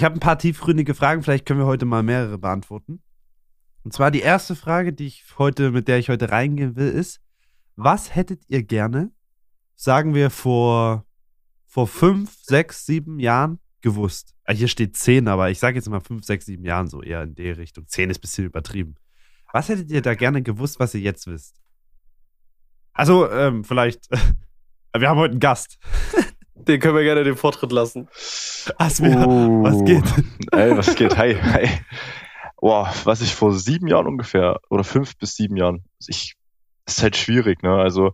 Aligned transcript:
ich 0.00 0.04
habe 0.04 0.14
ein 0.14 0.20
paar 0.20 0.38
tiefgründige 0.38 0.94
Fragen, 0.94 1.22
vielleicht 1.22 1.44
können 1.44 1.60
wir 1.60 1.66
heute 1.66 1.84
mal 1.84 2.02
mehrere 2.02 2.38
beantworten. 2.38 3.02
Und 3.84 3.92
zwar 3.92 4.10
die 4.10 4.22
erste 4.22 4.56
Frage, 4.56 4.94
die 4.94 5.06
ich 5.06 5.26
heute, 5.36 5.72
mit 5.72 5.88
der 5.88 5.98
ich 5.98 6.08
heute 6.08 6.30
reingehen 6.30 6.74
will, 6.74 6.88
ist: 6.88 7.20
Was 7.76 8.14
hättet 8.14 8.42
ihr 8.48 8.62
gerne, 8.62 9.12
sagen 9.76 10.14
wir 10.14 10.30
vor, 10.30 11.04
vor 11.66 11.86
fünf, 11.86 12.34
sechs, 12.42 12.86
sieben 12.86 13.20
Jahren 13.20 13.58
gewusst? 13.82 14.34
Ah, 14.44 14.54
hier 14.54 14.68
steht 14.68 14.96
zehn, 14.96 15.28
aber 15.28 15.50
ich 15.50 15.58
sage 15.58 15.76
jetzt 15.76 15.90
mal 15.90 16.00
fünf, 16.00 16.24
sechs, 16.24 16.46
sieben 16.46 16.64
Jahren 16.64 16.88
so 16.88 17.02
eher 17.02 17.24
in 17.24 17.34
die 17.34 17.50
Richtung. 17.50 17.86
Zehn 17.86 18.08
ist 18.08 18.20
ein 18.20 18.22
bisschen 18.22 18.46
übertrieben. 18.46 18.94
Was 19.52 19.68
hättet 19.68 19.90
ihr 19.90 20.00
da 20.00 20.14
gerne 20.14 20.42
gewusst, 20.42 20.80
was 20.80 20.94
ihr 20.94 21.02
jetzt 21.02 21.26
wisst? 21.26 21.60
Also, 22.94 23.30
ähm, 23.30 23.64
vielleicht. 23.64 24.08
wir 24.96 25.10
haben 25.10 25.18
heute 25.18 25.32
einen 25.32 25.40
Gast. 25.40 25.78
Den 26.66 26.80
können 26.80 26.94
wir 26.94 27.02
gerne 27.02 27.24
den 27.24 27.36
Vortritt 27.36 27.72
lassen. 27.72 28.08
Asmir, 28.76 29.26
uh, 29.26 29.62
was 29.62 29.84
geht? 29.84 30.04
Ey, 30.52 30.76
was 30.76 30.94
geht? 30.94 31.16
Hi, 31.16 31.34
hi. 31.34 31.68
Boah, 32.60 32.92
was 33.04 33.20
ich 33.22 33.34
vor 33.34 33.54
sieben 33.54 33.86
Jahren 33.86 34.06
ungefähr, 34.06 34.60
oder 34.68 34.84
fünf 34.84 35.16
bis 35.16 35.34
sieben 35.34 35.56
Jahren, 35.56 35.84
ich, 36.06 36.36
ist 36.86 37.02
halt 37.02 37.16
schwierig, 37.16 37.62
ne? 37.62 37.74
Also, 37.74 38.12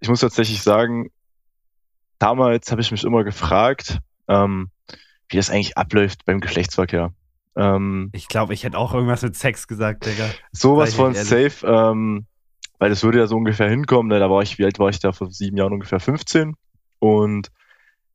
ich 0.00 0.08
muss 0.08 0.20
tatsächlich 0.20 0.62
sagen, 0.62 1.10
damals 2.18 2.70
habe 2.70 2.80
ich 2.80 2.90
mich 2.92 3.04
immer 3.04 3.24
gefragt, 3.24 3.98
ähm, 4.28 4.70
wie 5.28 5.36
das 5.36 5.50
eigentlich 5.50 5.76
abläuft 5.76 6.24
beim 6.24 6.40
Geschlechtsverkehr. 6.40 7.12
Ähm, 7.56 8.10
ich 8.12 8.28
glaube, 8.28 8.54
ich 8.54 8.64
hätte 8.64 8.78
auch 8.78 8.94
irgendwas 8.94 9.22
mit 9.22 9.36
Sex 9.36 9.66
gesagt, 9.66 10.06
Digga. 10.06 10.28
Sowas 10.52 10.94
von 10.94 11.14
safe, 11.14 11.66
ähm, 11.66 12.26
weil 12.78 12.90
das 12.90 13.02
würde 13.02 13.18
ja 13.18 13.26
so 13.26 13.36
ungefähr 13.36 13.68
hinkommen, 13.68 14.08
ne? 14.08 14.18
da 14.18 14.30
war 14.30 14.42
ich, 14.42 14.58
wie 14.58 14.64
alt 14.64 14.78
war 14.78 14.88
ich 14.88 15.00
da 15.00 15.12
vor 15.12 15.30
sieben 15.30 15.56
Jahren? 15.56 15.72
Ungefähr 15.72 16.00
15. 16.00 16.54
Und 16.98 17.50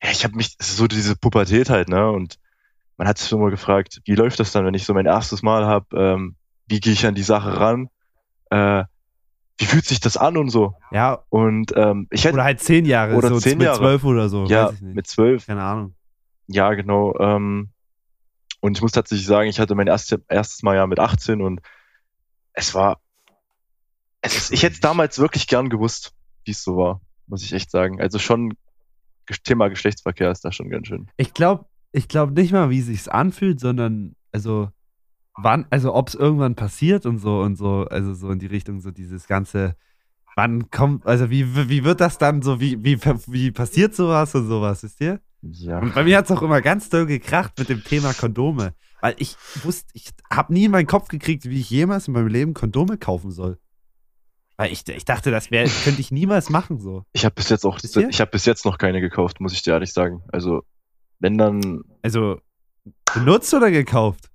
ja, 0.03 0.11
ich 0.11 0.23
habe 0.23 0.35
mich, 0.35 0.55
so 0.59 0.87
diese 0.87 1.15
Pubertät 1.15 1.69
halt, 1.69 1.89
ne? 1.89 2.09
Und 2.09 2.39
man 2.97 3.07
hat 3.07 3.17
sich 3.17 3.31
immer 3.31 3.49
gefragt, 3.49 4.01
wie 4.05 4.15
läuft 4.15 4.39
das 4.39 4.51
dann, 4.51 4.65
wenn 4.65 4.73
ich 4.73 4.85
so 4.85 4.93
mein 4.93 5.05
erstes 5.05 5.41
Mal 5.41 5.65
habe, 5.65 5.97
ähm, 5.97 6.35
wie 6.67 6.79
gehe 6.79 6.93
ich 6.93 7.05
an 7.05 7.15
die 7.15 7.23
Sache 7.23 7.59
ran? 7.59 7.89
Äh, 8.49 8.83
wie 9.57 9.65
fühlt 9.65 9.85
sich 9.85 9.99
das 9.99 10.15
an 10.15 10.37
und 10.37 10.49
so? 10.49 10.75
Ja. 10.91 11.23
Und 11.29 11.73
ähm, 11.75 12.07
ich 12.11 12.23
hätte 12.23 12.35
oder 12.35 12.45
halt 12.45 12.61
zehn 12.61 12.85
Jahre, 12.85 13.15
oder 13.15 13.29
so 13.29 13.39
zehn 13.39 13.57
mit 13.57 13.65
Jahre. 13.65 13.79
zwölf 13.79 14.03
oder 14.05 14.29
so. 14.29 14.45
Ja, 14.45 14.71
mit 14.79 15.07
zwölf. 15.07 15.47
Keine 15.47 15.63
Ahnung. 15.63 15.95
Ja, 16.47 16.73
genau. 16.73 17.17
Ähm, 17.19 17.69
und 18.61 18.77
ich 18.77 18.81
muss 18.81 18.93
tatsächlich 18.93 19.27
sagen, 19.27 19.49
ich 19.49 19.59
hatte 19.59 19.75
mein 19.75 19.87
erste, 19.87 20.21
erstes 20.29 20.63
Mal 20.63 20.75
ja 20.75 20.87
mit 20.87 20.99
18 20.99 21.41
und 21.41 21.61
es 22.53 22.73
war, 22.73 22.99
es 24.21 24.35
ist, 24.35 24.51
ich 24.51 24.63
hätte 24.63 24.75
es 24.75 24.79
damals 24.79 25.19
wirklich 25.19 25.47
gern 25.47 25.69
gewusst, 25.69 26.13
wie 26.45 26.51
es 26.51 26.63
so 26.63 26.77
war, 26.77 27.01
muss 27.27 27.43
ich 27.43 27.53
echt 27.53 27.71
sagen. 27.71 28.01
Also 28.01 28.19
schon 28.19 28.53
Thema 29.37 29.69
Geschlechtsverkehr 29.69 30.31
ist 30.31 30.45
da 30.45 30.51
schon 30.51 30.69
ganz 30.69 30.87
schön. 30.87 31.07
Ich 31.17 31.33
glaube, 31.33 31.65
ich 31.91 32.07
glaube 32.07 32.33
nicht 32.33 32.51
mal, 32.51 32.69
wie 32.69 32.81
sich's 32.81 33.07
anfühlt, 33.07 33.59
sondern 33.59 34.15
also 34.31 34.69
wann, 35.35 35.65
also 35.69 35.93
ob 35.93 36.09
es 36.09 36.15
irgendwann 36.15 36.55
passiert 36.55 37.05
und 37.05 37.19
so 37.19 37.41
und 37.41 37.55
so, 37.55 37.85
also 37.89 38.13
so 38.13 38.31
in 38.31 38.39
die 38.39 38.47
Richtung 38.47 38.79
so 38.79 38.91
dieses 38.91 39.27
ganze, 39.27 39.75
wann 40.35 40.69
kommt, 40.69 41.05
also 41.05 41.29
wie, 41.29 41.69
wie 41.69 41.83
wird 41.83 42.01
das 42.01 42.17
dann 42.17 42.41
so, 42.41 42.59
wie, 42.59 42.83
wie, 42.83 42.99
wie 43.27 43.51
passiert 43.51 43.95
sowas 43.95 44.35
und 44.35 44.47
sowas, 44.47 44.83
wisst 44.83 45.01
ihr? 45.01 45.19
Ja. 45.41 45.79
Und 45.79 45.95
bei 45.95 46.03
mir 46.03 46.17
hat 46.17 46.25
es 46.25 46.31
auch 46.31 46.41
immer 46.41 46.61
ganz 46.61 46.89
doll 46.89 47.05
gekracht 47.05 47.57
mit 47.57 47.69
dem 47.69 47.83
Thema 47.83 48.13
Kondome. 48.13 48.73
Weil 49.01 49.15
ich 49.17 49.37
wusste, 49.63 49.89
ich 49.93 50.09
habe 50.29 50.53
nie 50.53 50.65
in 50.65 50.71
meinen 50.71 50.87
Kopf 50.87 51.07
gekriegt, 51.07 51.45
wie 51.45 51.61
ich 51.61 51.69
jemals 51.69 52.07
in 52.07 52.13
meinem 52.13 52.27
Leben 52.27 52.53
Kondome 52.53 52.97
kaufen 52.97 53.31
soll. 53.31 53.57
Weil 54.59 54.73
ich, 54.73 54.85
ich 54.89 55.05
dachte, 55.05 55.31
das 55.31 55.51
wär, 55.51 55.63
könnte 55.85 56.01
ich 56.01 56.11
niemals 56.11 56.49
machen 56.49 56.79
so. 56.79 57.05
Ich 57.13 57.23
habe 57.23 57.33
bis 57.33 57.47
jetzt 57.47 57.65
auch, 57.65 57.79
ich 57.81 58.19
habe 58.19 58.29
bis 58.29 58.43
jetzt 58.43 58.65
noch 58.65 58.77
keine 58.77 58.99
gekauft, 58.99 59.39
muss 59.39 59.53
ich 59.53 59.61
dir 59.61 59.71
ehrlich 59.71 59.93
sagen. 59.93 60.21
Also 60.33 60.63
wenn 61.19 61.37
dann. 61.37 61.85
Also 62.01 62.41
benutzt 63.13 63.53
oder 63.53 63.71
gekauft? 63.71 64.29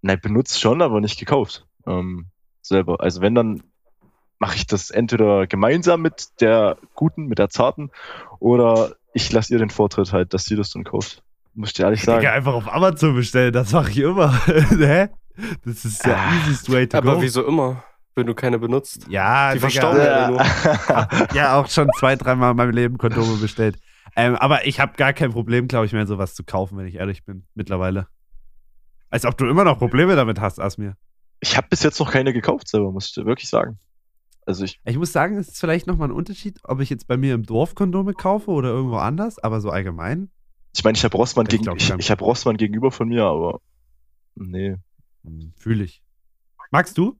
Nein, 0.00 0.20
benutzt 0.22 0.60
schon, 0.60 0.80
aber 0.80 1.00
nicht 1.00 1.18
gekauft. 1.18 1.66
Ähm, 1.88 2.26
selber. 2.62 3.00
Also 3.00 3.20
wenn 3.20 3.34
dann 3.34 3.64
mache 4.38 4.54
ich 4.54 4.68
das 4.68 4.92
entweder 4.92 5.48
gemeinsam 5.48 6.02
mit 6.02 6.40
der 6.40 6.78
guten, 6.94 7.26
mit 7.26 7.40
der 7.40 7.48
zarten, 7.48 7.90
oder 8.38 8.94
ich 9.12 9.32
lasse 9.32 9.52
ihr 9.52 9.58
den 9.58 9.70
Vortritt 9.70 10.12
halt, 10.12 10.34
dass 10.34 10.44
sie 10.44 10.54
das 10.54 10.70
dann 10.70 10.84
kauft. 10.84 11.24
Muss 11.52 11.70
ich 11.70 11.74
dir 11.74 11.86
ehrlich 11.86 12.04
sagen. 12.04 12.20
Ich 12.20 12.26
kann 12.26 12.36
einfach 12.36 12.54
auf 12.54 12.72
Amazon 12.72 13.16
bestellen, 13.16 13.52
das 13.52 13.72
mache 13.72 13.90
ich 13.90 13.98
immer. 13.98 14.40
Hä? 14.46 15.08
Das 15.64 15.84
ist 15.84 16.06
der 16.06 16.16
ah, 16.16 16.32
easiest 16.36 16.70
way 16.70 16.86
to 16.86 16.98
aber 16.98 17.06
go. 17.06 17.12
Aber 17.14 17.22
wieso 17.22 17.44
immer? 17.44 17.82
Wenn 18.16 18.26
du 18.26 18.34
keine 18.34 18.58
benutzt. 18.58 19.06
Ja, 19.08 19.54
die 19.54 19.58
verstauben 19.58 19.98
ja. 19.98 20.30
nur. 20.30 20.40
ja, 21.34 21.58
auch 21.58 21.68
schon 21.68 21.88
zwei, 21.98 22.14
dreimal 22.14 22.52
in 22.52 22.56
meinem 22.56 22.70
Leben 22.70 22.98
Kondome 22.98 23.36
bestellt. 23.38 23.76
Ähm, 24.16 24.36
aber 24.36 24.66
ich 24.66 24.78
habe 24.78 24.92
gar 24.96 25.12
kein 25.12 25.32
Problem, 25.32 25.66
glaube 25.66 25.86
ich, 25.86 25.92
mehr 25.92 26.06
sowas 26.06 26.34
zu 26.34 26.44
kaufen, 26.44 26.78
wenn 26.78 26.86
ich 26.86 26.96
ehrlich 26.96 27.24
bin, 27.24 27.46
mittlerweile. 27.54 28.06
Als 29.10 29.24
ob 29.24 29.36
du 29.36 29.46
immer 29.46 29.64
noch 29.64 29.78
Probleme 29.78 30.14
damit 30.14 30.40
hast, 30.40 30.60
Asmir. 30.60 30.96
Ich 31.40 31.56
habe 31.56 31.66
bis 31.68 31.82
jetzt 31.82 31.98
noch 31.98 32.10
keine 32.10 32.32
gekauft 32.32 32.68
selber, 32.68 32.92
muss 32.92 33.06
ich 33.06 33.14
dir 33.14 33.26
wirklich 33.26 33.48
sagen. 33.48 33.78
Also 34.46 34.64
ich, 34.64 34.80
ich 34.84 34.98
muss 34.98 35.12
sagen, 35.12 35.36
es 35.38 35.48
ist 35.48 35.60
vielleicht 35.60 35.86
nochmal 35.86 36.08
ein 36.08 36.14
Unterschied, 36.14 36.58
ob 36.64 36.80
ich 36.80 36.90
jetzt 36.90 37.06
bei 37.06 37.16
mir 37.16 37.34
im 37.34 37.44
Dorf 37.44 37.74
Kondome 37.74 38.12
kaufe 38.12 38.50
oder 38.50 38.68
irgendwo 38.68 38.96
anders, 38.96 39.38
aber 39.38 39.60
so 39.60 39.70
allgemein. 39.70 40.30
Ich 40.76 40.84
meine, 40.84 40.96
ich 40.96 41.04
habe 41.04 41.16
Rossmann, 41.16 41.46
gegen, 41.46 41.64
ich, 41.76 41.90
ich 41.90 42.10
hab 42.10 42.20
Rossmann 42.20 42.56
gegenüber 42.56 42.90
von 42.90 43.08
mir, 43.08 43.24
aber 43.24 43.60
nee. 44.34 44.76
Hm, 45.24 45.52
Fühle 45.56 45.84
ich. 45.84 46.02
Magst 46.70 46.98
du? 46.98 47.16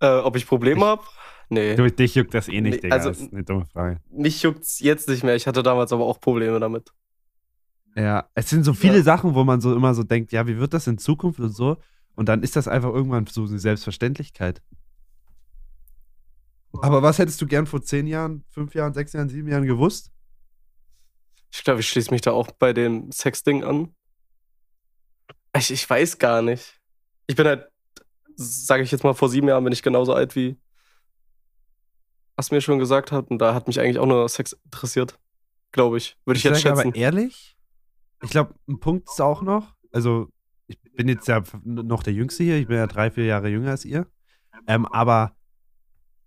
Äh, 0.00 0.18
ob 0.18 0.36
ich 0.36 0.46
Probleme 0.46 0.84
habe? 0.84 1.02
Nee. 1.50 1.76
Du, 1.76 1.90
dich 1.90 2.14
juckt 2.14 2.34
das 2.34 2.48
eh 2.48 2.60
nicht, 2.60 2.74
nee, 2.74 2.80
Digga. 2.82 2.96
Also, 2.96 3.08
das 3.08 3.20
ist 3.20 3.32
eine 3.32 3.42
dumme 3.42 3.64
Frage. 3.66 4.00
Mich 4.10 4.42
juckt's 4.42 4.80
jetzt 4.80 5.08
nicht 5.08 5.24
mehr. 5.24 5.34
Ich 5.34 5.46
hatte 5.46 5.62
damals 5.62 5.92
aber 5.92 6.04
auch 6.04 6.20
Probleme 6.20 6.60
damit. 6.60 6.92
Ja, 7.96 8.28
es 8.34 8.50
sind 8.50 8.64
so 8.64 8.74
viele 8.74 8.98
ja. 8.98 9.02
Sachen, 9.02 9.34
wo 9.34 9.44
man 9.44 9.60
so 9.60 9.74
immer 9.74 9.94
so 9.94 10.02
denkt, 10.02 10.30
ja, 10.32 10.46
wie 10.46 10.58
wird 10.58 10.74
das 10.74 10.86
in 10.86 10.98
Zukunft 10.98 11.40
und 11.40 11.50
so? 11.50 11.78
Und 12.14 12.28
dann 12.28 12.42
ist 12.42 12.54
das 12.54 12.68
einfach 12.68 12.90
irgendwann 12.90 13.26
so 13.26 13.44
eine 13.44 13.58
Selbstverständlichkeit. 13.58 14.62
Aber 16.82 17.02
was 17.02 17.18
hättest 17.18 17.40
du 17.40 17.46
gern 17.46 17.66
vor 17.66 17.82
zehn 17.82 18.06
Jahren, 18.06 18.44
fünf 18.50 18.74
Jahren, 18.74 18.92
sechs 18.92 19.12
Jahren, 19.14 19.28
sieben 19.28 19.48
Jahren 19.48 19.66
gewusst? 19.66 20.12
Ich 21.50 21.64
glaube, 21.64 21.80
ich 21.80 21.88
schließe 21.88 22.10
mich 22.10 22.20
da 22.20 22.32
auch 22.32 22.50
bei 22.52 22.72
dem 22.72 23.10
Sexding 23.10 23.64
an. 23.64 23.94
Ich, 25.56 25.70
ich 25.70 25.88
weiß 25.88 26.18
gar 26.18 26.42
nicht. 26.42 26.78
Ich 27.26 27.36
bin 27.36 27.46
halt, 27.46 27.68
sage 28.38 28.82
ich 28.82 28.90
jetzt 28.90 29.04
mal, 29.04 29.14
vor 29.14 29.28
sieben 29.28 29.48
Jahren 29.48 29.64
bin 29.64 29.72
ich 29.72 29.82
genauso 29.82 30.14
alt 30.14 30.36
wie 30.36 30.56
was 32.38 32.52
mir 32.52 32.60
schon 32.60 32.78
gesagt 32.78 33.10
hat. 33.10 33.30
Und 33.30 33.38
da 33.38 33.52
hat 33.52 33.66
mich 33.66 33.80
eigentlich 33.80 33.98
auch 33.98 34.06
nur 34.06 34.28
Sex 34.28 34.52
interessiert. 34.64 35.18
Glaube 35.72 35.98
ich. 35.98 36.16
Würde 36.24 36.38
ich, 36.38 36.44
ich 36.44 36.50
jetzt 36.50 36.62
schätzen. 36.62 36.88
Aber 36.88 36.94
ehrlich, 36.94 37.58
ich 38.22 38.30
glaube, 38.30 38.54
ein 38.68 38.78
Punkt 38.78 39.08
ist 39.08 39.20
auch 39.20 39.42
noch. 39.42 39.74
Also, 39.92 40.28
ich 40.68 40.80
bin 40.80 41.08
jetzt 41.08 41.26
ja 41.26 41.42
noch 41.64 42.04
der 42.04 42.12
Jüngste 42.12 42.44
hier. 42.44 42.56
Ich 42.56 42.68
bin 42.68 42.76
ja 42.76 42.86
drei, 42.86 43.10
vier 43.10 43.24
Jahre 43.24 43.48
jünger 43.48 43.72
als 43.72 43.84
ihr. 43.84 44.06
Ähm, 44.68 44.86
aber 44.86 45.32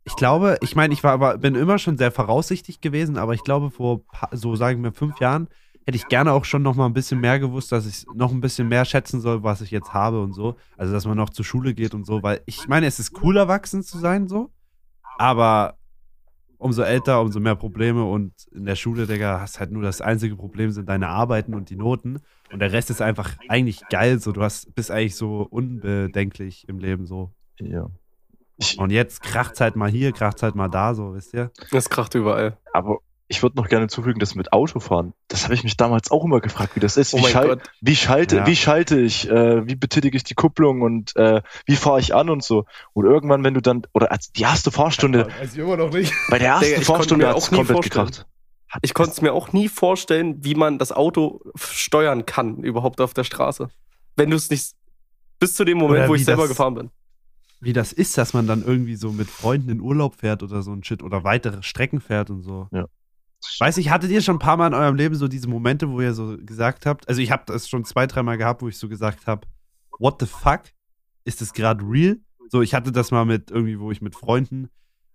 ich 0.03 0.15
glaube, 0.15 0.57
ich 0.61 0.75
meine, 0.75 0.93
ich 0.93 1.03
war 1.03 1.13
aber, 1.13 1.37
bin 1.37 1.55
immer 1.55 1.79
schon 1.79 1.97
sehr 1.97 2.11
voraussichtig 2.11 2.81
gewesen, 2.81 3.17
aber 3.17 3.33
ich 3.33 3.43
glaube, 3.43 3.69
vor 3.69 4.03
so 4.31 4.55
sagen 4.55 4.83
wir 4.83 4.91
fünf 4.91 5.19
Jahren 5.19 5.47
hätte 5.85 5.95
ich 5.95 6.07
gerne 6.07 6.31
auch 6.33 6.45
schon 6.45 6.61
noch 6.61 6.75
mal 6.75 6.85
ein 6.85 6.93
bisschen 6.93 7.19
mehr 7.19 7.39
gewusst, 7.39 7.71
dass 7.71 7.85
ich 7.85 8.05
noch 8.13 8.31
ein 8.31 8.41
bisschen 8.41 8.67
mehr 8.67 8.85
schätzen 8.85 9.21
soll, 9.21 9.43
was 9.43 9.61
ich 9.61 9.71
jetzt 9.71 9.93
habe 9.93 10.21
und 10.21 10.33
so. 10.33 10.55
Also, 10.77 10.93
dass 10.93 11.05
man 11.05 11.17
noch 11.17 11.29
zur 11.29 11.45
Schule 11.45 11.73
geht 11.73 11.93
und 11.93 12.05
so, 12.05 12.21
weil 12.23 12.41
ich 12.45 12.67
meine, 12.67 12.85
es 12.85 12.99
ist 12.99 13.21
cool, 13.23 13.37
erwachsen 13.37 13.83
zu 13.83 13.97
sein, 13.97 14.27
so. 14.27 14.51
Aber 15.17 15.77
umso 16.57 16.83
älter, 16.83 17.21
umso 17.21 17.39
mehr 17.39 17.55
Probleme 17.55 18.03
und 18.05 18.33
in 18.51 18.65
der 18.65 18.75
Schule, 18.75 19.07
Digga, 19.07 19.39
hast 19.41 19.59
halt 19.59 19.71
nur 19.71 19.81
das 19.81 19.99
einzige 19.99 20.35
Problem 20.35 20.69
sind 20.71 20.87
deine 20.87 21.09
Arbeiten 21.09 21.55
und 21.55 21.69
die 21.71 21.75
Noten. 21.75 22.19
Und 22.51 22.59
der 22.59 22.71
Rest 22.71 22.91
ist 22.91 23.01
einfach 23.01 23.35
eigentlich 23.49 23.81
geil, 23.89 24.19
so. 24.19 24.31
Du 24.31 24.43
hast, 24.43 24.73
bist 24.75 24.91
eigentlich 24.91 25.15
so 25.15 25.47
unbedenklich 25.49 26.67
im 26.67 26.77
Leben, 26.77 27.07
so. 27.07 27.31
Ja. 27.59 27.87
Und 28.77 28.91
jetzt 28.91 29.23
kracht 29.23 29.59
halt 29.59 29.75
mal 29.75 29.89
hier, 29.89 30.11
kracht 30.11 30.43
halt 30.43 30.53
mal 30.53 30.67
da, 30.67 30.93
so, 30.93 31.15
wisst 31.15 31.33
ihr? 31.33 31.51
Es 31.71 31.89
kracht 31.89 32.13
überall. 32.13 32.57
Aber 32.73 32.99
ich 33.31 33.41
würde 33.41 33.55
noch 33.55 33.69
gerne 33.69 33.87
zufügen, 33.87 34.19
das 34.19 34.35
mit 34.35 34.51
Autofahren. 34.51 35.13
Das 35.29 35.45
habe 35.45 35.53
ich 35.53 35.63
mich 35.63 35.77
damals 35.77 36.11
auch 36.11 36.25
immer 36.25 36.41
gefragt, 36.41 36.75
wie 36.75 36.81
das 36.81 36.97
ist. 36.97 37.13
Oh 37.13 37.19
wie, 37.19 37.31
schal 37.31 37.61
wie, 37.79 37.95
schalte, 37.95 38.35
ja. 38.35 38.45
wie 38.45 38.57
schalte 38.57 38.99
ich, 38.99 39.29
äh, 39.29 39.65
wie 39.65 39.75
betätige 39.75 40.17
ich 40.17 40.25
die 40.25 40.33
Kupplung 40.33 40.81
und 40.81 41.15
äh, 41.15 41.41
wie 41.65 41.77
fahre 41.77 42.01
ich 42.01 42.13
an 42.13 42.29
und 42.29 42.43
so. 42.43 42.65
Und 42.91 43.05
irgendwann, 43.05 43.41
wenn 43.45 43.53
du 43.53 43.61
dann, 43.61 43.83
oder 43.93 44.11
als 44.11 44.33
die 44.33 44.41
erste 44.41 44.69
Fahrstunde. 44.69 45.19
Ja, 45.29 45.41
weiß 45.41 45.53
ich 45.53 45.59
immer 45.59 45.77
noch 45.77 45.93
nicht. 45.93 46.13
Bei 46.29 46.39
der 46.39 46.49
ersten 46.49 46.65
Digga, 46.65 46.81
Fahrstunde 46.81 47.27
hat 47.29 47.37
es 47.37 47.49
komplett 47.49 47.81
gekracht. 47.83 48.25
Ich 48.81 48.93
konnte 48.93 49.11
es 49.11 49.21
mir 49.21 49.31
auch 49.31 49.53
nie 49.53 49.69
vorstellen, 49.69 50.43
wie 50.43 50.55
man 50.55 50.77
das 50.77 50.91
Auto 50.91 51.41
steuern 51.55 52.25
kann, 52.25 52.57
überhaupt 52.57 52.99
auf 52.99 53.13
der 53.13 53.23
Straße. 53.23 53.69
Wenn 54.17 54.29
du 54.29 54.35
es 54.35 54.49
nicht 54.49 54.73
bis 55.39 55.55
zu 55.55 55.63
dem 55.63 55.77
Moment, 55.77 56.09
wo 56.09 56.15
ich 56.15 56.25
selber 56.25 56.49
gefahren 56.49 56.75
bin 56.75 56.91
wie 57.61 57.73
das 57.73 57.93
ist, 57.93 58.17
dass 58.17 58.33
man 58.33 58.47
dann 58.47 58.63
irgendwie 58.63 58.95
so 58.95 59.11
mit 59.11 59.29
Freunden 59.29 59.69
in 59.69 59.81
Urlaub 59.81 60.15
fährt 60.15 60.41
oder 60.41 60.63
so 60.63 60.73
ein 60.73 60.83
Shit 60.83 61.03
oder 61.03 61.23
weitere 61.23 61.61
Strecken 61.61 62.01
fährt 62.01 62.31
und 62.31 62.41
so. 62.41 62.67
Ja. 62.71 62.87
Weiß 63.59 63.77
ich, 63.77 63.89
hattet 63.89 64.11
ihr 64.11 64.21
schon 64.21 64.35
ein 64.35 64.39
paar 64.39 64.57
Mal 64.57 64.67
in 64.67 64.73
eurem 64.73 64.95
Leben 64.95 65.15
so 65.15 65.27
diese 65.27 65.47
Momente, 65.47 65.89
wo 65.89 66.01
ihr 66.01 66.13
so 66.13 66.37
gesagt 66.37 66.85
habt, 66.85 67.07
also 67.07 67.21
ich 67.21 67.31
habe 67.31 67.43
das 67.47 67.67
schon 67.67 67.85
zwei, 67.85 68.07
dreimal 68.07 68.37
gehabt, 68.37 68.61
wo 68.61 68.67
ich 68.67 68.77
so 68.77 68.87
gesagt 68.87 69.27
habe, 69.27 69.47
what 69.99 70.17
the 70.19 70.25
fuck? 70.25 70.63
Ist 71.23 71.41
das 71.41 71.53
gerade 71.53 71.83
real? 71.83 72.17
So, 72.49 72.61
ich 72.61 72.73
hatte 72.73 72.91
das 72.91 73.11
mal 73.11 73.25
mit 73.25 73.51
irgendwie, 73.51 73.79
wo 73.79 73.91
ich 73.91 74.01
mit 74.01 74.15
Freunden, 74.15 74.69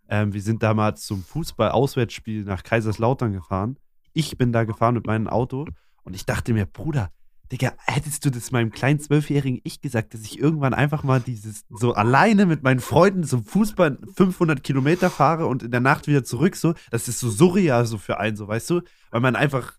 ähm, 0.08 0.32
wir 0.32 0.42
sind 0.42 0.62
damals 0.62 1.04
zum 1.06 1.22
Fußball-Auswärtsspiel 1.22 2.44
nach 2.44 2.62
Kaiserslautern 2.62 3.32
gefahren. 3.32 3.78
Ich 4.12 4.38
bin 4.38 4.52
da 4.52 4.64
gefahren 4.64 4.94
mit 4.94 5.06
meinem 5.06 5.28
Auto 5.28 5.66
und 6.02 6.14
ich 6.14 6.24
dachte 6.24 6.52
mir, 6.52 6.66
Bruder, 6.66 7.10
Digga, 7.52 7.74
hättest 7.86 8.24
du 8.24 8.30
das 8.30 8.50
meinem 8.50 8.72
kleinen 8.72 8.98
zwölfjährigen 8.98 9.60
Ich 9.62 9.80
gesagt, 9.80 10.14
dass 10.14 10.22
ich 10.22 10.38
irgendwann 10.38 10.74
einfach 10.74 11.04
mal 11.04 11.20
dieses 11.20 11.64
so 11.70 11.94
alleine 11.94 12.46
mit 12.46 12.62
meinen 12.62 12.80
Freunden 12.80 13.22
zum 13.22 13.44
Fußball 13.44 13.98
500 14.16 14.64
Kilometer 14.64 15.10
fahre 15.10 15.46
und 15.46 15.62
in 15.62 15.70
der 15.70 15.80
Nacht 15.80 16.08
wieder 16.08 16.24
zurück, 16.24 16.56
so, 16.56 16.74
das 16.90 17.06
ist 17.08 17.20
so 17.20 17.30
surreal 17.30 17.86
so 17.86 17.98
für 17.98 18.18
einen, 18.18 18.36
so, 18.36 18.48
weißt 18.48 18.70
du? 18.70 18.80
Weil 19.10 19.20
man 19.20 19.36
einfach 19.36 19.74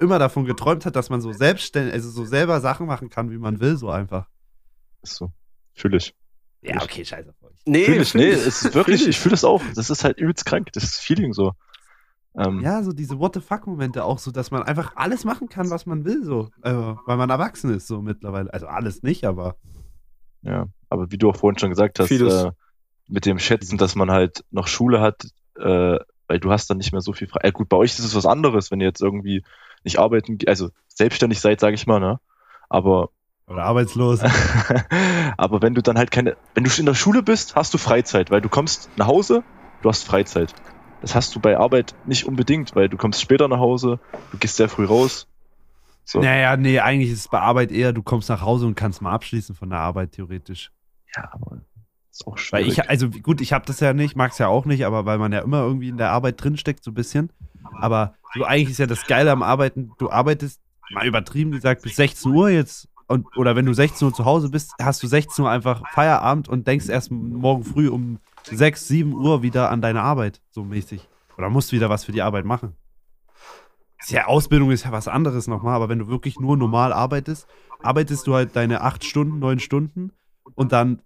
immer 0.00 0.18
davon 0.18 0.44
geträumt 0.44 0.86
hat, 0.86 0.94
dass 0.94 1.10
man 1.10 1.20
so 1.20 1.32
selbstständig, 1.32 1.92
also 1.92 2.08
so 2.10 2.24
selber 2.24 2.60
Sachen 2.60 2.86
machen 2.86 3.10
kann, 3.10 3.30
wie 3.30 3.38
man 3.38 3.60
will, 3.60 3.76
so 3.76 3.90
einfach. 3.90 4.28
Ist 5.02 5.16
so. 5.16 5.32
Fühl 5.74 5.94
ich. 5.94 6.14
Ja, 6.62 6.80
okay, 6.80 7.04
scheiße 7.04 7.30
auf 7.30 7.42
euch. 7.42 7.56
Nee, 7.66 7.84
Fühl 7.84 8.00
ich. 8.00 8.14
Nee, 8.14 8.28
es 8.28 8.64
ist 8.64 8.74
wirklich, 8.74 9.06
ich 9.08 9.18
fühle 9.18 9.32
das 9.32 9.44
auch. 9.44 9.62
Das 9.74 9.90
ist 9.90 10.04
halt 10.04 10.18
übelst 10.18 10.44
krank. 10.44 10.68
Das 10.72 10.84
ist 10.84 10.98
Feeling 10.98 11.32
so. 11.32 11.54
Ähm, 12.36 12.60
Ja, 12.60 12.82
so 12.82 12.92
diese 12.92 13.18
What 13.18 13.34
the 13.34 13.40
fuck-Momente 13.40 14.04
auch 14.04 14.18
so, 14.18 14.30
dass 14.30 14.50
man 14.50 14.62
einfach 14.62 14.96
alles 14.96 15.24
machen 15.24 15.48
kann, 15.48 15.70
was 15.70 15.86
man 15.86 16.04
will, 16.04 16.24
so. 16.24 16.48
Äh, 16.62 16.72
weil 16.72 17.16
man 17.16 17.30
erwachsen 17.30 17.72
ist, 17.74 17.86
so 17.86 18.00
mittlerweile. 18.00 18.52
Also 18.52 18.66
alles 18.66 19.02
nicht, 19.02 19.24
aber. 19.24 19.56
Ja, 20.42 20.66
aber 20.88 21.10
wie 21.10 21.18
du 21.18 21.30
auch 21.30 21.36
vorhin 21.36 21.58
schon 21.58 21.70
gesagt 21.70 21.98
hast, 21.98 22.10
äh, 22.10 22.50
mit 23.08 23.26
dem 23.26 23.38
Schätzen, 23.38 23.78
dass 23.78 23.94
man 23.94 24.10
halt 24.10 24.44
noch 24.50 24.66
Schule 24.66 25.00
hat, 25.00 25.26
äh, 25.58 25.98
weil 26.26 26.40
du 26.40 26.50
hast 26.50 26.70
dann 26.70 26.78
nicht 26.78 26.92
mehr 26.92 27.02
so 27.02 27.12
viel 27.12 27.28
frei. 27.28 27.40
Äh, 27.42 27.52
gut, 27.52 27.68
bei 27.68 27.76
euch 27.76 27.92
ist 27.92 28.04
es 28.04 28.14
was 28.14 28.26
anderes, 28.26 28.70
wenn 28.70 28.80
ihr 28.80 28.86
jetzt 28.86 29.02
irgendwie 29.02 29.44
nicht 29.84 29.98
arbeiten, 29.98 30.38
also 30.46 30.70
selbstständig 30.88 31.40
seid, 31.40 31.60
sage 31.60 31.74
ich 31.74 31.86
mal, 31.86 32.00
ne? 32.00 32.18
Aber 32.68 33.10
Oder 33.46 33.64
arbeitslos. 33.64 34.20
aber 35.36 35.60
wenn 35.60 35.74
du 35.74 35.82
dann 35.82 35.98
halt 35.98 36.10
keine, 36.10 36.36
wenn 36.54 36.64
du 36.64 36.70
in 36.78 36.86
der 36.86 36.94
Schule 36.94 37.22
bist, 37.22 37.54
hast 37.54 37.74
du 37.74 37.78
Freizeit, 37.78 38.30
weil 38.30 38.40
du 38.40 38.48
kommst 38.48 38.88
nach 38.96 39.06
Hause, 39.06 39.42
du 39.82 39.88
hast 39.88 40.04
Freizeit. 40.04 40.54
Das 41.02 41.14
hast 41.14 41.34
du 41.34 41.40
bei 41.40 41.58
Arbeit 41.58 41.94
nicht 42.06 42.26
unbedingt, 42.26 42.74
weil 42.74 42.88
du 42.88 42.96
kommst 42.96 43.20
später 43.20 43.48
nach 43.48 43.58
Hause, 43.58 43.98
du 44.30 44.38
gehst 44.38 44.56
sehr 44.56 44.68
früh 44.68 44.86
raus. 44.86 45.26
So. 46.04 46.20
Naja, 46.20 46.56
nee, 46.56 46.78
eigentlich 46.80 47.10
ist 47.10 47.18
es 47.20 47.28
bei 47.28 47.40
Arbeit 47.40 47.70
eher, 47.70 47.92
du 47.92 48.02
kommst 48.02 48.28
nach 48.28 48.40
Hause 48.40 48.66
und 48.66 48.74
kannst 48.74 49.02
mal 49.02 49.12
abschließen 49.12 49.54
von 49.54 49.70
der 49.70 49.80
Arbeit, 49.80 50.12
theoretisch. 50.12 50.72
Ja, 51.16 51.28
aber 51.32 51.58
ist 52.10 52.26
auch 52.26 52.36
Weil 52.50 52.64
schwierig. 52.64 52.78
ich, 52.78 52.90
also 52.90 53.08
gut, 53.10 53.40
ich 53.40 53.52
habe 53.52 53.64
das 53.66 53.80
ja 53.80 53.92
nicht, 53.92 54.16
mag 54.16 54.32
es 54.32 54.38
ja 54.38 54.46
auch 54.46 54.64
nicht, 54.64 54.84
aber 54.84 55.04
weil 55.06 55.18
man 55.18 55.32
ja 55.32 55.40
immer 55.40 55.62
irgendwie 55.62 55.88
in 55.88 55.96
der 55.96 56.10
Arbeit 56.10 56.42
drinsteckt, 56.42 56.84
so 56.84 56.90
ein 56.90 56.94
bisschen. 56.94 57.30
Aber 57.80 58.14
so 58.34 58.44
eigentlich 58.44 58.70
ist 58.70 58.78
ja 58.78 58.86
das 58.86 59.06
Geile 59.06 59.30
am 59.30 59.42
Arbeiten, 59.42 59.92
du 59.98 60.10
arbeitest, 60.10 60.60
mal 60.90 61.06
übertrieben 61.06 61.52
gesagt, 61.52 61.82
bis 61.82 61.96
16 61.96 62.32
Uhr 62.32 62.50
jetzt. 62.50 62.88
Und, 63.08 63.26
oder 63.36 63.56
wenn 63.56 63.66
du 63.66 63.72
16 63.72 64.08
Uhr 64.08 64.14
zu 64.14 64.24
Hause 64.24 64.50
bist, 64.50 64.72
hast 64.80 65.02
du 65.02 65.06
16 65.06 65.44
Uhr 65.44 65.50
einfach 65.50 65.82
Feierabend 65.92 66.48
und 66.48 66.66
denkst 66.66 66.88
erst 66.88 67.10
morgen 67.10 67.64
früh 67.64 67.88
um 67.88 68.18
6, 68.44 68.88
7 68.88 69.12
Uhr 69.14 69.42
wieder 69.42 69.70
an 69.70 69.80
deine 69.80 70.02
Arbeit, 70.02 70.40
so 70.50 70.64
mäßig. 70.64 71.08
Oder 71.38 71.50
musst 71.50 71.72
wieder 71.72 71.88
was 71.88 72.04
für 72.04 72.12
die 72.12 72.22
Arbeit 72.22 72.44
machen. 72.44 72.76
Ist 73.98 74.10
ja, 74.10 74.26
Ausbildung 74.26 74.70
ist 74.70 74.84
ja 74.84 74.92
was 74.92 75.08
anderes 75.08 75.46
nochmal, 75.46 75.76
aber 75.76 75.88
wenn 75.88 76.00
du 76.00 76.08
wirklich 76.08 76.38
nur 76.38 76.56
normal 76.56 76.92
arbeitest, 76.92 77.46
arbeitest 77.82 78.26
du 78.26 78.34
halt 78.34 78.56
deine 78.56 78.80
8 78.80 79.04
Stunden, 79.04 79.38
9 79.38 79.60
Stunden 79.60 80.12
und 80.54 80.72
dann 80.72 81.02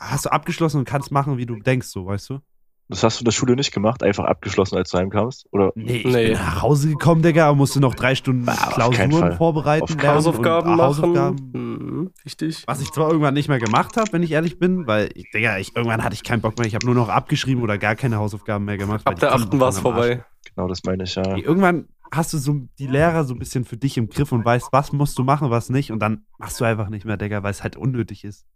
hast 0.00 0.26
du 0.26 0.32
abgeschlossen 0.32 0.78
und 0.78 0.84
kannst 0.84 1.10
machen, 1.12 1.36
wie 1.38 1.46
du 1.46 1.56
denkst, 1.56 1.88
so, 1.88 2.06
weißt 2.06 2.30
du? 2.30 2.40
Das 2.90 3.02
hast 3.02 3.18
du 3.18 3.22
in 3.22 3.24
der 3.26 3.32
Schule 3.32 3.54
nicht 3.54 3.70
gemacht, 3.72 4.02
einfach 4.02 4.24
abgeschlossen, 4.24 4.76
als 4.76 4.90
du 4.90 4.98
heimkamst? 4.98 5.46
Oder 5.52 5.72
Nee, 5.74 5.96
ich 5.98 6.04
Nee. 6.06 6.24
bin 6.28 6.32
nach 6.32 6.62
Hause 6.62 6.88
gekommen, 6.88 7.20
Digga, 7.22 7.52
musste 7.52 7.80
noch 7.80 7.94
drei 7.94 8.14
Stunden 8.14 8.46
Klausuren 8.46 9.36
vorbereiten. 9.36 9.82
Auf 9.84 9.90
lernen 9.94 10.16
Hausaufgaben 10.16 10.70
und 10.70 10.76
machen. 10.78 10.86
Hausaufgaben. 10.88 11.50
Mhm, 11.52 12.10
wichtig. 12.24 12.64
Was 12.66 12.80
ich 12.80 12.90
zwar 12.90 13.08
irgendwann 13.08 13.34
nicht 13.34 13.48
mehr 13.48 13.58
gemacht 13.58 13.96
habe, 13.98 14.10
wenn 14.12 14.22
ich 14.22 14.32
ehrlich 14.32 14.58
bin, 14.58 14.86
weil, 14.86 15.10
ich, 15.14 15.30
Digga, 15.32 15.58
ich, 15.58 15.76
irgendwann 15.76 16.02
hatte 16.02 16.14
ich 16.14 16.22
keinen 16.22 16.40
Bock 16.40 16.56
mehr. 16.58 16.66
Ich 16.66 16.74
habe 16.74 16.86
nur 16.86 16.94
noch 16.94 17.10
abgeschrieben 17.10 17.62
oder 17.62 17.76
gar 17.76 17.94
keine 17.94 18.16
Hausaufgaben 18.16 18.64
mehr 18.64 18.78
gemacht. 18.78 19.06
Ab 19.06 19.18
der 19.20 19.34
achten 19.34 19.60
war 19.60 19.68
es 19.68 19.78
vorbei. 19.78 20.24
genau 20.54 20.66
das 20.68 20.82
meine 20.84 21.04
ich, 21.04 21.14
ja. 21.14 21.22
Ey, 21.34 21.42
Irgendwann 21.42 21.88
hast 22.10 22.32
du 22.32 22.38
so 22.38 22.54
die 22.78 22.86
Lehrer 22.86 23.24
so 23.24 23.34
ein 23.34 23.38
bisschen 23.38 23.66
für 23.66 23.76
dich 23.76 23.98
im 23.98 24.08
Griff 24.08 24.32
und 24.32 24.42
weißt, 24.46 24.68
was 24.72 24.92
musst 24.92 25.18
du 25.18 25.24
machen, 25.24 25.50
was 25.50 25.68
nicht. 25.68 25.92
Und 25.92 25.98
dann 26.00 26.24
machst 26.38 26.58
du 26.58 26.64
einfach 26.64 26.88
nicht 26.88 27.04
mehr, 27.04 27.18
Digga, 27.18 27.42
weil 27.42 27.50
es 27.50 27.62
halt 27.62 27.76
unnötig 27.76 28.24
ist. 28.24 28.46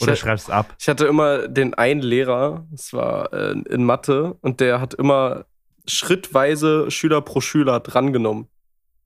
Oder 0.00 0.12
Ich- 0.14 0.18
schreibst 0.20 0.50
ab. 0.50 0.74
Ich 0.78 0.88
hatte 0.88 1.06
immer 1.06 1.48
den 1.48 1.74
einen 1.74 2.00
Lehrer, 2.02 2.66
das 2.70 2.92
war 2.92 3.32
äh, 3.32 3.52
in 3.68 3.84
Mathe, 3.84 4.36
und 4.40 4.60
der 4.60 4.80
hat 4.80 4.94
immer 4.94 5.44
schrittweise 5.86 6.90
Schüler 6.90 7.20
pro 7.20 7.40
Schüler 7.40 7.80
drangenommen. 7.80 8.46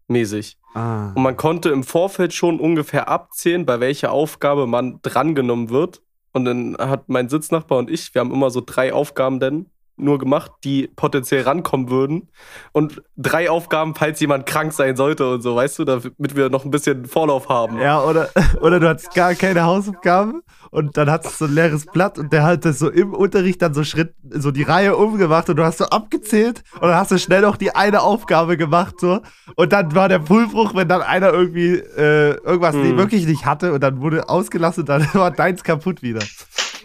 Mäßig. 0.08 0.58
Ah. 0.74 1.12
Und 1.14 1.22
man 1.22 1.36
konnte 1.36 1.70
im 1.70 1.84
Vorfeld 1.84 2.32
schon 2.34 2.60
ungefähr 2.60 3.08
abzählen, 3.08 3.64
bei 3.64 3.80
welcher 3.80 4.12
Aufgabe 4.12 4.66
man 4.66 4.98
drangenommen 5.02 5.70
wird. 5.70 6.02
Und 6.32 6.44
dann 6.44 6.76
hat 6.78 7.08
mein 7.08 7.28
Sitznachbar 7.28 7.78
und 7.78 7.90
ich, 7.90 8.14
wir 8.14 8.20
haben 8.20 8.32
immer 8.32 8.50
so 8.50 8.62
drei 8.64 8.92
Aufgaben 8.92 9.38
denn 9.38 9.66
nur 10.02 10.18
gemacht, 10.18 10.50
die 10.64 10.88
potenziell 10.94 11.42
rankommen 11.42 11.90
würden. 11.90 12.28
Und 12.72 13.02
drei 13.16 13.48
Aufgaben, 13.50 13.94
falls 13.94 14.20
jemand 14.20 14.46
krank 14.46 14.72
sein 14.72 14.96
sollte 14.96 15.30
und 15.30 15.42
so, 15.42 15.56
weißt 15.56 15.78
du, 15.78 15.84
damit 15.84 16.36
wir 16.36 16.50
noch 16.50 16.64
ein 16.64 16.70
bisschen 16.70 17.06
Vorlauf 17.06 17.48
haben. 17.48 17.78
Ja, 17.80 18.02
oder, 18.02 18.30
oder 18.60 18.80
du 18.80 18.88
hattest 18.88 19.14
gar 19.14 19.34
keine 19.34 19.64
Hausaufgaben 19.64 20.42
und 20.70 20.96
dann 20.96 21.10
hattest 21.10 21.40
du 21.40 21.46
so 21.46 21.50
ein 21.50 21.54
leeres 21.54 21.86
Blatt 21.86 22.18
und 22.18 22.32
der 22.32 22.42
hat 22.42 22.64
das 22.64 22.78
so 22.78 22.90
im 22.90 23.14
Unterricht 23.14 23.62
dann 23.62 23.74
so 23.74 23.84
Schritt, 23.84 24.14
so 24.30 24.50
die 24.50 24.62
Reihe 24.62 24.96
umgemacht 24.96 25.48
und 25.48 25.56
du 25.56 25.64
hast 25.64 25.78
so 25.78 25.84
abgezählt 25.86 26.62
und 26.74 26.82
dann 26.82 26.94
hast 26.96 27.10
du 27.10 27.18
schnell 27.18 27.42
noch 27.42 27.56
die 27.56 27.74
eine 27.74 28.02
Aufgabe 28.02 28.56
gemacht 28.56 28.96
so 29.00 29.20
und 29.56 29.72
dann 29.72 29.94
war 29.94 30.08
der 30.08 30.18
Prüfbruch, 30.18 30.74
wenn 30.74 30.88
dann 30.88 31.02
einer 31.02 31.32
irgendwie 31.32 31.74
äh, 31.74 32.36
irgendwas 32.44 32.74
Hm. 32.74 32.82
nicht, 32.82 32.96
wirklich 32.96 33.26
nicht 33.26 33.44
hatte 33.44 33.72
und 33.72 33.82
dann 33.82 34.00
wurde 34.00 34.28
ausgelassen, 34.28 34.84
dann 34.84 35.06
war 35.14 35.30
deins 35.30 35.62
kaputt 35.62 36.02
wieder. 36.02 36.22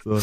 So. 0.04 0.16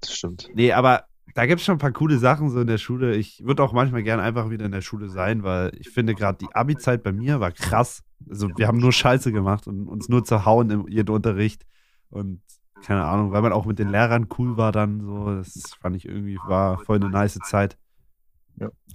Das 0.00 0.12
stimmt. 0.12 0.48
Nee, 0.54 0.72
aber 0.72 1.04
da 1.34 1.46
gibt 1.46 1.60
es 1.60 1.64
schon 1.64 1.76
ein 1.76 1.78
paar 1.78 1.92
coole 1.92 2.18
Sachen 2.18 2.50
so 2.50 2.60
in 2.60 2.66
der 2.66 2.78
Schule. 2.78 3.14
Ich 3.16 3.44
würde 3.44 3.62
auch 3.62 3.72
manchmal 3.72 4.02
gern 4.02 4.20
einfach 4.20 4.50
wieder 4.50 4.66
in 4.66 4.72
der 4.72 4.80
Schule 4.80 5.08
sein, 5.08 5.42
weil 5.42 5.72
ich 5.78 5.90
finde 5.90 6.14
gerade 6.14 6.38
die 6.38 6.54
Abi-Zeit 6.54 7.02
bei 7.02 7.12
mir 7.12 7.40
war 7.40 7.52
krass. 7.52 8.02
Also 8.28 8.48
wir 8.56 8.66
haben 8.66 8.78
nur 8.78 8.92
Scheiße 8.92 9.32
gemacht 9.32 9.66
und 9.66 9.88
uns 9.88 10.08
nur 10.08 10.24
zerhauen 10.24 10.70
im 10.70 10.88
jedem 10.88 11.14
Unterricht. 11.14 11.66
Und 12.10 12.42
keine 12.82 13.04
Ahnung, 13.04 13.32
weil 13.32 13.42
man 13.42 13.52
auch 13.52 13.66
mit 13.66 13.78
den 13.78 13.90
Lehrern 13.90 14.28
cool 14.38 14.56
war 14.56 14.72
dann 14.72 15.00
so. 15.00 15.36
Das 15.36 15.74
fand 15.80 15.96
ich 15.96 16.06
irgendwie, 16.06 16.38
war 16.46 16.78
voll 16.78 16.96
eine 16.96 17.10
nice 17.10 17.38
Zeit. 17.44 17.78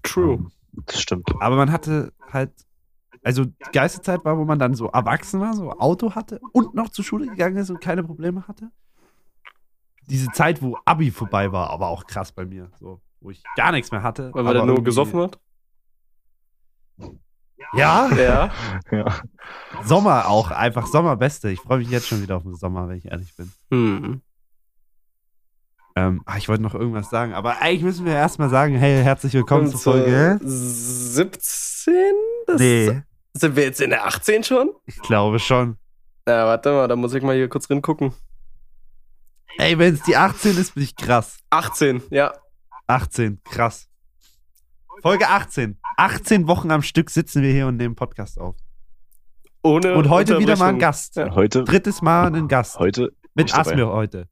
True. 0.03 0.45
Das 0.85 1.01
stimmt. 1.01 1.29
Aber 1.39 1.55
man 1.55 1.71
hatte 1.71 2.11
halt, 2.31 2.51
also 3.23 3.45
die 3.45 3.71
geilste 3.71 4.01
Zeit 4.01 4.25
war, 4.25 4.37
wo 4.37 4.45
man 4.45 4.59
dann 4.59 4.73
so 4.73 4.87
erwachsen 4.87 5.39
war, 5.39 5.53
so 5.55 5.71
Auto 5.71 6.13
hatte 6.13 6.39
und 6.51 6.75
noch 6.75 6.89
zur 6.89 7.05
Schule 7.05 7.27
gegangen 7.27 7.57
ist 7.57 7.69
und 7.69 7.81
keine 7.81 8.03
Probleme 8.03 8.47
hatte. 8.47 8.69
Diese 10.07 10.31
Zeit, 10.31 10.61
wo 10.61 10.77
Abi 10.85 11.11
vorbei 11.11 11.51
war, 11.51 11.69
aber 11.69 11.87
auch 11.87 12.05
krass 12.05 12.31
bei 12.31 12.45
mir, 12.45 12.71
so, 12.79 13.01
wo 13.19 13.31
ich 13.31 13.43
gar 13.55 13.71
nichts 13.71 13.91
mehr 13.91 14.03
hatte. 14.03 14.31
Weil 14.33 14.43
man 14.43 14.55
dann 14.55 14.67
nur 14.67 14.83
gesoffen 14.83 15.19
hat. 15.21 15.39
Ja, 17.73 18.09
Ja. 18.15 18.51
Ja. 18.91 19.21
Sommer 19.83 20.27
auch, 20.27 20.51
einfach 20.51 20.87
Sommerbeste. 20.87 21.49
Ich 21.49 21.59
freue 21.59 21.79
mich 21.79 21.89
jetzt 21.89 22.07
schon 22.07 22.21
wieder 22.21 22.37
auf 22.37 22.43
den 22.43 22.55
Sommer, 22.55 22.87
wenn 22.87 22.97
ich 22.97 23.05
ehrlich 23.05 23.35
bin. 23.35 23.51
Hm. 23.71 24.21
Ähm, 25.97 26.21
ah, 26.25 26.37
ich 26.37 26.49
wollte 26.49 26.61
noch 26.61 26.75
irgendwas 26.75 27.09
sagen, 27.09 27.33
aber 27.33 27.61
eigentlich 27.61 27.83
müssen 27.83 28.05
wir 28.05 28.13
erstmal 28.13 28.49
sagen, 28.49 28.75
hey, 28.75 29.01
herzlich 29.01 29.33
willkommen 29.33 29.67
zur 29.69 29.79
Folge. 29.79 30.39
17? 30.43 31.93
Das 32.47 32.59
Nee, 32.59 33.01
Sind 33.33 33.55
wir 33.55 33.63
jetzt 33.63 33.79
in 33.79 33.91
der 33.91 34.05
18 34.05 34.43
schon? 34.43 34.71
ich 34.85 34.99
glaube 34.99 35.39
schon. 35.39 35.77
Ja, 36.27 36.45
warte 36.47 36.71
mal, 36.73 36.87
da 36.87 36.95
muss 36.95 37.13
ich 37.13 37.23
mal 37.23 37.35
hier 37.35 37.47
kurz 37.47 37.67
drin 37.67 37.81
gucken. 37.81 38.11
Ey, 39.57 39.77
wenn 39.79 39.93
es 39.93 40.01
die 40.03 40.17
18 40.17 40.57
ist, 40.57 40.75
bin 40.75 40.83
ich 40.83 40.95
krass. 40.95 41.39
18, 41.49 42.03
ja. 42.09 42.33
18, 42.87 43.41
krass. 43.43 43.87
Folge 45.01 45.27
18. 45.29 45.79
18 45.97 46.47
Wochen 46.47 46.71
am 46.71 46.81
Stück 46.81 47.09
sitzen 47.09 47.41
wir 47.41 47.51
hier 47.51 47.67
und 47.67 47.77
nehmen 47.77 47.95
Podcast 47.95 48.39
auf. 48.39 48.55
Ohne 49.63 49.95
Und 49.95 50.09
heute 50.09 50.39
wieder 50.39 50.57
mal 50.57 50.69
ein. 50.69 50.79
Gast. 50.79 51.15
Ja. 51.15 51.33
Heute, 51.33 51.63
Drittes 51.63 52.01
Mal 52.01 52.35
ein 52.35 52.47
Gast. 52.47 52.77
heute, 52.79 53.13
Mit. 53.33 53.53
Asmir 53.55 53.87
heute. 53.87 54.27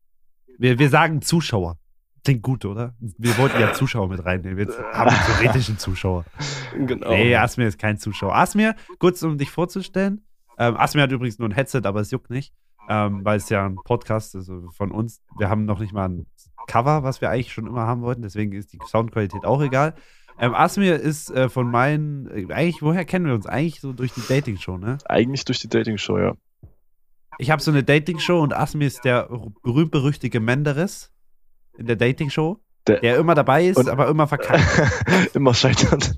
Wir, 0.60 0.78
wir 0.78 0.90
sagen 0.90 1.22
Zuschauer. 1.22 1.80
Klingt 2.24 2.42
gut, 2.42 2.66
oder? 2.66 2.94
Wir 3.00 3.38
wollten 3.38 3.60
ja 3.60 3.74
Zuschauer 3.74 4.08
mit 4.08 4.24
reinnehmen. 4.24 4.58
Jetzt 4.60 4.78
haben 4.80 5.12
wir 5.12 5.36
theoretischen 5.36 5.78
Zuschauer. 5.78 6.26
Genau. 6.74 7.10
Nee, 7.10 7.36
Asmir 7.36 7.68
ist 7.68 7.80
kein 7.80 7.98
Zuschauer. 7.98 8.36
Asmir, 8.36 8.76
kurz 9.00 9.24
um 9.24 9.38
dich 9.38 9.50
vorzustellen. 9.52 10.26
Ähm, 10.58 10.78
Asmir 10.78 11.04
hat 11.04 11.12
übrigens 11.12 11.40
nur 11.40 11.50
ein 11.50 11.54
Headset, 11.54 11.82
aber 11.84 12.00
es 12.02 12.12
juckt 12.12 12.30
nicht, 12.30 12.54
ähm, 12.90 13.24
weil 13.24 13.38
es 13.38 13.50
ja 13.50 13.66
ein 13.66 13.76
Podcast 13.76 14.36
ist 14.36 14.50
also 14.50 14.70
von 14.72 14.92
uns. 14.92 15.22
Wir 15.38 15.50
haben 15.50 15.66
noch 15.66 15.80
nicht 15.80 15.94
mal 15.94 16.10
ein 16.10 16.26
Cover, 16.68 17.04
was 17.04 17.22
wir 17.22 17.30
eigentlich 17.30 17.52
schon 17.54 17.68
immer 17.68 17.86
haben 17.86 18.02
wollten, 18.02 18.22
deswegen 18.22 18.54
ist 18.54 18.72
die 18.74 18.80
Soundqualität 18.88 19.46
auch 19.46 19.62
egal. 19.62 19.94
Ähm, 20.40 20.56
Asmir 20.56 21.00
ist 21.00 21.30
äh, 21.30 21.48
von 21.50 21.70
meinen, 21.70 22.28
äh, 22.28 22.52
eigentlich, 22.54 22.82
woher 22.82 23.06
kennen 23.06 23.26
wir 23.28 23.34
uns? 23.36 23.46
Eigentlich 23.46 23.82
so 23.82 23.94
durch 23.94 24.14
die 24.14 24.22
Dating-Show, 24.28 24.78
ne? 24.78 24.98
eigentlich 25.06 25.46
durch 25.46 25.60
die 25.60 25.70
Dating-Show, 25.70 26.18
ja. 26.18 26.34
Ich 27.38 27.52
habe 27.52 27.62
so 27.62 27.72
eine 27.72 27.84
Dating-Show 27.84 28.40
und 28.42 28.54
Asmir 28.54 28.88
ist 28.88 29.04
der 29.06 29.30
berühmt-berüchtige 29.64 30.40
Menderes 30.40 31.12
in 31.78 31.86
der 31.86 31.96
Dating-Show, 31.98 32.60
Der- 32.88 33.00
der 33.02 33.18
immer 33.18 33.36
dabei 33.36 33.66
ist, 33.66 33.88
aber 33.90 34.08
immer 34.08 34.28
verkackt. 34.28 34.64
Immer 35.36 35.54
scheitert. 35.54 36.16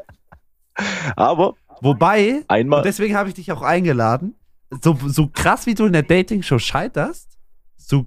Aber 1.15 1.55
Wobei, 1.81 2.43
einmal, 2.47 2.79
Und 2.79 2.85
deswegen 2.85 3.15
habe 3.15 3.29
ich 3.29 3.35
dich 3.35 3.51
auch 3.51 3.61
eingeladen. 3.61 4.35
So, 4.81 4.97
so 5.07 5.27
krass, 5.27 5.65
wie 5.65 5.73
du 5.73 5.85
in 5.85 5.93
der 5.93 6.03
Dating-Show 6.03 6.59
scheiterst, 6.59 7.37
so 7.77 8.05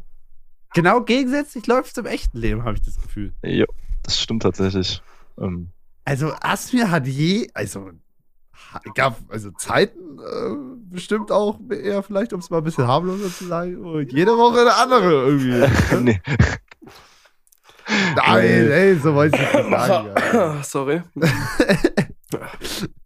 genau 0.75 1.00
gegensätzlich 1.03 1.67
läuft 1.67 1.93
es 1.93 1.97
im 1.99 2.07
echten 2.07 2.38
Leben, 2.38 2.65
habe 2.65 2.75
ich 2.77 2.83
das 2.83 3.00
Gefühl. 3.00 3.33
ja, 3.43 3.65
das 4.03 4.21
stimmt 4.21 4.43
tatsächlich. 4.43 5.03
Ähm, 5.38 5.71
Also, 6.05 6.33
Asmir 6.41 6.91
hat 6.91 7.07
je, 7.07 7.49
also 7.55 7.91
gab 8.95 9.17
also 9.31 9.50
Zeiten 9.53 10.19
äh, 10.19 10.57
bestimmt 10.91 11.31
auch 11.31 11.59
eher 11.71 12.03
vielleicht, 12.03 12.33
um 12.33 12.41
es 12.41 12.50
mal 12.50 12.59
ein 12.59 12.65
bisschen 12.65 12.87
harmloser 12.87 13.33
zu 13.33 13.47
sagen, 13.47 13.77
und 13.85 14.12
jede 14.12 14.37
Woche 14.37 14.61
eine 14.61 14.75
andere 14.75 15.12
irgendwie. 15.12 16.00
nee. 16.03 16.21
Nein, 18.17 18.71
ey, 18.71 18.97
so 18.99 19.15
wollte 19.15 19.37
ich 19.37 19.43
nicht 19.43 19.71
sagen. 19.71 20.09
Ja. 20.35 20.62
Sorry. 20.62 21.03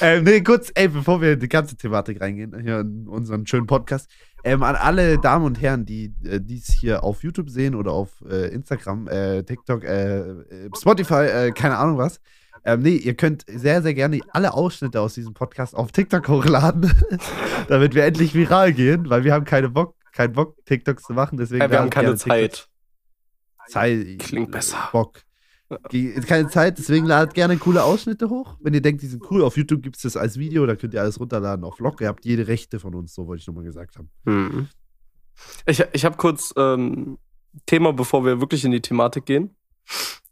ähm, 0.00 0.24
nee, 0.24 0.40
kurz, 0.42 0.70
ey, 0.74 0.88
bevor 0.88 1.20
wir 1.20 1.32
in 1.32 1.40
die 1.40 1.48
ganze 1.48 1.76
Thematik 1.76 2.20
reingehen, 2.20 2.58
hier 2.60 2.80
in 2.80 3.06
unseren 3.08 3.46
schönen 3.46 3.66
Podcast, 3.66 4.10
ähm, 4.44 4.62
an 4.62 4.76
alle 4.76 5.18
Damen 5.18 5.44
und 5.44 5.60
Herren, 5.60 5.84
die 5.86 6.14
äh, 6.24 6.40
dies 6.40 6.72
hier 6.72 7.02
auf 7.02 7.22
YouTube 7.22 7.50
sehen 7.50 7.74
oder 7.74 7.92
auf 7.92 8.10
äh, 8.28 8.48
Instagram, 8.48 9.08
äh, 9.08 9.42
TikTok, 9.42 9.84
äh, 9.84 10.18
äh, 10.18 10.70
Spotify, 10.76 11.24
äh, 11.24 11.50
keine 11.52 11.78
Ahnung 11.78 11.98
was. 11.98 12.20
Ähm, 12.64 12.80
nee, 12.80 12.96
ihr 12.96 13.14
könnt 13.14 13.44
sehr, 13.46 13.82
sehr 13.82 13.94
gerne 13.94 14.20
alle 14.30 14.52
Ausschnitte 14.54 15.00
aus 15.00 15.14
diesem 15.14 15.34
Podcast 15.34 15.74
auf 15.74 15.92
TikTok 15.92 16.28
hochladen, 16.28 16.92
damit 17.68 17.94
wir 17.94 18.04
endlich 18.04 18.34
viral 18.34 18.72
gehen, 18.72 19.08
weil 19.08 19.24
wir 19.24 19.34
haben 19.34 19.44
keine 19.44 19.68
Bock, 19.68 19.94
keinen 20.12 20.32
Bock, 20.32 20.56
TikToks 20.64 21.04
zu 21.04 21.12
machen. 21.12 21.38
Deswegen 21.38 21.62
Ja, 21.62 21.70
wir 21.70 21.80
haben 21.80 21.90
keine 21.90 22.16
TikToks. 22.16 22.28
Zeit. 22.28 22.68
Zeit. 23.68 24.18
Klingt 24.18 24.50
besser. 24.50 24.88
Bock. 24.92 25.22
Keine 26.26 26.48
Zeit, 26.48 26.78
deswegen 26.78 27.06
ladet 27.06 27.34
gerne 27.34 27.56
coole 27.56 27.82
Ausschnitte 27.82 28.30
hoch. 28.30 28.56
Wenn 28.60 28.74
ihr 28.74 28.82
denkt, 28.82 29.02
die 29.02 29.08
sind 29.08 29.28
cool, 29.30 29.42
auf 29.42 29.56
YouTube 29.56 29.82
gibt 29.82 29.96
es 29.96 30.02
das 30.02 30.16
als 30.16 30.38
Video, 30.38 30.64
da 30.64 30.76
könnt 30.76 30.94
ihr 30.94 31.00
alles 31.00 31.18
runterladen 31.18 31.64
auf 31.64 31.76
Vlog. 31.76 32.00
Ihr 32.00 32.08
habt 32.08 32.24
jede 32.24 32.46
Rechte 32.46 32.78
von 32.78 32.94
uns, 32.94 33.14
so 33.14 33.26
wollte 33.26 33.40
ich 33.40 33.46
nochmal 33.46 33.64
gesagt 33.64 33.96
haben. 33.96 34.10
Hm. 34.26 34.68
Ich, 35.66 35.84
ich 35.92 36.04
habe 36.04 36.16
kurz 36.16 36.54
ähm, 36.56 37.18
Thema, 37.66 37.92
bevor 37.92 38.24
wir 38.24 38.40
wirklich 38.40 38.64
in 38.64 38.70
die 38.70 38.80
Thematik 38.80 39.26
gehen. 39.26 39.56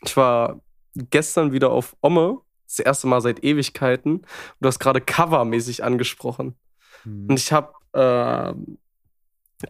Ich 0.04 0.16
war 0.16 0.60
gestern 0.94 1.52
wieder 1.52 1.70
auf 1.70 1.96
Omme, 2.00 2.40
das 2.66 2.78
erste 2.78 3.06
Mal 3.06 3.20
seit 3.20 3.42
Ewigkeiten. 3.42 4.18
Und 4.18 4.26
du 4.60 4.68
hast 4.68 4.78
gerade 4.78 5.00
covermäßig 5.00 5.82
angesprochen. 5.82 6.54
Hm. 7.02 7.26
Und 7.28 7.38
ich 7.38 7.52
habe 7.52 7.72
ähm, 7.92 8.78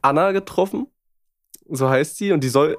Anna 0.03 0.33
getroffen, 0.33 0.89
so 1.69 1.89
heißt 1.89 2.17
sie, 2.17 2.33
und 2.33 2.45
die 2.45 2.49
soll. 2.49 2.79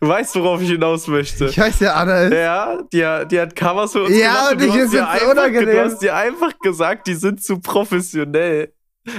Du 0.00 0.08
weißt, 0.08 0.34
worauf 0.36 0.60
ich 0.60 0.68
hinaus 0.70 1.06
möchte. 1.08 1.46
Ich 1.46 1.58
weiß 1.58 1.80
ja, 1.80 1.94
Anna 1.94 2.20
ist. 2.22 2.32
Ja, 2.34 2.82
die, 2.92 3.04
hat- 3.06 3.32
die 3.32 3.40
hat 3.40 3.56
Covers 3.56 3.92
für 3.92 4.02
uns 4.04 4.16
Ja, 4.18 4.50
gemacht. 4.50 4.52
und 4.52 4.60
ich 4.60 4.66
du 4.66 4.72
hast 4.72 4.82
ist 4.84 4.92
dir 4.92 4.98
jetzt 4.98 5.08
einfach, 5.08 5.30
unangenehm. 5.30 5.70
Du 5.70 5.84
hast 5.84 5.98
dir 6.02 6.14
einfach 6.16 6.58
gesagt, 6.60 7.06
die 7.06 7.14
sind 7.14 7.42
zu 7.42 7.58
professionell. 7.60 8.72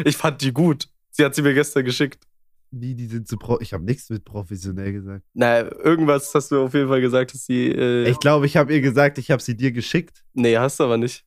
Ich 0.05 0.15
fand 0.17 0.41
die 0.41 0.53
gut. 0.53 0.88
Sie 1.12 1.25
hat 1.25 1.33
sie 1.36 1.41
mir 1.41 1.53
gestern 1.53 1.83
geschickt. 1.86 2.24
Wie, 2.72 2.95
die 2.95 3.05
sind 3.07 3.27
zu 3.27 3.38
pro. 3.38 3.60
Ich 3.60 3.74
habe 3.74 3.83
nichts 3.83 4.10
mit 4.10 4.25
professionell 4.25 4.93
gesagt. 4.93 5.24
Na, 5.33 5.60
irgendwas 5.62 6.33
hast 6.33 6.51
du 6.51 6.63
auf 6.63 6.74
jeden 6.74 6.88
Fall 6.89 7.01
gesagt, 7.01 7.33
dass 7.33 7.45
sie. 7.45 7.67
Äh, 7.69 8.07
Ich 8.10 8.19
glaube, 8.19 8.45
ich 8.48 8.57
habe 8.57 8.74
ihr 8.74 8.81
gesagt, 8.81 9.17
ich 9.19 9.29
habe 9.31 9.41
sie 9.41 9.55
dir 9.55 9.72
geschickt. 9.72 10.24
Nee, 10.33 10.57
hast 10.57 10.79
du 10.79 10.83
aber 10.86 10.98
nicht. 10.98 11.24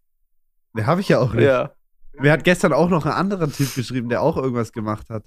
Ne, 0.72 0.86
habe 0.86 1.00
ich 1.00 1.08
ja 1.08 1.18
auch 1.20 1.32
nicht. 1.34 1.44
Ja. 1.44 1.72
Mir 2.18 2.32
hat 2.32 2.42
gestern 2.44 2.72
auch 2.72 2.88
noch 2.88 3.06
ein 3.06 3.12
anderer 3.12 3.50
Typ 3.50 3.74
geschrieben, 3.74 4.08
der 4.08 4.22
auch 4.22 4.36
irgendwas 4.36 4.72
gemacht 4.72 5.08
hat. 5.10 5.24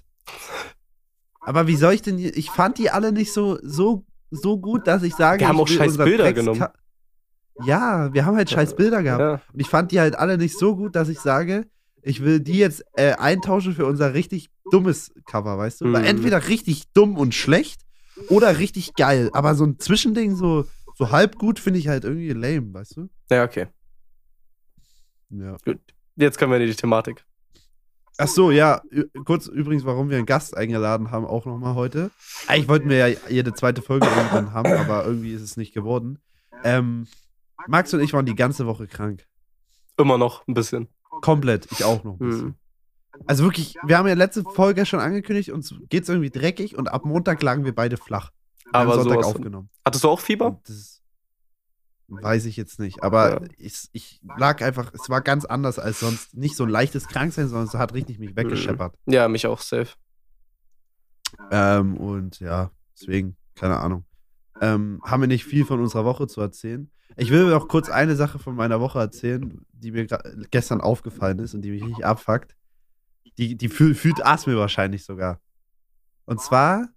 Aber 1.40 1.66
wie 1.66 1.76
soll 1.76 1.94
ich 1.94 2.02
denn. 2.02 2.18
Ich 2.18 2.50
fand 2.50 2.78
die 2.78 2.90
alle 2.90 3.12
nicht 3.12 3.32
so, 3.32 3.58
so, 3.62 4.04
so 4.30 4.58
gut, 4.58 4.86
dass 4.86 5.02
ich 5.02 5.14
sage. 5.14 5.38
Die 5.38 5.46
haben 5.46 5.56
ich 5.56 5.62
auch 5.62 5.68
will 5.68 5.76
scheiß 5.78 5.96
Bilder 5.96 6.24
Text 6.24 6.44
genommen. 6.44 6.66
Ja, 7.62 8.12
wir 8.12 8.24
haben 8.24 8.36
halt 8.36 8.48
scheiß 8.50 8.76
Bilder 8.76 9.02
gehabt. 9.02 9.20
ja. 9.20 9.40
Und 9.52 9.60
ich 9.60 9.68
fand 9.68 9.92
die 9.92 10.00
halt 10.00 10.16
alle 10.16 10.38
nicht 10.38 10.56
so 10.58 10.76
gut, 10.76 10.96
dass 10.96 11.08
ich 11.08 11.18
sage, 11.20 11.66
ich 12.02 12.22
will 12.22 12.40
die 12.40 12.58
jetzt 12.58 12.82
äh, 12.94 13.12
eintauschen 13.12 13.74
für 13.74 13.84
unser 13.86 14.14
richtig 14.14 14.48
dummes 14.70 15.12
Cover, 15.26 15.58
weißt 15.58 15.80
du? 15.82 15.92
Weil 15.92 16.02
Mhm. 16.02 16.08
entweder 16.08 16.48
richtig 16.48 16.90
dumm 16.92 17.16
und 17.18 17.34
schlecht 17.34 17.82
oder 18.28 18.58
richtig 18.58 18.94
geil. 18.94 19.28
Aber 19.32 19.54
so 19.54 19.64
ein 19.64 19.78
Zwischending, 19.78 20.36
so, 20.36 20.64
so 20.96 21.10
halb 21.10 21.36
gut, 21.36 21.58
finde 21.58 21.78
ich 21.80 21.88
halt 21.88 22.04
irgendwie 22.04 22.30
lame, 22.32 22.72
weißt 22.72 22.96
du? 22.96 23.08
Ja, 23.30 23.44
okay. 23.44 23.66
Ja. 25.30 25.56
Gut. 25.64 25.80
Jetzt 26.16 26.38
kommen 26.38 26.52
wir 26.52 26.60
in 26.60 26.66
die 26.66 26.74
Thematik. 26.74 27.24
Ach 28.20 28.28
so, 28.28 28.50
ja, 28.50 28.82
kurz 29.24 29.46
übrigens, 29.46 29.84
warum 29.84 30.10
wir 30.10 30.16
einen 30.18 30.26
Gast 30.26 30.56
eingeladen 30.56 31.10
haben, 31.10 31.24
auch 31.26 31.46
nochmal 31.46 31.74
heute. 31.74 32.10
Eigentlich 32.46 32.68
wollten 32.68 32.88
wir 32.88 33.08
ja 33.08 33.16
jede 33.28 33.54
zweite 33.54 33.82
Folge 33.82 34.06
irgendwann 34.06 34.52
haben, 34.52 34.72
aber 34.72 35.04
irgendwie 35.06 35.32
ist 35.32 35.42
es 35.42 35.56
nicht 35.56 35.72
geworden. 35.72 36.18
Ähm, 36.62 37.06
Max 37.66 37.92
und 37.94 38.00
ich 38.00 38.12
waren 38.12 38.26
die 38.26 38.34
ganze 38.34 38.66
Woche 38.66 38.86
krank. 38.86 39.26
Immer 39.96 40.18
noch 40.18 40.46
ein 40.46 40.54
bisschen. 40.54 40.88
Komplett, 41.22 41.66
ich 41.72 41.84
auch 41.84 42.04
noch 42.04 42.12
ein 42.20 42.28
bisschen. 42.28 42.46
Hm. 42.46 42.54
Also 43.26 43.44
wirklich, 43.44 43.74
wir 43.84 43.98
haben 43.98 44.06
ja 44.06 44.14
letzte 44.14 44.44
Folge 44.44 44.86
schon 44.86 45.00
angekündigt, 45.00 45.50
uns 45.50 45.74
geht's 45.88 46.08
irgendwie 46.08 46.30
dreckig 46.30 46.76
und 46.78 46.88
ab 46.88 47.04
Montag 47.04 47.42
lagen 47.42 47.64
wir 47.64 47.74
beide 47.74 47.96
flach. 47.96 48.30
Wir 48.64 48.80
haben 48.80 48.88
Aber 48.88 48.94
Sonntag 48.96 49.12
sowas 49.14 49.26
von- 49.26 49.34
aufgenommen. 49.36 49.70
Hattest 49.84 50.04
du 50.04 50.08
auch 50.08 50.20
Fieber? 50.20 50.46
Und 50.46 50.68
das 50.68 50.99
weiß 52.10 52.44
ich 52.46 52.56
jetzt 52.56 52.78
nicht. 52.80 53.02
Aber 53.02 53.42
Ja. 53.42 53.48
ich, 53.56 53.88
ich 53.92 54.20
lag 54.36 54.62
einfach, 54.62 54.92
es 54.94 55.08
war 55.08 55.20
ganz 55.20 55.44
anders 55.44 55.78
als 55.78 56.00
sonst. 56.00 56.36
Nicht 56.36 56.56
so 56.56 56.64
ein 56.64 56.70
leichtes 56.70 57.08
Kranksein, 57.08 57.48
sondern 57.48 57.68
es 57.68 57.74
hat 57.74 57.94
richtig 57.94 58.18
mich 58.18 58.36
weggescheppert. 58.36 58.94
Ja, 59.06 59.28
mich 59.28 59.46
auch 59.46 59.60
safe. 59.60 59.90
Ähm, 61.50 61.96
und 61.96 62.40
ja, 62.40 62.70
deswegen, 62.98 63.36
keine 63.54 63.78
Ahnung. 63.78 64.04
Ähm, 64.60 65.00
haben 65.04 65.22
wir 65.22 65.26
nicht 65.28 65.44
viel 65.44 65.64
von 65.64 65.80
unserer 65.80 66.04
Woche 66.04 66.26
zu 66.26 66.40
erzählen. 66.40 66.90
Ich 67.16 67.30
will 67.30 67.48
noch 67.50 67.68
kurz 67.68 67.88
eine 67.88 68.14
Sache 68.16 68.38
von 68.38 68.54
meiner 68.54 68.80
Woche 68.80 68.98
erzählen, 68.98 69.64
die 69.72 69.90
mir 69.92 70.06
gestern 70.50 70.80
aufgefallen 70.80 71.38
ist 71.38 71.54
und 71.54 71.62
die 71.62 71.70
mich 71.70 71.82
richtig 71.84 72.04
abfuckt. 72.04 72.56
Die, 73.38 73.56
die 73.56 73.68
fühl, 73.68 73.94
fühlt 73.94 74.24
Asmi 74.24 74.54
wahrscheinlich 74.56 75.04
sogar. 75.04 75.40
Und 76.24 76.40
zwar, 76.40 76.88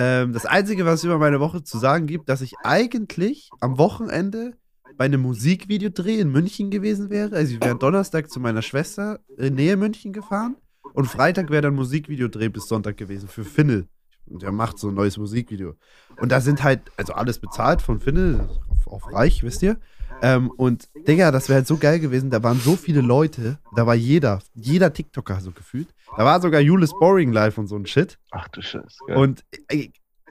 ähm, 0.00 0.32
das 0.32 0.46
Einzige, 0.46 0.86
was 0.86 1.00
es 1.00 1.04
über 1.04 1.18
meine 1.18 1.40
Woche 1.40 1.62
zu 1.62 1.76
sagen 1.78 2.06
gibt, 2.06 2.30
dass 2.30 2.40
ich 2.40 2.54
eigentlich 2.62 3.50
am 3.60 3.76
Wochenende 3.76 4.54
bei 4.96 5.04
einem 5.04 5.20
Musikvideodreh 5.20 6.18
in 6.18 6.32
München 6.32 6.70
gewesen 6.70 7.10
wäre. 7.10 7.36
Also 7.36 7.52
ich 7.54 7.60
wäre 7.62 7.76
Donnerstag 7.76 8.30
zu 8.30 8.40
meiner 8.40 8.62
Schwester 8.62 9.20
in 9.36 9.56
Nähe 9.56 9.76
München 9.76 10.14
gefahren 10.14 10.56
und 10.94 11.04
Freitag 11.04 11.50
wäre 11.50 11.60
dann 11.60 11.74
Musikvideodreh 11.74 12.48
bis 12.48 12.66
Sonntag 12.66 12.96
gewesen 12.96 13.28
für 13.28 13.44
Finnel. 13.44 13.88
Und 14.24 14.40
der 14.40 14.52
macht 14.52 14.78
so 14.78 14.88
ein 14.88 14.94
neues 14.94 15.18
Musikvideo. 15.18 15.74
Und 16.16 16.32
da 16.32 16.40
sind 16.40 16.62
halt, 16.62 16.80
also 16.96 17.12
alles 17.12 17.38
bezahlt 17.38 17.82
von 17.82 18.00
Finnel, 18.00 18.48
auf, 18.68 18.86
auf 18.86 19.12
reich, 19.12 19.42
wisst 19.42 19.62
ihr. 19.62 19.78
Ähm, 20.22 20.50
und 20.50 20.88
Digga, 21.06 21.30
das 21.30 21.48
wäre 21.48 21.58
halt 21.58 21.66
so 21.66 21.76
geil 21.76 22.00
gewesen. 22.00 22.30
Da 22.30 22.42
waren 22.42 22.58
so 22.60 22.76
viele 22.76 23.00
Leute, 23.00 23.58
da 23.74 23.86
war 23.86 23.94
jeder, 23.94 24.40
jeder 24.54 24.92
TikToker 24.92 25.40
so 25.40 25.50
gefühlt. 25.52 25.88
Da 26.16 26.24
war 26.24 26.40
sogar 26.40 26.60
Julius 26.60 26.92
Boring 26.98 27.32
live 27.32 27.58
und 27.58 27.66
so 27.66 27.76
ein 27.76 27.86
Shit. 27.86 28.18
Ach 28.30 28.48
du 28.48 28.62
Scheiße. 28.62 28.98
geil. 29.06 29.16
Und 29.16 29.44
äh, 29.68 29.88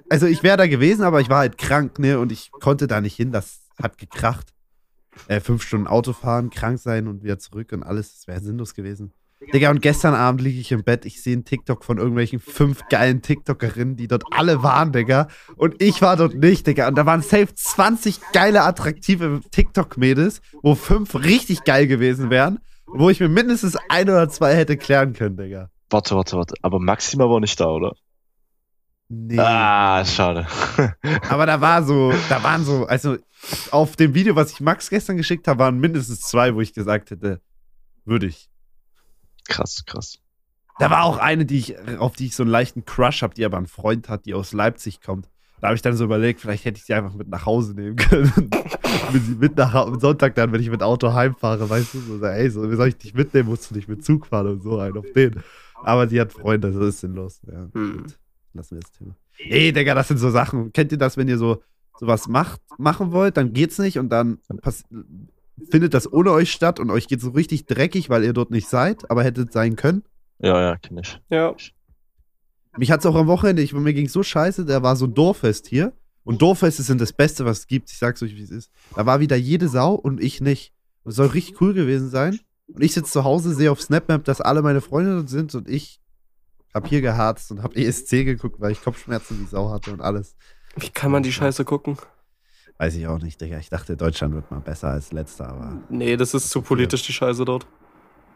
also 0.10 0.26
ich 0.26 0.44
wäre 0.44 0.58
da 0.58 0.68
gewesen, 0.68 1.04
aber 1.04 1.22
ich 1.22 1.30
war 1.30 1.40
halt 1.40 1.58
krank, 1.58 2.00
ne? 2.00 2.20
Und 2.20 2.32
ich 2.32 2.52
konnte 2.52 2.88
da 2.88 3.02
nicht 3.02 3.16
hin. 3.16 3.32
Das 3.32 3.62
hat 3.82 3.98
gekracht. 3.98 4.54
Äh, 5.28 5.40
fünf 5.40 5.64
Stunden 5.64 5.88
Auto 5.88 6.14
fahren, 6.14 6.50
krank 6.50 6.80
sein 6.80 7.08
und 7.08 7.24
wieder 7.24 7.40
zurück 7.40 7.72
und 7.74 7.84
alles. 7.84 8.14
Das 8.14 8.28
wäre 8.28 8.40
sinnlos 8.42 8.74
gewesen. 8.74 9.14
Digga, 9.54 9.70
und 9.70 9.82
gestern 9.82 10.14
Abend 10.14 10.42
liege 10.42 10.60
ich 10.60 10.72
im 10.72 10.84
Bett. 10.84 11.06
Ich 11.06 11.24
sehe 11.24 11.34
einen 11.34 11.46
TikTok 11.46 11.86
von 11.86 11.98
irgendwelchen 11.98 12.40
fünf 12.40 12.88
geilen 12.90 13.22
TikTokerinnen, 13.22 13.96
die 13.96 14.08
dort 14.08 14.24
alle 14.32 14.64
waren, 14.64 14.92
Digga. 14.92 15.28
Und 15.56 15.82
ich 15.82 16.02
war 16.02 16.18
dort 16.18 16.36
nicht, 16.36 16.68
Digga. 16.68 16.88
Und 16.88 16.96
da 16.96 17.06
waren 17.06 17.22
safe 17.22 17.54
20 17.54 18.20
geile, 18.34 18.64
attraktive 18.64 19.40
TikTok-Mädels, 19.52 20.42
wo 20.62 20.76
fünf 20.76 21.16
richtig 21.16 21.64
geil 21.64 21.88
gewesen 21.88 22.30
wären. 22.30 22.60
Wo 22.86 23.10
ich 23.10 23.20
mir 23.20 23.30
mindestens 23.30 23.78
ein 23.88 24.10
oder 24.10 24.28
zwei 24.30 24.56
hätte 24.56 24.76
klären 24.76 25.14
können, 25.14 25.38
Digga. 25.38 25.70
Warte, 25.90 26.16
warte, 26.16 26.38
warte. 26.38 26.56
Aber 26.62 26.80
Maxima 26.80 27.30
war 27.30 27.40
nicht 27.40 27.60
da, 27.60 27.68
oder? 27.68 27.94
Nee. 29.08 29.40
Ah, 29.40 30.04
schade. 30.06 30.46
Aber 31.30 31.46
da 31.46 31.62
war 31.62 31.84
so, 31.84 32.14
da 32.30 32.44
waren 32.44 32.64
so, 32.64 32.86
also 32.86 33.18
auf 33.72 33.96
dem 33.96 34.14
Video, 34.14 34.36
was 34.36 34.52
ich 34.52 34.60
Max 34.60 34.90
gestern 34.90 35.18
geschickt 35.18 35.48
habe, 35.48 35.60
waren 35.60 35.80
mindestens 35.80 36.22
zwei, 36.22 36.54
wo 36.54 36.62
ich 36.62 36.74
gesagt 36.74 37.10
hätte, 37.10 37.42
würde 38.06 38.28
ich. 38.28 38.49
Krass, 39.50 39.84
krass. 39.86 40.20
Da 40.80 40.90
war 40.90 41.04
auch 41.04 41.18
eine, 41.18 41.46
die 41.46 41.58
ich, 41.58 41.78
auf 42.00 42.16
die 42.16 42.28
ich 42.28 42.36
so 42.36 42.44
einen 42.44 42.52
leichten 42.52 42.86
Crush 42.86 43.22
habe, 43.22 43.34
die 43.34 43.44
aber 43.44 43.58
einen 43.58 43.68
Freund 43.68 44.08
hat, 44.08 44.26
die 44.26 44.34
aus 44.34 44.54
Leipzig 44.54 45.02
kommt. 45.02 45.30
Da 45.60 45.68
habe 45.68 45.76
ich 45.76 45.82
dann 45.82 45.94
so 45.98 46.06
überlegt, 46.06 46.40
vielleicht 46.40 46.64
hätte 46.64 46.78
ich 46.78 46.86
sie 46.86 46.94
einfach 46.94 47.14
mit 47.14 47.28
nach 47.28 47.46
Hause 47.46 47.74
nehmen 47.74 47.98
können. 47.98 48.32
mit, 49.12 49.24
sie 49.26 49.36
mit 49.36 49.58
nach 49.58 49.74
am 49.76 50.00
Sonntag 50.00 50.36
dann, 50.36 50.54
wenn 50.54 50.62
ich 50.62 50.70
mit 50.70 50.82
Auto 50.82 51.12
heimfahre, 51.12 51.70
weißt 51.70 51.94
du, 51.96 52.00
so, 52.00 52.26
ey, 52.26 52.50
so, 52.50 52.72
wie 52.72 52.76
soll 52.78 52.88
ich 52.88 52.96
dich 52.98 53.14
mitnehmen, 53.14 53.50
musst 53.50 53.70
du 53.70 53.76
nicht 53.76 53.90
mit 53.90 54.06
Zug 54.06 54.28
fahren 54.28 54.48
und 54.48 54.64
so 54.64 54.80
ein 54.80 54.96
auf 54.96 55.06
den. 55.14 55.44
Aber 55.84 56.08
die 56.08 56.22
hat 56.22 56.32
Freunde, 56.32 56.72
das 56.72 56.82
ist 56.82 57.02
sinnlos. 57.02 57.42
Ja, 57.46 57.68
Hm. 57.74 57.98
gut. 57.98 58.18
Lassen 58.54 58.78
wir 58.78 58.80
das 58.82 58.92
Thema. 58.94 59.16
Ey, 59.38 59.74
Digga, 59.74 59.96
das 59.96 60.08
sind 60.08 60.18
so 60.18 60.30
Sachen. 60.32 60.72
Kennt 60.72 60.94
ihr 60.94 60.98
das, 60.98 61.18
wenn 61.18 61.28
ihr 61.28 61.38
so 61.38 61.62
sowas 62.00 62.30
macht, 62.30 62.62
machen 62.78 63.12
wollt, 63.12 63.36
dann 63.36 63.52
geht's 63.52 63.78
nicht 63.80 64.00
und 64.00 64.08
dann 64.08 64.40
findet 65.70 65.94
das 65.94 66.12
ohne 66.12 66.32
euch 66.32 66.52
statt 66.52 66.80
und 66.80 66.92
euch 66.92 67.08
geht 67.08 67.22
so 67.22 67.32
richtig 67.32 67.66
dreckig, 67.66 68.10
weil 68.10 68.24
ihr 68.24 68.34
dort 68.34 68.52
nicht 68.52 68.68
seid, 68.68 69.10
aber 69.10 69.24
hättet 69.24 69.52
sein 69.52 69.76
können? 69.76 70.04
Ja, 70.40 70.62
ja, 70.62 70.78
kenn 70.78 70.98
ich. 70.98 71.20
Ja. 71.30 71.56
Mich 72.78 72.92
hat's 72.92 73.06
auch 73.06 73.16
am 73.16 73.28
Wochenende, 73.28 73.62
ich, 73.62 73.74
mir 73.74 73.94
ging's 73.94 74.14
so 74.14 74.24
scheiße, 74.24 74.66
da 74.66 74.84
war 74.84 74.96
so 74.96 75.06
ein 75.06 75.14
Dorffest 75.14 75.68
hier. 75.68 75.94
Und 76.24 76.42
Dorffeste 76.42 76.84
sind 76.84 77.02
das 77.02 77.14
Beste, 77.14 77.46
was 77.46 77.60
es 77.60 77.68
gibt. 77.68 77.90
Ich 77.90 77.98
sag's 77.98 78.22
euch, 78.22 78.36
wie 78.36 78.44
es 78.44 78.52
ist. 78.52 78.72
Da 78.96 79.06
war 79.06 79.20
wieder 79.20 79.36
jede 79.36 79.68
Sau 79.68 79.96
und 79.96 80.22
ich 80.22 80.42
nicht. 80.42 80.74
Das 81.04 81.16
soll 81.16 81.28
richtig 81.28 81.60
cool 81.60 81.74
gewesen 81.74 82.10
sein. 82.10 82.40
Und 82.68 82.84
ich 82.84 82.94
sitze 82.94 83.12
zu 83.12 83.24
Hause, 83.24 83.54
sehe 83.56 83.72
auf 83.72 83.82
SnapMap, 83.82 84.24
dass 84.26 84.42
alle 84.42 84.62
meine 84.62 84.82
Freunde 84.82 85.16
dort 85.16 85.30
sind 85.30 85.56
und 85.56 85.68
ich 85.68 86.00
hab 86.74 86.88
hier 86.88 87.02
geharzt 87.02 87.52
und 87.52 87.64
hab 87.64 87.76
ESC 87.76 88.26
geguckt, 88.26 88.60
weil 88.60 88.72
ich 88.72 88.82
Kopfschmerzen 88.82 89.40
wie 89.40 89.48
Sau 89.48 89.72
hatte 89.72 89.92
und 89.92 90.02
alles. 90.02 90.36
Wie 90.76 90.90
kann 90.90 91.12
man 91.12 91.24
die 91.24 91.32
Scheiße 91.32 91.66
gucken? 91.66 91.98
Weiß 92.80 92.96
ich 92.96 93.06
auch 93.08 93.20
nicht, 93.20 93.40
Digga. 93.42 93.58
Ich 93.60 93.70
dachte, 93.70 93.98
Deutschland 93.98 94.34
wird 94.34 94.50
mal 94.50 94.62
besser 94.62 94.88
als 94.90 95.12
letzter, 95.12 95.50
aber 95.50 95.78
Nee, 95.90 96.16
das 96.18 96.34
ist 96.34 96.50
zu 96.50 96.62
politisch, 96.62 97.04
die 97.04 97.14
Scheiße 97.14 97.44
dort. 97.46 97.68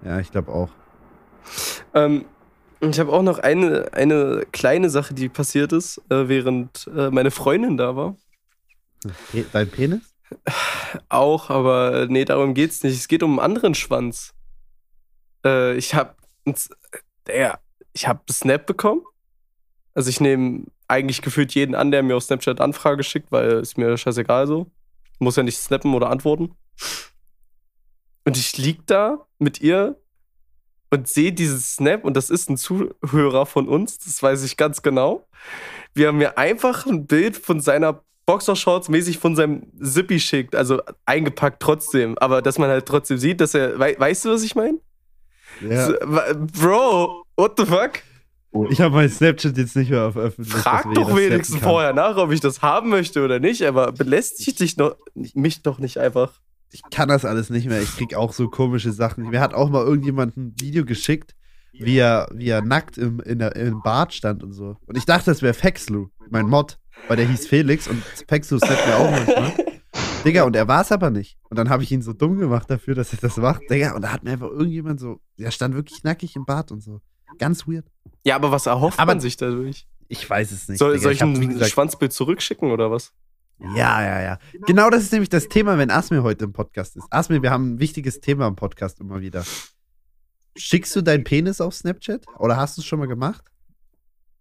ja, 0.04 0.20
ich 0.20 0.30
glaube 0.32 0.52
auch. 0.52 0.70
Ähm, 1.94 2.26
ich 2.82 3.00
habe 3.00 3.12
auch 3.14 3.22
noch 3.24 3.40
eine, 3.40 3.94
eine 3.94 4.46
kleine 4.52 4.90
Sache, 4.90 5.14
die 5.14 5.30
passiert 5.30 5.72
ist, 5.72 6.00
äh, 6.10 6.28
während 6.28 6.90
äh, 6.96 7.10
meine 7.10 7.32
Freundin 7.32 7.78
da 7.78 7.96
war. 7.96 8.18
Dein 9.54 9.70
Penis? 9.70 10.14
Auch, 11.10 11.50
aber 11.50 12.08
nee, 12.10 12.26
darum 12.26 12.54
geht's 12.54 12.84
nicht. 12.84 12.98
Es 12.98 13.08
geht 13.08 13.24
um 13.24 13.40
einen 13.40 13.46
anderen 13.56 13.76
Schwanz. 13.76 14.34
Äh, 15.46 15.76
ich 15.78 15.96
habe 15.96 16.16
der, 17.28 17.60
ich 17.94 18.08
habe 18.08 18.22
Snap 18.32 18.66
bekommen. 18.66 19.02
Also 19.94 20.10
ich 20.10 20.20
nehme 20.20 20.66
eigentlich 20.88 21.22
gefühlt 21.22 21.54
jeden 21.54 21.76
an, 21.76 21.92
der 21.92 22.04
mir 22.04 22.16
auf 22.16 22.24
Snapchat 22.24 22.62
Anfrage 22.62 23.04
schickt, 23.04 23.32
weil 23.32 23.60
ist 23.60 23.78
mir 23.78 23.98
scheißegal 23.98 24.48
so. 24.48 24.68
Muss 25.20 25.36
ja 25.36 25.44
nicht 25.44 25.58
snappen 25.58 25.94
oder 25.94 26.10
antworten. 26.10 26.56
Und 28.26 28.38
ich 28.38 28.58
lieg 28.58 28.86
da 28.88 29.26
mit 29.40 29.62
ihr 29.62 29.98
und 30.90 31.08
sehe 31.08 31.34
diesen 31.34 31.60
Snap 31.60 32.06
und 32.06 32.16
das 32.16 32.30
ist 32.30 32.50
ein 32.50 32.58
Zuhörer 32.58 33.46
von 33.46 33.68
uns, 33.68 33.98
das 33.98 34.22
weiß 34.22 34.44
ich 34.44 34.58
ganz 34.58 34.82
genau. 34.82 35.28
Wir 35.94 36.08
haben 36.08 36.18
mir 36.18 36.38
einfach 36.38 36.86
ein 36.86 37.08
Bild 37.08 37.36
von 37.36 37.60
seiner 37.60 38.04
Boxershorts 38.26 38.90
mäßig 38.90 39.18
von 39.18 39.36
seinem 39.36 39.64
Zippy 39.82 40.20
schickt, 40.20 40.56
also 40.56 40.82
eingepackt 41.06 41.62
trotzdem, 41.62 42.18
aber 42.20 42.42
dass 42.42 42.58
man 42.58 42.70
halt 42.70 42.86
trotzdem 42.86 43.18
sieht, 43.18 43.42
dass 43.42 43.54
er, 43.54 43.80
wei 43.80 43.96
weißt 44.00 44.26
du, 44.26 44.30
was 44.30 44.44
ich 44.44 44.56
meine? 44.56 44.78
Ja. 45.62 45.88
So, 45.88 45.94
Bro, 46.60 47.26
what 47.36 47.54
the 47.58 47.66
fuck? 47.66 48.02
Ich 48.70 48.82
habe 48.82 48.96
mein 48.96 49.10
Snapchat 49.10 49.58
jetzt 49.58 49.76
nicht 49.76 49.90
mehr 49.90 50.06
auf 50.06 50.16
öffentlich. 50.16 50.54
Frag 50.54 50.94
doch 50.94 51.16
wenigstens 51.16 51.60
vorher 51.60 51.94
nach, 51.94 52.18
ob 52.18 52.32
ich 52.32 52.40
das 52.40 52.62
haben 52.62 52.90
möchte 52.90 53.24
oder 53.24 53.40
nicht, 53.40 53.64
aber 53.64 53.92
belästigt 53.92 54.60
dich 54.60 54.78
noch, 54.78 54.96
mich 55.16 55.64
doch 55.64 55.80
nicht 55.80 55.98
einfach. 55.98 56.40
Ich 56.72 56.82
kann 56.92 57.10
das 57.10 57.26
alles 57.26 57.50
nicht 57.50 57.68
mehr. 57.68 57.82
Ich 57.82 57.96
krieg 57.96 58.16
auch 58.16 58.34
so 58.34 58.50
komische 58.50 58.92
Sachen. 58.92 59.30
Mir 59.30 59.40
hat 59.40 59.54
auch 59.54 59.70
mal 59.70 59.84
irgendjemand 59.84 60.38
ein 60.38 60.56
Video 60.60 60.86
geschickt, 60.86 61.36
wie 61.74 61.98
er, 61.98 62.28
wie 62.34 62.50
er 62.50 62.62
nackt 62.62 62.98
im, 62.98 63.20
in 63.22 63.40
der, 63.40 63.56
im 63.56 63.82
Bad 63.82 64.14
stand 64.14 64.44
und 64.44 64.54
so. 64.54 64.78
Und 64.86 64.98
ich 64.98 65.06
dachte, 65.06 65.32
das 65.32 65.42
wäre 65.42 65.54
Fexlu, 65.54 66.10
mein 66.30 66.48
Mod, 66.48 66.80
weil 67.08 67.18
der 67.18 67.28
hieß 67.28 67.48
Felix 67.48 67.88
und 67.88 68.04
Fexlu 68.28 68.60
snappt 68.60 68.88
mir 68.88 68.98
auch 68.98 69.12
manchmal. 69.12 69.54
Digga, 70.26 70.44
und 70.44 70.56
er 70.56 70.68
war 70.68 70.82
es 70.82 70.92
aber 70.92 71.10
nicht. 71.10 71.38
Und 71.50 71.58
dann 71.58 71.70
habe 71.70 71.84
ich 71.84 71.92
ihn 71.92 72.02
so 72.02 72.14
dumm 72.14 72.38
gemacht 72.38 72.70
dafür, 72.70 72.96
dass 72.96 73.12
er 73.12 73.20
das 73.20 73.38
macht. 73.38 73.62
Digga, 73.70 73.94
und 73.94 74.04
da 74.04 74.14
hat 74.14 74.24
mir 74.24 74.32
einfach 74.32 74.50
irgendjemand 74.50 75.00
so, 75.00 75.20
der 75.38 75.52
stand 75.52 75.76
wirklich 75.76 76.04
nackig 76.04 76.36
im 76.36 76.46
Bad 76.46 76.72
und 76.72 76.82
so. 76.82 77.02
Ganz 77.38 77.68
weird. 77.68 77.86
Ja, 78.24 78.36
aber 78.36 78.52
was 78.52 78.66
erhofft 78.66 79.00
Aber- 79.00 79.12
man 79.14 79.20
sich 79.20 79.38
dadurch? 79.38 79.88
Ich 80.08 80.30
weiß 80.30 80.52
es 80.52 80.68
nicht. 80.70 80.80
Soll, 80.80 81.00
soll 81.00 81.14
ich 81.14 81.22
hab, 81.22 81.30
ein 81.30 81.64
Schwanzbild 81.66 82.14
zurückschicken 82.14 82.72
oder 82.72 82.92
was? 82.92 83.14
Ja, 83.60 84.02
ja, 84.04 84.22
ja. 84.22 84.40
Genau 84.66 84.90
das 84.90 85.04
ist 85.04 85.12
nämlich 85.12 85.30
das 85.30 85.48
Thema, 85.48 85.78
wenn 85.78 85.90
Asmir 85.90 86.22
heute 86.24 86.46
im 86.46 86.54
Podcast 86.54 86.98
ist. 86.98 87.06
Asmir, 87.10 87.42
wir 87.42 87.52
haben 87.52 87.76
ein 87.76 87.80
wichtiges 87.80 88.20
Thema 88.20 88.48
im 88.48 88.56
Podcast 88.56 89.00
immer 89.00 89.22
wieder. 89.22 89.44
Schickst 90.56 90.96
du 90.96 91.02
deinen 91.02 91.24
Penis 91.24 91.62
auf 91.62 91.74
Snapchat? 91.74 92.26
Oder 92.38 92.58
hast 92.58 92.78
du 92.78 92.82
es 92.82 92.86
schon 92.86 93.00
mal 93.00 93.08
gemacht? 93.08 93.44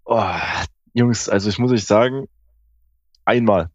Oh, 0.05 0.25
Jungs, 0.93 1.29
also 1.29 1.49
ich 1.49 1.59
muss 1.59 1.71
euch 1.71 1.87
sagen, 1.87 2.27
einmal. 3.25 3.71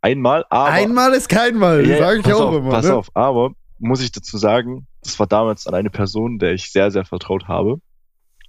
Einmal, 0.00 0.44
aber. 0.50 0.70
Einmal 0.70 1.12
ist 1.14 1.28
kein 1.28 1.56
Mal, 1.56 1.86
Ja, 1.86 1.98
sage 1.98 2.20
ich 2.20 2.32
auch 2.32 2.48
auf, 2.48 2.56
immer. 2.56 2.70
Pass 2.70 2.86
ne? 2.86 2.94
auf, 2.94 3.08
aber 3.14 3.52
muss 3.78 4.00
ich 4.00 4.10
dazu 4.12 4.38
sagen, 4.38 4.86
das 5.06 5.18
war 5.18 5.26
damals 5.26 5.66
an 5.66 5.74
eine 5.74 5.90
Person, 5.90 6.38
der 6.38 6.52
ich 6.52 6.70
sehr, 6.70 6.90
sehr 6.90 7.04
vertraut 7.04 7.48
habe. 7.48 7.80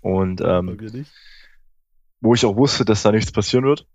Und 0.01 0.41
ähm, 0.41 0.77
wo 2.21 2.33
ich 2.33 2.45
auch 2.45 2.55
wusste, 2.55 2.85
dass 2.85 3.03
da 3.03 3.11
nichts 3.11 3.31
passieren 3.31 3.65
wird. 3.65 3.87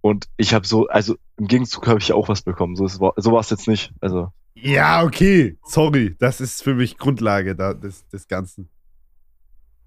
Und 0.00 0.26
ich 0.36 0.52
habe 0.52 0.66
so, 0.66 0.88
also 0.88 1.16
im 1.38 1.46
Gegenzug 1.46 1.86
habe 1.86 2.00
ich 2.00 2.08
ja 2.08 2.16
auch 2.16 2.28
was 2.28 2.42
bekommen. 2.42 2.76
So, 2.76 2.84
war, 3.00 3.14
so 3.16 3.32
war 3.32 3.40
es 3.40 3.50
jetzt 3.50 3.68
nicht. 3.68 3.92
Also, 4.00 4.28
Ja, 4.54 5.04
okay. 5.04 5.56
Sorry, 5.64 6.16
das 6.18 6.40
ist 6.40 6.62
für 6.62 6.74
mich 6.74 6.98
Grundlage 6.98 7.54
da, 7.54 7.72
des, 7.72 8.06
des 8.08 8.26
Ganzen. 8.26 8.68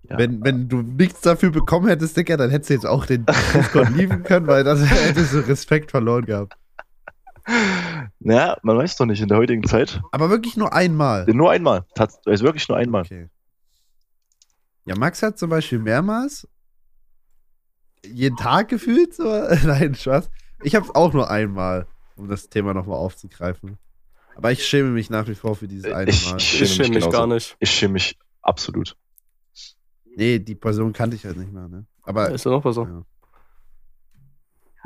ja. 0.10 0.18
Wenn, 0.18 0.44
wenn 0.44 0.70
du 0.70 0.82
nichts 0.82 1.22
dafür 1.22 1.52
bekommen 1.52 1.88
hättest, 1.88 2.16
Digga, 2.16 2.38
dann 2.38 2.50
hättest 2.50 2.70
du 2.70 2.74
jetzt 2.76 2.86
auch 2.86 3.06
den 3.06 3.26
Discord 3.26 3.90
lieben 3.96 4.24
können, 4.24 4.48
weil 4.48 4.64
dann 4.64 4.82
hättest 4.84 5.34
du 5.34 5.40
Respekt 5.40 5.92
verloren 5.92 6.26
gehabt. 6.26 6.54
naja, 8.20 8.58
man 8.64 8.78
weiß 8.78 8.96
doch 8.98 9.06
nicht 9.06 9.22
in 9.22 9.28
der 9.28 9.38
heutigen 9.38 9.64
Zeit. 9.64 10.02
Aber 10.12 10.30
wirklich 10.30 10.58
nur 10.58 10.74
einmal. 10.74 11.26
Nur 11.28 11.52
einmal. 11.52 11.86
Tats 11.96 12.20
also 12.26 12.44
wirklich 12.46 12.68
nur 12.70 12.78
einmal. 12.78 13.02
Okay. 13.04 13.30
Ja, 14.86 14.96
Max 14.96 15.22
hat 15.24 15.38
zum 15.40 15.50
Beispiel 15.50 15.80
mehrmals 15.80 16.48
jeden 18.06 18.38
Tag 18.38 18.70
gefühlt 18.70 19.14
so. 19.16 19.24
Nein, 19.66 19.96
Spaß. 19.96 20.30
Ich 20.64 20.76
habe 20.76 20.94
auch 20.96 21.14
nur 21.14 21.30
einmal, 21.30 21.88
um 22.16 22.28
das 22.28 22.50
Thema 22.50 22.74
nochmal 22.74 22.98
aufzugreifen. 22.98 23.78
Aber 24.36 24.52
ich 24.52 24.66
schäme 24.66 24.90
mich 24.90 25.10
nach 25.10 25.28
wie 25.28 25.36
vor 25.36 25.56
für 25.56 25.68
dieses 25.68 25.92
eine 25.92 26.10
Ich- 26.12 26.30
Mal. 26.30 26.38
ich- 26.38 26.62
Ich 26.62 26.74
schäme 26.74 26.90
mich 26.90 26.98
genauso. 27.00 27.10
gar 27.12 27.28
nicht. 27.28 27.56
Ich 27.60 27.72
schäme 27.72 27.94
mich 27.94 28.18
absolut. 28.42 28.96
Nee, 30.18 30.40
die 30.40 30.56
Person 30.56 30.94
kannte 30.94 31.16
ich 31.16 31.26
halt 31.26 31.38
nicht 31.38 31.52
mehr, 31.52 31.68
ne? 31.68 31.86
Aber 32.04 32.30
Ist 32.30 32.46
ja 32.46 32.52
noch 32.52 32.62
besser. 32.64 32.84
ja. 32.84 33.04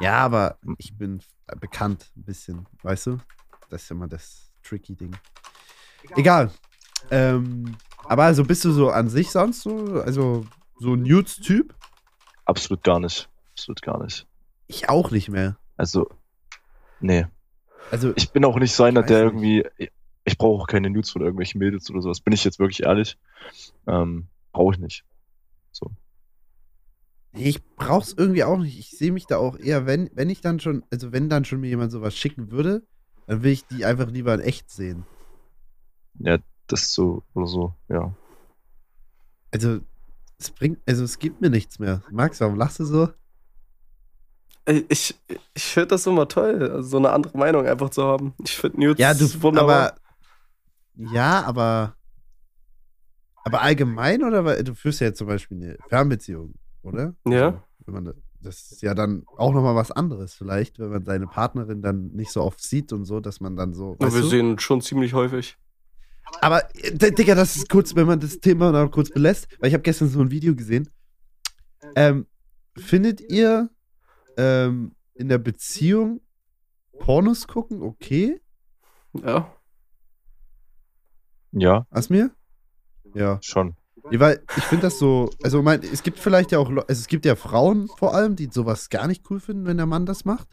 Ja, 0.02 0.18
aber 0.18 0.58
ich 0.78 0.98
bin 0.98 1.22
bekannt 1.60 2.12
ein 2.16 2.24
bisschen, 2.24 2.68
weißt 2.84 3.08
du? 3.08 3.18
Das 3.70 3.84
ist 3.84 3.92
immer 3.92 4.08
das 4.08 4.52
tricky 4.64 4.96
Ding. 4.96 5.16
Egal. 6.16 6.52
Ähm, 7.12 7.76
aber 8.06 8.24
also 8.24 8.44
bist 8.44 8.66
du 8.66 8.72
so 8.72 8.90
an 8.90 9.10
sich 9.10 9.30
sonst 9.32 9.62
so, 9.62 10.02
also 10.02 10.46
so 10.80 10.94
ein 10.94 11.04
Nudes-Typ? 11.04 11.76
Absolut 12.46 12.84
gar 12.84 13.00
nicht. 13.00 13.30
Absolut 13.52 13.82
gar 13.82 14.02
nicht. 14.04 14.26
Ich 14.68 14.90
auch 14.90 15.12
nicht 15.12 15.30
mehr. 15.30 15.58
Also, 15.78 16.10
nee. 17.00 17.26
Also 17.92 18.14
Ich 18.16 18.32
bin 18.32 18.46
auch 18.46 18.58
nicht 18.58 18.74
so 18.74 18.84
einer, 18.84 19.04
der 19.04 19.20
irgendwie. 19.20 19.66
Ich 20.26 20.38
brauche 20.38 20.64
auch 20.64 20.68
keine 20.68 20.90
Nudes 20.90 21.10
von 21.12 21.22
irgendwelchen 21.22 21.60
Mädels 21.60 21.90
oder 21.90 22.02
sowas. 22.02 22.22
Bin 22.22 22.34
ich 22.34 22.44
jetzt 22.44 22.60
wirklich 22.60 22.84
ehrlich. 22.84 23.18
Ähm, 23.88 24.28
brauche 24.52 24.74
ich 24.74 24.80
nicht. 24.80 25.06
Ich 27.40 27.64
brauch's 27.76 28.14
irgendwie 28.18 28.44
auch 28.44 28.58
nicht. 28.58 28.78
Ich 28.78 28.92
sehe 28.92 29.12
mich 29.12 29.26
da 29.26 29.38
auch 29.38 29.58
eher, 29.58 29.86
wenn, 29.86 30.10
wenn 30.14 30.30
ich 30.30 30.42
dann 30.42 30.60
schon, 30.60 30.84
also 30.92 31.12
wenn 31.12 31.30
dann 31.30 31.46
schon 31.46 31.60
mir 31.62 31.68
jemand 31.70 31.92
sowas 31.92 32.16
schicken 32.16 32.52
würde, 32.52 32.84
dann 33.28 33.44
will 33.44 33.52
ich 33.52 33.66
die 33.66 33.86
einfach 33.86 34.10
lieber 34.10 34.34
in 34.34 34.42
echt 34.42 34.70
sehen. 34.70 35.06
Ja, 36.16 36.38
das 36.68 36.84
ist 36.84 36.94
so 36.94 37.24
oder 37.34 37.48
so, 37.48 37.74
ja. 37.88 38.14
Also, 39.52 39.80
es 40.38 40.52
bringt, 40.52 40.80
also 40.88 41.04
es 41.04 41.20
gibt 41.20 41.42
mir 41.42 41.50
nichts 41.50 41.80
mehr. 41.80 42.04
Max, 42.12 42.40
warum 42.42 42.56
lachst 42.56 42.80
du 42.80 42.86
so? 42.86 43.10
Ey, 44.66 44.86
Ich, 44.90 45.16
ich 45.54 45.64
finde 45.64 45.88
das 45.88 46.06
immer 46.06 46.28
toll, 46.28 46.84
so 46.84 46.98
eine 46.98 47.12
andere 47.12 47.38
Meinung 47.38 47.66
einfach 47.66 47.90
zu 47.90 48.04
haben. 48.04 48.34
Ich 48.44 48.56
finde 48.56 48.80
Nudes 48.80 49.00
Ja, 49.00 49.14
du, 49.14 49.26
wunderbar. 49.42 49.94
aber, 50.96 51.12
ja, 51.12 51.44
aber, 51.44 51.96
aber 53.44 53.62
allgemein 53.62 54.24
oder, 54.24 54.46
weil 54.46 54.64
du 54.64 54.76
führst 54.76 55.00
ja 55.02 55.08
jetzt 55.08 55.18
zum 55.18 55.28
Beispiel 55.28 55.58
eine 55.58 55.78
Fernbeziehung, 55.88 56.54
oder? 56.84 57.16
Ja. 57.28 57.48
Also, 57.48 57.62
wenn 57.86 57.94
man, 58.04 58.14
das 58.42 58.72
ist 58.72 58.82
ja 58.82 58.94
dann 58.94 59.24
auch 59.38 59.54
nochmal 59.54 59.76
was 59.76 59.92
anderes 59.92 60.34
vielleicht, 60.34 60.80
wenn 60.80 60.90
man 60.90 61.04
seine 61.06 61.28
Partnerin 61.28 61.82
dann 61.82 62.08
nicht 62.12 62.32
so 62.32 62.42
oft 62.44 62.62
sieht 62.62 62.94
und 62.94 63.06
so, 63.06 63.20
dass 63.20 63.40
man 63.42 63.56
dann 63.56 63.74
so, 63.74 63.98
Ja, 64.02 64.14
wir 64.14 64.22
du? 64.22 64.28
sehen 64.28 64.52
uns 64.52 64.62
schon 64.64 64.82
ziemlich 64.82 65.14
häufig. 65.14 65.58
Aber, 66.42 66.64
äh, 66.76 67.12
Digga, 67.12 67.36
das 67.36 67.56
ist 67.56 67.70
kurz, 67.70 67.96
wenn 67.96 68.06
man 68.08 68.20
das 68.20 68.40
Thema 68.40 68.72
noch 68.72 68.92
kurz 68.92 69.10
belässt, 69.10 69.48
weil 69.60 69.70
ich 69.70 69.74
habe 69.74 69.82
gestern 69.82 70.10
so 70.10 70.22
ein 70.22 70.32
Video 70.32 70.56
gesehen. 70.56 70.88
Ähm, 71.96 72.28
findet 72.78 73.20
ihr 73.32 73.70
ähm, 74.38 74.96
in 75.16 75.28
der 75.28 75.40
Beziehung 75.40 76.22
Pornos 77.00 77.48
gucken 77.48 77.82
okay? 77.82 78.40
Ja. 79.14 79.52
Ja, 81.52 81.88
Asmir? 81.90 82.32
Ja. 83.16 83.40
schon. 83.42 83.76
Ja 84.12 84.20
weil 84.20 84.44
ich 84.58 84.64
finde 84.64 84.84
das 84.84 85.00
so, 85.00 85.30
also 85.44 85.62
mein, 85.62 85.82
es 85.82 86.04
gibt 86.04 86.20
vielleicht 86.20 86.52
ja 86.52 86.60
auch, 86.60 86.70
also 86.70 86.84
es 86.88 87.08
gibt 87.08 87.26
ja 87.26 87.36
Frauen 87.36 87.90
vor 87.98 88.14
allem, 88.14 88.36
die 88.36 88.50
sowas 88.52 88.90
gar 88.90 89.08
nicht 89.08 89.30
cool 89.30 89.40
finden, 89.40 89.66
wenn 89.66 89.78
der 89.78 89.86
Mann 89.86 90.06
das 90.06 90.26
macht. 90.26 90.48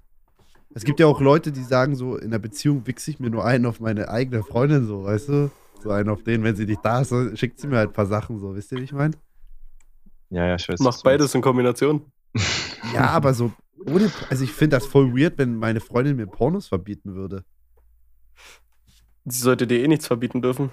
Es 0.75 0.85
gibt 0.85 1.01
ja 1.01 1.07
auch 1.07 1.21
Leute, 1.21 1.53
die 1.53 1.63
sagen 1.63 1.97
so, 1.97 2.17
in 2.17 2.31
der 2.31 2.39
Beziehung 2.39 2.87
wichse 2.87 3.11
ich 3.11 3.19
mir 3.19 3.31
nur 3.31 3.45
einen 3.45 3.65
auf 3.67 3.81
meine 3.81 4.09
eigene 4.09 4.43
Freundin, 4.43 4.87
so, 4.87 5.05
weißt 5.05 5.29
du? 5.29 5.51
So 5.83 5.91
einen 5.91 6.09
auf 6.11 6.23
den, 6.23 6.43
wenn 6.43 6.57
sie 6.57 6.67
nicht 6.67 6.85
da 6.85 7.01
ist, 7.01 7.09
so, 7.09 7.35
schickt 7.35 7.61
sie 7.61 7.67
mir 7.67 7.79
halt 7.79 7.91
ein 7.91 7.95
paar 7.95 8.07
Sachen, 8.07 8.39
so, 8.39 8.55
wisst 8.55 8.73
ihr, 8.73 8.79
wie 8.79 8.85
ich 8.85 8.93
meine? 8.93 9.15
Ja, 10.31 10.47
ja, 10.47 10.55
ich 10.57 10.69
weiß. 10.69 10.81
Macht 10.81 11.03
beides 11.03 11.35
in 11.35 11.43
Kombination. 11.43 12.03
Ja, 12.95 13.09
aber 13.11 13.35
so 13.35 13.51
ohne, 13.87 14.11
also 14.31 14.45
ich 14.45 14.53
finde 14.53 14.77
das 14.77 14.87
voll 14.87 15.15
weird, 15.17 15.39
wenn 15.39 15.57
meine 15.57 15.81
Freundin 15.81 16.17
mir 16.17 16.27
Pornos 16.27 16.69
verbieten 16.69 17.15
würde. 17.15 17.45
Sie 19.25 19.41
sollte 19.41 19.67
dir 19.67 19.83
eh 19.83 19.89
nichts 19.89 20.07
verbieten 20.07 20.43
dürfen. 20.43 20.71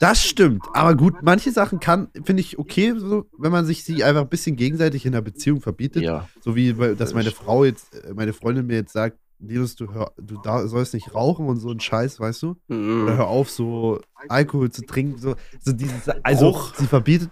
Das 0.00 0.22
stimmt, 0.24 0.64
aber 0.72 0.94
gut, 0.94 1.14
manche 1.22 1.50
Sachen 1.50 1.80
kann, 1.80 2.08
finde 2.24 2.40
ich 2.40 2.58
okay, 2.58 2.94
so, 2.96 3.26
wenn 3.38 3.52
man 3.52 3.64
sich 3.66 3.84
sie 3.84 4.04
einfach 4.04 4.22
ein 4.22 4.28
bisschen 4.28 4.56
gegenseitig 4.56 5.04
in 5.06 5.12
der 5.12 5.20
Beziehung 5.22 5.60
verbietet. 5.60 6.02
Ja, 6.04 6.28
So 6.40 6.54
wie, 6.54 6.72
dass 6.96 7.14
meine 7.14 7.30
Frau 7.30 7.64
jetzt, 7.64 7.94
äh, 7.94 8.14
meine 8.14 8.32
Freundin 8.32 8.66
mir 8.66 8.76
jetzt 8.76 8.92
sagt, 8.92 9.18
Linus, 9.40 9.76
du, 9.76 9.92
hör, 9.92 10.12
du 10.16 10.36
da, 10.42 10.66
sollst 10.66 10.94
nicht 10.94 11.14
rauchen 11.14 11.46
und 11.46 11.58
so 11.60 11.70
ein 11.70 11.78
Scheiß, 11.80 12.18
weißt 12.18 12.42
du? 12.42 12.56
Oder 12.68 12.76
Mhm. 12.76 13.16
hör 13.16 13.28
auf, 13.28 13.50
so 13.50 14.00
Alkohol 14.28 14.70
zu 14.70 14.84
trinken, 14.84 15.18
so, 15.18 15.36
so 15.60 15.72
dieses, 15.72 16.08
also 16.08 16.50
Bruch. 16.50 16.74
sie 16.74 16.86
verbietet. 16.86 17.30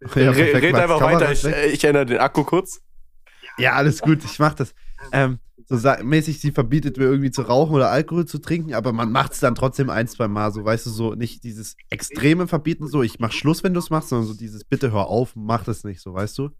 Re 0.00 0.08
perfekt, 0.32 0.54
red 0.64 0.74
einfach 0.74 1.00
weiter. 1.00 1.32
Ich, 1.32 1.44
äh, 1.44 1.66
ich 1.68 1.84
ändere 1.84 2.06
den 2.06 2.18
Akku 2.18 2.44
kurz. 2.44 2.80
Ja, 3.58 3.72
alles 3.74 4.00
gut, 4.00 4.24
ich 4.24 4.38
mach 4.38 4.54
das. 4.54 4.74
Ähm, 5.12 5.38
so 5.66 5.90
mäßig, 6.02 6.40
sie 6.40 6.52
verbietet 6.52 6.98
mir 6.98 7.04
irgendwie 7.04 7.30
zu 7.30 7.42
rauchen 7.42 7.74
oder 7.74 7.90
Alkohol 7.90 8.26
zu 8.26 8.38
trinken, 8.38 8.74
aber 8.74 8.92
man 8.92 9.10
macht 9.10 9.32
es 9.32 9.40
dann 9.40 9.54
trotzdem 9.54 9.90
ein, 9.90 10.06
zwei 10.08 10.28
Mal, 10.28 10.52
so, 10.52 10.64
weißt 10.64 10.86
du, 10.86 10.90
so 10.90 11.14
nicht 11.14 11.44
dieses 11.44 11.76
extreme 11.90 12.46
Verbieten, 12.48 12.86
so, 12.86 13.02
ich 13.02 13.18
mach 13.18 13.32
Schluss, 13.32 13.64
wenn 13.64 13.74
du 13.74 13.80
es 13.80 13.90
machst, 13.90 14.10
sondern 14.10 14.26
so 14.26 14.34
dieses, 14.34 14.64
bitte 14.64 14.92
hör 14.92 15.06
auf, 15.06 15.34
mach 15.36 15.64
das 15.64 15.84
nicht, 15.84 16.00
so, 16.00 16.14
weißt 16.14 16.36
du? 16.38 16.50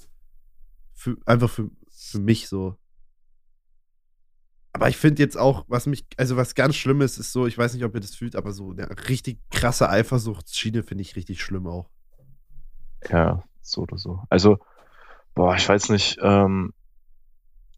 Für, 0.94 1.16
einfach 1.26 1.50
für, 1.50 1.70
für 1.90 2.20
mich 2.20 2.48
so. 2.48 2.76
Aber 4.72 4.88
ich 4.88 4.96
finde 4.96 5.22
jetzt 5.22 5.36
auch, 5.36 5.64
was 5.68 5.86
mich, 5.86 6.06
also 6.16 6.36
was 6.36 6.54
ganz 6.54 6.74
Schlimmes 6.74 7.18
ist 7.18 7.32
so, 7.32 7.46
ich 7.46 7.56
weiß 7.56 7.74
nicht, 7.74 7.84
ob 7.84 7.94
ihr 7.94 8.00
das 8.00 8.14
fühlt, 8.14 8.34
aber 8.34 8.52
so 8.52 8.70
eine 8.70 8.88
richtig 9.08 9.38
krasse 9.50 9.88
Eifersuchtsschiene 9.88 10.82
finde 10.82 11.02
ich 11.02 11.14
richtig 11.14 11.42
schlimm 11.42 11.66
auch. 11.66 11.90
Ja, 13.08 13.44
so 13.60 13.82
oder 13.82 13.98
so. 13.98 14.22
Also, 14.30 14.58
boah, 15.34 15.54
ich 15.54 15.68
weiß 15.68 15.90
nicht, 15.90 16.18
ähm, 16.22 16.72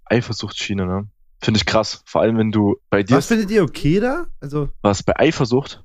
Eifersuchtsschiene, 0.06 0.86
ne? 0.86 1.08
Finde 1.40 1.58
ich 1.58 1.66
krass. 1.66 2.02
Vor 2.06 2.22
allem, 2.22 2.38
wenn 2.38 2.50
du 2.50 2.76
bei 2.90 3.02
dir 3.02 3.16
Was 3.16 3.26
findet 3.26 3.50
ihr 3.50 3.62
okay 3.62 4.00
da? 4.00 4.26
Also, 4.40 4.70
was 4.82 5.02
bei 5.02 5.18
Eifersucht. 5.18 5.84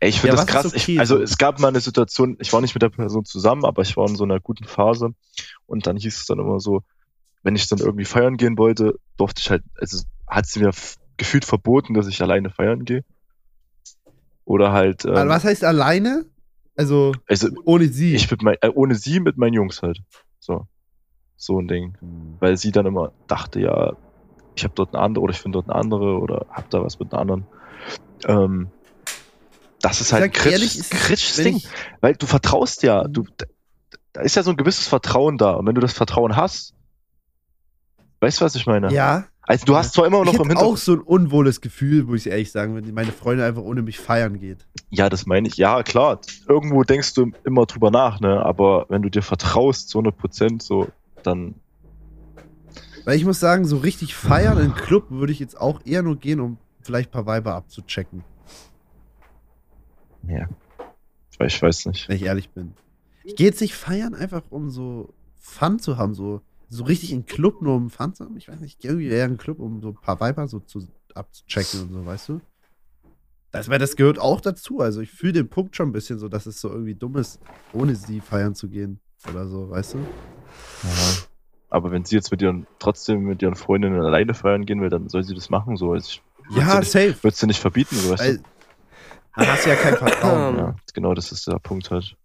Ey, 0.00 0.08
ich 0.08 0.20
finde 0.20 0.36
Ja, 0.36 0.42
das 0.42 0.46
krass. 0.46 0.66
okay 0.66 0.94
ich, 0.94 1.00
also 1.00 1.18
so? 1.18 1.22
es 1.22 1.36
gab 1.36 1.60
mal 1.60 1.68
eine 1.68 1.80
Situation, 1.80 2.36
ich 2.40 2.52
war 2.52 2.62
nicht 2.62 2.74
mit 2.74 2.82
der 2.82 2.88
Person 2.88 3.24
zusammen, 3.26 3.66
aber 3.66 3.82
ich 3.82 3.96
war 3.98 4.08
in 4.08 4.16
so 4.16 4.24
einer 4.24 4.40
guten 4.40 4.64
Phase 4.64 5.10
und 5.66 5.86
dann 5.86 5.98
hieß 5.98 6.16
es 6.16 6.26
dann 6.26 6.38
immer 6.38 6.58
so, 6.58 6.82
wenn 7.42 7.54
ich 7.54 7.68
dann 7.68 7.78
irgendwie 7.78 8.06
feiern 8.06 8.38
gehen 8.38 8.56
wollte, 8.56 8.98
durfte 9.18 9.40
ich 9.40 9.50
halt, 9.50 9.62
also 9.78 10.02
hat 10.26 10.46
sie 10.46 10.60
mir 10.60 10.70
gefühlt 11.18 11.44
verboten, 11.44 11.92
dass 11.92 12.06
ich 12.06 12.22
alleine 12.22 12.48
feiern 12.50 12.86
gehe. 12.86 13.04
Oder 14.46 14.72
halt, 14.72 15.04
ähm, 15.04 15.28
was 15.28 15.44
heißt 15.44 15.64
alleine? 15.64 16.24
Also, 16.76 17.12
also 17.28 17.48
ohne 17.64 17.88
sie. 17.88 18.14
ich 18.14 18.30
mit 18.30 18.42
mein, 18.42 18.56
äh, 18.62 18.70
ohne 18.74 18.94
sie 18.94 19.20
mit 19.20 19.36
meinen 19.36 19.52
Jungs 19.52 19.82
halt. 19.82 20.00
So. 20.38 20.66
So 21.36 21.60
ein 21.60 21.68
Ding. 21.68 21.96
Weil 22.40 22.56
sie 22.56 22.72
dann 22.72 22.86
immer 22.86 23.12
dachte, 23.26 23.60
ja, 23.60 23.96
ich 24.60 24.64
habe 24.64 24.74
dort 24.74 24.94
eine 24.94 25.02
andere 25.02 25.22
oder 25.24 25.32
ich 25.32 25.40
finde 25.40 25.56
dort 25.56 25.68
eine 25.70 25.78
andere 25.78 26.18
oder 26.18 26.46
hab 26.50 26.68
da 26.70 26.82
was 26.84 26.98
mit 26.98 27.12
einer 27.12 27.20
anderen. 27.20 27.46
Ähm, 28.26 28.68
das 29.82 30.00
ist 30.00 30.12
halt 30.12 30.24
ein 30.24 30.32
kritisches, 30.32 30.90
kritisches 30.90 31.36
Ding. 31.36 31.56
ich- 31.56 31.68
Weil 32.00 32.14
du 32.14 32.26
vertraust 32.26 32.82
ja, 32.82 33.04
Mhm. 33.06 33.12
du, 33.12 33.24
da 34.12 34.20
ist 34.20 34.36
ja 34.36 34.42
so 34.42 34.50
ein 34.50 34.56
gewisses 34.56 34.86
Vertrauen 34.86 35.38
da. 35.38 35.52
Und 35.52 35.66
wenn 35.66 35.74
du 35.74 35.80
das 35.80 35.92
Vertrauen 35.94 36.36
hast, 36.36 36.74
weißt 38.20 38.40
du, 38.40 38.44
was 38.44 38.54
ich 38.54 38.66
meine? 38.66 38.92
ja, 38.92 39.24
Also 39.42 39.64
du 39.64 39.74
hast 39.76 39.94
zwar 39.94 40.06
immer 40.06 40.18
ich 40.20 40.26
noch 40.26 40.32
im 40.34 40.50
hätte 40.50 40.58
auch 40.60 40.76
Hintergrund. 40.76 40.78
so 40.80 40.92
ein 40.92 41.00
unwohles 41.00 41.60
Gefühl, 41.60 42.04
muss 42.04 42.26
ich 42.26 42.30
ehrlich 42.32 42.52
sagen, 42.52 42.74
wenn 42.76 42.92
meine 42.92 43.10
Freundin 43.12 43.46
einfach 43.46 43.62
ohne 43.62 43.82
mich 43.82 43.98
feiern 43.98 44.38
geht. 44.38 44.66
Ja, 44.90 45.08
das 45.08 45.24
meine 45.26 45.48
ich. 45.48 45.56
Ja, 45.56 45.82
klar. 45.82 46.20
Irgendwo 46.46 46.82
denkst 46.84 47.14
du 47.14 47.32
immer 47.44 47.64
drüber 47.66 47.90
nach, 47.90 48.20
ne? 48.20 48.44
Aber 48.44 48.84
wenn 48.90 49.00
du 49.02 49.08
dir 49.08 49.22
vertraust, 49.22 49.88
zu 49.88 49.98
100 49.98 50.16
Prozent, 50.18 50.62
so, 50.62 50.88
dann, 51.22 51.54
Weil 53.04 53.16
ich 53.16 53.24
muss 53.24 53.40
sagen, 53.40 53.64
so 53.64 53.78
richtig 53.78 54.14
feiern 54.14 54.58
in 54.58 54.74
Club 54.74 55.10
würde 55.10 55.32
ich 55.32 55.38
jetzt 55.38 55.60
auch 55.60 55.80
eher 55.84 56.02
nur 56.02 56.16
gehen, 56.16 56.40
um 56.40 56.58
vielleicht 56.82 57.10
ein 57.10 57.12
paar 57.12 57.26
Weiber 57.26 57.54
abzuchecken, 57.54 58.24
ja. 60.28 60.48
Ich 61.30 61.40
weiß, 61.40 61.54
ich 61.54 61.62
weiß 61.62 61.86
nicht. 61.86 62.08
wenn 62.08 62.16
ich 62.16 62.22
ehrlich 62.22 62.50
bin. 62.50 62.74
Ich 63.24 63.36
gehe 63.36 63.46
jetzt 63.46 63.60
nicht 63.60 63.74
feiern, 63.74 64.14
einfach 64.14 64.42
um 64.50 64.70
so 64.70 65.14
Fun 65.38 65.78
zu 65.78 65.96
haben, 65.96 66.14
so, 66.14 66.42
so 66.68 66.84
richtig 66.84 67.12
in 67.12 67.26
Club 67.26 67.62
nur 67.62 67.76
um 67.76 67.90
Fun 67.90 68.14
zu 68.14 68.24
haben. 68.24 68.36
Ich 68.36 68.48
weiß 68.48 68.60
nicht, 68.60 68.74
ich 68.74 68.78
gehe 68.78 68.90
irgendwie 68.90 69.08
eher 69.08 69.26
in 69.26 69.38
Club, 69.38 69.58
um 69.58 69.80
so 69.80 69.88
ein 69.88 69.94
paar 69.94 70.20
Weiber 70.20 70.48
so 70.48 70.60
zu, 70.60 70.86
abzuchecken 71.14 71.82
und 71.82 71.92
so, 71.92 72.06
weißt 72.06 72.28
du? 72.28 72.40
Das, 73.52 73.68
weil 73.68 73.78
das 73.78 73.96
gehört 73.96 74.18
auch 74.18 74.40
dazu. 74.40 74.80
Also 74.80 75.00
ich 75.00 75.10
fühle 75.10 75.32
den 75.32 75.48
Punkt 75.48 75.74
schon 75.74 75.88
ein 75.88 75.92
bisschen 75.92 76.18
so, 76.18 76.28
dass 76.28 76.46
es 76.46 76.60
so 76.60 76.70
irgendwie 76.70 76.94
dumm 76.94 77.16
ist, 77.16 77.40
ohne 77.72 77.96
sie 77.96 78.20
feiern 78.20 78.54
zu 78.54 78.68
gehen. 78.68 79.00
Oder 79.28 79.48
so, 79.48 79.68
weißt 79.68 79.94
du? 79.94 79.98
Ja. 79.98 81.29
Aber 81.70 81.90
wenn 81.92 82.04
sie 82.04 82.16
jetzt 82.16 82.30
mit 82.30 82.42
ihren, 82.42 82.66
trotzdem 82.78 83.22
mit 83.22 83.42
ihren 83.42 83.54
Freundinnen 83.54 84.00
alleine 84.00 84.34
feiern 84.34 84.66
gehen 84.66 84.80
will, 84.80 84.90
dann 84.90 85.08
soll 85.08 85.22
sie 85.22 85.34
das 85.34 85.50
machen, 85.50 85.76
so. 85.76 85.92
Also 85.92 86.08
ich 86.08 86.22
Ja, 86.56 86.74
würd's 86.74 86.92
safe. 86.92 87.16
würd's 87.22 87.38
dir 87.38 87.46
nicht 87.46 87.60
verbieten, 87.60 87.96
so 87.96 88.10
weißt 88.10 88.22
Weil 88.22 88.42
dann 89.36 89.46
hast 89.46 89.64
du 89.64 89.70
ja 89.70 89.76
kein 89.76 89.96
Vertrauen. 89.96 90.54
du. 90.56 90.60
Ja, 90.60 90.74
genau, 90.92 91.14
das 91.14 91.30
ist 91.32 91.46
der 91.46 91.58
Punkt 91.60 91.90
halt. 91.90 92.16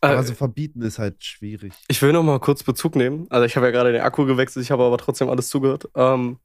Aber 0.00 0.18
Äh, 0.18 0.22
so 0.24 0.34
verbieten 0.34 0.82
ist 0.82 0.98
halt 0.98 1.24
schwierig. 1.24 1.72
Ich 1.88 2.02
will 2.02 2.12
noch 2.12 2.22
mal 2.22 2.38
kurz 2.40 2.62
Bezug 2.62 2.96
nehmen. 2.96 3.26
Also 3.30 3.44
ich 3.46 3.56
habe 3.56 3.66
ja 3.66 3.72
gerade 3.72 3.92
den 3.92 4.00
Akku 4.02 4.26
gewechselt, 4.26 4.64
ich 4.64 4.70
habe 4.70 4.84
aber 4.84 4.98
trotzdem 4.98 5.28
alles 5.28 5.48
zugehört. 5.48 5.88
Ähm, 5.94 6.38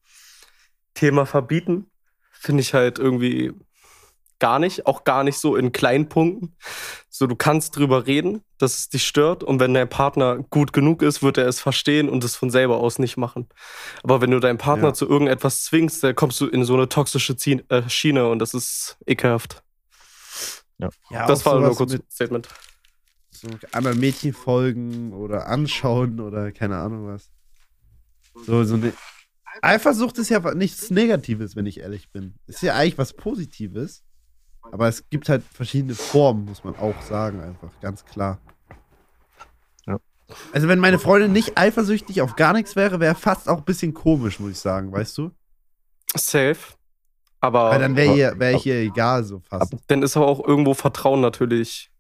Thema 0.94 1.26
Verbieten 1.26 1.88
finde 2.32 2.62
ich 2.62 2.74
halt 2.74 3.00
irgendwie 3.00 3.54
gar 4.44 4.60
nicht, 4.60 4.86
auch 4.88 5.06
gar 5.06 5.24
nicht 5.24 5.38
so 5.38 5.56
in 5.56 5.72
kleinen 5.72 6.10
Punkten. 6.10 6.54
So, 7.10 7.28
du 7.28 7.36
kannst 7.38 7.78
drüber 7.78 8.08
reden, 8.08 8.42
dass 8.58 8.78
es 8.78 8.90
dich 8.90 9.08
stört 9.08 9.42
und 9.42 9.62
wenn 9.62 9.74
dein 9.74 9.88
Partner 9.88 10.40
gut 10.50 10.74
genug 10.74 11.02
ist, 11.02 11.24
wird 11.24 11.38
er 11.38 11.48
es 11.48 11.62
verstehen 11.62 12.10
und 12.10 12.26
es 12.26 12.36
von 12.36 12.50
selber 12.50 12.78
aus 12.80 13.00
nicht 13.00 13.16
machen. 13.16 13.48
Aber 14.04 14.20
wenn 14.20 14.32
du 14.32 14.42
deinen 14.42 14.58
Partner 14.58 14.88
Ja. 14.90 14.94
zu 14.94 15.08
irgendetwas 15.08 15.64
zwingst, 15.64 16.04
dann 16.04 16.14
kommst 16.14 16.42
du 16.42 16.48
in 16.48 16.66
so 16.66 16.74
eine 16.74 16.90
toxische 16.90 17.38
äh, 17.70 17.88
Schiene 17.90 18.28
und 18.28 18.40
das 18.40 18.54
ist 18.54 18.98
ekelhaft. 19.08 19.64
Ja, 20.78 20.90
das 21.26 21.48
auch 21.48 21.54
war 21.54 21.62
nur 21.62 21.74
kurz 21.74 21.94
ein 21.94 22.00
mit 22.00 22.12
Statement. 22.12 22.50
so 23.30 23.48
anderen 23.72 24.02
Mädchen 24.02 24.34
folgen 24.34 25.14
oder 25.14 25.48
anschauen 25.48 26.20
oder 26.20 26.52
keine 26.52 26.80
Ahnung 26.80 27.08
was. 27.08 27.30
So, 28.46 28.66
so 28.66 28.74
eine 28.74 28.92
Eifersucht 29.62 30.18
ist 30.18 30.28
ja 30.28 30.54
nichts 30.54 30.90
Negatives, 30.90 31.56
wenn 31.56 31.66
ich 31.66 31.80
ehrlich 31.80 32.12
bin. 32.12 32.34
Ist 32.48 32.62
ja 32.62 32.74
eigentlich 32.76 32.98
was 32.98 33.14
Positives. 33.14 34.04
Aber 34.74 34.88
es 34.88 35.08
gibt 35.12 35.30
halt 35.30 35.44
verschiedene 35.44 35.94
Formen, 35.94 36.46
muss 36.46 36.64
man 36.64 36.76
auch 36.78 37.00
sagen, 37.04 37.42
einfach, 37.42 37.70
ganz 37.80 38.04
klar. 38.06 38.40
Ja. 39.86 40.00
Also, 40.52 40.68
wenn 40.68 40.80
meine 40.80 40.98
Freundin 40.98 41.32
nicht 41.32 41.60
eifersüchtig 41.60 42.22
auf 42.22 42.36
gar 42.36 42.54
nichts 42.54 42.76
wäre, 42.76 43.00
wäre 43.00 43.14
fast 43.14 43.48
auch 43.48 43.60
ein 43.60 43.66
bisschen 43.66 43.94
komisch, 43.94 44.40
muss 44.40 44.52
ich 44.52 44.60
sagen, 44.60 44.92
weißt 44.92 45.16
du? 45.20 45.30
Safe. 46.16 46.58
Aber 47.40 47.70
Weil 47.70 47.80
dann 47.82 47.96
wäre 47.96 48.16
ihr, 48.16 48.40
wär 48.40 48.54
ich 48.54 48.66
ihr 48.66 48.78
egal, 48.80 49.24
so 49.24 49.42
fast. 49.42 49.76
dann 49.88 50.02
ist 50.02 50.18
aber 50.18 50.26
auch 50.28 50.44
irgendwo 50.44 50.74
Vertrauen 50.74 51.22
natürlich 51.22 51.92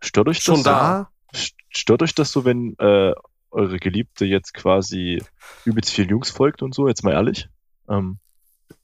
Stört 0.00 0.28
euch 0.28 0.42
Schon 0.42 0.56
das? 0.56 0.64
da. 0.64 1.10
St- 1.32 1.54
Stört 1.70 2.02
euch 2.02 2.14
das 2.14 2.30
so, 2.32 2.44
wenn 2.44 2.76
äh, 2.78 3.12
eure 3.50 3.78
Geliebte 3.78 4.26
jetzt 4.26 4.52
quasi 4.52 5.22
übelst 5.64 5.90
viel 5.90 6.10
Jungs 6.10 6.30
folgt 6.30 6.60
und 6.60 6.74
so? 6.74 6.86
Jetzt 6.86 7.02
mal 7.02 7.12
ehrlich. 7.14 7.48
Ähm, 7.88 8.18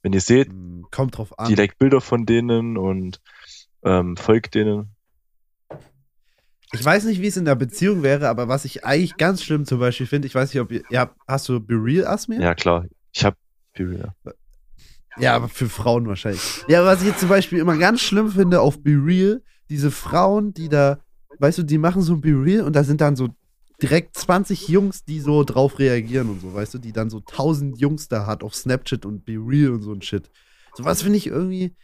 wenn 0.01 0.13
ihr 0.13 0.21
seht, 0.21 0.49
Hm, 0.49 0.85
Kommt 0.91 1.17
drauf 1.17 1.37
an. 1.39 1.47
die 1.49 1.55
liked 1.55 1.77
Bilder 1.79 2.01
von 2.01 2.25
denen 2.25 2.77
und 2.77 3.21
ähm, 3.83 4.17
folgt 4.17 4.55
denen. 4.55 4.89
Ich 6.73 6.83
weiß 6.85 7.03
nicht, 7.05 7.21
wie 7.21 7.27
es 7.27 7.35
in 7.37 7.45
der 7.45 7.55
Beziehung 7.55 8.01
wäre, 8.01 8.29
aber 8.29 8.47
was 8.47 8.63
ich 8.63 8.85
eigentlich 8.85 9.17
ganz 9.17 9.43
schlimm 9.43 9.65
zum 9.65 9.79
Beispiel 9.79 10.05
finde, 10.07 10.27
ich 10.27 10.35
weiß 10.35 10.53
nicht, 10.53 10.61
ob 10.61 10.71
ihr, 10.71 10.83
ja, 10.89 11.11
hast 11.27 11.49
du 11.49 11.59
Be 11.59 11.73
Real 11.75 12.07
Asmir? 12.07 12.39
Ja, 12.39 12.55
klar. 12.55 12.85
Ich 13.13 13.25
hab 13.25 13.35
ja. 13.77 14.13
Ja, 15.17 15.35
aber 15.35 15.49
für 15.49 15.67
Frauen 15.67 16.07
wahrscheinlich. 16.07 16.63
Ja, 16.67 16.85
was 16.85 17.01
ich 17.01 17.07
jetzt 17.07 17.19
zum 17.19 17.29
Beispiel 17.29 17.59
immer 17.59 17.77
ganz 17.77 18.01
schlimm 18.01 18.29
finde 18.31 18.61
auf 18.61 18.81
Be 18.81 18.91
Real, 18.91 19.41
diese 19.69 19.91
Frauen, 19.91 20.53
die 20.53 20.69
da, 20.69 20.99
weißt 21.39 21.57
du, 21.59 21.63
die 21.63 21.77
machen 21.77 22.01
so 22.01 22.13
ein 22.13 22.21
Be 22.21 22.29
Real 22.29 22.63
und 22.65 22.75
da 22.75 22.83
sind 22.83 23.01
dann 23.01 23.15
so 23.17 23.29
direkt 23.81 24.17
20 24.17 24.67
Jungs, 24.67 25.03
die 25.05 25.19
so 25.19 25.43
drauf 25.43 25.79
reagieren 25.79 26.29
und 26.29 26.41
so, 26.41 26.53
weißt 26.53 26.73
du, 26.73 26.77
die 26.77 26.93
dann 26.93 27.09
so 27.09 27.17
1000 27.17 27.79
Jungs 27.79 28.07
da 28.07 28.25
hat 28.25 28.43
auf 28.43 28.55
Snapchat 28.55 29.05
und 29.05 29.25
Be 29.25 29.33
Real 29.33 29.71
und 29.71 29.81
so 29.81 29.91
ein 29.91 30.01
Shit. 30.01 30.29
So 30.75 30.85
was 30.85 31.01
finde 31.01 31.17
ich 31.17 31.27
irgendwie 31.27 31.75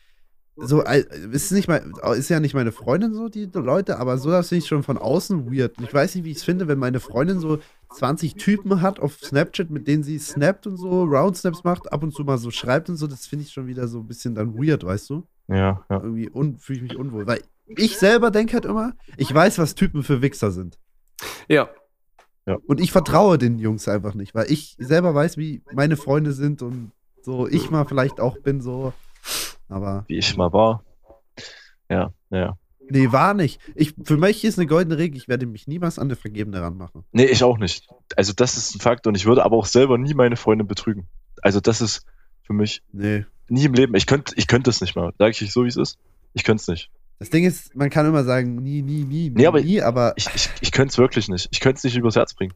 so, 0.60 0.82
ist 0.82 1.52
nicht 1.52 1.68
mal, 1.68 1.84
ist 2.18 2.30
ja 2.30 2.40
nicht 2.40 2.56
meine 2.56 2.72
Freundin 2.72 3.14
so, 3.14 3.30
die 3.30 3.48
Leute, 3.54 4.00
aber 4.00 4.18
so 4.18 4.32
das 4.32 4.50
finde 4.50 4.64
ich 4.64 4.68
schon 4.68 4.82
von 4.82 4.98
außen 4.98 5.52
weird. 5.52 5.76
Ich 5.82 5.94
weiß 5.94 6.16
nicht, 6.16 6.24
wie 6.24 6.32
ich 6.32 6.38
es 6.38 6.44
finde, 6.44 6.68
wenn 6.68 6.80
meine 6.80 7.00
Freundin 7.00 7.40
so 7.40 7.60
20 7.94 8.36
Typen 8.36 8.82
hat 8.82 9.00
auf 9.00 9.20
Snapchat, 9.20 9.70
mit 9.70 9.88
denen 9.88 10.02
sie 10.02 10.18
snappt 10.18 10.66
und 10.66 10.78
so, 10.78 11.04
Roundsnaps 11.04 11.64
macht, 11.64 11.92
ab 11.92 12.02
und 12.02 12.12
zu 12.12 12.24
mal 12.24 12.40
so 12.40 12.50
schreibt 12.50 12.90
und 12.90 12.98
so, 12.98 13.06
das 13.06 13.28
finde 13.28 13.46
ich 13.46 13.52
schon 13.52 13.68
wieder 13.68 13.88
so 13.88 14.00
ein 14.00 14.08
bisschen 14.08 14.34
dann 14.34 14.58
weird, 14.58 14.84
weißt 14.84 15.12
du? 15.12 15.28
Ja, 15.48 15.86
ja. 15.90 16.02
Irgendwie 16.04 16.32
fühle 16.58 16.78
ich 16.78 16.84
mich 16.84 16.98
unwohl. 16.98 17.28
Weil 17.28 17.42
ich 17.68 17.98
selber 17.98 18.32
denke 18.32 18.54
halt 18.54 18.66
immer, 18.66 18.94
ich 19.16 19.32
weiß, 19.32 19.60
was 19.60 19.76
Typen 19.76 20.02
für 20.02 20.24
Wichser 20.24 20.52
sind. 20.52 20.80
Ja, 21.48 21.70
Und 22.56 22.80
ich 22.80 22.92
vertraue 22.92 23.38
den 23.38 23.60
Jungs 23.60 23.88
einfach 23.88 24.14
nicht, 24.14 24.34
weil 24.34 24.50
ich 24.52 24.76
selber 24.80 25.14
weiß, 25.14 25.38
wie 25.38 25.62
meine 25.74 25.98
Freunde 25.98 26.32
sind 26.32 26.62
und 26.62 26.92
so 27.22 27.48
ich 27.48 27.70
mal 27.70 27.84
vielleicht 27.86 28.20
auch 28.22 28.38
bin 28.40 28.62
so. 28.62 28.94
Aber 29.68 30.06
Wie 30.08 30.18
ich 30.18 30.38
mal 30.38 30.54
war. 30.54 30.84
Ja, 31.90 32.14
ja. 32.30 32.58
nee, 32.90 33.12
war 33.12 33.34
nicht. 33.34 33.60
Ich, 33.76 33.94
für 34.04 34.16
mich 34.18 34.46
ist 34.46 34.58
eine 34.58 34.68
goldene 34.68 34.98
Regel, 34.98 35.18
ich 35.18 35.28
werde 35.28 35.46
mich 35.46 35.68
niemals 35.68 36.00
an 36.00 36.08
eine 36.08 36.16
Vergebene 36.16 36.62
ranmachen. 36.62 37.04
Nee, 37.12 37.26
ich 37.26 37.44
auch 37.44 37.58
nicht. 37.58 37.88
Also 38.16 38.32
das 38.34 38.56
ist 38.56 38.76
ein 38.76 38.80
Fakt 38.80 39.08
und 39.08 39.16
ich 39.16 39.26
würde 39.26 39.44
aber 39.44 39.58
auch 39.58 39.66
selber 39.66 39.98
nie 39.98 40.14
meine 40.14 40.38
Freundin 40.38 40.68
betrügen. 40.68 41.08
Also 41.42 41.60
das 41.60 41.82
ist 41.82 42.06
für 42.44 42.54
mich 42.54 42.82
Nee. 42.94 43.26
nie 43.50 43.66
im 43.66 43.74
Leben. 43.74 43.94
Ich 43.96 44.06
könnte 44.06 44.34
ich 44.38 44.48
könnte 44.48 44.70
es 44.70 44.80
nicht 44.80 44.96
mal. 44.96 45.14
Sag 45.18 45.40
ich 45.42 45.52
so, 45.52 45.66
wie 45.66 45.70
es 45.70 45.76
ist. 45.78 45.98
Ich 46.34 46.44
könnte 46.46 46.62
es 46.62 46.68
nicht. 46.70 46.90
Das 47.20 47.30
Ding 47.32 47.46
ist, 47.46 47.76
man 47.76 47.90
kann 47.90 48.06
immer 48.06 48.24
sagen, 48.24 48.56
nie, 48.58 48.82
nie, 48.82 49.04
nie, 49.04 49.30
nie, 49.30 49.30
Nee, 49.32 49.48
aber- 49.48 49.62
nie, 49.62 49.82
aber 49.82 50.14
Ich, 50.18 50.28
ich, 50.36 50.50
ich 50.62 50.72
könnte 50.72 50.92
es 50.92 50.98
wirklich 50.98 51.28
nicht. 51.30 51.48
Ich 51.52 51.60
könnte 51.60 51.78
es 51.80 51.84
nicht 51.84 51.96
übers 51.98 52.16
Herz 52.16 52.34
bringen. 52.36 52.54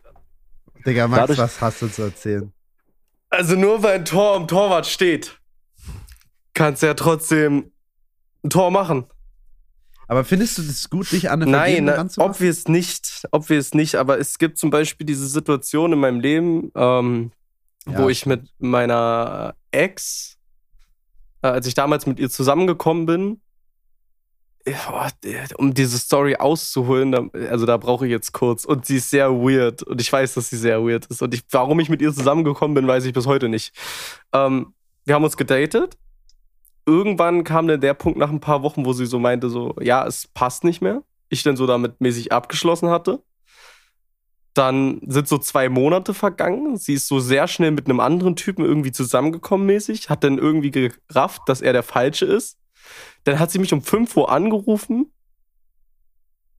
Digga, 0.86 1.08
Max, 1.08 1.22
dadurch- 1.22 1.38
was 1.40 1.62
hast 1.62 1.82
du 1.82 1.88
zu 1.88 2.04
erzählen? 2.04 2.52
Also 3.30 3.56
nur 3.56 3.82
weil 3.82 3.96
ein 4.00 4.06
Tor 4.06 4.36
am 4.36 4.48
Torwart 4.48 4.86
steht, 4.86 5.40
kannst 6.54 6.84
du 6.84 6.88
ja 6.88 6.94
trotzdem 6.94 7.72
ein 8.44 8.50
Tor 8.50 8.72
machen. 8.72 9.06
Aber 10.08 10.26
findest 10.26 10.58
du 10.58 10.64
das 10.64 10.90
gut, 10.90 11.10
dich 11.12 11.30
an 11.32 11.42
eine 11.42 11.50
Nein, 11.52 11.86
na, 11.86 11.94
ranzumachen? 11.96 12.32
ob 12.34 12.42
wir 12.42 12.50
es 12.52 12.68
nicht, 12.68 13.24
ob 13.32 13.48
wir 13.50 13.58
es 13.58 13.74
nicht, 13.74 13.96
aber 13.96 14.20
es 14.20 14.38
gibt 14.38 14.58
zum 14.58 14.70
Beispiel 14.70 15.06
diese 15.08 15.26
Situation 15.28 15.94
in 15.94 16.00
meinem 16.00 16.20
Leben, 16.20 16.72
ähm, 16.76 17.32
wo 17.86 18.04
Ja, 18.04 18.10
ich 18.10 18.26
mit 18.26 18.50
meiner 18.60 19.56
Ex, 19.72 20.38
äh, 21.42 21.48
als 21.48 21.66
ich 21.66 21.74
damals 21.74 22.06
mit 22.06 22.20
ihr 22.20 22.30
zusammengekommen 22.30 23.06
bin, 23.06 23.42
um 25.58 25.74
diese 25.74 25.98
Story 25.98 26.36
auszuholen, 26.36 27.32
also 27.50 27.66
da 27.66 27.78
brauche 27.78 28.06
ich 28.06 28.12
jetzt 28.12 28.32
kurz. 28.32 28.66
Und 28.66 28.86
sie 28.86 28.98
ist 28.98 29.10
sehr 29.10 29.32
weird. 29.32 29.84
Und 29.84 30.00
ich 30.02 30.12
weiß, 30.12 30.34
dass 30.36 30.50
sie 30.50 30.58
sehr 30.58 30.84
weird 30.84 31.06
ist. 31.08 31.22
Und 31.22 31.34
ich, 31.34 31.44
warum 31.52 31.80
ich 31.80 31.90
mit 31.90 32.02
ihr 32.02 32.14
zusammengekommen 32.14 32.76
bin, 32.76 32.88
weiß 32.88 33.06
ich 33.06 33.14
bis 33.14 33.26
heute 33.26 33.50
nicht. 33.50 33.74
Ähm, 34.34 34.74
wir 35.06 35.16
haben 35.16 35.24
uns 35.24 35.38
gedatet. 35.38 35.98
Irgendwann 36.86 37.44
kam 37.44 37.68
dann 37.68 37.82
der 37.82 37.94
Punkt 37.94 38.18
nach 38.18 38.30
ein 38.30 38.40
paar 38.40 38.64
Wochen, 38.64 38.86
wo 38.86 38.94
sie 38.94 39.06
so 39.06 39.20
meinte, 39.20 39.50
so, 39.50 39.76
ja, 39.80 40.06
es 40.06 40.28
passt 40.28 40.64
nicht 40.64 40.82
mehr. 40.82 41.04
Ich 41.30 41.44
dann 41.44 41.56
so 41.56 41.66
damit 41.66 42.02
mäßig 42.02 42.32
abgeschlossen 42.32 42.90
hatte. 42.90 43.22
Dann 44.54 45.00
sind 45.08 45.28
so 45.28 45.38
zwei 45.38 45.70
Monate 45.70 46.14
vergangen. 46.14 46.78
Sie 46.78 46.94
ist 46.96 47.08
so 47.08 47.20
sehr 47.20 47.48
schnell 47.48 47.72
mit 47.72 47.86
einem 47.86 48.00
anderen 48.00 48.36
Typen 48.36 48.66
irgendwie 48.66 48.92
zusammengekommen 48.92 49.66
mäßig, 49.66 50.10
hat 50.10 50.24
dann 50.24 50.38
irgendwie 50.38 50.72
gerafft, 50.72 51.44
dass 51.48 51.62
er 51.62 51.72
der 51.72 51.84
Falsche 51.84 52.26
ist. 52.26 52.58
Dann 53.24 53.40
hat 53.40 53.52
sie 53.52 53.60
mich 53.60 53.74
um 53.74 53.82
5 53.82 54.16
Uhr 54.18 54.32
angerufen. 54.32 55.12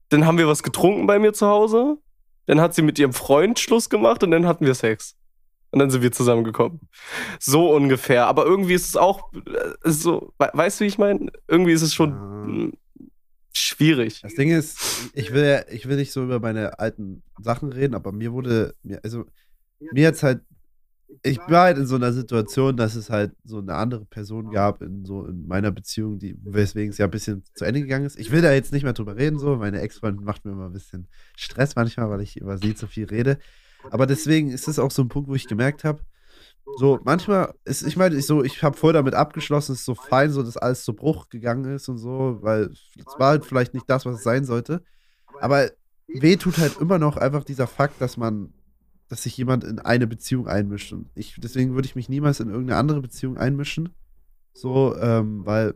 Dann 0.09 0.25
haben 0.25 0.37
wir 0.37 0.47
was 0.47 0.63
getrunken 0.63 1.07
bei 1.07 1.19
mir 1.19 1.33
zu 1.33 1.47
Hause. 1.47 1.97
Dann 2.45 2.61
hat 2.61 2.75
sie 2.75 2.81
mit 2.81 2.99
ihrem 2.99 3.13
Freund 3.13 3.59
Schluss 3.59 3.89
gemacht 3.89 4.23
und 4.23 4.31
dann 4.31 4.45
hatten 4.45 4.65
wir 4.65 4.75
Sex. 4.75 5.15
Und 5.71 5.79
dann 5.79 5.89
sind 5.89 6.01
wir 6.03 6.11
zusammengekommen. 6.11 6.81
So 7.39 7.73
ungefähr. 7.73 8.27
Aber 8.27 8.45
irgendwie 8.45 8.73
ist 8.75 8.89
es 8.89 8.95
auch 8.95 9.33
äh, 9.33 9.89
so, 9.89 10.33
we- 10.37 10.51
weißt 10.53 10.79
du, 10.79 10.83
wie 10.83 10.87
ich 10.87 10.97
meine? 10.99 11.31
Irgendwie 11.47 11.71
ist 11.71 11.81
es 11.81 11.93
schon 11.95 12.11
Ja. 12.11 12.15
mm, 12.17 12.73
schwierig. 13.53 14.21
Das 14.21 14.35
Ding 14.35 14.51
ist, 14.51 15.09
ich 15.13 15.33
will, 15.33 15.65
ich 15.71 15.87
will 15.87 15.95
nicht 15.97 16.11
so 16.11 16.23
über 16.23 16.39
meine 16.39 16.77
alten 16.79 17.23
Sachen 17.39 17.71
reden, 17.71 17.95
aber 17.95 18.11
mir 18.11 18.33
wurde, 18.33 18.75
mir, 18.83 18.99
also 19.03 19.25
mir 19.79 20.03
jetzt 20.03 20.21
halt, 20.21 20.41
ich 21.21 21.37
war 21.39 21.63
halt 21.63 21.77
in 21.77 21.85
so 21.85 21.95
einer 21.95 22.13
Situation, 22.13 22.77
dass 22.77 22.95
es 22.95 23.09
halt 23.09 23.33
so 23.43 23.59
eine 23.59 23.75
andere 23.75 24.05
Person 24.05 24.51
gab 24.51 24.81
in 24.81 25.05
so 25.05 25.25
in 25.25 25.47
meiner 25.47 25.71
Beziehung, 25.71 26.19
die, 26.19 26.35
weswegen 26.43 26.91
es 26.91 26.97
ja 26.97 27.05
ein 27.05 27.11
bisschen 27.11 27.43
zu 27.53 27.65
Ende 27.65 27.81
gegangen 27.81 28.05
ist. 28.05 28.19
Ich 28.19 28.31
will 28.31 28.41
da 28.41 28.51
jetzt 28.51 28.73
nicht 28.73 28.83
mehr 28.83 28.93
drüber 28.93 29.15
reden, 29.15 29.39
so. 29.39 29.57
Meine 29.57 29.81
Ex-Freundin 29.81 30.25
macht 30.25 30.45
mir 30.45 30.51
immer 30.51 30.67
ein 30.67 30.73
bisschen 30.73 31.07
Stress 31.35 31.75
manchmal, 31.75 32.09
weil 32.09 32.21
ich 32.21 32.37
über 32.37 32.57
sie 32.57 32.75
zu 32.75 32.87
viel 32.87 33.05
rede. 33.05 33.37
Aber 33.91 34.07
deswegen 34.07 34.49
ist 34.49 34.67
es 34.67 34.79
auch 34.79 34.91
so 34.91 35.01
ein 35.01 35.09
Punkt, 35.09 35.29
wo 35.29 35.35
ich 35.35 35.47
gemerkt 35.47 35.83
habe, 35.83 36.01
so 36.77 36.99
manchmal 37.03 37.53
ist, 37.65 37.83
ich 37.83 37.97
meine, 37.97 38.15
ich 38.15 38.25
so, 38.25 38.43
ich 38.43 38.63
habe 38.63 38.77
voll 38.77 38.93
damit 38.93 39.13
abgeschlossen, 39.13 39.73
es 39.73 39.79
ist 39.79 39.85
so 39.85 39.95
fein, 39.95 40.31
so 40.31 40.43
dass 40.43 40.57
alles 40.57 40.83
zu 40.83 40.93
Bruch 40.93 41.29
gegangen 41.29 41.75
ist 41.75 41.89
und 41.89 41.97
so, 41.97 42.39
weil 42.41 42.69
es 42.71 43.19
war 43.19 43.29
halt 43.29 43.45
vielleicht 43.45 43.73
nicht 43.73 43.89
das, 43.89 44.05
was 44.05 44.15
es 44.15 44.23
sein 44.23 44.45
sollte. 44.45 44.81
Aber 45.41 45.69
weh 46.07 46.37
tut 46.37 46.57
halt 46.57 46.79
immer 46.79 46.99
noch 46.99 47.17
einfach 47.17 47.43
dieser 47.43 47.67
Fakt, 47.67 47.99
dass 48.01 48.17
man, 48.17 48.53
dass 49.13 49.21
sich 49.21 49.37
jemand 49.37 49.63
in 49.63 49.77
eine 49.77 50.07
Beziehung 50.07 50.47
einmischt. 50.47 50.91
Und 50.91 51.07
ich, 51.13 51.35
deswegen 51.37 51.75
würde 51.75 51.85
ich 51.85 51.95
mich 51.95 52.09
niemals 52.09 52.39
in 52.39 52.49
irgendeine 52.49 52.79
andere 52.79 52.99
Beziehung 52.99 53.37
einmischen. 53.37 53.89
So, 54.55 54.95
ähm, 54.99 55.45
weil, 55.45 55.75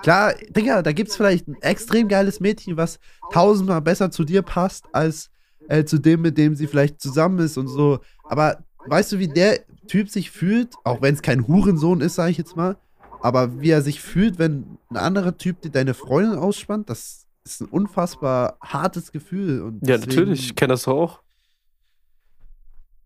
klar, 0.00 0.32
Digga, 0.48 0.80
da 0.80 0.92
gibt 0.92 1.10
es 1.10 1.16
vielleicht 1.16 1.46
ein 1.46 1.60
extrem 1.60 2.08
geiles 2.08 2.40
Mädchen, 2.40 2.78
was 2.78 3.00
tausendmal 3.30 3.82
besser 3.82 4.10
zu 4.10 4.24
dir 4.24 4.40
passt, 4.40 4.86
als 4.92 5.28
äh, 5.68 5.84
zu 5.84 5.98
dem, 5.98 6.22
mit 6.22 6.38
dem 6.38 6.54
sie 6.54 6.66
vielleicht 6.66 7.02
zusammen 7.02 7.38
ist 7.40 7.58
und 7.58 7.68
so. 7.68 8.00
Aber 8.22 8.64
weißt 8.86 9.12
du, 9.12 9.18
wie 9.18 9.28
der 9.28 9.60
Typ 9.86 10.08
sich 10.08 10.30
fühlt, 10.30 10.72
auch 10.84 11.02
wenn 11.02 11.12
es 11.12 11.20
kein 11.20 11.46
Hurensohn 11.46 12.00
ist, 12.00 12.14
sage 12.14 12.30
ich 12.30 12.38
jetzt 12.38 12.56
mal, 12.56 12.78
aber 13.20 13.60
wie 13.60 13.68
er 13.68 13.82
sich 13.82 14.00
fühlt, 14.00 14.38
wenn 14.38 14.78
ein 14.88 14.96
anderer 14.96 15.36
Typ 15.36 15.60
dir 15.60 15.70
deine 15.70 15.92
Freundin 15.92 16.38
ausspannt, 16.38 16.88
das 16.88 17.26
ist 17.44 17.60
ein 17.60 17.68
unfassbar 17.68 18.56
hartes 18.62 19.12
Gefühl. 19.12 19.60
Und 19.60 19.86
Ja, 19.86 19.98
natürlich. 19.98 20.46
Ich 20.46 20.54
kenne 20.54 20.72
das 20.72 20.88
auch. 20.88 21.23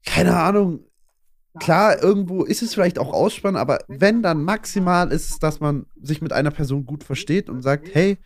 Keine 0.09 0.37
Ahnung. 0.37 0.85
Klar, 1.61 2.03
irgendwo 2.03 2.45
ist 2.45 2.63
es 2.63 2.73
vielleicht 2.73 2.99
auch 2.99 3.13
Ausspannen, 3.13 3.61
aber 3.61 3.81
wenn 3.89 4.23
dann 4.23 4.43
maximal 4.43 5.13
ist 5.13 5.31
es, 5.31 5.39
dass 5.39 5.61
man 5.61 5.87
sich 6.01 6.23
mit 6.23 6.33
einer 6.33 6.51
Person 6.51 6.87
gut 6.87 7.05
versteht 7.05 7.51
und 7.51 7.63
sagt, 7.63 7.95
hey, 7.95 8.17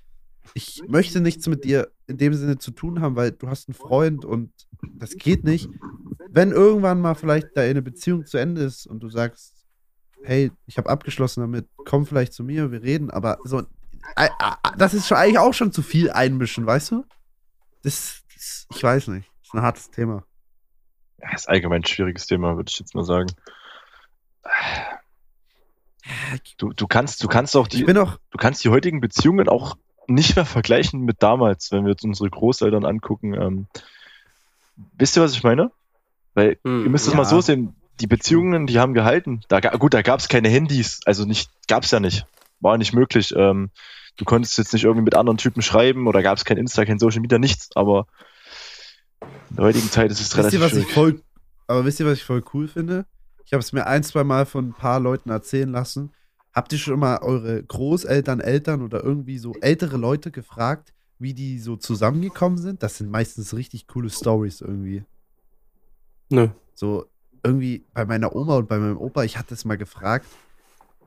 ich 0.54 0.82
möchte 0.86 1.20
nichts 1.20 1.46
mit 1.48 1.64
dir 1.64 1.90
in 2.06 2.18
dem 2.18 2.34
Sinne 2.34 2.58
zu 2.58 2.72
tun 2.72 3.00
haben, 3.00 3.16
weil 3.16 3.32
du 3.32 3.48
hast 3.48 3.68
einen 3.68 3.74
Freund 3.74 4.24
und 4.24 4.52
das 4.94 5.16
geht 5.16 5.44
nicht. 5.44 5.68
Wenn 6.28 6.52
irgendwann 6.52 7.00
mal 7.00 7.14
vielleicht 7.14 7.56
deine 7.56 7.82
Beziehung 7.82 8.26
zu 8.26 8.38
Ende 8.38 8.62
ist 8.62 8.86
und 8.86 9.00
du 9.00 9.08
sagst, 9.08 9.54
hey, 10.22 10.50
ich 10.66 10.78
habe 10.78 10.90
abgeschlossen 10.90 11.40
damit, 11.40 11.66
komm 11.84 12.06
vielleicht 12.06 12.32
zu 12.32 12.44
mir, 12.44 12.70
wir 12.70 12.82
reden, 12.82 13.10
aber 13.10 13.38
so, 13.44 13.60
äh, 14.16 14.26
äh, 14.26 14.28
das 14.78 14.94
ist 14.94 15.08
schon 15.08 15.16
eigentlich 15.16 15.38
auch 15.38 15.54
schon 15.54 15.72
zu 15.72 15.82
viel 15.82 16.10
einmischen, 16.10 16.66
weißt 16.66 16.92
du? 16.92 17.04
Das, 17.82 18.22
das 18.34 18.66
ich 18.72 18.82
weiß 18.82 19.08
nicht, 19.08 19.28
das 19.40 19.48
ist 19.48 19.54
ein 19.54 19.62
hartes 19.62 19.90
Thema. 19.90 20.24
Ja, 21.22 21.32
ist 21.34 21.48
allgemein 21.48 21.82
ein 21.82 21.86
schwieriges 21.86 22.26
Thema, 22.26 22.56
würde 22.56 22.70
ich 22.70 22.78
jetzt 22.78 22.94
mal 22.94 23.04
sagen. 23.04 23.30
Du, 26.58 26.72
du 26.72 26.86
kannst, 26.86 27.22
du 27.22 27.28
kannst 27.28 27.56
auch 27.56 27.68
Ich 27.70 27.78
die, 27.78 27.84
bin 27.84 27.96
auch, 27.96 28.18
du 28.30 28.38
kannst 28.38 28.64
die 28.64 28.70
heutigen 28.70 29.00
Beziehungen 29.00 29.48
auch 29.48 29.76
nicht 30.08 30.34
mehr 30.34 30.44
vergleichen 30.44 31.02
mit 31.02 31.22
damals, 31.22 31.70
wenn 31.70 31.84
wir 31.84 31.92
uns 31.92 32.02
unsere 32.02 32.28
Großeltern 32.28 32.84
angucken. 32.84 33.34
Ähm, 33.34 33.66
wisst 34.98 35.16
ihr, 35.16 35.22
was 35.22 35.32
ich 35.32 35.42
meine? 35.44 35.70
Weil 36.34 36.58
Hm, 36.64 36.84
ihr 36.84 36.90
müsst 36.90 37.06
es 37.06 37.12
ja. 37.12 37.16
mal 37.16 37.24
so 37.24 37.40
sehen, 37.40 37.76
die 38.00 38.06
Beziehungen, 38.08 38.66
die 38.66 38.80
haben 38.80 38.94
gehalten. 38.94 39.42
Da, 39.48 39.60
gut, 39.60 39.94
da 39.94 40.02
gab 40.02 40.18
es 40.18 40.28
keine 40.28 40.48
Handys, 40.48 41.00
also 41.04 41.24
nicht, 41.24 41.50
gab 41.68 41.84
es 41.84 41.90
ja 41.92 42.00
nicht. 42.00 42.26
War 42.58 42.78
nicht 42.78 42.94
möglich. 42.94 43.32
Ähm, 43.36 43.70
du 44.16 44.24
konntest 44.24 44.58
jetzt 44.58 44.72
nicht 44.72 44.84
irgendwie 44.84 45.04
mit 45.04 45.14
anderen 45.14 45.38
Typen 45.38 45.62
schreiben 45.62 46.08
oder 46.08 46.22
gab 46.22 46.36
es 46.36 46.44
kein 46.44 46.56
Insta, 46.56 46.84
kein 46.84 46.98
Social 46.98 47.20
Media, 47.20 47.38
nichts, 47.38 47.70
aber 47.76 48.06
in 49.52 49.56
der 49.56 49.64
heutigen 49.66 49.90
Zeit 49.90 50.10
ist 50.10 50.18
es 50.18 50.28
Wisst 50.28 50.38
relativ 50.38 50.60
ihr, 50.60 50.64
was 50.64 50.72
ich 50.72 50.84
schwierig. 50.84 50.94
voll, 50.94 51.22
aber 51.66 51.84
wisst 51.84 52.00
ihr, 52.00 52.06
was 52.06 52.18
ich 52.18 52.24
voll 52.24 52.42
cool 52.54 52.68
finde? 52.68 53.04
Ich 53.44 53.52
habe 53.52 53.60
es 53.60 53.74
mir 53.74 53.86
ein, 53.86 54.02
zwei 54.02 54.24
Mal 54.24 54.46
von 54.46 54.68
ein 54.68 54.72
paar 54.72 54.98
Leuten 54.98 55.28
erzählen 55.28 55.68
lassen. 55.68 56.10
Habt 56.54 56.72
ihr 56.72 56.78
schon 56.78 56.98
mal 56.98 57.18
eure 57.18 57.62
Großeltern, 57.62 58.40
Eltern 58.40 58.80
oder 58.80 59.04
irgendwie 59.04 59.36
so 59.36 59.52
ältere 59.60 59.98
Leute 59.98 60.30
gefragt, 60.30 60.94
wie 61.18 61.34
die 61.34 61.58
so 61.58 61.76
zusammengekommen 61.76 62.56
sind? 62.56 62.82
Das 62.82 62.96
sind 62.96 63.10
meistens 63.10 63.54
richtig 63.54 63.86
coole 63.88 64.08
Stories 64.08 64.62
irgendwie. 64.62 65.04
Nö. 66.30 66.48
So 66.74 67.04
irgendwie 67.42 67.84
bei 67.92 68.06
meiner 68.06 68.34
Oma 68.34 68.56
und 68.56 68.68
bei 68.70 68.78
meinem 68.78 68.96
Opa, 68.96 69.22
ich 69.24 69.36
hatte 69.36 69.52
es 69.52 69.66
mal 69.66 69.76
gefragt. 69.76 70.26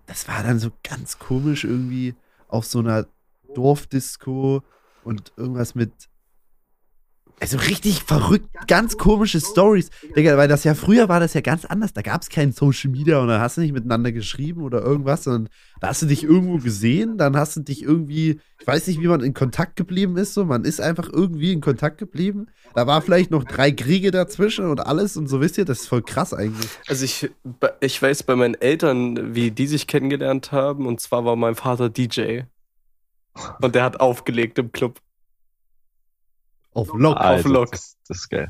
Das 0.05 0.27
war 0.27 0.43
dann 0.43 0.59
so 0.59 0.69
ganz 0.83 1.17
komisch 1.17 1.63
irgendwie 1.63 2.13
auf 2.47 2.65
so 2.65 2.77
einer 2.77 3.07
Dorfdisco 3.55 4.61
und 5.03 5.33
irgendwas 5.35 5.73
mit. 5.73 5.91
Also 7.39 7.57
richtig 7.57 8.01
verrückt, 8.03 8.47
ganz 8.67 8.97
komische 8.97 9.41
Stories. 9.41 9.89
Digga, 10.15 10.37
weil 10.37 10.47
das 10.47 10.63
ja 10.63 10.73
früher 10.73 11.09
war 11.09 11.19
das 11.19 11.33
ja 11.33 11.41
ganz 11.41 11.65
anders. 11.65 11.91
Da 11.91 12.01
gab 12.01 12.21
es 12.21 12.29
kein 12.29 12.53
Social 12.53 12.91
Media 12.91 13.19
und 13.19 13.27
da 13.27 13.41
hast 13.41 13.57
du 13.57 13.61
nicht 13.61 13.73
miteinander 13.73 14.11
geschrieben 14.13 14.61
oder 14.61 14.81
irgendwas, 14.81 15.25
sondern 15.25 15.49
da 15.81 15.89
hast 15.89 16.01
du 16.01 16.05
dich 16.05 16.23
irgendwo 16.23 16.57
gesehen, 16.57 17.17
dann 17.17 17.35
hast 17.35 17.57
du 17.57 17.61
dich 17.61 17.83
irgendwie, 17.83 18.39
ich 18.59 18.67
weiß 18.67 18.87
nicht, 18.87 19.01
wie 19.01 19.07
man 19.07 19.21
in 19.21 19.33
Kontakt 19.33 19.75
geblieben 19.75 20.17
ist, 20.17 20.33
so, 20.33 20.45
man 20.45 20.63
ist 20.63 20.79
einfach 20.79 21.09
irgendwie 21.11 21.51
in 21.51 21.59
Kontakt 21.59 21.97
geblieben. 21.97 22.47
Da 22.73 22.87
war 22.87 23.01
vielleicht 23.01 23.31
noch 23.31 23.43
drei 23.43 23.71
Kriege 23.71 24.11
dazwischen 24.11 24.69
und 24.69 24.85
alles 24.85 25.17
und 25.17 25.27
so 25.27 25.41
wisst 25.41 25.57
ihr, 25.57 25.65
das 25.65 25.81
ist 25.81 25.87
voll 25.87 26.03
krass 26.03 26.33
eigentlich. 26.33 26.69
Also 26.87 27.03
ich, 27.03 27.29
ich 27.81 28.01
weiß 28.01 28.23
bei 28.23 28.35
meinen 28.35 28.55
Eltern, 28.55 29.35
wie 29.35 29.51
die 29.51 29.67
sich 29.67 29.87
kennengelernt 29.87 30.51
haben. 30.51 30.85
Und 30.87 31.01
zwar 31.01 31.25
war 31.25 31.35
mein 31.35 31.55
Vater 31.55 31.89
DJ. 31.89 32.41
Und 33.61 33.75
der 33.75 33.83
hat 33.83 33.99
aufgelegt 33.99 34.57
im 34.59 34.71
Club. 34.71 34.99
Auf 36.75 36.89
Lock. 36.93 37.17
Also, 37.17 37.49
Lock. 37.49 37.71
Das, 37.71 37.97
das 38.07 38.17
ist 38.17 38.29
geil. 38.29 38.49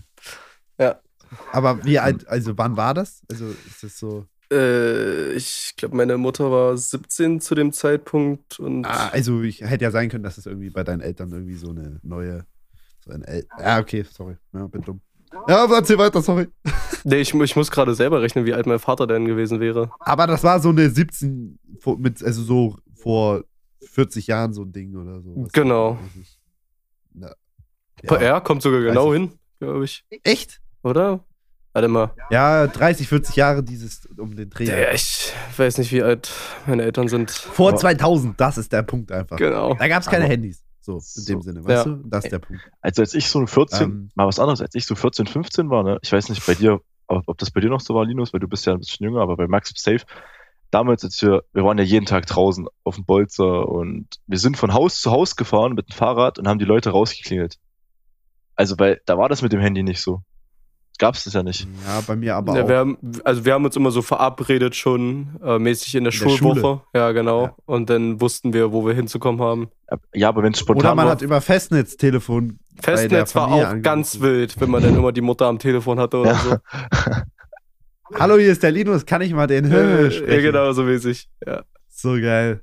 Aber 1.51 1.83
wie 1.83 1.99
alt, 1.99 2.27
also 2.27 2.57
wann 2.57 2.77
war 2.77 2.93
das? 2.93 3.21
Also 3.29 3.45
ist 3.47 3.83
das 3.83 3.97
so. 3.97 4.25
Äh, 4.51 5.33
ich 5.33 5.73
glaube, 5.75 5.95
meine 5.95 6.17
Mutter 6.17 6.51
war 6.51 6.77
17 6.77 7.41
zu 7.41 7.55
dem 7.55 7.73
Zeitpunkt. 7.73 8.59
Und 8.59 8.85
Ah, 8.85 9.09
also 9.09 9.41
ich 9.41 9.61
hätte 9.61 9.83
ja 9.83 9.91
sein 9.91 10.09
können, 10.09 10.23
dass 10.23 10.38
es 10.38 10.45
irgendwie 10.45 10.69
bei 10.69 10.83
deinen 10.83 11.01
Eltern 11.01 11.31
irgendwie 11.31 11.55
so 11.55 11.71
eine 11.71 11.99
neue. 12.03 12.45
So 13.03 13.11
ein 13.11 13.23
El 13.23 13.45
ja, 13.59 13.79
okay, 13.79 14.05
sorry. 14.09 14.38
Ja, 14.53 14.67
bin 14.67 14.81
dumm. 14.83 15.01
Ja, 15.47 15.65
erzähl 15.73 15.97
weiter, 15.97 16.21
sorry. 16.21 16.47
nee, 17.03 17.17
ich, 17.17 17.33
ich 17.33 17.55
muss 17.55 17.71
gerade 17.71 17.95
selber 17.95 18.21
rechnen, 18.21 18.45
wie 18.45 18.53
alt 18.53 18.67
mein 18.67 18.79
Vater 18.79 19.07
denn 19.07 19.25
gewesen 19.25 19.59
wäre. 19.59 19.91
Aber 19.99 20.27
das 20.27 20.43
war 20.43 20.59
so 20.59 20.69
eine 20.69 20.89
17, 20.89 21.59
vor- 21.79 21.97
mit, 21.97 22.23
also 22.23 22.41
so 22.43 22.77
vor 22.93 23.43
40 23.81 24.27
Jahren 24.27 24.53
so 24.53 24.61
ein 24.61 24.71
Ding 24.71 24.95
oder 24.95 25.21
so. 25.21 25.47
Genau. 25.51 25.97
Na, 27.13 27.33
Ja. 28.11 28.21
ja. 28.21 28.39
kommt 28.39 28.61
sogar 28.61 28.81
genau 28.81 29.13
ich. 29.13 29.19
hin, 29.19 29.31
glaube 29.59 29.85
ich. 29.85 30.03
Echt? 30.23 30.59
Oder? 30.83 31.19
Warte 31.73 31.87
mal. 31.89 32.11
Ja, 32.29 32.67
30, 32.67 33.07
40 33.07 33.35
Jahre 33.35 33.61
dieses 33.61 34.05
um 34.17 34.33
den 34.35 34.49
Dreh. 34.49 34.63
Ja, 34.65 34.93
ich 34.93 35.33
weiß 35.57 35.77
nicht, 35.77 35.91
wie 35.91 36.01
alt 36.03 36.31
meine 36.65 36.83
Eltern 36.83 37.07
sind. 37.09 37.31
Vor 37.31 37.75
2000, 37.75 38.39
das 38.39 38.57
ist 38.57 38.71
der 38.71 38.83
Punkt 38.83 39.11
einfach. 39.11 39.35
Genau. 39.35 39.73
Da 39.73 39.87
gab 39.89 40.01
es 40.01 40.07
keine 40.07 40.23
Aber- 40.25 40.33
Handys. 40.33 40.61
So, 40.79 40.93
in 40.93 40.99
So. 41.01 41.33
dem 41.33 41.41
Sinne, 41.41 41.65
weißt 41.65 41.85
Ja. 41.87 41.91
du? 41.91 42.03
Das 42.07 42.23
ist 42.25 42.31
der 42.31 42.39
Punkt. 42.39 42.61
Also 42.79 43.01
als 43.01 43.13
ich 43.15 43.27
so 43.27 43.45
14, 43.45 43.83
Ähm. 43.83 44.09
mal 44.15 44.27
was 44.27 44.39
anderes, 44.39 44.61
als 44.61 44.75
ich 44.75 44.85
so 44.85 44.93
14, 44.95 45.25
15 45.25 45.69
war, 45.71 45.83
ne, 45.83 45.97
ich 46.03 46.11
weiß 46.13 46.29
nicht 46.29 46.45
bei 46.45 46.53
dir, 46.53 46.79
ob, 47.07 47.23
ob 47.27 47.37
das 47.39 47.49
bei 47.51 47.59
dir 47.59 47.69
noch 47.69 47.81
so 47.81 47.95
war, 47.95 48.05
Linus, 48.05 48.31
weil 48.33 48.39
du 48.39 48.47
bist 48.47 48.65
ja 48.67 48.73
ein 48.73 48.79
bisschen 48.79 49.03
jünger, 49.03 49.21
aber 49.21 49.35
bei 49.35 49.47
Max 49.47 49.73
safe. 49.75 50.05
Damals, 50.71 51.03
als 51.03 51.21
wir, 51.21 51.43
wir 51.53 51.63
waren 51.63 51.77
ja 51.79 51.83
jeden 51.83 52.05
Tag 52.05 52.25
draußen 52.27 52.67
auf 52.83 52.95
dem 52.95 53.05
Bolzer 53.05 53.67
und 53.67 54.07
wir 54.27 54.37
sind 54.37 54.57
von 54.57 54.73
Haus 54.73 55.01
zu 55.01 55.09
Haus 55.11 55.35
gefahren 55.35 55.73
mit 55.73 55.89
dem 55.89 55.93
Fahrrad 55.95 56.37
und 56.39 56.47
haben 56.47 56.59
die 56.59 56.65
Leute 56.65 56.91
rausgeklingelt. 56.91 57.57
Also, 58.55 58.75
weil 58.79 59.01
da 59.05 59.17
war 59.17 59.29
das 59.29 59.41
mit 59.41 59.51
dem 59.53 59.59
Handy 59.59 59.83
nicht 59.83 60.01
so. 60.01 60.21
gab 60.97 61.15
es 61.15 61.25
das 61.25 61.33
ja 61.33 61.43
nicht. 61.43 61.67
Ja, 61.85 62.01
bei 62.07 62.15
mir 62.15 62.35
aber 62.35 62.55
Ja, 62.55 62.63
auch. 62.63 62.67
wir 62.69 62.77
haben, 62.77 62.97
also 63.25 63.43
wir 63.43 63.53
haben 63.53 63.65
uns 63.65 63.75
immer 63.75 63.91
so 63.91 64.01
verabredet 64.01 64.75
schon 64.75 65.37
äh, 65.43 65.59
mäßig 65.59 65.95
in 65.95 66.05
der 66.05 66.13
In 66.13 66.19
der 66.19 66.29
Schulwoche. 66.29 66.59
Schule. 66.61 66.81
Ja, 66.93 67.11
genau. 67.11 67.43
Ja. 67.43 67.55
Und 67.65 67.89
dann 67.89 68.21
wussten 68.21 68.53
wir, 68.53 68.71
wo 68.71 68.85
wir 68.87 68.93
hinzukommen 68.93 69.41
haben. 69.41 69.67
Ja, 70.13 70.29
aber 70.29 70.41
wenn 70.43 70.53
es 70.53 70.59
spontan 70.59 70.79
Oder 70.85 70.95
man 70.95 71.05
war, 71.05 71.11
hat 71.11 71.21
über 71.21 71.41
Festnetztelefon 71.41 72.59
der 72.77 72.83
Festnetz 72.83 73.35
war 73.35 73.47
auch 73.47 73.51
angerufen. 73.59 73.81
ganz 73.83 74.19
wild, 74.21 74.59
wenn 74.59 74.69
man 74.69 74.83
dann 74.83 74.95
immer 74.95 75.11
die 75.11 75.21
Mutter 75.21 75.45
am 75.47 75.59
Telefon 75.59 75.99
hatte 75.99 76.17
oder 76.17 76.35
so. 76.35 76.55
Hallo, 78.19 78.37
hier 78.37 78.51
ist 78.51 78.63
der 78.63 78.71
Linus, 78.71 79.05
kann 79.05 79.21
ich 79.21 79.33
mal 79.33 79.47
den 79.47 79.67
Höhe 79.67 80.05
ja, 80.05 80.11
sprechen? 80.11 80.43
genau, 80.43 80.71
so 80.73 80.83
mäßig. 80.83 81.27
Ja. 81.45 81.63
So 81.89 82.13
geil. 82.13 82.61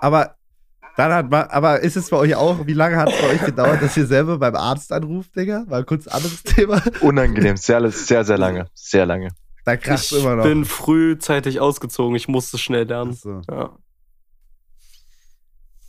Aber 0.00 0.36
dann 0.96 1.12
hat 1.12 1.30
man, 1.30 1.44
aber 1.48 1.80
ist 1.80 1.96
es 1.96 2.10
bei 2.10 2.16
euch 2.16 2.34
auch, 2.34 2.66
wie 2.66 2.72
lange 2.74 2.96
hat 2.96 3.10
es 3.12 3.20
bei 3.20 3.28
euch 3.28 3.44
gedauert, 3.44 3.80
dass 3.82 3.96
ihr 3.96 4.06
selber 4.06 4.38
beim 4.38 4.54
Arzt 4.54 4.92
anruft, 4.92 5.34
Digga? 5.36 5.64
Mal 5.68 5.84
kurz 5.84 6.06
anderes 6.06 6.42
Thema. 6.44 6.82
unangenehm, 7.00 7.56
sehr, 7.56 7.90
sehr, 7.90 8.24
sehr 8.24 8.38
lange. 8.38 8.66
Sehr 8.74 9.06
lange. 9.06 9.28
Da 9.64 9.76
kracht 9.76 10.04
Ich 10.10 10.18
immer 10.18 10.36
noch. 10.36 10.44
bin 10.44 10.64
frühzeitig 10.64 11.60
ausgezogen, 11.60 12.16
ich 12.16 12.28
musste 12.28 12.58
schnell 12.58 12.84
lernen. 12.84 13.12
so. 13.14 13.40
Ja. 13.50 13.76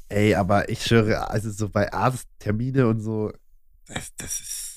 Ey, 0.10 0.36
aber 0.36 0.68
ich 0.70 0.84
schwöre, 0.84 1.30
also 1.30 1.50
so 1.52 1.70
bei 1.70 1.92
Arzttermine 1.94 2.88
und 2.88 3.00
so, 3.00 3.32
das, 3.88 4.14
das 4.18 4.40
ist. 4.42 4.68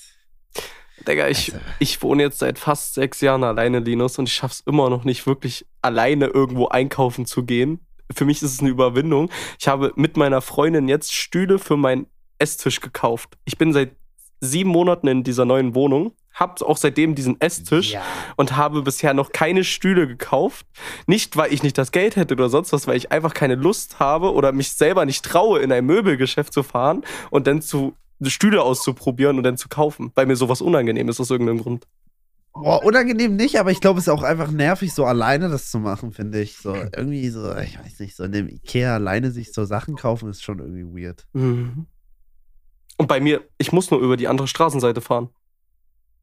Digga, 1.07 1.27
ich, 1.27 1.53
Also, 1.53 1.65
ich 1.79 2.01
wohne 2.01 2.23
jetzt 2.23 2.39
seit 2.39 2.57
fast 2.57 2.93
sechs 2.93 3.19
Jahren 3.19 3.43
alleine, 3.43 3.79
Linus, 3.79 4.17
und 4.17 4.29
ich 4.29 4.33
schaff's 4.35 4.63
immer 4.65 4.89
noch 4.89 5.03
nicht 5.03 5.27
wirklich 5.27 5.65
alleine 5.81 6.27
irgendwo 6.27 6.69
einkaufen 6.69 7.25
zu 7.25 7.43
gehen. 7.43 7.85
Für 8.13 8.25
mich 8.25 8.41
ist 8.41 8.53
es 8.53 8.59
eine 8.59 8.69
Überwindung. 8.69 9.29
Ich 9.59 9.67
habe 9.67 9.91
mit 9.95 10.17
meiner 10.17 10.41
Freundin 10.41 10.87
jetzt 10.87 11.13
Stühle 11.13 11.59
für 11.59 11.77
meinen 11.77 12.07
Esstisch 12.37 12.81
gekauft. 12.81 13.37
Ich 13.45 13.57
bin 13.57 13.73
seit 13.73 13.95
sieben 14.41 14.69
Monaten 14.69 15.07
in 15.07 15.23
dieser 15.23 15.45
neuen 15.45 15.75
Wohnung, 15.75 16.13
hab 16.33 16.61
auch 16.61 16.77
seitdem 16.77 17.15
diesen 17.15 17.39
Esstisch 17.39 17.93
ja. 17.93 18.01
und 18.35 18.57
habe 18.57 18.81
bisher 18.81 19.13
noch 19.13 19.31
keine 19.31 19.63
Stühle 19.63 20.07
gekauft. 20.07 20.65
Nicht, 21.07 21.37
weil 21.37 21.53
ich 21.53 21.63
nicht 21.63 21.77
das 21.77 21.91
Geld 21.91 22.15
hätte 22.15 22.33
oder 22.33 22.49
sonst 22.49 22.73
was, 22.73 22.87
weil 22.87 22.97
ich 22.97 23.11
einfach 23.11 23.33
keine 23.33 23.55
Lust 23.55 23.99
habe 23.99 24.33
oder 24.33 24.51
mich 24.51 24.71
selber 24.73 25.05
nicht 25.05 25.23
traue, 25.23 25.59
in 25.59 25.71
ein 25.71 25.85
Möbelgeschäft 25.85 26.53
zu 26.53 26.63
fahren 26.63 27.03
und 27.31 27.47
dann 27.47 27.61
zu 27.61 27.95
Stühle 28.23 28.61
auszuprobieren 28.61 29.37
und 29.37 29.43
dann 29.43 29.57
zu 29.57 29.69
kaufen, 29.69 30.11
weil 30.15 30.25
mir 30.25 30.35
sowas 30.35 30.61
unangenehm 30.61 31.09
ist 31.09 31.19
aus 31.19 31.31
irgendeinem 31.31 31.61
Grund. 31.61 31.85
Boah, 32.57 32.83
unangenehm 32.85 33.35
nicht, 33.35 33.59
aber 33.59 33.71
ich 33.71 33.81
glaube, 33.81 33.99
es 33.99 34.07
ist 34.07 34.13
auch 34.13 34.23
einfach 34.23 34.49
nervig, 34.49 34.93
so 34.93 35.03
alleine 35.05 35.49
das 35.49 35.69
zu 35.69 35.77
machen, 35.79 36.13
finde 36.13 36.39
ich. 36.41 36.55
So 36.57 36.73
irgendwie 36.73 37.27
so, 37.29 37.53
ich 37.57 37.77
weiß 37.77 37.99
nicht, 37.99 38.15
so 38.15 38.23
in 38.23 38.31
dem 38.31 38.47
Ikea 38.47 38.93
alleine 38.95 39.31
sich 39.31 39.51
so 39.51 39.65
Sachen 39.65 39.95
kaufen, 39.97 40.29
ist 40.29 40.41
schon 40.41 40.59
irgendwie 40.59 41.03
weird. 41.03 41.25
Mhm. 41.33 41.85
Und 42.97 43.07
bei 43.07 43.19
mir, 43.19 43.43
ich 43.57 43.73
muss 43.73 43.91
nur 43.91 43.99
über 43.99 44.15
die 44.15 44.29
andere 44.29 44.47
Straßenseite 44.47 45.01
fahren. 45.01 45.29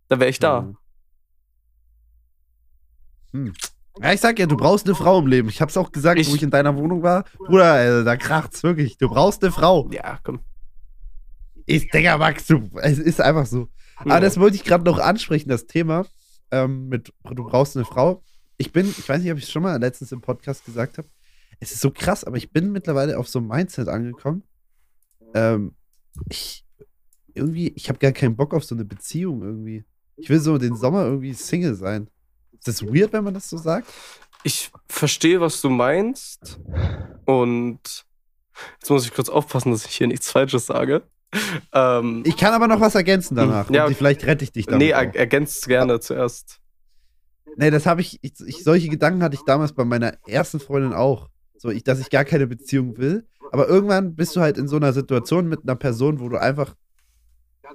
Da 0.09 0.19
wäre 0.21 0.31
ich 0.31 0.39
da. 0.39 0.63
Mhm. 0.63 0.77
Hm. 3.33 3.53
Ja, 4.01 4.13
ich 4.15 4.21
sag 4.21 4.39
ja, 4.39 4.47
du 4.47 4.57
brauchst 4.57 4.87
eine 4.87 4.95
Frau 4.95 5.19
im 5.19 5.27
Leben. 5.27 5.51
Ich 5.51 5.61
hab's 5.61 5.77
auch 5.77 5.93
gesagt, 5.93 6.19
Ich- 6.19 6.31
wo 6.31 6.35
ich 6.35 6.43
in 6.43 6.51
deiner 6.51 6.75
Wohnung 6.77 7.03
war. 7.03 7.25
Bruder, 7.37 7.73
also, 7.73 8.05
da 8.05 8.17
kracht's 8.17 8.63
wirklich. 8.63 8.97
Du 8.97 9.09
brauchst 9.11 9.43
eine 9.43 9.53
Frau. 9.53 9.91
Ja, 9.93 10.19
komm. 10.23 10.41
Ich, 11.67 11.91
Digga, 11.91 12.17
Max, 12.17 12.47
du, 12.47 12.71
es 12.81 12.99
ist 12.99 13.21
einfach 13.21 13.45
so. 13.47 13.69
Ja. 14.05 14.13
Aber 14.13 14.21
das 14.21 14.41
wollte 14.41 14.57
ich 14.57 14.65
gerade 14.65 14.85
noch 14.85 14.99
ansprechen, 14.99 15.49
das 15.51 15.67
Thema 15.67 16.07
ähm, 16.53 16.89
mit 16.89 17.13
du 17.25 17.45
brauchst 17.45 17.77
eine 17.77 17.85
Frau. 17.85 18.23
Ich 18.59 18.73
bin, 18.73 18.87
ich 18.87 19.09
weiß 19.09 19.21
nicht, 19.23 19.33
ob 19.33 19.39
ich 19.39 19.45
es 19.45 19.51
schon 19.51 19.63
mal 19.63 19.81
letztens 19.81 20.13
im 20.13 20.21
Podcast 20.21 20.65
gesagt 20.65 20.99
habe. 20.99 21.09
Es 21.59 21.73
ist 21.73 21.81
so 21.81 21.91
krass, 21.91 22.23
aber 22.23 22.37
ich 22.37 22.53
bin 22.53 22.71
mittlerweile 22.71 23.19
auf 23.19 23.29
so 23.29 23.41
einem 23.41 23.49
Mindset 23.49 23.89
angekommen. 23.89 24.45
Ähm, 25.35 25.75
ich 26.29 26.65
irgendwie, 27.35 27.69
ich 27.69 27.89
habe 27.89 27.99
gar 27.99 28.13
keinen 28.13 28.37
Bock 28.37 28.53
auf 28.55 28.65
so 28.65 28.75
eine 28.75 28.85
Beziehung 28.85 29.43
irgendwie. 29.43 29.85
Ich 30.17 30.29
will 30.29 30.39
so 30.39 30.59
den 30.59 30.77
Sommer 30.77 31.05
irgendwie 31.05 31.33
Single 31.33 31.75
sein. 31.75 32.09
Ist 32.53 32.69
das 32.69 32.83
weird, 32.83 33.13
wenn 33.13 33.25
man 33.25 33.35
das 33.35 33.49
so 33.49 33.57
sagt? 33.57 33.89
Ich 34.45 34.71
verstehe, 34.87 35.41
was 35.41 35.61
du 35.61 35.71
meinst. 35.71 36.61
Und 37.25 38.05
jetzt 38.81 38.91
muss 38.91 39.05
ich 39.05 39.15
kurz 39.15 39.29
aufpassen, 39.29 39.73
dass 39.73 39.87
ich 39.87 39.97
hier 39.97 40.09
nichts 40.09 40.31
Falsches 40.31 40.67
sage. 40.67 41.03
Ähm, 41.75 42.23
Ich 42.27 42.37
kann 42.37 42.53
aber 42.53 42.69
noch 42.69 42.81
was 42.81 42.95
ergänzen 42.95 43.35
danach. 43.35 43.71
Ja, 43.71 43.87
und 43.87 43.97
vielleicht 43.97 44.27
rette 44.27 44.45
ich 44.45 44.53
dich 44.53 44.67
damit. 44.67 44.81
nee, 44.81 44.91
er, 44.91 45.15
ergänzt 45.15 45.67
gerne 45.67 45.99
zuerst. 46.01 46.61
Nee, 47.57 47.71
das 47.71 47.87
habe 47.87 48.01
ich, 48.03 48.19
ich, 48.23 48.35
ich. 48.47 48.63
Solche 48.65 48.89
Gedanken 48.89 49.23
hatte 49.23 49.35
ich 49.35 49.43
damals 49.47 49.73
bei 49.73 49.85
meiner 49.85 50.15
ersten 50.27 50.61
Freundin 50.61 50.93
auch. 50.93 51.29
So, 51.57 51.71
ich, 51.71 51.85
dass 51.85 52.01
ich 52.01 52.11
gar 52.11 52.25
keine 52.25 52.47
Beziehung 52.47 52.99
will. 52.99 53.27
Aber 53.51 53.69
irgendwann 53.69 54.15
bist 54.15 54.35
du 54.37 54.41
halt 54.41 54.59
in 54.59 54.69
so 54.69 54.77
einer 54.77 54.93
Situation 54.93 55.49
mit 55.49 55.61
einer 55.63 55.77
Person, 55.77 56.21
wo 56.21 56.29
du 56.29 56.39
einfach 56.39 56.75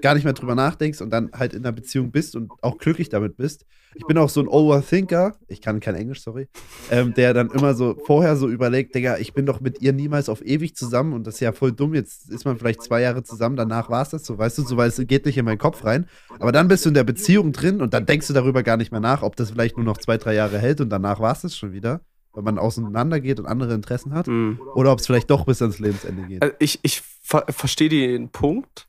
gar 0.02 0.16
nicht 0.16 0.24
mehr 0.24 0.34
drüber 0.34 0.56
nachdenkst 0.56 1.02
und 1.02 1.10
dann 1.10 1.32
halt 1.34 1.54
in 1.54 1.64
einer 1.64 1.72
Beziehung 1.72 2.12
bist 2.12 2.36
und 2.36 2.52
auch 2.62 2.78
glücklich 2.78 3.10
damit 3.10 3.38
bist. 3.38 3.66
Ich 3.96 4.06
bin 4.06 4.18
auch 4.18 4.30
so 4.30 4.42
ein 4.42 4.48
Overthinker, 4.48 5.36
ich 5.48 5.62
kann 5.62 5.80
kein 5.80 5.96
Englisch, 5.96 6.22
sorry, 6.22 6.48
ähm, 6.92 7.14
der 7.14 7.34
dann 7.34 7.50
immer 7.50 7.74
so 7.74 7.96
vorher 8.06 8.36
so 8.36 8.48
überlegt, 8.48 8.94
Digga, 8.94 9.18
ich 9.18 9.34
bin 9.34 9.46
doch 9.46 9.60
mit 9.60 9.82
ihr 9.82 9.94
niemals 9.94 10.30
auf 10.30 10.46
ewig 10.46 10.76
zusammen 10.76 11.14
und 11.14 11.26
das 11.26 11.36
ist 11.36 11.40
ja 11.40 11.52
voll 11.52 11.72
dumm. 11.72 11.96
Jetzt 11.96 12.30
ist 12.30 12.46
man 12.46 12.58
vielleicht 12.58 12.84
zwei 12.84 13.02
Jahre 13.02 13.24
zusammen, 13.24 13.56
danach 13.56 13.90
war 13.90 14.04
es 14.04 14.10
das 14.10 14.26
so, 14.26 14.38
weißt 14.38 14.60
du, 14.60 14.64
so 14.64 14.78
weil 14.78 14.90
es 14.90 15.02
geht 15.08 15.26
nicht 15.26 15.38
in 15.38 15.46
meinen 15.46 15.58
Kopf 15.58 15.84
rein. 15.84 16.08
Aber 16.40 16.52
dann 16.52 16.68
bist 16.68 16.86
du 16.86 16.90
in 16.90 16.96
der 16.96 17.04
Beziehung 17.04 17.54
drin 17.54 17.82
und 17.82 17.94
dann 17.94 18.06
denkst 18.06 18.28
du 18.28 18.34
darüber 18.34 18.62
gar 18.62 18.78
nicht 18.78 18.92
mehr 18.92 19.02
nach, 19.02 19.24
ob 19.24 19.36
das 19.36 19.52
vielleicht 19.52 19.78
nur 19.78 19.86
noch 19.86 19.98
zwei, 19.98 20.18
drei 20.18 20.36
Jahre 20.36 20.60
hält 20.60 20.82
und 20.82 20.90
danach 20.90 21.20
war 21.20 21.32
es 21.32 21.42
das 21.42 21.58
schon 21.58 21.72
wieder, 21.72 22.02
weil 22.34 22.44
man 22.44 22.60
auseinander 22.60 23.20
geht 23.20 23.40
und 23.40 23.48
andere 23.48 23.74
Interessen 23.74 24.14
hat. 24.14 24.28
Mhm. 24.28 24.60
Oder 24.76 24.92
ob 24.92 25.00
es 25.00 25.08
vielleicht 25.08 25.32
doch 25.32 25.46
bis 25.46 25.62
ans 25.62 25.80
Lebensende 25.80 26.24
geht. 26.28 26.44
Also 26.44 26.56
ich 26.60 26.80
ich 26.84 27.02
ver 27.02 27.46
verstehe 27.50 27.90
den 27.90 28.30
Punkt 28.30 28.87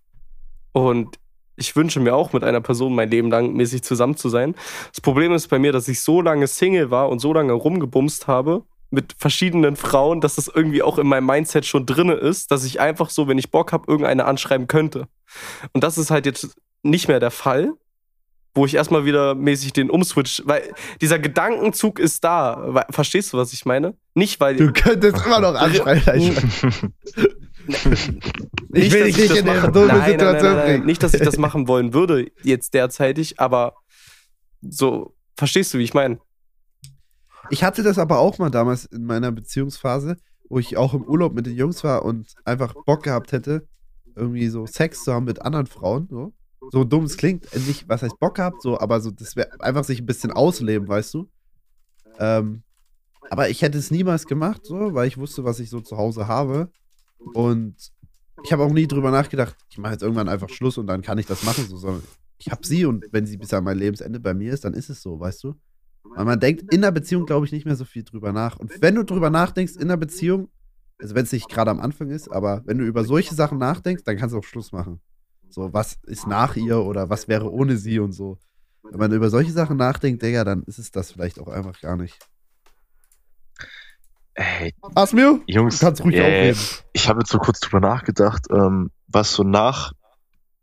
und 0.87 1.17
ich 1.57 1.75
wünsche 1.75 1.99
mir 1.99 2.15
auch 2.15 2.33
mit 2.33 2.45
einer 2.45 2.61
Person 2.61 2.95
mein 2.95 3.11
Leben 3.11 3.31
lang 3.31 3.53
mäßig 3.55 3.83
zusammen 3.83 4.17
zu 4.17 4.29
sein. 4.29 4.55
Das 4.93 5.01
Problem 5.01 5.33
ist 5.33 5.49
bei 5.49 5.59
mir, 5.59 5.73
dass 5.73 5.89
ich 5.89 6.01
so 6.03 6.21
lange 6.21 6.47
Single 6.47 6.91
war 6.91 7.09
und 7.09 7.19
so 7.19 7.33
lange 7.33 7.53
rumgebumst 7.53 8.27
habe 8.29 8.63
mit 8.91 9.15
verschiedenen 9.19 9.77
Frauen, 9.77 10.21
dass 10.21 10.37
das 10.37 10.49
irgendwie 10.49 10.83
auch 10.83 10.99
in 10.99 11.07
meinem 11.09 11.27
Mindset 11.27 11.67
schon 11.67 11.85
drinne 11.85 12.15
ist, 12.15 12.51
dass 12.53 12.65
ich 12.65 12.81
einfach 12.81 13.11
so, 13.11 13.29
wenn 13.29 13.37
ich 13.39 13.51
Bock 13.51 13.73
habe, 13.73 13.85
irgendeine 13.89 14.25
anschreiben 14.25 14.67
könnte. 14.69 15.09
Und 15.73 15.83
das 15.85 15.99
ist 15.99 16.11
halt 16.11 16.27
jetzt 16.27 16.57
nicht 16.83 17.09
mehr 17.09 17.21
der 17.21 17.31
Fall, 17.33 17.73
wo 18.55 18.65
ich 18.65 18.75
erstmal 18.75 19.05
wieder 19.05 19.35
mäßig 19.35 19.73
den 19.73 19.91
umswitch, 19.91 20.43
weil 20.47 20.73
dieser 21.01 21.19
Gedankenzug 21.19 21.99
ist 21.99 22.25
da. 22.25 22.63
Weil- 22.69 22.87
Verstehst 22.91 23.33
du, 23.33 23.37
was 23.37 23.53
ich 23.53 23.67
meine? 23.67 23.95
Nicht, 24.15 24.41
weil 24.41 24.57
Du 24.57 24.73
könntest 24.73 25.27
immer 25.27 25.41
noch 25.41 25.55
anschreien. 25.61 26.35
Ich 28.87 28.93
will 28.93 29.01
dass 29.01 29.09
dich 29.09 29.17
nicht 29.19 29.31
das 29.31 29.39
in 29.39 29.49
eine 29.49 29.73
dumme 29.73 29.87
nein, 29.87 30.11
Situation 30.11 30.33
nein, 30.33 30.43
nein, 30.43 30.57
nein. 30.57 30.67
bringen. 30.67 30.87
Nicht, 30.87 31.03
dass 31.03 31.15
ich 31.15 31.23
das 31.23 31.39
machen 31.39 31.69
wollen 31.69 31.93
würde, 31.95 32.31
jetzt 32.43 32.75
derzeitig, 32.75 33.41
aber 33.41 33.75
so, 34.61 35.15
verstehst 35.37 35.73
du, 35.75 35.79
wie 35.79 35.85
ich 35.85 35.95
meine? 35.95 36.19
Ich 37.51 37.65
hatte 37.65 37.83
das 37.83 37.99
aber 37.99 38.19
auch 38.19 38.39
mal 38.39 38.51
damals 38.51 38.85
in 38.87 39.05
meiner 39.05 39.33
Beziehungsphase, 39.33 40.17
wo 40.49 40.59
ich 40.59 40.77
auch 40.77 40.95
im 40.95 41.05
Urlaub 41.05 41.35
mit 41.35 41.47
den 41.47 41.57
Jungs 41.57 41.83
war 41.85 42.05
und 42.05 42.35
einfach 42.45 42.75
Bock 42.85 43.03
gehabt 43.03 43.33
hätte, 43.33 43.67
irgendwie 44.15 44.49
so 44.49 44.67
Sex 44.67 45.05
zu 45.05 45.13
haben 45.13 45.25
mit 45.25 45.43
anderen 45.43 45.67
Frauen. 45.67 46.09
So, 46.11 46.33
so 46.71 46.85
dumm 46.85 47.05
es 47.05 47.17
klingt, 47.17 47.45
nicht, 47.67 47.89
was 47.89 48.03
heißt 48.03 48.19
Bock 48.19 48.37
gehabt, 48.37 48.63
so, 48.63 48.79
aber 48.79 49.01
so, 49.01 49.11
das 49.11 49.37
wäre 49.37 49.61
einfach 49.61 49.85
sich 49.85 50.01
ein 50.01 50.07
bisschen 50.07 50.33
ausleben, 50.33 50.89
weißt 50.89 51.15
du? 51.15 51.31
Ähm, 52.19 52.63
aber 53.31 53.49
ich 53.49 53.63
hätte 53.63 53.79
es 53.79 53.91
niemals 53.91 54.27
gemacht, 54.27 54.65
so, 54.65 54.95
weil 54.95 55.07
ich 55.07 55.19
wusste, 55.19 55.45
was 55.45 55.61
ich 55.61 55.71
so 55.71 55.81
zu 55.81 55.97
Hause 55.97 56.29
habe. 56.29 56.71
Und 57.35 57.75
ich 58.43 58.53
habe 58.53 58.63
auch 58.63 58.73
nie 58.73 58.87
drüber 58.87 59.11
nachgedacht, 59.11 59.57
ich 59.69 59.79
mache 59.79 59.93
jetzt 59.93 60.03
irgendwann 60.03 60.29
einfach 60.29 60.49
Schluss 60.49 60.79
und 60.79 60.87
dann 60.87 61.03
kann 61.03 61.19
ich 61.19 61.27
das 61.27 61.43
machen, 61.45 61.67
so, 61.69 61.77
sondern 61.77 62.03
ich 62.39 62.51
habe 62.51 62.67
sie 62.67 62.85
und 62.85 63.07
wenn 63.11 63.27
sie 63.27 63.37
bis 63.37 63.53
an 63.53 63.65
mein 63.65 63.79
Lebensende 63.79 64.21
bei 64.21 64.35
mir 64.35 64.53
ist, 64.53 64.65
dann 64.65 64.75
ist 64.75 64.91
es 64.91 65.03
so, 65.03 65.19
weißt 65.19 65.45
du? 65.45 65.55
Weil 66.15 66.25
man 66.25 66.41
denkt 66.41 66.73
in 66.73 66.83
der 66.83 66.93
Beziehung, 66.93 67.27
glaube 67.27 67.47
ich, 67.47 67.53
nicht 67.53 67.67
mehr 67.67 67.77
so 67.77 67.85
viel 67.85 68.05
drüber 68.05 68.33
nach. 68.33 68.59
Und 68.59 68.81
wenn 68.81 68.95
du 68.95 69.05
drüber 69.05 69.31
nachdenkst 69.31 69.77
in 69.77 69.89
der 69.89 69.97
Beziehung, 69.97 70.49
also 70.99 71.15
wenn 71.15 71.25
es 71.25 71.33
nicht 71.33 71.49
gerade 71.49 71.71
am 71.71 71.81
Anfang 71.81 72.11
ist, 72.11 72.31
aber 72.31 72.63
wenn 72.65 72.79
du 72.79 72.85
über 72.85 73.05
solche 73.05 73.35
Sachen 73.35 73.59
nachdenkst, 73.59 74.05
dann 74.05 74.17
kannst 74.17 74.35
du 74.35 74.39
auch 74.39 74.45
Schluss 74.45 74.73
machen. 74.73 75.01
So, 75.51 75.73
was 75.73 75.99
ist 76.07 76.27
nach 76.27 76.57
ihr 76.57 76.79
oder 76.79 77.11
was 77.11 77.29
wäre 77.29 77.51
ohne 77.51 77.77
sie 77.77 77.99
und 77.99 78.13
so. 78.13 78.39
Wenn 78.83 78.99
man 78.99 79.13
über 79.13 79.31
solche 79.31 79.53
Sachen 79.53 79.77
nachdenkt, 79.77 80.23
Digga, 80.23 80.45
dann 80.45 80.63
ist 80.65 80.79
es 80.79 80.91
das 80.91 81.13
vielleicht 81.13 81.39
auch 81.41 81.49
einfach 81.49 81.81
gar 81.81 81.97
nicht. 81.97 82.19
Ey, 84.39 84.73
Asmir, 84.95 85.41
du 85.49 85.53
Jungs, 85.53 85.81
kannst 85.81 86.05
ruhig 86.05 86.15
äh, 86.15 86.21
aufreden. 86.21 86.61
ich 86.93 87.09
habe 87.09 87.19
jetzt 87.21 87.31
so 87.33 87.39
kurz 87.39 87.59
drüber 87.59 87.81
nachgedacht, 87.81 88.47
ähm, 88.53 88.93
was 89.09 89.33
so 89.33 89.43
nach 89.43 89.93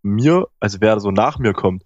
mir, 0.01 0.47
also 0.61 0.77
wer 0.79 0.97
so 1.01 1.11
nach 1.11 1.39
mir 1.39 1.51
kommt. 1.51 1.83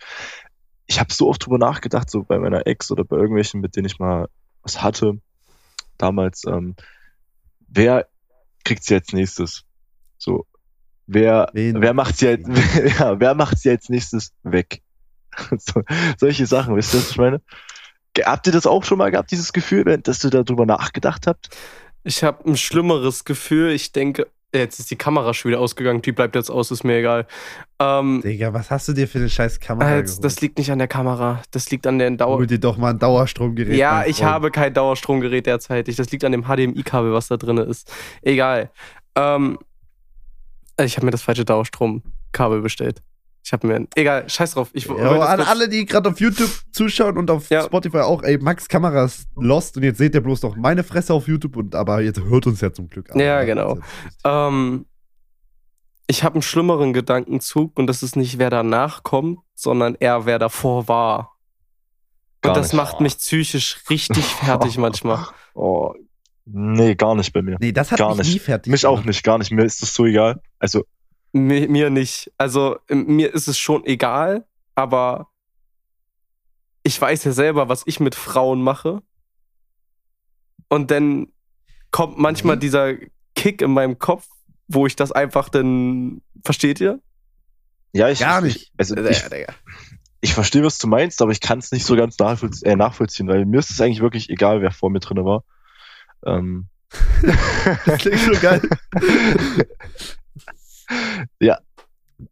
Ich 0.85 0.99
habe 0.99 1.11
so 1.11 1.27
oft 1.27 1.43
drüber 1.43 1.57
nachgedacht, 1.57 2.07
so 2.11 2.21
bei 2.21 2.37
meiner 2.37 2.67
Ex 2.67 2.91
oder 2.91 3.03
bei 3.03 3.15
irgendwelchen, 3.15 3.59
mit 3.59 3.75
denen 3.75 3.87
ich 3.87 3.97
mal 3.97 4.27
was 4.61 4.83
hatte, 4.83 5.19
damals, 5.97 6.43
ähm, 6.45 6.75
wer 7.67 8.07
kriegt 8.63 8.83
sie 8.83 8.93
als 8.93 9.11
nächstes? 9.11 9.63
So, 10.19 10.45
wer, 11.07 11.49
Wen? 11.53 11.81
wer 11.81 11.95
macht 11.95 12.17
sie 12.17 12.27
als, 12.27 12.43
ja, 12.99 13.19
wer 13.19 13.33
macht 13.33 13.57
sie 13.57 13.71
als 13.71 13.89
nächstes 13.89 14.31
weg? 14.43 14.83
so, 15.57 15.81
solche 16.19 16.45
Sachen, 16.45 16.75
wisst 16.75 16.93
ihr, 16.93 16.99
was 16.99 17.09
ich 17.09 17.17
meine? 17.17 17.41
Habt 18.23 18.47
ihr 18.47 18.53
das 18.53 18.65
auch 18.67 18.83
schon 18.83 18.97
mal 18.97 19.11
gehabt, 19.11 19.31
dieses 19.31 19.53
Gefühl, 19.53 19.85
wenn- 19.85 20.03
dass 20.03 20.19
du 20.19 20.29
darüber 20.29 20.65
nachgedacht 20.65 21.27
habt? 21.27 21.49
Ich 22.03 22.23
habe 22.23 22.49
ein 22.49 22.57
schlimmeres 22.57 23.23
Gefühl. 23.25 23.71
Ich 23.71 23.91
denke 23.91 24.27
Jetzt 24.51 24.79
ist 24.79 24.89
die 24.89 24.95
Kamera 24.95 25.31
schon 25.35 25.51
wieder 25.51 25.59
ausgegangen. 25.59 26.01
Die 26.01 26.11
bleibt 26.11 26.33
jetzt 26.35 26.49
aus, 26.49 26.71
ist 26.71 26.83
mir 26.83 26.97
egal. 26.97 27.27
Ähm, 27.79 28.21
Digga, 28.23 28.51
was 28.51 28.71
hast 28.71 28.87
du 28.87 28.93
dir 28.93 29.07
für 29.07 29.19
eine 29.19 29.29
scheiß 29.29 29.59
Kamera 29.59 29.99
äh, 29.99 30.03
das 30.21 30.41
liegt 30.41 30.57
nicht 30.57 30.71
an 30.71 30.79
der 30.79 30.87
Kamera. 30.87 31.43
Das 31.51 31.69
liegt 31.69 31.85
an 31.85 31.99
der 31.99 32.09
Dauer. 32.09 32.37
Hol 32.37 32.47
dir 32.47 32.57
doch 32.59 32.75
mal 32.75 32.89
ein 32.89 32.97
Dauerstromgerät. 32.97 33.75
Ja, 33.77 34.07
ich 34.07 34.23
habe 34.23 34.49
kein 34.49 34.73
Dauerstromgerät 34.73 35.45
derzeitig. 35.45 35.97
Das 35.97 36.09
liegt 36.09 36.23
an 36.25 36.31
dem 36.31 36.45
HDMI-Kabel, 36.45 37.13
was 37.13 37.27
da 37.27 37.37
drin 37.37 37.57
ist. 37.59 37.93
Egal. 38.23 38.71
Ähm, 39.15 39.59
ich 40.83 40.95
habe 40.97 41.05
mir 41.05 41.11
das 41.11 41.21
falsche 41.21 41.45
Dauerstromkabel 41.45 42.61
bestellt. 42.61 43.03
Ich 43.49 43.53
habe 43.53 43.65
mir. 43.65 43.87
Egal, 43.95 44.29
scheiß 44.29 44.51
drauf. 44.51 44.69
Ich 44.73 44.85
Ja, 44.85 45.21
an 45.21 45.41
alle, 45.41 45.67
die 45.67 45.83
gerade 45.87 46.07
auf 46.09 46.19
YouTube 46.19 46.51
zuschauen 46.71 47.17
und 47.17 47.31
auf 47.31 47.49
Ja. 47.49 47.63
Spotify 47.63 47.97
auch, 48.01 48.21
ey, 48.21 48.37
Max 48.37 48.67
Kamera 48.67 49.05
ist 49.05 49.27
lost 49.35 49.75
und 49.75 49.81
jetzt 49.81 49.97
seht 49.97 50.13
ihr 50.13 50.21
bloß 50.21 50.43
noch 50.43 50.55
meine 50.55 50.83
Fresse 50.83 51.15
auf 51.15 51.27
YouTube 51.27 51.55
und 51.55 51.73
aber 51.73 51.99
jetzt 52.01 52.21
hört 52.21 52.45
uns 52.45 52.61
ja 52.61 52.71
zum 52.71 52.87
Glück. 52.91 53.09
an. 53.09 53.19
Ja, 53.19 53.43
genau. 53.45 53.79
Ähm, 54.23 54.85
ich 56.05 56.23
habe 56.23 56.35
einen 56.35 56.43
schlimmeren 56.43 56.93
Gedankenzug 56.93 57.79
und 57.79 57.87
das 57.87 58.03
ist 58.03 58.15
nicht, 58.15 58.37
wer 58.37 58.51
danach 58.51 59.01
kommt, 59.01 59.39
sondern 59.55 59.95
eher, 59.99 60.27
wer 60.27 60.37
davor 60.37 60.87
war. 60.87 61.35
Gar 62.41 62.51
und 62.53 62.57
das 62.61 62.67
nicht. 62.71 62.77
macht 62.77 63.01
mich 63.01 63.17
psychisch 63.17 63.81
richtig 63.89 64.25
fertig 64.45 64.77
manchmal. 64.77 65.25
Oh, 65.55 65.95
nee, 66.45 66.93
gar 66.93 67.15
nicht 67.15 67.33
bei 67.33 67.41
mir. 67.41 67.57
Nee, 67.59 67.71
das 67.71 67.89
hat 67.89 67.97
Gar 67.97 68.09
mich 68.09 68.19
nicht. 68.27 68.33
nie 68.33 68.39
fertig 68.41 68.69
Mich 68.71 68.85
auch 68.85 69.03
nicht, 69.03 69.23
gar 69.23 69.39
nicht. 69.39 69.51
Mir 69.51 69.65
ist 69.65 69.81
das 69.81 69.91
so 69.91 70.05
egal. 70.05 70.39
Also, 70.59 70.83
Mir, 71.31 71.69
mir 71.69 71.89
nicht. 71.89 72.31
Also 72.37 72.79
ähm, 72.89 73.05
mir 73.07 73.33
ist 73.33 73.47
es 73.47 73.57
schon 73.57 73.85
egal, 73.85 74.45
aber 74.75 75.29
ich 76.83 76.99
weiß 76.99 77.23
ja 77.25 77.31
selber, 77.31 77.69
was 77.69 77.83
ich 77.85 77.99
mit 77.99 78.15
Frauen 78.15 78.61
mache. 78.61 79.01
Und 80.69 80.91
dann 80.91 81.27
kommt 81.91 82.17
manchmal 82.17 82.55
Mhm. 82.55 82.59
dieser 82.61 82.93
Kick 83.35 83.61
in 83.61 83.71
meinem 83.71 83.99
Kopf, 83.99 84.27
wo 84.67 84.85
ich 84.87 84.95
das 84.95 85.11
einfach 85.11 85.49
dann. 85.49 86.21
Versteht 86.43 86.79
ihr? 86.79 86.99
ja, 87.93 88.09
ich. 88.09 88.19
Gar 88.19 88.41
nicht. 88.41 88.57
Ich, 88.57 88.71
also, 88.77 88.95
ich, 88.97 89.23
ich 90.21 90.33
verstehe, 90.33 90.63
was 90.63 90.77
du 90.77 90.87
meinst, 90.87 91.21
aber 91.21 91.31
ich 91.31 91.41
kann 91.41 91.59
es 91.59 91.71
nicht 91.71 91.85
so 91.85 91.95
ganz 91.95 92.17
nachvollziehen, 92.19 92.67
äh, 92.69 92.75
nachvollziehen, 92.75 93.27
weil 93.27 93.45
mir 93.45 93.59
ist 93.59 93.71
es 93.71 93.81
eigentlich 93.81 94.01
wirklich 94.01 94.29
egal, 94.29 94.61
wer 94.61 94.71
vor 94.71 94.89
mir 94.89 94.99
drin 94.99 95.23
war. 95.25 95.43
Ähm, 96.25 96.67
Das 97.85 97.99
klingt 97.99 98.19
so 98.19 98.31
geil. 98.39 98.61
ja. 101.39 101.59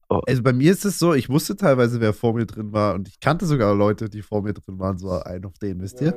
Also 0.09 0.43
bei 0.43 0.53
mir 0.53 0.71
ist 0.71 0.85
es 0.85 0.99
so, 0.99 1.13
ich 1.13 1.29
wusste 1.29 1.55
teilweise, 1.55 2.01
wer 2.01 2.13
vor 2.13 2.33
mir 2.33 2.45
drin 2.45 2.73
war 2.73 2.93
und 2.95 3.07
ich 3.07 3.19
kannte 3.19 3.45
sogar 3.45 3.73
Leute, 3.73 4.09
die 4.09 4.21
vor 4.21 4.41
mir 4.41 4.53
drin 4.53 4.79
waren, 4.79 4.97
so 4.97 5.11
ein 5.11 5.45
auf 5.45 5.57
den, 5.59 5.81
wisst 5.81 6.01
ihr? 6.01 6.13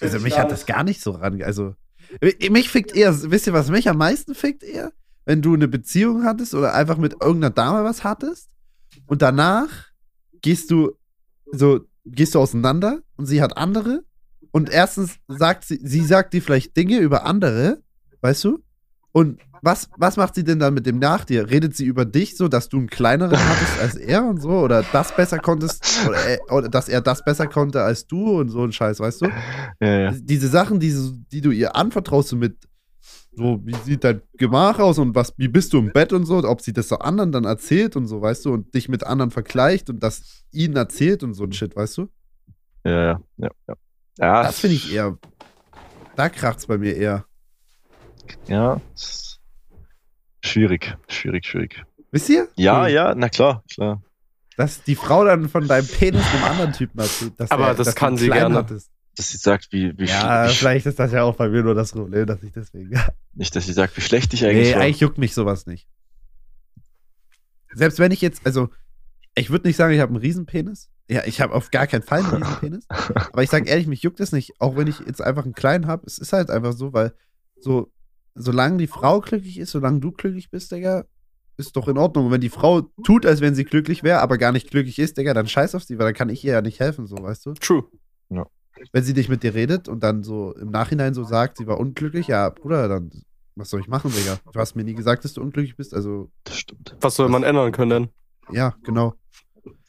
Also 0.00 0.20
mich 0.20 0.38
hat 0.38 0.50
das 0.50 0.66
gar 0.66 0.84
nicht 0.84 1.00
so 1.00 1.12
ran. 1.12 1.42
Also 1.42 1.74
mich 2.50 2.68
fickt 2.68 2.94
eher, 2.94 3.30
wisst 3.30 3.46
ihr, 3.46 3.52
was 3.52 3.70
mich 3.70 3.88
am 3.88 3.98
meisten 3.98 4.34
fickt 4.34 4.62
eher? 4.62 4.92
Wenn 5.24 5.42
du 5.42 5.54
eine 5.54 5.68
Beziehung 5.68 6.24
hattest 6.24 6.54
oder 6.54 6.74
einfach 6.74 6.98
mit 6.98 7.14
irgendeiner 7.14 7.50
Dame 7.50 7.84
was 7.84 8.04
hattest 8.04 8.50
und 9.06 9.22
danach 9.22 9.68
gehst 10.42 10.70
du 10.70 10.92
so, 11.50 11.80
gehst 12.04 12.34
du 12.34 12.40
auseinander 12.40 13.00
und 13.16 13.26
sie 13.26 13.40
hat 13.42 13.56
andere 13.56 14.04
und 14.50 14.70
erstens 14.70 15.16
sagt 15.26 15.64
sie, 15.64 15.80
sie 15.82 16.04
sagt 16.04 16.34
dir 16.34 16.42
vielleicht 16.42 16.76
Dinge 16.76 16.98
über 16.98 17.24
andere, 17.24 17.82
weißt 18.20 18.44
du? 18.44 18.62
Und 19.16 19.40
was, 19.62 19.88
was 19.96 20.16
macht 20.16 20.34
sie 20.34 20.42
denn 20.42 20.58
dann 20.58 20.74
mit 20.74 20.86
dem 20.86 20.98
nach 20.98 21.24
dir? 21.24 21.48
Redet 21.48 21.76
sie 21.76 21.84
über 21.84 22.04
dich 22.04 22.36
so, 22.36 22.48
dass 22.48 22.68
du 22.68 22.78
einen 22.78 22.88
kleineren 22.88 23.38
hattest 23.38 23.78
als 23.78 23.94
er 23.94 24.24
und 24.24 24.42
so? 24.42 24.50
Oder 24.50 24.84
das 24.92 25.14
besser 25.14 25.38
konntest? 25.38 25.86
Oder, 26.08 26.18
er- 26.18 26.52
oder 26.52 26.68
dass 26.68 26.88
er 26.88 27.00
das 27.00 27.24
besser 27.24 27.46
konnte 27.46 27.80
als 27.80 28.08
du 28.08 28.40
und 28.40 28.48
so 28.48 28.64
ein 28.64 28.72
Scheiß, 28.72 28.98
weißt 28.98 29.22
du? 29.22 29.26
ja, 29.80 29.98
ja. 30.00 30.10
diese 30.12 30.48
Sachen, 30.48 30.80
die, 30.80 30.92
die 31.30 31.40
du 31.40 31.52
ihr 31.52 31.76
anvertraust, 31.76 32.30
so 32.30 32.36
mit 32.36 32.56
so, 33.36 33.60
wie 33.64 33.76
sieht 33.84 34.02
dein 34.02 34.20
Gemach 34.36 34.80
aus 34.80 34.98
und 34.98 35.14
was, 35.14 35.32
wie 35.36 35.48
bist 35.48 35.72
du 35.72 35.78
im 35.78 35.92
Bett 35.92 36.12
und 36.12 36.26
so, 36.26 36.38
ob 36.38 36.60
sie 36.60 36.72
das 36.72 36.88
so 36.88 36.98
anderen 36.98 37.30
dann 37.30 37.44
erzählt 37.44 37.94
und 37.94 38.08
so, 38.08 38.20
weißt 38.20 38.44
du, 38.44 38.52
und 38.52 38.74
dich 38.74 38.88
mit 38.88 39.04
anderen 39.04 39.30
vergleicht 39.30 39.90
und 39.90 40.02
das 40.02 40.42
ihnen 40.50 40.74
erzählt 40.74 41.22
und 41.22 41.34
so 41.34 41.44
ein 41.44 41.52
Shit, 41.52 41.76
weißt 41.76 41.98
du? 41.98 42.08
Ja, 42.84 42.90
ja, 42.90 43.20
ja. 43.38 43.48
ja. 43.68 43.74
ja 44.18 44.42
Das 44.42 44.58
finde 44.58 44.74
ich 44.76 44.92
eher, 44.92 45.16
da 46.16 46.28
kracht's 46.28 46.66
bei 46.66 46.78
mir 46.78 46.96
eher. 46.96 47.26
Ja, 48.48 48.80
schwierig, 50.42 50.96
schwierig, 51.08 51.46
schwierig. 51.46 51.84
Wisst 52.10 52.28
ihr? 52.28 52.48
Ja, 52.56 52.86
Hm. 52.86 52.92
ja, 52.94 53.14
na 53.14 53.28
klar, 53.28 53.62
klar. 53.72 54.02
Dass 54.56 54.82
die 54.84 54.94
Frau 54.94 55.24
dann 55.24 55.48
von 55.48 55.66
deinem 55.66 55.86
Penis 55.88 56.24
einem 56.32 56.44
anderen 56.44 56.72
Typen 56.72 57.00
erzählt. 57.00 57.32
Dass 57.38 57.50
Aber 57.50 57.66
der- 57.66 57.74
das 57.74 57.86
dass 57.86 57.94
du 57.94 57.98
kann 57.98 58.16
sie 58.16 58.28
gerne. 58.28 58.54
Hattest. 58.56 58.90
Dass 59.16 59.28
sie 59.30 59.36
sagt, 59.38 59.68
wie, 59.72 59.96
wie, 59.98 60.06
Ja, 60.06 60.46
vielleicht 60.48 60.86
ist 60.86 60.98
das 60.98 61.12
ja 61.12 61.22
auch 61.22 61.36
bei 61.36 61.48
mir 61.48 61.62
nur 61.62 61.74
das 61.74 61.92
Problem, 61.92 62.26
dass 62.26 62.42
ich 62.42 62.52
deswegen. 62.52 62.90
nicht, 63.32 63.54
dass 63.56 63.66
sie 63.66 63.72
sagt, 63.72 63.96
wie 63.96 64.00
schlecht 64.00 64.32
ich 64.34 64.44
eigentlich 64.44 64.68
Nee, 64.68 64.74
war. 64.74 64.82
eigentlich 64.82 65.00
juckt 65.00 65.18
mich 65.18 65.34
sowas 65.34 65.66
nicht. 65.66 65.88
Selbst 67.72 67.98
wenn 67.98 68.12
ich 68.12 68.20
jetzt, 68.20 68.46
also, 68.46 68.68
ich 69.34 69.50
würde 69.50 69.66
nicht 69.66 69.76
sagen, 69.76 69.92
ich 69.94 70.00
habe 70.00 70.10
einen 70.10 70.20
Riesenpenis. 70.20 70.90
Ja, 71.08 71.24
ich 71.26 71.40
habe 71.40 71.52
auf 71.54 71.70
gar 71.70 71.86
keinen 71.88 72.02
Fall 72.02 72.20
einen 72.24 72.42
Riesenpenis. 72.42 72.86
aber 73.32 73.42
ich 73.42 73.50
sage 73.50 73.68
ehrlich, 73.68 73.86
mich 73.88 74.02
juckt 74.02 74.20
es 74.20 74.30
nicht, 74.32 74.52
auch 74.60 74.76
wenn 74.76 74.86
ich 74.86 75.00
jetzt 75.00 75.20
einfach 75.20 75.44
einen 75.44 75.54
kleinen 75.54 75.86
habe. 75.88 76.06
Es 76.06 76.18
ist 76.18 76.32
halt 76.32 76.50
einfach 76.50 76.72
so, 76.72 76.92
weil 76.92 77.12
so, 77.58 77.90
solange 78.34 78.78
die 78.78 78.86
Frau 78.86 79.20
glücklich 79.20 79.58
ist, 79.58 79.70
solange 79.72 80.00
du 80.00 80.12
glücklich 80.12 80.50
bist, 80.50 80.72
Digga, 80.72 81.04
ist 81.56 81.76
doch 81.76 81.86
in 81.88 81.98
Ordnung. 81.98 82.26
Und 82.26 82.32
wenn 82.32 82.40
die 82.40 82.48
Frau 82.48 82.82
tut, 83.04 83.26
als 83.26 83.40
wenn 83.40 83.54
sie 83.54 83.64
glücklich 83.64 84.02
wäre, 84.02 84.20
aber 84.20 84.38
gar 84.38 84.52
nicht 84.52 84.70
glücklich 84.70 84.98
ist, 84.98 85.16
Digga, 85.16 85.34
dann 85.34 85.46
scheiß 85.46 85.74
auf 85.74 85.84
sie, 85.84 85.98
weil 85.98 86.06
dann 86.06 86.14
kann 86.14 86.28
ich 86.28 86.44
ihr 86.44 86.52
ja 86.52 86.62
nicht 86.62 86.80
helfen, 86.80 87.06
so, 87.06 87.16
weißt 87.16 87.46
du? 87.46 87.54
True. 87.54 87.84
Wenn 88.92 89.04
sie 89.04 89.12
nicht 89.12 89.28
mit 89.28 89.44
dir 89.44 89.54
redet 89.54 89.88
und 89.88 90.02
dann 90.02 90.24
so 90.24 90.52
im 90.56 90.70
Nachhinein 90.70 91.14
so 91.14 91.22
sagt, 91.22 91.58
sie 91.58 91.66
war 91.68 91.78
unglücklich, 91.78 92.26
ja, 92.26 92.48
Bruder, 92.50 92.88
dann 92.88 93.22
was 93.54 93.70
soll 93.70 93.80
ich 93.80 93.86
machen, 93.86 94.10
Digga? 94.12 94.38
Du 94.52 94.58
hast 94.58 94.74
mir 94.74 94.82
nie 94.82 94.94
gesagt, 94.94 95.24
dass 95.24 95.34
du 95.34 95.40
unglücklich 95.40 95.76
bist, 95.76 95.94
also 95.94 96.28
Das 96.42 96.56
stimmt. 96.56 96.96
Was 97.00 97.14
soll 97.14 97.28
man 97.28 97.44
ändern 97.44 97.70
können? 97.70 98.08
ja, 98.50 98.74
genau. 98.82 99.14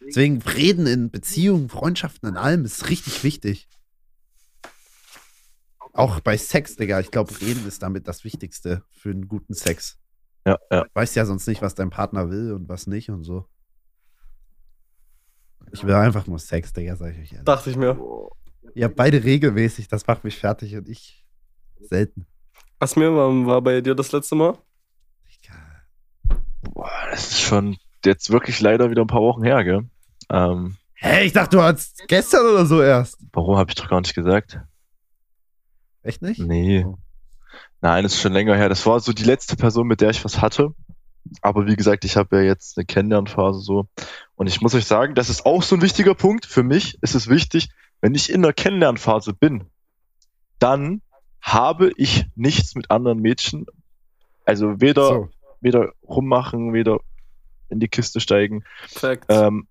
Deswegen 0.05 0.39
Reden 0.43 0.85
in 0.85 1.09
Beziehungen, 1.09 1.67
Freundschaften, 1.67 2.29
in 2.29 2.37
allem 2.37 2.63
ist 2.63 2.89
richtig 2.89 3.23
wichtig. 3.23 3.67
Auch 5.95 6.19
bei 6.19 6.35
Sex, 6.35 6.75
Digga. 6.75 6.99
Ich 6.99 7.09
glaube, 7.09 7.39
Reden 7.39 7.65
ist 7.65 7.81
damit 7.81 8.05
das 8.07 8.25
Wichtigste 8.25 8.83
für 8.91 9.11
einen 9.11 9.29
guten 9.29 9.53
Sex. 9.53 9.97
Ja, 10.45 10.57
ja. 10.69 10.83
Du 10.83 10.89
weißt 10.93 11.15
ja 11.15 11.25
sonst 11.25 11.47
nicht, 11.47 11.61
was 11.61 11.73
dein 11.73 11.89
Partner 11.89 12.29
will 12.29 12.51
und 12.51 12.67
was 12.67 12.85
nicht 12.85 13.09
und 13.09 13.23
so. 13.23 13.45
Ich 15.71 15.85
will 15.85 15.93
einfach 15.93 16.27
nur 16.27 16.37
Sex, 16.37 16.73
Digga, 16.73 16.97
sag 16.97 17.13
ich 17.13 17.19
euch 17.19 17.31
ehrlich. 17.31 17.45
Dachte 17.45 17.69
ich 17.69 17.77
mir. 17.77 17.97
Ihr 18.73 18.85
habt 18.85 18.97
beide 18.97 19.23
regelmäßig, 19.23 19.87
das 19.87 20.05
macht 20.05 20.25
mich 20.25 20.37
fertig 20.37 20.75
und 20.75 20.89
ich 20.89 21.25
selten. 21.79 22.27
Was 22.79 22.97
mir 22.97 23.15
war, 23.15 23.29
war 23.45 23.61
bei 23.61 23.79
dir 23.79 23.95
das 23.95 24.11
letzte 24.11 24.35
Mal? 24.35 24.57
Digga. 25.33 25.55
Boah, 26.61 26.89
das 27.09 27.31
ist 27.31 27.39
schon 27.41 27.77
jetzt 28.03 28.31
wirklich 28.31 28.59
leider 28.59 28.89
wieder 28.89 29.01
ein 29.01 29.07
paar 29.07 29.21
Wochen 29.21 29.43
her, 29.43 29.63
gell? 29.63 29.89
Ähm, 30.29 30.75
Hä, 30.95 31.23
ich 31.23 31.31
dachte, 31.33 31.55
du 31.55 31.63
hast 31.63 32.05
gestern 32.07 32.45
oder 32.45 32.65
so 32.65 32.81
erst. 32.81 33.17
warum 33.31 33.57
habe 33.57 33.71
ich 33.71 33.75
doch 33.75 33.89
gar 33.89 34.01
nicht 34.01 34.13
gesagt? 34.13 34.59
Echt 36.05 36.21
nicht? 36.21 36.39
Nee. 36.39 36.85
Oh. 36.85 36.97
Nein, 37.81 38.03
das 38.03 38.13
ist 38.13 38.21
schon 38.21 38.33
länger 38.33 38.55
her. 38.55 38.69
Das 38.69 38.85
war 38.85 38.99
so 38.99 39.11
die 39.11 39.23
letzte 39.23 39.55
Person, 39.55 39.87
mit 39.87 40.01
der 40.01 40.11
ich 40.11 40.23
was 40.23 40.41
hatte. 40.41 40.73
Aber 41.41 41.65
wie 41.65 41.75
gesagt, 41.75 42.05
ich 42.05 42.15
habe 42.15 42.37
ja 42.37 42.43
jetzt 42.43 42.77
eine 42.77 42.85
Kennenlernphase 42.85 43.59
so. 43.59 43.87
Und 44.35 44.47
ich 44.47 44.61
muss 44.61 44.75
euch 44.75 44.85
sagen, 44.85 45.15
das 45.15 45.29
ist 45.29 45.45
auch 45.45 45.63
so 45.63 45.75
ein 45.75 45.81
wichtiger 45.81 46.13
Punkt. 46.13 46.45
Für 46.45 46.63
mich 46.63 46.97
ist 47.01 47.15
es 47.15 47.27
wichtig, 47.27 47.69
wenn 48.01 48.13
ich 48.13 48.31
in 48.31 48.43
der 48.43 48.53
Kennenlernphase 48.53 49.33
bin, 49.33 49.65
dann 50.59 51.01
habe 51.41 51.91
ich 51.97 52.25
nichts 52.35 52.75
mit 52.75 52.91
anderen 52.91 53.19
Mädchen. 53.19 53.65
Also 54.45 54.79
weder, 54.79 55.07
So. 55.09 55.29
weder 55.61 55.91
rummachen, 56.03 56.73
weder 56.73 56.99
in 57.69 57.79
die 57.79 57.87
Kiste 57.87 58.19
steigen. 58.19 58.63
Ähm, 59.29 59.67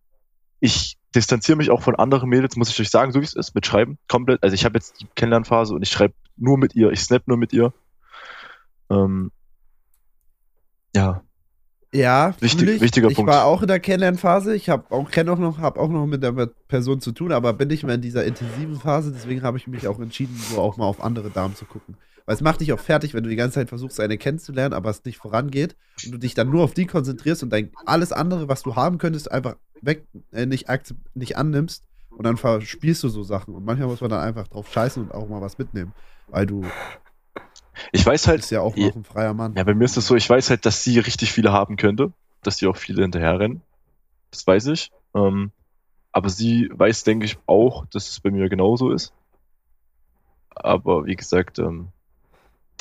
ich 0.59 0.99
distanziere 1.15 1.57
mich 1.57 1.71
auch 1.71 1.83
von 1.83 1.95
anderen 1.95 2.29
Mädels, 2.29 2.57
muss 2.57 2.71
ich 2.71 2.81
euch 2.81 2.91
sagen, 2.91 3.13
so 3.13 3.21
wie 3.21 3.25
es 3.25 3.35
ist, 3.35 3.55
mit 3.55 3.67
Schreiben. 3.67 3.99
Komplett. 4.09 4.43
Also 4.43 4.55
ich 4.55 4.65
habe 4.65 4.77
jetzt 4.77 5.01
die 5.01 5.07
Kennenlernphase 5.15 5.75
und 5.75 5.83
ich 5.83 5.91
schreibe 5.91 6.15
nur 6.37 6.59
mit 6.59 6.75
ihr, 6.75 6.91
ich 6.91 7.01
snap 7.01 7.23
nur 7.27 7.37
mit 7.37 7.53
ihr. 7.53 7.73
Ähm, 8.91 9.31
ja, 10.95 11.23
Ja, 11.93 12.35
Wichtig- 12.41 12.69
ich. 12.69 12.81
wichtiger 12.81 13.09
ich 13.09 13.15
Punkt. 13.15 13.31
war 13.31 13.45
auch 13.45 13.63
in 13.63 13.69
der 13.69 13.79
Kennenlernphase. 13.79 14.55
Ich 14.57 14.69
habe 14.69 14.91
auch 14.91 15.11
kenne 15.13 15.31
auch 15.33 15.39
noch, 15.39 15.59
habe 15.59 15.79
auch 15.79 15.89
noch 15.91 16.07
mit 16.07 16.25
der 16.25 16.33
Person 16.67 17.01
zu 17.01 17.13
tun, 17.13 17.31
aber 17.31 17.53
bin 17.53 17.69
nicht 17.69 17.85
mehr 17.85 17.95
in 17.95 18.01
dieser 18.01 18.25
intensiven 18.25 18.75
Phase. 18.81 19.13
Deswegen 19.13 19.43
habe 19.43 19.59
ich 19.59 19.69
mich 19.69 19.87
auch 19.87 20.01
entschieden, 20.01 20.37
so 20.37 20.61
auch 20.61 20.77
mal 20.77 20.87
auf 20.87 21.01
andere 21.03 21.31
Damen 21.31 21.55
zu 21.55 21.65
gucken. 21.67 21.97
Weil 22.27 22.35
es 22.35 22.41
macht 22.41 22.61
dich 22.61 22.73
auch 22.73 22.81
fertig, 22.81 23.15
wenn 23.15 23.23
du 23.23 23.31
die 23.31 23.37
ganze 23.37 23.55
Zeit 23.57 23.69
versuchst, 23.69 24.01
eine 24.01 24.19
kennenzulernen, 24.19 24.75
aber 24.75 24.91
es 24.91 25.05
nicht 25.05 25.19
vorangeht 25.19 25.77
und 26.05 26.11
du 26.13 26.19
dich 26.19 26.35
dann 26.35 26.51
nur 26.51 26.65
auf 26.65 26.75
die 26.75 26.87
konzentrierst 26.87 27.45
und 27.45 27.51
dein 27.51 27.71
alles 27.87 28.11
andere, 28.13 28.49
was 28.49 28.63
du 28.65 28.75
haben 28.75 28.99
könntest, 28.99 29.31
einfach 29.31 29.55
weg, 29.81 30.05
äh, 30.33 30.47
nicht, 30.47 30.67
nicht 31.15 31.37
annimmst 31.37 31.85
und 32.11 32.25
dann 32.25 32.37
verspielst 32.39 33.05
du 33.05 33.09
so 33.09 33.23
Sachen. 33.23 33.55
Und 33.55 33.65
manchmal 33.65 33.87
muss 33.89 34.01
man 34.01 34.11
dann 34.11 34.21
einfach 34.21 34.49
drauf 34.49 34.73
scheißen 34.73 35.01
und 35.03 35.13
auch 35.13 35.29
mal 35.29 35.41
was 35.43 35.59
mitnehmen, 35.59 35.93
weil 36.35 36.47
du 36.47 36.65
ich 37.93 38.05
weiß 38.05 38.27
halt, 38.27 38.39
bist 38.41 38.51
ja 38.51 38.61
auch 38.61 38.77
noch 38.77 38.95
ein 38.95 39.05
freier 39.05 39.35
Mann. 39.35 39.55
ja, 39.57 39.65
bei 39.65 39.75
mir 39.75 39.85
ist 39.85 39.97
es 39.97 40.07
so, 40.07 40.17
ich 40.17 40.29
weiß 40.29 40.51
halt, 40.51 40.67
dass 40.67 40.83
sie 40.83 40.99
richtig 40.99 41.33
viele 41.33 41.53
haben 41.53 41.77
könnte, 41.77 42.13
dass 42.43 42.59
sie 42.59 42.67
auch 42.67 42.77
viele 42.77 43.03
hinterherrennen. 43.03 43.63
Das 44.31 44.47
weiß 44.47 44.67
ich. 44.67 44.91
Ähm, 45.15 45.53
aber 46.13 46.29
sie 46.29 46.69
weiß, 46.73 47.05
denke 47.05 47.27
ich, 47.27 47.39
auch, 47.47 47.87
dass 47.87 48.11
es 48.11 48.21
bei 48.21 48.31
mir 48.31 48.49
genauso 48.49 48.91
ist. 48.91 49.13
Aber 50.51 51.07
wie 51.07 51.17
gesagt, 51.17 51.59
ähm, 51.59 51.89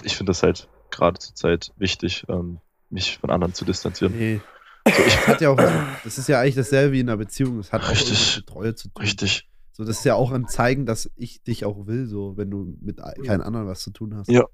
ich 0.04 0.16
finde 0.16 0.32
das 0.32 0.43
halt 0.43 0.68
gerade 0.89 1.20
zur 1.20 1.36
Zeit 1.36 1.72
wichtig, 1.78 2.26
ähm, 2.30 2.60
mich 2.89 3.18
von 3.18 3.30
anderen 3.30 3.54
zu 3.54 3.66
distanzieren. 3.66 4.18
Nee. 4.18 4.41
So, 4.88 5.04
ich, 5.04 5.28
Hat 5.28 5.41
ja 5.41 5.49
auch, 5.49 5.58
das 6.04 6.18
ist 6.18 6.28
ja 6.28 6.39
eigentlich 6.39 6.56
dasselbe 6.56 6.93
wie 6.93 6.99
in 6.99 7.10
einer 7.10 7.18
Beziehung. 7.18 7.58
Das 7.58 7.72
hat 7.72 7.84
auch 7.84 7.89
Richtig. 7.89 8.10
irgendwas 8.10 8.36
mit 8.38 8.47
Treue 8.47 8.76
zu 8.76 8.88
tun. 8.89 9.01
richtig. 9.01 9.47
So, 9.76 9.84
das 9.84 9.98
ist 9.98 10.06
ja 10.06 10.14
auch 10.14 10.32
ein 10.32 10.48
Zeigen, 10.48 10.86
dass 10.86 11.10
ich 11.16 11.42
dich 11.42 11.66
auch 11.66 11.88
will, 11.88 12.06
so, 12.06 12.38
wenn 12.38 12.52
du 12.52 12.78
mit 12.80 13.02
keinen 13.26 13.42
anderen 13.42 13.68
was 13.68 13.82
zu 13.82 13.90
tun 13.90 14.16
hast. 14.16 14.30
Ja. 14.30 14.46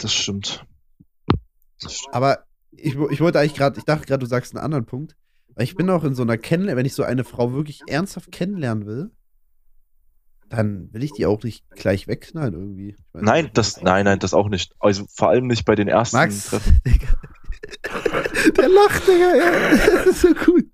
Das 0.00 0.12
stimmt. 0.12 0.66
Das 1.80 1.94
stimmt. 1.94 2.14
Aber 2.14 2.44
ich, 2.72 2.94
ich 2.94 3.20
wollte 3.20 3.40
eigentlich 3.40 3.54
gerade, 3.54 3.78
ich 3.78 3.86
dachte 3.86 4.06
gerade, 4.06 4.20
du 4.20 4.26
sagst 4.26 4.54
einen 4.54 4.62
anderen 4.62 4.84
Punkt. 4.84 5.16
Weil 5.54 5.64
ich 5.64 5.74
bin 5.74 5.88
auch 5.88 6.04
in 6.04 6.14
so 6.14 6.22
einer 6.22 6.36
Kennenlernen, 6.36 6.78
wenn 6.78 6.84
ich 6.84 6.92
so 6.92 7.02
eine 7.02 7.24
Frau 7.24 7.54
wirklich 7.54 7.80
ernsthaft 7.86 8.30
kennenlernen 8.30 8.84
will, 8.84 9.10
dann 10.50 10.92
will 10.92 11.02
ich 11.02 11.12
die 11.12 11.24
auch 11.24 11.42
nicht 11.42 11.64
gleich 11.70 12.06
wegknallen 12.06 12.52
irgendwie. 12.52 12.96
Weiß 13.12 13.22
Nein, 13.22 13.50
das, 13.54 13.80
nein, 13.80 14.04
nein, 14.04 14.18
das 14.18 14.34
auch 14.34 14.50
nicht. 14.50 14.74
Also 14.78 15.06
vor 15.08 15.30
allem 15.30 15.46
nicht 15.46 15.64
bei 15.64 15.74
den 15.74 15.88
ersten 15.88 16.18
Max, 16.18 16.50
Treffen. 16.50 16.78
Digga. 16.86 17.08
Der 18.56 18.68
lacht, 18.68 19.08
Digga, 19.08 19.36
ja. 19.36 19.78
Das 19.94 20.06
ist 20.06 20.20
so 20.20 20.34
gut. 20.34 20.66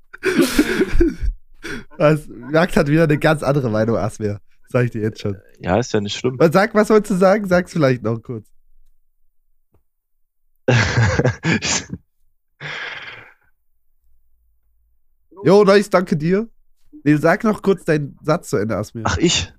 Was, 1.99 2.27
Max 2.29 2.77
hat 2.77 2.87
wieder 2.89 3.05
eine 3.05 3.18
ganz 3.18 3.43
andere 3.43 3.70
Meinung 3.70 3.97
als 3.97 4.18
mir. 4.18 4.39
Sag 4.68 4.85
ich 4.87 4.91
dir 4.93 5.03
jetzt 5.03 5.20
schon. 5.20 5.37
Ja, 5.61 5.79
ist 5.79 5.93
ja 5.93 6.01
nicht 6.01 6.16
schlimm. 6.16 6.37
Was, 6.39 6.53
sag, 6.53 6.75
was 6.75 6.89
wolltest 6.91 7.11
du 7.12 7.16
sagen? 7.16 7.47
Sag's 7.47 7.73
vielleicht 7.73 8.03
noch 8.03 8.23
kurz. 8.23 8.47
Jo, 15.45 15.64
nice, 15.64 15.91
danke 15.91 16.16
dir. 16.16 16.49
Nee, 17.05 17.16
sag 17.16 17.43
noch 17.45 17.62
kurz 17.62 17.85
deinen 17.85 18.16
Satz 18.23 18.51
zu 18.51 18.57
Ende, 18.59 18.77
Asmir. 18.77 19.03
Ach, 19.07 19.18
ich? 19.18 19.53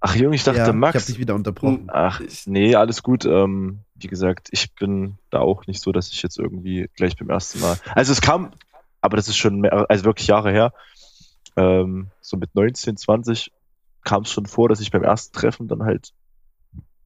Ach, 0.00 0.14
Junge, 0.14 0.34
ich 0.34 0.44
dachte, 0.44 0.58
ja, 0.58 0.64
Ich 0.64 0.68
hab 0.68 0.76
Max. 0.76 1.06
dich 1.06 1.18
wieder 1.18 1.34
unterbrochen. 1.34 1.88
Ach, 1.92 2.20
nee, 2.46 2.74
alles 2.74 3.02
gut. 3.02 3.24
Ähm, 3.24 3.80
wie 3.94 4.06
gesagt, 4.08 4.48
ich 4.50 4.74
bin 4.74 5.18
da 5.30 5.38
auch 5.40 5.66
nicht 5.66 5.80
so, 5.82 5.92
dass 5.92 6.08
ich 6.10 6.22
jetzt 6.22 6.38
irgendwie 6.38 6.88
gleich 6.94 7.16
beim 7.16 7.30
ersten 7.30 7.60
Mal. 7.60 7.78
Also 7.94 8.12
es 8.12 8.20
kam, 8.20 8.52
aber 9.00 9.16
das 9.16 9.28
ist 9.28 9.36
schon 9.36 9.60
mehr, 9.60 9.86
also 9.90 10.04
wirklich 10.04 10.26
Jahre 10.26 10.50
her. 10.50 10.72
Ähm, 11.56 12.08
so 12.20 12.36
mit 12.36 12.54
19, 12.54 12.96
20 12.96 13.52
kam 14.04 14.22
es 14.22 14.30
schon 14.30 14.46
vor, 14.46 14.68
dass 14.68 14.80
ich 14.80 14.90
beim 14.90 15.02
ersten 15.02 15.36
Treffen 15.36 15.68
dann 15.68 15.82
halt 15.82 16.12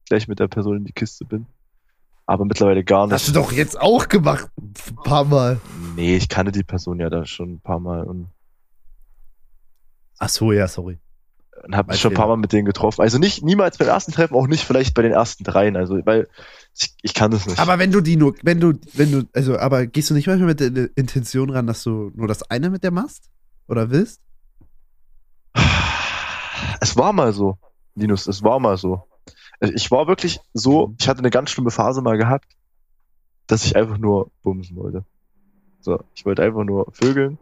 gleich 0.07 0.27
mit 0.27 0.39
der 0.39 0.47
Person 0.47 0.77
in 0.77 0.85
die 0.85 0.93
Kiste 0.93 1.25
bin. 1.25 1.45
Aber 2.27 2.45
mittlerweile 2.45 2.83
gar 2.83 3.09
Hast 3.09 3.27
du 3.27 3.31
nicht. 3.31 3.35
doch 3.43 3.51
jetzt 3.51 3.79
auch 3.79 4.07
gemacht. 4.07 4.49
Ein 4.59 4.95
paar 5.03 5.25
Mal. 5.25 5.59
Nee, 5.95 6.15
ich 6.15 6.27
kannte 6.29 6.51
die 6.51 6.63
Person 6.63 6.99
ja 6.99 7.09
da 7.09 7.25
schon 7.25 7.53
ein 7.53 7.59
paar 7.59 7.79
Mal 7.79 8.03
und, 8.03 8.29
Ach 10.17 10.29
so, 10.29 10.51
ja, 10.51 10.67
sorry. 10.67 10.97
und 11.63 11.75
habe 11.75 11.87
Mein 11.87 11.93
mich 11.95 12.01
schon 12.01 12.13
ein 12.13 12.15
paar. 12.15 12.27
Mal 12.27 12.37
mit 12.37 12.51
denen 12.53 12.65
getroffen. 12.65 13.01
Also 13.01 13.17
nicht 13.19 13.43
niemals 13.43 13.77
beim 13.77 13.87
ersten 13.89 14.11
Treffen, 14.11 14.33
auch 14.35 14.47
nicht 14.47 14.63
vielleicht 14.63 14.93
bei 14.95 15.01
den 15.01 15.11
ersten 15.11 15.43
dreien. 15.43 15.75
Also, 15.75 15.99
weil 16.05 16.27
ich, 16.77 16.95
ich 17.01 17.13
kann 17.13 17.31
das 17.31 17.45
nicht. 17.45 17.59
Aber 17.59 17.77
wenn 17.79 17.91
du 17.91 18.01
die 18.01 18.15
nur, 18.15 18.33
wenn 18.41 18.59
du, 18.59 18.73
wenn 18.93 19.11
du, 19.11 19.23
also, 19.33 19.57
aber 19.59 19.85
gehst 19.85 20.09
du 20.09 20.13
nicht 20.13 20.27
manchmal 20.27 20.47
mit 20.49 20.59
der 20.61 20.89
Intention 20.95 21.49
ran, 21.49 21.67
dass 21.67 21.83
du 21.83 22.11
nur 22.15 22.27
das 22.27 22.49
eine 22.49 22.69
mit 22.69 22.83
der 22.83 22.91
machst? 22.91 23.29
Oder 23.67 23.89
willst? 23.91 24.21
Es 26.81 26.97
war 26.97 27.13
mal 27.13 27.33
so, 27.33 27.57
Linus, 27.95 28.27
es 28.27 28.43
war 28.43 28.59
mal 28.59 28.77
so. 28.77 29.03
Ich 29.59 29.89
war 29.91 30.07
wirklich 30.07 30.39
so, 30.53 30.93
ich 30.99 31.07
hatte 31.07 31.19
eine 31.19 31.29
ganz 31.29 31.49
schlimme 31.49 31.71
Phase 31.71 32.01
mal 32.01 32.17
gehabt, 32.17 32.55
dass 33.47 33.65
ich 33.65 33.75
einfach 33.75 33.97
nur 33.97 34.31
bumsen 34.43 34.75
wollte. 34.75 35.05
So, 35.79 36.03
ich 36.13 36.25
wollte 36.25 36.43
einfach 36.43 36.63
nur 36.63 36.91
vögeln. 36.91 37.37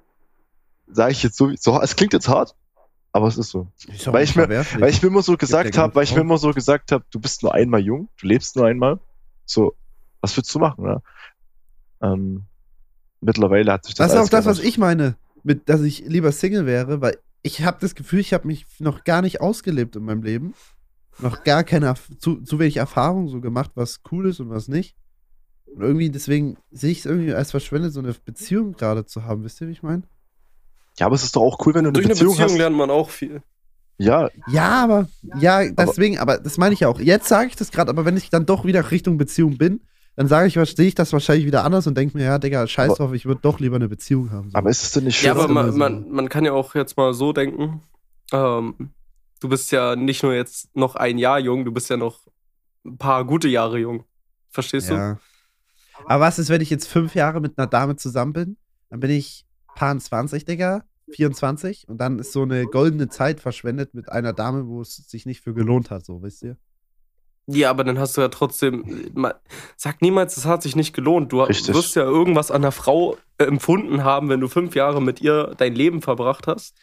Sage 0.88 1.11
ich 1.11 1.24
jetzt 1.24 1.38
so, 1.38 1.51
so, 1.55 1.82
es 1.82 1.95
klingt 1.95 2.14
jetzt 2.14 2.28
hart, 2.28 2.55
aber 3.11 3.28
es 3.28 3.38
ist 3.38 3.49
so. 3.49 3.68
Ist 3.88 4.11
Weil 4.11 4.24
ich 4.24 4.36
mir-. 4.36 4.49
Weil 4.49 4.89
ich 4.89 5.01
mir 5.01 5.07
immer 5.07 5.22
so 5.22 5.38
gesagt 5.38 5.78
habe, 5.78 5.95
weil 5.95 6.03
ich 6.03 6.14
mir 6.14 6.22
immer 6.22 6.38
so 6.38 6.51
gesagt 6.51 6.91
habe, 6.91 7.05
du 7.09 7.20
bist 7.20 7.41
nur 7.41 7.53
einmal 7.53 7.80
jung, 7.80 8.09
du 8.20 8.28
lebst 8.28 8.55
nur 8.55 8.68
einmal. 8.68 8.99
So, 9.45 9.76
was 10.22 10.36
willst 10.38 10.53
du 10.53 10.59
machen, 10.59 10.86
ne? 10.86 11.01
Ähm, 12.01 12.43
mittlerweile 13.22 13.72
hat 13.72 13.86
sich 13.86 13.95
das 13.95 14.11
das 14.11 14.20
ist 14.20 14.28
auch 14.28 14.30
das, 14.30 14.45
was 14.45 14.59
ich 14.59 14.78
meine, 14.78 15.16
mit, 15.43 15.70
dass 15.70 15.82
ich 15.82 16.05
lieber 16.05 16.32
Single 16.32 16.66
wäre, 16.66 17.01
weil 17.01 17.18
ich 17.43 17.63
habe 17.63 17.77
das 17.81 17.93
Gefühl, 17.93 18.19
ich 18.19 18.33
habe 18.33 18.47
mich 18.47 18.65
noch 18.79 19.03
gar 19.03 19.21
nicht 19.21 19.41
ausgelebt 19.41 19.95
in 19.95 20.03
meinem 20.03 20.23
Leben. 20.23 20.53
Noch 21.19 21.43
gar 21.43 21.63
keine, 21.63 21.93
zu, 22.17 22.41
zu 22.41 22.57
wenig 22.57 22.77
Erfahrung 22.77 23.27
so 23.27 23.39
gemacht, 23.39 23.71
was 23.75 24.01
cool 24.11 24.29
ist 24.29 24.39
und 24.39 24.49
was 24.49 24.67
nicht. 24.67 24.95
Und 25.65 25.81
irgendwie, 25.81 26.09
deswegen 26.09 26.57
sehe 26.71 26.91
ich 26.91 26.99
es 26.99 27.05
irgendwie 27.05 27.33
als 27.33 27.51
verschwendet, 27.51 27.93
so 27.93 27.99
eine 27.99 28.13
Beziehung 28.13 28.73
gerade 28.73 29.05
zu 29.05 29.25
haben. 29.25 29.43
Wisst 29.43 29.61
ihr, 29.61 29.67
wie 29.67 29.73
ich 29.73 29.83
meine? 29.83 30.03
Ja, 30.97 31.05
aber 31.07 31.15
es 31.15 31.23
ist 31.23 31.35
doch 31.35 31.41
auch 31.41 31.65
cool, 31.65 31.75
wenn 31.75 31.83
du 31.83 31.89
eine 31.89 31.93
Durch 31.93 32.05
eine 32.05 32.13
Beziehung, 32.13 32.33
Beziehung 32.33 32.49
hast. 32.49 32.57
lernt 32.57 32.75
man 32.75 32.89
auch 32.89 33.09
viel. 33.09 33.43
Ja, 33.97 34.29
Ja, 34.47 34.83
aber, 34.83 35.07
ja, 35.39 35.69
deswegen, 35.69 36.17
aber, 36.17 36.39
das 36.39 36.57
meine 36.57 36.73
ich 36.73 36.81
ja 36.81 36.87
auch. 36.87 36.99
Jetzt 36.99 37.27
sage 37.27 37.47
ich 37.49 37.55
das 37.55 37.71
gerade, 37.71 37.89
aber 37.89 38.05
wenn 38.05 38.17
ich 38.17 38.29
dann 38.29 38.45
doch 38.45 38.65
wieder 38.65 38.89
Richtung 38.89 39.17
Beziehung 39.17 39.57
bin, 39.57 39.81
dann 40.16 40.28
sage 40.28 40.47
ich, 40.47 40.76
sehe 40.76 40.88
ich 40.88 40.95
das 40.95 41.11
wahrscheinlich 41.11 41.45
wieder 41.45 41.64
anders 41.64 41.88
und 41.88 41.97
denke 41.97 42.18
mir, 42.18 42.26
ja, 42.26 42.38
Digga, 42.38 42.68
scheiß 42.68 42.95
drauf, 42.95 43.14
ich 43.14 43.26
würde 43.26 43.41
doch 43.41 43.59
lieber 43.59 43.78
eine 43.78 43.89
Beziehung 43.89 44.32
haben. 44.32 44.51
So. 44.51 44.57
aber 44.57 44.70
ist 44.70 44.84
es 44.84 44.91
denn 44.91 45.05
nicht 45.05 45.18
schön? 45.18 45.28
Ja, 45.28 45.34
aber 45.34 45.47
man, 45.47 45.72
so. 45.72 45.78
man, 45.78 46.09
man 46.09 46.30
kann 46.30 46.45
ja 46.45 46.53
auch 46.53 46.76
jetzt 46.76 46.97
mal 46.97 47.14
so 47.14 47.34
denken. 47.34 47.82
Ähm, 48.32 48.91
du 49.39 49.49
bist 49.49 49.72
ja 49.72 49.95
nicht 49.95 50.22
nur 50.22 50.34
jetzt 50.34 50.76
noch 50.76 50.95
ein 50.95 51.18
Jahr 51.18 51.39
jung, 51.39 51.66
du 51.66 51.72
bist 51.72 51.89
ja 51.89 51.97
noch 51.97 52.28
ein 52.86 52.97
paar 52.97 53.26
gute 53.26 53.47
Jahre 53.47 53.80
jung. 53.80 54.03
Verstehst 54.49 54.89
du? 54.89 54.93
Ja. 54.93 55.20
Aber 56.05 56.26
was 56.26 56.38
ist, 56.38 56.49
wenn 56.49 56.61
ich 56.61 56.70
jetzt 56.70 56.88
fünf 56.88 57.16
Jahre 57.16 57.41
mit 57.41 57.57
einer 57.57 57.68
Dame 57.68 57.95
zusammen 57.95 58.34
bin? 58.34 58.57
Dann 58.89 58.99
bin 58.99 59.09
ich 59.09 59.45
paar 59.76 59.97
20, 59.97 60.45
Digga, 60.45 60.84
24 61.11 61.88
und 61.88 61.97
dann 61.97 62.20
ist 62.20 62.32
so 62.32 62.43
eine 62.43 62.66
goldene 62.66 63.09
Zeit 63.09 63.39
verschwendet 63.39 63.93
mit 63.93 64.09
einer 64.09 64.34
Dame, 64.34 64.68
wo 64.68 64.82
es 64.82 64.95
sich 64.95 65.26
nicht 65.26 65.41
für 65.41 65.53
gelohnt 65.53 65.89
hat, 65.89 66.05
so, 66.05 66.22
wisst 66.22 66.43
ihr? 66.43 66.57
Ja, 67.47 67.69
aber 67.69 67.83
dann 67.83 67.99
hast 67.99 68.15
du 68.15 68.21
ja 68.21 68.29
trotzdem. 68.29 69.11
Sag 69.75 70.01
niemals, 70.01 70.37
es 70.37 70.45
hat 70.45 70.63
sich 70.63 70.75
nicht 70.77 70.93
gelohnt. 70.93 71.31
Du 71.33 71.41
Richtig. 71.41 71.75
wirst 71.75 71.95
ja 71.95 72.03
irgendwas 72.03 72.51
an 72.51 72.61
der 72.61 72.71
Frau 72.71 73.17
äh, 73.37 73.43
empfunden 73.45 74.03
haben, 74.03 74.29
wenn 74.29 74.39
du 74.39 74.47
fünf 74.47 74.75
Jahre 74.75 75.01
mit 75.01 75.19
ihr 75.21 75.53
dein 75.57 75.75
Leben 75.75 76.01
verbracht 76.01 76.47
hast. 76.47 76.75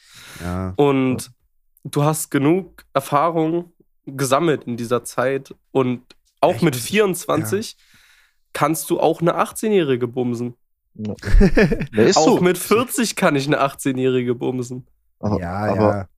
Ja. 0.42 0.74
Und 0.76 1.30
du 1.84 2.04
hast 2.04 2.30
genug 2.30 2.84
Erfahrung 2.92 3.72
gesammelt 4.04 4.64
in 4.64 4.76
dieser 4.76 5.02
Zeit. 5.04 5.54
Und 5.72 6.02
auch 6.40 6.56
Ich 6.56 6.62
mit 6.62 6.74
muss- 6.74 6.84
24 6.84 7.76
kannst 8.52 8.90
du 8.90 9.00
auch 9.00 9.20
eine 9.22 9.36
18-Jährige 9.40 10.06
bumsen. 10.08 10.54
Ja, 11.92 12.02
ist 12.02 12.16
auch 12.16 12.38
so. 12.38 12.40
mit 12.40 12.58
40 12.58 13.16
kann 13.16 13.36
ich 13.36 13.46
eine 13.46 13.62
18-Jährige 13.62 14.34
bumsen. 14.34 14.86
Aber, 15.20 15.40
ja, 15.40 15.52
aber 15.52 15.90
ja. 15.96 16.08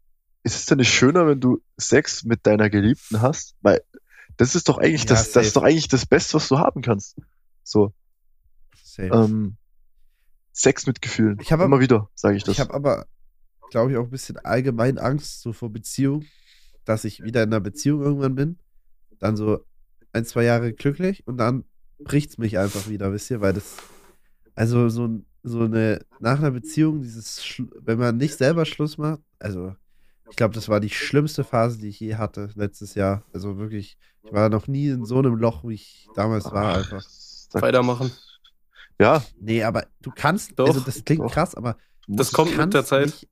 ist 0.43 0.57
es 0.57 0.66
denn 0.66 0.78
nicht 0.78 0.93
schöner, 0.93 1.26
wenn 1.26 1.40
du 1.40 1.61
Sex 1.76 2.24
mit 2.24 2.47
deiner 2.47 2.70
Geliebten 2.70 3.20
hast? 3.20 3.55
Weil 3.61 3.82
das 4.37 4.55
ist 4.55 4.68
doch 4.68 4.78
eigentlich 4.78 5.03
Ja, 5.03 5.09
das, 5.11 5.24
das 5.24 5.33
safe. 5.33 5.47
ist 5.47 5.57
doch 5.57 5.62
eigentlich 5.62 5.89
das 5.89 6.07
Beste, 6.07 6.35
was 6.35 6.49
du 6.49 6.59
haben 6.59 6.83
kannst. 6.83 7.16
So, 7.62 7.93
Safe. 8.83 9.09
ähm, 9.09 9.57
Sex 10.53 10.87
mit 10.87 11.01
Gefühlen. 11.01 11.39
Ich 11.41 11.53
hab 11.53 11.61
ab- 11.61 11.66
immer 11.66 11.80
wieder, 11.80 12.11
sage 12.14 12.37
ich 12.37 12.45
das. 12.45 12.55
Ich 12.55 12.61
habe 12.61 12.74
aber, 12.74 13.07
glaube 13.70 13.91
ich, 13.93 13.97
auch 13.97 14.05
ein 14.05 14.11
bisschen 14.11 14.37
allgemein 14.39 14.99
Angst 14.99 15.41
so 15.41 15.53
vor 15.53 15.70
Beziehung, 15.70 16.24
dass 16.85 17.05
ich 17.05 17.22
wieder 17.22 17.43
in 17.43 17.49
einer 17.51 17.61
Beziehung 17.61 18.03
irgendwann 18.03 18.35
bin, 18.35 18.59
dann 19.18 19.37
so 19.37 19.64
ein, 20.12 20.24
zwei 20.24 20.45
Jahre 20.45 20.72
glücklich 20.72 21.26
und 21.26 21.39
dann 21.39 21.64
bricht's 21.99 22.37
mich 22.37 22.59
einfach 22.59 22.89
wieder, 22.89 23.12
wisst 23.12 23.30
ihr, 23.30 23.41
weil 23.41 23.53
das, 23.55 23.76
also 24.55 24.89
so, 24.89 25.07
ein- 25.07 25.26
so 25.43 25.61
eine, 25.62 26.05
nach 26.20 26.39
einer 26.39 26.51
Beziehung, 26.51 27.01
dieses, 27.03 27.43
wenn 27.80 27.99
man 27.99 28.16
nicht 28.16 28.37
selber 28.37 28.64
Schluss 28.66 28.99
macht, 28.99 29.20
also 29.39 29.74
ich 30.33 30.37
glaube, 30.37 30.55
das 30.55 30.70
war 30.70 30.80
die 30.80 30.89
schlimmste 30.89 31.45
Phase, 31.45 31.76
die 31.78 31.89
ich 31.89 32.01
je 32.01 32.14
hatte 32.14 32.49
letztes 32.55 32.95
Jahr. 32.95 33.22
Also 33.35 33.59
wirklich, 33.59 33.99
ich 34.24 34.33
war 34.33 34.49
noch 34.49 34.66
nie 34.66 34.89
in 34.89 35.05
so 35.05 35.18
einem 35.18 35.35
Loch, 35.35 35.62
wie 35.62 35.74
ich 35.74 36.09
damals 36.14 36.51
war, 36.51 36.74
einfach. 36.78 37.03
Sag- 37.07 37.61
Weitermachen. 37.61 38.11
Ja, 38.99 39.22
Nee, 39.39 39.62
aber 39.62 39.85
du 40.01 40.11
kannst, 40.11 40.59
Doch, 40.59 40.68
also 40.68 40.80
das 40.80 41.05
klingt 41.05 41.20
doch. 41.22 41.30
krass, 41.30 41.55
aber 41.55 41.76
Das 42.07 42.33
kommt 42.33 42.57
mit 42.57 42.72
der 42.72 42.83
Zeit. 42.87 43.07
Nicht, 43.09 43.28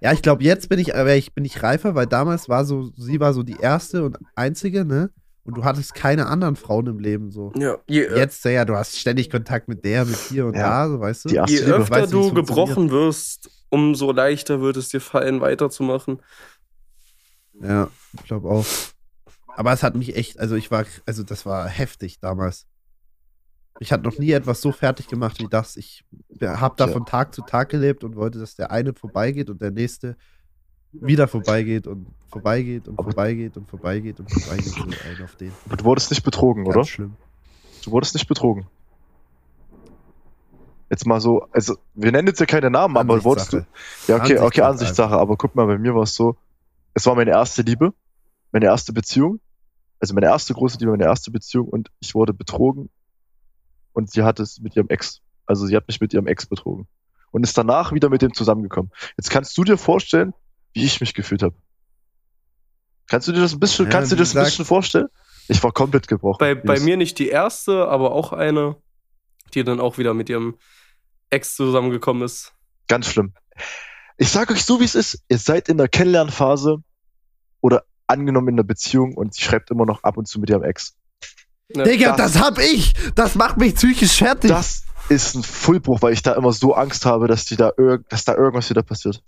ja, 0.00 0.12
ich 0.12 0.20
glaube, 0.20 0.42
jetzt 0.42 0.68
bin 0.68 0.80
ich, 0.80 0.96
aber 0.96 1.14
ich 1.14 1.32
bin 1.32 1.44
ich 1.44 1.62
reifer, 1.62 1.94
weil 1.94 2.08
damals 2.08 2.48
war 2.48 2.64
so, 2.64 2.90
sie 2.96 3.20
war 3.20 3.32
so 3.32 3.44
die 3.44 3.56
erste 3.56 4.04
und 4.04 4.18
einzige, 4.34 4.84
ne? 4.84 5.10
Und 5.44 5.56
du 5.56 5.62
hattest 5.62 5.94
keine 5.94 6.26
anderen 6.26 6.56
Frauen 6.56 6.88
im 6.88 6.98
Leben 6.98 7.30
so. 7.30 7.52
Ja, 7.56 7.78
je, 7.86 8.08
Jetzt, 8.16 8.44
ja, 8.46 8.64
du 8.64 8.74
hast 8.74 8.98
ständig 8.98 9.30
Kontakt 9.30 9.68
mit 9.68 9.84
der, 9.84 10.04
mit 10.06 10.16
hier 10.28 10.46
und 10.46 10.54
Ja, 10.56 10.86
da, 10.86 10.88
so 10.88 10.98
weißt 10.98 11.26
du. 11.26 11.28
die 11.28 11.34
erste 11.36 11.54
je 11.54 11.62
öfter 11.72 11.90
Weißt 12.02 12.12
du, 12.12 12.34
gebrochen 12.34 12.90
wirst, 12.90 13.48
umso 13.74 14.12
leichter 14.12 14.60
wird 14.60 14.76
es 14.76 14.88
dir 14.88 15.00
fallen, 15.00 15.40
weiterzumachen. 15.40 16.20
Ja, 17.60 17.90
ich 18.14 18.22
glaube 18.24 18.48
auch. 18.48 18.64
Aber 19.56 19.72
es 19.72 19.82
hat 19.82 19.94
mich 19.96 20.16
echt, 20.16 20.38
also 20.38 20.54
ich 20.54 20.70
war, 20.70 20.84
also 21.06 21.22
das 21.22 21.44
war 21.44 21.68
heftig 21.68 22.20
damals. 22.20 22.66
Ich 23.80 23.92
hatte 23.92 24.04
noch 24.04 24.18
nie 24.18 24.30
etwas 24.30 24.60
so 24.60 24.70
fertig 24.70 25.08
gemacht 25.08 25.40
wie 25.40 25.48
das. 25.48 25.76
Ich 25.76 26.04
habe 26.40 26.74
da 26.76 26.86
von 26.88 27.04
Tag 27.06 27.34
zu 27.34 27.42
Tag 27.42 27.68
gelebt 27.70 28.04
und 28.04 28.14
wollte, 28.16 28.38
dass 28.38 28.54
der 28.54 28.70
eine 28.70 28.94
vorbeigeht 28.94 29.50
und 29.50 29.60
der 29.60 29.72
nächste 29.72 30.16
wieder 30.92 31.26
vorbeigeht 31.26 31.88
und 31.88 32.06
vorbeigeht 32.30 32.86
und 32.86 32.98
Aber- 32.98 33.10
vorbeigeht 33.10 33.56
und 33.56 33.68
vorbeigeht 33.68 34.20
und 34.20 34.30
vorbeigeht. 34.30 34.66
So 34.66 34.82
ein 34.84 35.24
auf 35.24 35.34
den. 35.36 35.52
Aber 35.66 35.76
du 35.76 35.84
wurdest 35.84 36.10
nicht 36.10 36.22
betrogen, 36.22 36.64
Ganz 36.64 36.76
oder? 36.76 36.84
schlimm. 36.84 37.16
Du 37.84 37.90
wurdest 37.90 38.14
nicht 38.14 38.28
betrogen. 38.28 38.66
Jetzt 40.90 41.06
mal 41.06 41.20
so, 41.20 41.48
also 41.52 41.76
wir 41.94 42.12
nennen 42.12 42.28
jetzt 42.28 42.40
ja 42.40 42.46
keine 42.46 42.70
Namen, 42.70 42.96
aber 42.96 43.24
wurdest 43.24 43.52
du. 43.52 43.66
Ja, 44.06 44.16
okay, 44.16 44.38
okay, 44.38 44.60
Ansichtssache 44.60 45.16
aber 45.16 45.36
guck 45.36 45.54
mal, 45.54 45.66
bei 45.66 45.78
mir 45.78 45.94
war 45.94 46.02
es 46.02 46.14
so, 46.14 46.36
es 46.92 47.06
war 47.06 47.14
meine 47.14 47.30
erste 47.30 47.62
Liebe, 47.62 47.92
meine 48.52 48.66
erste 48.66 48.92
Beziehung, 48.92 49.40
also 49.98 50.14
meine 50.14 50.26
erste 50.26 50.54
große 50.54 50.78
Liebe, 50.78 50.90
meine 50.90 51.04
erste 51.04 51.30
Beziehung 51.30 51.68
und 51.68 51.90
ich 52.00 52.14
wurde 52.14 52.34
betrogen 52.34 52.90
und 53.92 54.10
sie 54.10 54.22
hat 54.22 54.40
es 54.40 54.60
mit 54.60 54.76
ihrem 54.76 54.88
Ex. 54.88 55.20
Also 55.46 55.66
sie 55.66 55.76
hat 55.76 55.88
mich 55.88 56.00
mit 56.00 56.12
ihrem 56.12 56.26
Ex 56.26 56.46
betrogen. 56.46 56.86
Und 57.30 57.42
ist 57.42 57.58
danach 57.58 57.92
wieder 57.92 58.10
mit 58.10 58.22
dem 58.22 58.32
zusammengekommen. 58.32 58.92
Jetzt 59.16 59.30
kannst 59.30 59.56
du 59.58 59.64
dir 59.64 59.76
vorstellen, 59.76 60.34
wie 60.72 60.84
ich 60.84 61.00
mich 61.00 61.14
gefühlt 61.14 61.42
habe. 61.42 61.56
Kannst 63.08 63.28
du 63.28 63.32
dir 63.32 63.40
das 63.40 63.52
ein 63.52 63.60
bisschen, 63.60 63.86
Ja, 63.86 63.90
kannst 63.90 64.12
du 64.12 64.16
dir 64.16 64.22
das 64.22 64.36
ein 64.36 64.44
bisschen 64.44 64.64
vorstellen? 64.64 65.08
Ich 65.48 65.62
war 65.62 65.72
komplett 65.72 66.08
gebrochen. 66.08 66.38
Bei, 66.38 66.54
bei 66.54 66.80
mir 66.80 66.96
nicht 66.96 67.18
die 67.18 67.28
erste, 67.28 67.88
aber 67.88 68.12
auch 68.12 68.32
eine, 68.32 68.76
die 69.54 69.64
dann 69.64 69.80
auch 69.80 69.98
wieder 69.98 70.14
mit 70.14 70.28
ihrem 70.28 70.56
Ex 71.30 71.54
zusammengekommen 71.56 72.22
ist. 72.22 72.52
Ganz 72.88 73.06
schlimm. 73.06 73.32
Ich 74.16 74.28
sage 74.28 74.52
euch 74.52 74.64
so, 74.64 74.80
wie 74.80 74.84
es 74.84 74.94
ist. 74.94 75.22
Ihr 75.28 75.38
seid 75.38 75.68
in 75.68 75.78
der 75.78 75.88
Kennenlernphase 75.88 76.78
oder 77.60 77.84
angenommen 78.06 78.48
in 78.48 78.56
der 78.56 78.62
Beziehung 78.64 79.14
und 79.14 79.34
sie 79.34 79.42
schreibt 79.42 79.70
immer 79.70 79.86
noch 79.86 80.02
ab 80.04 80.16
und 80.16 80.28
zu 80.28 80.38
mit 80.38 80.50
ihrem 80.50 80.62
Ex. 80.62 80.94
Ja. 81.74 81.82
Digga, 81.84 82.16
das- 82.16 82.34
das, 82.34 82.42
hab 82.42 82.58
ich! 82.58 82.94
Das 83.14 83.34
macht 83.34 83.56
mich 83.56 83.74
psychisch 83.74 84.18
fertig. 84.18 84.50
Das 84.50 84.84
ist 85.08 85.34
ein 85.34 85.42
Fullbruch, 85.42 86.02
weil 86.02 86.12
ich 86.12 86.22
da 86.22 86.34
immer 86.34 86.52
so 86.52 86.74
Angst 86.74 87.06
habe, 87.06 87.26
dass 87.26 87.46
die 87.46 87.56
da 87.56 87.72
irg 87.76 88.08
dass 88.08 88.24
da 88.24 88.34
irgendwas 88.34 88.68
wieder 88.70 88.82
passiert. 88.82 89.22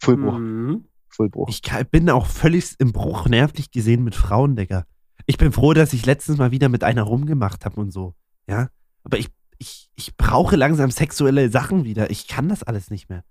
Fullbruch, 0.00 0.34
Mhm. 0.38 0.84
Fullbruch. 1.08 1.48
Ich 1.48 1.62
bin 1.90 2.08
auch 2.10 2.26
völlig 2.26 2.74
im 2.78 2.92
Bruch 2.92 3.26
nervlich 3.26 3.70
gesehen 3.70 4.04
mit 4.04 4.14
Frauen, 4.14 4.56
Digga. 4.56 4.84
Ich 5.26 5.36
bin 5.38 5.52
froh, 5.52 5.72
dass 5.72 5.92
ich 5.92 6.04
letztens 6.06 6.38
mal 6.38 6.50
wieder 6.50 6.68
mit 6.68 6.84
einer 6.84 7.02
rumgemacht 7.02 7.64
habe 7.64 7.80
und 7.80 7.90
so. 7.92 8.14
Ja. 8.46 8.68
Aber 9.04 9.18
ich, 9.18 9.28
ich, 9.62 9.88
ich 9.94 10.16
brauche 10.16 10.56
langsam 10.56 10.90
sexuelle 10.90 11.48
Sachen 11.50 11.84
wieder. 11.84 12.10
Ich 12.10 12.26
kann 12.26 12.48
das 12.48 12.62
alles 12.64 12.90
nicht 12.90 13.08
mehr. 13.08 13.22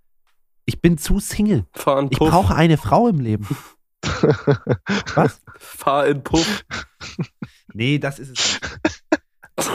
Ich 0.66 0.82
bin 0.82 0.98
zu 0.98 1.20
Single. 1.20 1.66
Fahr 1.74 2.00
in 2.00 2.08
Ich 2.10 2.18
Puff. 2.18 2.30
brauche 2.30 2.56
eine 2.56 2.78
Frau 2.78 3.08
im 3.10 3.20
Leben. 3.20 3.46
Was? 5.16 5.42
Fahr 5.60 6.08
in 6.08 6.24
Puff. 6.24 6.64
Nee, 7.74 8.00
das 8.00 8.20
ist 8.20 8.38
es. 8.38 8.60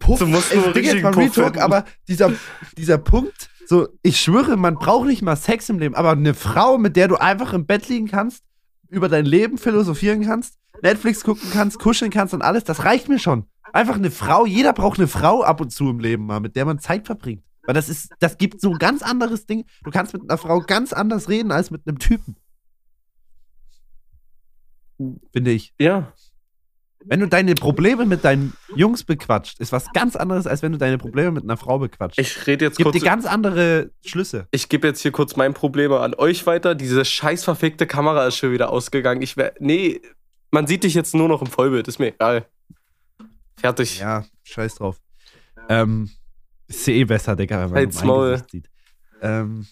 Puff, 0.00 0.18
Du 0.18 0.26
musst 0.26 0.52
nur 0.52 0.66
richtigen 0.66 0.86
jetzt 0.86 1.02
mal 1.04 1.12
Real 1.14 1.26
Puff 1.26 1.34
Talk, 1.36 1.44
finden. 1.54 1.60
aber 1.60 1.84
dieser, 2.08 2.32
dieser 2.76 2.98
Punkt, 2.98 3.48
so, 3.68 3.88
ich 4.02 4.20
schwöre, 4.20 4.56
man 4.56 4.74
braucht 4.74 5.06
nicht 5.06 5.22
mal 5.22 5.36
Sex 5.36 5.68
im 5.68 5.78
Leben, 5.78 5.94
aber 5.94 6.10
eine 6.10 6.34
Frau, 6.34 6.78
mit 6.78 6.96
der 6.96 7.06
du 7.06 7.16
einfach 7.16 7.52
im 7.52 7.66
Bett 7.66 7.88
liegen 7.88 8.08
kannst, 8.08 8.42
über 8.88 9.08
dein 9.08 9.24
Leben 9.26 9.58
philosophieren 9.58 10.22
kannst, 10.24 10.58
Netflix 10.82 11.22
gucken 11.22 11.50
kannst, 11.52 11.78
kuscheln 11.78 12.10
kannst 12.10 12.34
und 12.34 12.42
alles, 12.42 12.64
das 12.64 12.84
reicht 12.84 13.08
mir 13.08 13.20
schon. 13.20 13.46
Einfach 13.72 13.96
eine 13.96 14.10
Frau, 14.10 14.46
jeder 14.46 14.72
braucht 14.72 14.98
eine 14.98 15.08
Frau 15.08 15.42
ab 15.42 15.60
und 15.60 15.70
zu 15.70 15.88
im 15.88 15.98
Leben 15.98 16.26
mal, 16.26 16.40
mit 16.40 16.56
der 16.56 16.64
man 16.64 16.78
Zeit 16.78 17.06
verbringt. 17.06 17.42
Weil 17.64 17.74
das 17.74 17.88
ist, 17.88 18.10
das 18.18 18.38
gibt 18.38 18.60
so 18.60 18.72
ein 18.72 18.78
ganz 18.78 19.02
anderes 19.02 19.46
Ding. 19.46 19.64
Du 19.84 19.90
kannst 19.90 20.12
mit 20.12 20.22
einer 20.22 20.38
Frau 20.38 20.60
ganz 20.60 20.92
anders 20.92 21.28
reden 21.28 21.52
als 21.52 21.70
mit 21.70 21.86
einem 21.86 21.98
Typen. 21.98 22.36
Finde 25.32 25.50
ich. 25.50 25.72
Ja. 25.78 26.12
Wenn 27.04 27.20
du 27.20 27.26
deine 27.26 27.54
Probleme 27.54 28.04
mit 28.06 28.24
deinen 28.24 28.52
Jungs 28.76 29.02
bequatscht, 29.02 29.58
ist 29.58 29.72
was 29.72 29.92
ganz 29.92 30.14
anderes, 30.14 30.46
als 30.46 30.62
wenn 30.62 30.72
du 30.72 30.78
deine 30.78 30.98
Probleme 30.98 31.32
mit 31.32 31.42
einer 31.42 31.56
Frau 31.56 31.78
bequatscht. 31.78 32.18
Ich 32.18 32.46
rede 32.46 32.66
jetzt 32.66 32.76
Gibt 32.76 32.90
kurz. 32.90 32.98
dir 32.98 33.04
ganz 33.04 33.26
andere 33.26 33.90
Schlüsse. 34.04 34.46
Ich 34.52 34.68
gebe 34.68 34.86
jetzt 34.86 35.00
hier 35.00 35.10
kurz 35.10 35.34
mein 35.34 35.52
Probleme 35.54 35.98
an 35.98 36.14
euch 36.14 36.46
weiter. 36.46 36.74
Diese 36.76 37.04
scheiß 37.04 37.42
verfickte 37.42 37.86
Kamera 37.86 38.26
ist 38.26 38.36
schon 38.36 38.52
wieder 38.52 38.70
ausgegangen. 38.70 39.22
Ich 39.22 39.36
wär, 39.36 39.54
nee, 39.58 40.00
man 40.52 40.68
sieht 40.68 40.84
dich 40.84 40.94
jetzt 40.94 41.14
nur 41.14 41.28
noch 41.28 41.42
im 41.42 41.48
Vollbild. 41.48 41.88
Ist 41.88 41.98
mir 41.98 42.08
egal. 42.08 42.46
Fertig. 43.62 43.98
Ja, 44.00 44.26
scheiß 44.42 44.74
drauf. 44.74 45.00
Ähm, 45.68 46.10
ist 46.66 46.88
eh 46.88 47.04
besser, 47.04 47.36
Digga, 47.36 47.60
wenn 47.60 47.70
man 47.70 47.76
Halt's 47.76 47.98
mein 47.98 48.06
Maul. 48.08 48.32
Gesicht 48.32 48.50
sieht. 48.50 48.68
Ähm, 49.20 49.68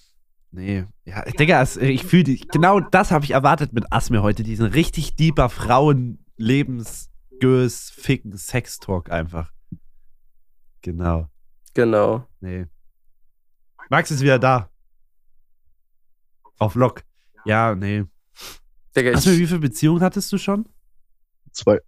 nee. 0.53 0.85
Ja, 1.05 1.25
Digga, 1.25 1.61
ich 1.63 2.05
fühle 2.05 2.23
dich. 2.25 2.47
Genau 2.49 2.79
das 2.79 3.11
habe 3.11 3.25
ich 3.25 3.33
erwartet 3.33 3.73
mit 3.73 3.93
Asmir 3.93 4.23
heute. 4.23 4.45
Diesen 4.45 4.67
richtig 4.67 5.17
deeper 5.17 5.49
Frauenlebensgös, 5.49 7.91
ficken 7.91 8.37
Sex-Talk 8.37 9.11
einfach. 9.11 9.51
Genau. 10.83 11.29
Genau. 11.75 12.29
Nee. 12.41 12.67
Max 13.89 14.13
ist 14.13 14.23
wieder 14.23 14.39
da. 14.39 14.71
Auf 16.59 16.77
Lock. 16.77 17.03
Ja, 17.45 17.75
nee. 17.75 18.05
Digga, 18.97 19.15
Asmir, 19.15 19.37
wie 19.39 19.49
viele 19.49 19.59
Beziehungen 19.59 20.01
hattest 20.01 20.31
du 20.33 20.39
schon? 20.39 20.69
Zwei. 21.51 21.81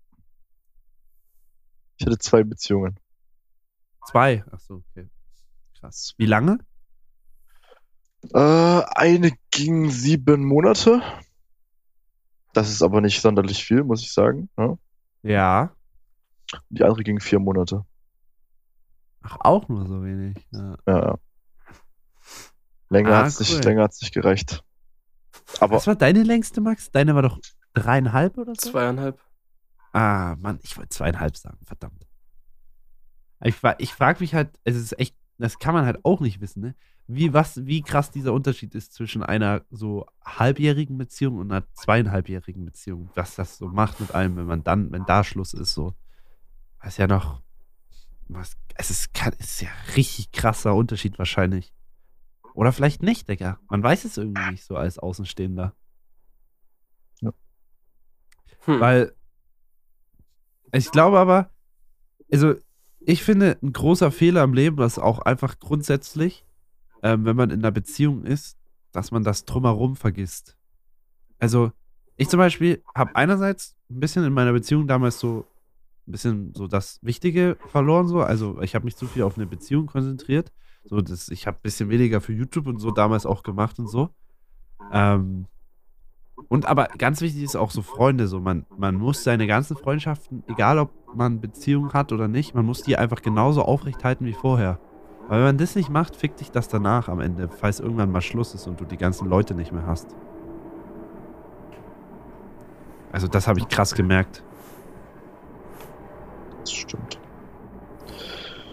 Ich 2.02 2.06
hatte 2.06 2.18
zwei 2.18 2.42
Beziehungen. 2.42 2.98
Zwei. 4.08 4.42
Achso, 4.50 4.82
okay. 4.90 5.08
Krass. 5.78 6.14
Wie 6.18 6.26
lange? 6.26 6.58
Äh, 8.34 8.38
eine 8.96 9.30
ging 9.52 9.88
sieben 9.88 10.44
Monate. 10.44 11.00
Das 12.54 12.70
ist 12.70 12.82
aber 12.82 13.00
nicht 13.00 13.20
sonderlich 13.20 13.64
viel, 13.64 13.84
muss 13.84 14.02
ich 14.02 14.12
sagen. 14.12 14.48
Ja? 14.58 14.76
Ja. 15.22 15.76
Die 16.70 16.82
andere 16.82 17.04
ging 17.04 17.20
vier 17.20 17.38
Monate. 17.38 17.84
Ach, 19.22 19.36
auch 19.38 19.68
nur 19.68 19.86
so 19.86 20.02
wenig. 20.02 20.36
Ja. 20.50 20.76
Ja. 20.88 21.18
Länger 22.88 23.12
Ah, 23.12 23.24
hat's 23.26 23.38
cool. 23.38 23.46
nicht, 23.46 23.64
länger 23.64 23.82
hat's 23.84 24.00
nicht 24.02 24.12
gereicht. 24.12 24.64
Aber 25.60 25.76
Was 25.76 25.86
war 25.86 25.94
deine 25.94 26.24
längste, 26.24 26.60
Max? 26.60 26.90
Deine 26.90 27.14
war 27.14 27.22
doch 27.22 27.38
dreieinhalb 27.74 28.38
oder 28.38 28.54
so? 28.56 28.72
zweieinhalb. 28.72 29.20
Ah, 29.92 30.36
Mann, 30.38 30.58
ich 30.62 30.76
wollte 30.76 30.88
zweieinhalb 30.88 31.36
sagen, 31.36 31.58
verdammt. 31.64 32.06
Ich, 33.44 33.56
ich 33.78 33.92
frage 33.92 34.20
mich 34.20 34.34
halt, 34.34 34.58
es 34.64 34.76
ist 34.76 34.98
echt, 34.98 35.16
das 35.38 35.58
kann 35.58 35.74
man 35.74 35.84
halt 35.84 36.04
auch 36.04 36.20
nicht 36.20 36.40
wissen, 36.40 36.62
ne? 36.62 36.74
Wie, 37.08 37.32
was, 37.32 37.66
wie 37.66 37.82
krass 37.82 38.10
dieser 38.10 38.32
Unterschied 38.32 38.74
ist 38.74 38.94
zwischen 38.94 39.22
einer 39.22 39.66
so 39.70 40.06
halbjährigen 40.24 40.96
Beziehung 40.96 41.36
und 41.38 41.50
einer 41.50 41.66
zweieinhalbjährigen 41.74 42.64
Beziehung. 42.64 43.10
Was 43.14 43.34
das 43.34 43.58
so 43.58 43.66
macht 43.66 44.00
mit 44.00 44.12
allem, 44.12 44.36
wenn 44.36 44.46
man 44.46 44.62
dann, 44.62 44.92
wenn 44.92 45.04
da 45.04 45.24
Schluss 45.24 45.52
ist, 45.52 45.74
so. 45.74 45.94
Das 46.80 46.94
ist 46.94 46.98
ja 46.98 47.08
noch, 47.08 47.42
was, 48.28 48.56
es 48.76 48.90
ist, 48.90 49.14
kann, 49.14 49.32
ist 49.38 49.60
ja 49.60 49.68
richtig 49.96 50.30
krasser 50.30 50.74
Unterschied 50.74 51.18
wahrscheinlich. 51.18 51.74
Oder 52.54 52.72
vielleicht 52.72 53.02
nicht, 53.02 53.28
Digga. 53.28 53.58
Man 53.68 53.82
weiß 53.82 54.04
es 54.04 54.16
irgendwie 54.16 54.50
nicht 54.52 54.64
so 54.64 54.76
als 54.76 54.98
Außenstehender. 54.98 55.74
Hm. 58.64 58.80
Weil 58.80 59.14
ich 60.72 60.90
glaube 60.90 61.18
aber, 61.18 61.50
also 62.32 62.54
ich 63.00 63.22
finde, 63.22 63.58
ein 63.62 63.72
großer 63.72 64.10
Fehler 64.10 64.42
im 64.44 64.54
Leben 64.54 64.80
ist 64.82 64.98
auch 64.98 65.20
einfach 65.20 65.58
grundsätzlich, 65.58 66.44
ähm, 67.02 67.24
wenn 67.24 67.36
man 67.36 67.50
in 67.50 67.60
einer 67.60 67.70
Beziehung 67.70 68.24
ist, 68.24 68.56
dass 68.92 69.10
man 69.10 69.24
das 69.24 69.44
drumherum 69.44 69.96
vergisst. 69.96 70.56
Also 71.38 71.72
ich 72.16 72.28
zum 72.28 72.38
Beispiel 72.38 72.82
habe 72.94 73.16
einerseits 73.16 73.76
ein 73.90 74.00
bisschen 74.00 74.24
in 74.24 74.32
meiner 74.32 74.52
Beziehung 74.52 74.86
damals 74.86 75.18
so 75.18 75.46
ein 76.06 76.12
bisschen 76.12 76.54
so 76.54 76.68
das 76.68 76.98
Wichtige 77.02 77.56
verloren, 77.68 78.08
so. 78.08 78.20
Also 78.20 78.60
ich 78.60 78.74
habe 78.74 78.84
mich 78.84 78.96
zu 78.96 79.06
viel 79.06 79.22
auf 79.22 79.36
eine 79.36 79.46
Beziehung 79.46 79.86
konzentriert. 79.86 80.52
So, 80.84 81.00
das, 81.00 81.28
ich 81.28 81.46
habe 81.46 81.58
ein 81.58 81.62
bisschen 81.62 81.90
weniger 81.90 82.20
für 82.20 82.32
YouTube 82.32 82.66
und 82.66 82.78
so 82.78 82.90
damals 82.90 83.26
auch 83.26 83.42
gemacht 83.42 83.78
und 83.78 83.88
so. 83.88 84.10
Ähm, 84.92 85.46
und 86.48 86.66
aber 86.66 86.88
ganz 86.98 87.20
wichtig 87.20 87.42
ist 87.42 87.56
auch 87.56 87.70
so 87.70 87.82
Freunde, 87.82 88.26
so 88.26 88.40
man, 88.40 88.66
man 88.76 88.96
muss 88.96 89.24
seine 89.24 89.46
ganzen 89.46 89.76
Freundschaften, 89.76 90.42
egal 90.48 90.78
ob 90.78 90.90
man 91.14 91.40
Beziehungen 91.40 91.92
hat 91.92 92.12
oder 92.12 92.28
nicht, 92.28 92.54
man 92.54 92.66
muss 92.66 92.82
die 92.82 92.96
einfach 92.96 93.22
genauso 93.22 93.62
aufrecht 93.62 94.04
halten 94.04 94.24
wie 94.26 94.32
vorher. 94.32 94.78
Weil 95.28 95.38
wenn 95.38 95.46
man 95.46 95.58
das 95.58 95.76
nicht 95.76 95.88
macht, 95.88 96.16
fickt 96.16 96.40
dich 96.40 96.50
das 96.50 96.68
danach 96.68 97.08
am 97.08 97.20
Ende, 97.20 97.48
falls 97.48 97.80
irgendwann 97.80 98.10
mal 98.10 98.20
Schluss 98.20 98.54
ist 98.54 98.66
und 98.66 98.80
du 98.80 98.84
die 98.84 98.96
ganzen 98.96 99.28
Leute 99.28 99.54
nicht 99.54 99.72
mehr 99.72 99.86
hast. 99.86 100.14
Also 103.12 103.28
das 103.28 103.46
habe 103.46 103.60
ich 103.60 103.68
krass 103.68 103.94
gemerkt. 103.94 104.42
das 106.60 106.72
stimmt. 106.72 107.21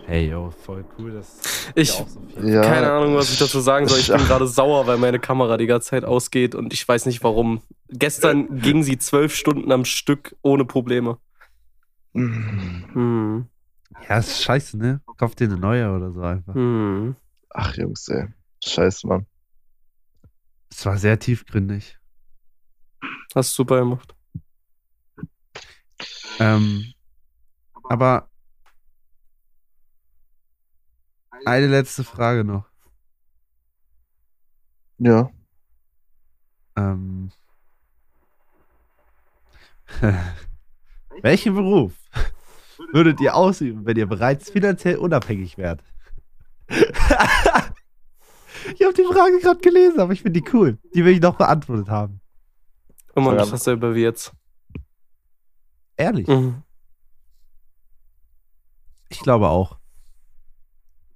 Hey, 0.10 0.28
yo, 0.28 0.50
voll 0.50 0.84
cool, 0.98 1.12
dass 1.12 1.40
Ich- 1.76 1.92
auch 1.92 2.08
so 2.08 2.20
viel- 2.22 2.50
Ja, 2.50 2.62
Keine 2.64 2.92
Ahnung, 2.92 3.14
was 3.16 3.32
ich 3.32 3.38
dazu 3.38 3.60
sagen 3.60 3.88
soll. 3.88 4.00
Ich 4.00 4.08
bin 4.08 4.18
Ja. 4.20 4.26
gerade 4.28 4.48
sauer, 4.48 4.88
weil 4.88 4.98
meine 4.98 5.20
Kamera 5.20 5.56
die 5.56 5.68
ganze 5.68 5.90
Zeit 5.90 6.04
ausgeht 6.04 6.56
und 6.56 6.74
ich 6.74 6.88
weiß 6.88 7.06
nicht 7.06 7.24
warum. 7.24 7.62
Gestern 7.90 8.60
ging 8.60 8.82
sie 8.82 8.98
zwölf 8.98 9.36
Stunden 9.36 9.72
am 9.72 9.86
Stück 9.86 10.36
ohne 10.42 10.66
Probleme. 10.66 11.20
Mm. 12.14 12.84
Hm. 12.94 13.46
Ja, 14.10 14.18
ist 14.18 14.42
scheiße, 14.42 14.80
ne? 14.80 15.00
Kauf 15.18 15.36
dir 15.36 15.46
eine 15.46 15.58
neue 15.58 15.92
oder 15.96 16.12
so 16.12 16.22
einfach. 16.22 16.56
Hm. 16.56 17.16
Ach, 17.52 17.76
Jungs, 17.76 18.08
ey. 18.08 18.30
Scheiße, 18.66 19.06
Mann. 19.06 19.28
Es 20.72 20.84
war 20.88 20.98
sehr 20.98 21.20
tiefgründig. 21.20 22.00
Hast 23.36 23.54
super 23.54 23.78
gemacht. 23.80 24.16
Ähm, 26.40 26.94
aber 27.90 28.28
eine 31.46 31.68
letzte 31.68 32.04
Frage 32.04 32.44
noch. 32.44 32.66
Ja. 34.98 35.30
Ähm, 36.76 37.32
welchen 41.22 41.56
Beruf 41.56 41.94
würdet 42.92 43.20
ihr 43.22 43.36
ausüben, 43.36 43.86
wenn 43.86 43.98
ihr 43.98 44.08
bereits 44.08 44.50
finanziell 44.50 44.98
unabhängig 44.98 45.58
wärt? 45.58 45.84
ich 46.70 46.78
habe 48.84 48.94
die 48.94 49.06
Frage 49.12 49.40
gerade 49.42 49.60
gelesen, 49.62 50.00
aber 50.00 50.14
ich 50.14 50.22
finde 50.22 50.40
die 50.42 50.50
cool. 50.54 50.78
Die 50.94 51.04
will 51.04 51.14
ich 51.14 51.22
noch 51.22 51.36
beantwortet 51.36 51.90
haben. 51.90 52.22
Immer 53.16 53.34
Ja. 53.34 53.42
noch 53.44 53.52
dasselbe 53.52 53.96
wie 53.96 54.04
jetzt. 54.04 54.32
Ehrlich. 55.98 56.28
Mhm. 56.28 56.62
Ich 59.10 59.20
glaube 59.20 59.50
auch. 59.50 59.79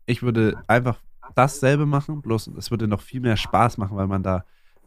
Ich 0.06 0.24
würde 0.24 0.62
einfach 0.68 1.00
dasselbe 1.36 1.86
machen, 1.86 2.22
bloß 2.22 2.48
es 2.58 2.72
würde 2.72 2.88
noch 2.88 3.02
viel 3.02 3.22
mehr 3.22 3.38
Spaß 3.38 3.78
machen, 3.78 3.98
weil 3.98 4.08
man 4.08 4.24
da 4.24 4.46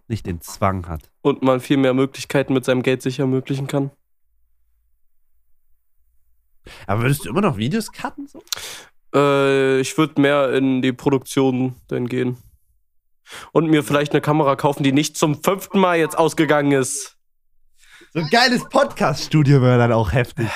nicht 0.09 0.27
den 0.27 0.41
Zwang 0.41 0.89
hat. 0.89 1.11
Und 1.23 1.43
man 1.43 1.61
viel 1.61 1.77
mehr 1.77 1.95
Möglichkeiten 1.95 2.53
mit 2.53 2.65
seinem 2.65 2.83
Geld 2.83 3.03
sich 3.03 3.19
ermöglichen 3.19 3.67
kann. 3.67 3.91
Aber 6.87 7.03
würdest 7.03 7.25
du 7.25 7.31
immer 7.31 7.41
noch 7.41 7.57
Videos 7.57 7.93
cutten? 7.93 8.27
So? 8.27 8.43
Äh, 9.15 9.81
ich 9.81 9.97
würde 9.99 10.21
mehr 10.21 10.53
in 10.53 10.83
die 10.83 10.93
Produktion 10.93 11.75
dann 11.89 12.09
gehen. 12.09 12.37
Und 13.53 13.69
mir 13.69 13.83
vielleicht 13.83 14.13
eine 14.13 14.21
Kamera 14.21 14.55
kaufen, 14.55 14.85
die 14.85 14.93
nicht 14.93 15.17
zum 15.17 15.43
fünften 15.43 15.81
Mal 15.81 15.99
jetzt 15.99 16.17
ausgegangen 16.17 16.73
ist. 16.73 17.17
So 18.13 18.21
ein 18.21 18.29
geiles 18.31 18.69
Podcast-Studio 18.69 19.61
wäre 19.63 19.79
dann 19.79 19.93
auch 19.93 20.13
heftig. 20.13 20.49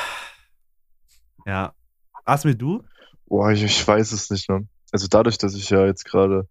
Ja. 1.46 1.74
Asmi, 2.24 2.56
du? 2.56 2.84
Boah, 3.30 3.52
ich, 3.52 3.62
ich 3.62 3.86
weiß 3.86 4.10
es 4.10 4.28
nicht, 4.28 4.50
ne? 4.50 4.66
Also 4.90 5.06
dadurch, 5.08 5.38
dass 5.38 5.54
ich 5.54 5.70
ja 5.70 5.86
jetzt 5.86 6.04
gerade 6.04 6.48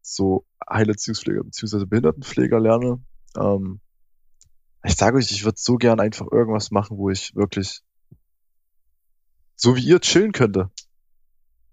so 0.00 0.46
Heilerziehungspfleger 0.70 1.42
bzw. 1.42 1.84
Behindertenpfleger 1.84 2.60
lerne, 2.60 3.00
ähm, 3.36 3.80
ich 4.84 4.94
sage 4.94 5.18
euch, 5.18 5.32
ich 5.32 5.44
würde 5.44 5.58
so 5.58 5.74
gern 5.74 5.98
einfach 5.98 6.26
irgendwas 6.30 6.70
machen, 6.70 6.96
wo 6.96 7.10
ich 7.10 7.34
wirklich 7.34 7.80
so 9.56 9.74
wie 9.74 9.80
ihr 9.80 10.00
chillen 10.00 10.30
könnte. 10.30 10.70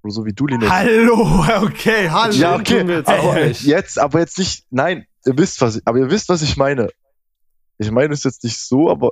Oder 0.02 0.12
so 0.12 0.26
wie 0.26 0.34
du, 0.34 0.48
Linus. 0.48 0.68
Hallo, 0.68 1.46
okay, 1.62 2.10
hallo. 2.10 2.34
Ja, 2.34 2.56
okay. 2.56 2.84
jetzt 2.88 3.08
aber 3.08 3.46
jetzt, 3.46 4.00
aber 4.00 4.20
jetzt 4.20 4.40
nicht, 4.40 4.66
nein, 4.72 5.06
ihr 5.28 5.38
wisst 5.38 5.62
was, 5.62 5.76
ich, 5.76 5.84
aber 5.86 6.00
ihr 6.00 6.10
wisst, 6.10 6.30
was 6.30 6.42
ich 6.42 6.58
meine. 6.58 6.90
Ich 7.78 7.92
meine 7.92 8.16
es 8.16 8.24
jetzt 8.24 8.44
nicht 8.44 8.58
so, 8.58 8.90
aber 8.90 9.12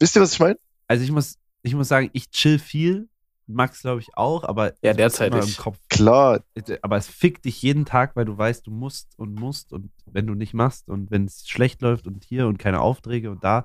wisst 0.00 0.16
ihr, 0.16 0.22
was 0.22 0.32
ich 0.32 0.40
meine? 0.40 0.58
Also 0.88 1.04
ich 1.04 1.12
muss, 1.12 1.36
ich 1.62 1.76
muss 1.76 1.86
sagen, 1.86 2.10
ich 2.12 2.28
chill 2.32 2.58
viel. 2.58 3.08
Max, 3.52 3.82
glaube 3.82 4.00
ich, 4.00 4.16
auch, 4.16 4.44
aber 4.44 4.72
Ja, 4.82 4.90
ich 4.92 4.96
derzeit 4.96 5.32
immer 5.34 5.42
im. 5.44 5.56
Kopf. 5.56 5.78
Klar, 5.88 6.40
Aber 6.82 6.96
es 6.96 7.06
fickt 7.08 7.44
dich 7.44 7.60
jeden 7.62 7.84
Tag, 7.84 8.16
weil 8.16 8.24
du 8.24 8.36
weißt, 8.36 8.66
du 8.66 8.70
musst 8.70 9.18
und 9.18 9.34
musst 9.34 9.72
und 9.72 9.90
wenn 10.06 10.26
du 10.26 10.34
nicht 10.34 10.54
machst 10.54 10.88
und 10.88 11.10
wenn 11.10 11.24
es 11.24 11.48
schlecht 11.48 11.82
läuft 11.82 12.06
und 12.06 12.24
hier 12.24 12.46
und 12.46 12.58
keine 12.58 12.80
Aufträge 12.80 13.30
und 13.30 13.44
da, 13.44 13.64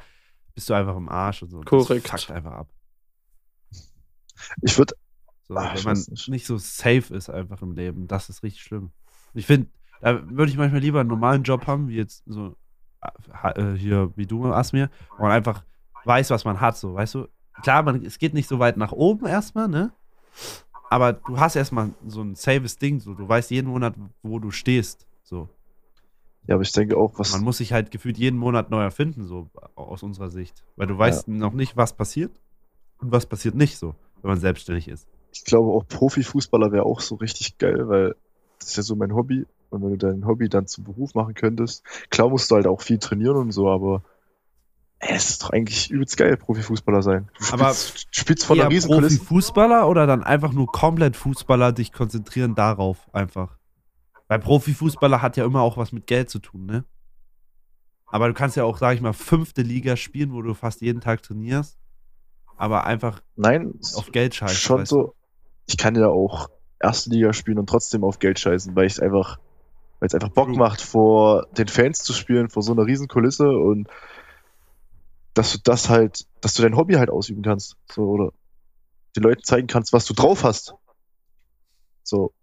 bist 0.54 0.70
du 0.70 0.74
einfach 0.74 0.96
im 0.96 1.10
Arsch 1.10 1.44
und 1.44 1.50
so. 1.52 1.58
Und 1.60 1.66
Korrekt. 1.66 2.12
Das 2.12 2.24
fuckt 2.24 2.36
einfach 2.38 2.52
ab. 2.54 2.70
ich 4.62 4.78
würde, 4.78 4.96
So, 5.48 5.56
Ach, 5.56 5.72
wenn 5.72 5.78
ich 5.80 5.86
man 5.86 5.98
nicht. 6.10 6.30
nicht 6.30 6.46
so 6.46 6.58
safe 6.58 7.14
ist 7.16 7.30
einfach 7.30 7.62
im 7.62 7.74
Leben. 7.74 8.08
Das 8.08 8.30
ist 8.30 8.44
richtig 8.44 8.64
schlimm. 8.64 8.92
Ich 9.34 9.46
finde, 9.46 9.70
da 10.02 10.28
würde 10.30 10.52
ich 10.52 10.58
manchmal 10.58 10.82
lieber 10.82 11.00
einen 11.02 11.10
normalen 11.10 11.44
Job 11.44 11.68
haben, 11.68 11.88
wie 11.90 11.96
jetzt 11.96 12.24
so 12.26 12.56
äh, 13.02 13.74
hier 13.76 14.12
wie 14.16 14.26
du, 14.26 14.46
Asmir, 14.46 14.90
wo 15.18 15.24
man 15.24 15.32
einfach 15.32 15.64
weiß, 16.06 16.30
was 16.30 16.46
man 16.46 16.62
hat, 16.62 16.78
so, 16.78 16.94
weißt 16.94 17.16
du? 17.16 17.28
Klar, 17.64 17.84
man, 17.84 18.04
es 18.04 18.20
geht 18.20 18.34
nicht 18.34 18.48
so 18.48 18.60
weit 18.60 18.78
nach 18.78 18.92
oben 18.92 19.26
erstmal, 19.26 19.68
ne? 19.68 19.92
Aber 20.90 21.14
du 21.14 21.40
hast 21.40 21.56
erstmal 21.56 21.90
so 22.06 22.22
ein 22.22 22.36
safes 22.36 22.78
Ding, 22.78 23.00
so, 23.00 23.14
du 23.14 23.28
weißt 23.28 23.52
jeden 23.52 23.70
Monat, 23.70 23.96
wo 24.22 24.40
du 24.40 24.52
stehst, 24.52 25.08
so. 25.24 25.50
ja, 26.48 26.56
aber 26.56 26.62
ich 26.62 26.72
denke 26.72 26.98
auch, 26.98 27.18
was, 27.18 27.32
Man 27.32 27.44
muss 27.44 27.58
sich 27.58 27.74
halt 27.74 27.92
gefühlt 27.92 28.18
jeden 28.18 28.38
Monat 28.38 28.70
neu 28.70 28.82
erfinden, 28.82 29.24
so 29.24 29.50
aus 29.76 30.04
unserer 30.04 30.30
Sicht. 30.30 30.64
Weil 30.76 30.88
du 30.88 30.98
weißt 30.98 31.28
noch 31.28 31.54
nicht, 31.54 31.76
was 31.76 31.94
passiert 31.94 32.32
und 33.00 33.12
was 33.12 33.26
passiert 33.26 33.56
nicht, 33.56 33.78
so, 33.78 33.96
wenn 34.22 34.30
man 34.30 34.40
selbstständig 34.40 34.88
ist. 34.88 35.08
ich 35.32 35.44
glaube 35.44 35.72
auch 35.72 35.88
Profifußballer 35.88 36.72
wäre 36.72 36.86
auch 36.86 37.02
so 37.02 37.16
richtig 37.16 37.58
geil, 37.58 37.88
weil 37.88 38.16
das 38.60 38.70
ist 38.70 38.78
ja 38.78 38.84
so 38.84 38.96
mein 38.96 39.14
Hobby. 39.14 39.46
Und 39.72 39.82
wenn 39.82 39.90
du 39.90 39.98
dein 39.98 40.26
Hobby 40.26 40.48
dann 40.48 40.68
zum 40.68 40.84
Beruf 40.84 41.16
machen 41.16 41.34
könntest, 41.34 41.84
klar 42.10 42.30
musst 42.30 42.52
du 42.52 42.56
halt 42.56 42.68
auch 42.68 42.82
viel 42.82 43.00
trainieren 43.00 43.36
und 43.36 43.52
so, 43.52 43.70
aber 43.70 44.04
es 45.00 45.30
ist 45.30 45.44
doch 45.44 45.50
eigentlich 45.52 45.90
übelst 45.92 46.18
geil, 46.18 46.38
Profifußballer 46.38 47.02
sein. 47.02 47.30
Du 47.38 47.54
Aber 47.54 47.74
spielst, 47.74 48.08
spielst 48.12 48.46
vor 48.46 48.56
einer 48.56 48.64
Eher 48.64 48.70
riesen 48.70 48.92
Kulisse. 48.92 49.18
Profifußballer 49.18 49.88
oder 49.88 50.08
dann 50.08 50.24
einfach 50.24 50.52
nur 50.52 50.68
komplett 50.68 51.16
Fußballer 51.16 51.74
dich 51.74 51.92
konzentrieren 51.92 52.56
darauf 52.56 53.14
einfach? 53.14 53.58
Weil 54.28 54.40
Profifußballer 54.40 55.22
hat 55.22 55.38
ja 55.38 55.46
immer 55.46 55.62
auch 55.62 55.78
was 55.78 55.92
mit 55.92 56.08
Geld 56.08 56.30
zu 56.30 56.40
tun, 56.40 56.66
ne? 56.66 56.86
Aber 58.08 58.28
du 58.28 58.34
kannst 58.34 58.56
ja 58.56 58.64
auch, 58.64 58.78
sag 58.78 58.96
ich 58.96 59.02
mal, 59.02 59.14
fünfte 59.14 59.62
Liga 59.62 59.98
spielen, 59.98 60.32
wo 60.34 60.42
du 60.42 60.54
fast 60.54 60.82
jeden 60.82 61.02
Tag 61.02 61.22
trainierst, 61.22 61.78
aber 62.56 62.86
einfach 62.86 63.22
Nein, 63.36 63.74
auf 63.96 64.12
Geld 64.12 64.36
scheißen. 64.36 64.56
schon 64.56 64.82
weißt 64.82 64.92
du? 64.92 64.96
so. 64.96 65.16
Ich 65.68 65.78
kann 65.78 65.96
ja 65.96 66.08
auch 66.08 66.50
erste 66.80 67.10
Liga 67.10 67.34
spielen 67.34 67.60
und 67.60 67.68
trotzdem 67.68 68.04
auf 68.04 68.20
Geld 68.20 68.40
scheißen, 68.40 68.76
weil 68.76 68.86
ich 68.86 68.94
es 68.94 69.00
einfach, 69.00 69.40
weil 70.00 70.08
es 70.08 70.14
einfach 70.14 70.30
Bock 70.30 70.50
macht, 70.50 70.82
vor 70.82 71.48
den 71.58 71.68
Fans 71.68 72.04
zu 72.04 72.14
spielen, 72.14 72.50
vor 72.50 72.64
so 72.64 72.72
einer 72.72 72.86
riesen 72.86 73.08
Kulisse 73.08 73.50
und 73.50 73.88
dass 75.36 75.52
du 75.52 75.60
das 75.64 75.90
halt, 75.90 76.26
dass 76.42 76.56
du 76.56 76.64
dein 76.64 76.76
Hobby 76.76 76.96
halt 76.96 77.10
ausüben 77.10 77.44
kannst. 77.44 77.78
So, 77.92 78.10
oder 78.10 78.32
den 79.16 79.24
Leuten 79.24 79.44
zeigen 79.44 79.68
kannst, 79.68 79.94
was 79.94 80.06
du 80.06 80.14
drauf 80.14 80.44
hast. 80.44 80.74
So. 82.04 82.34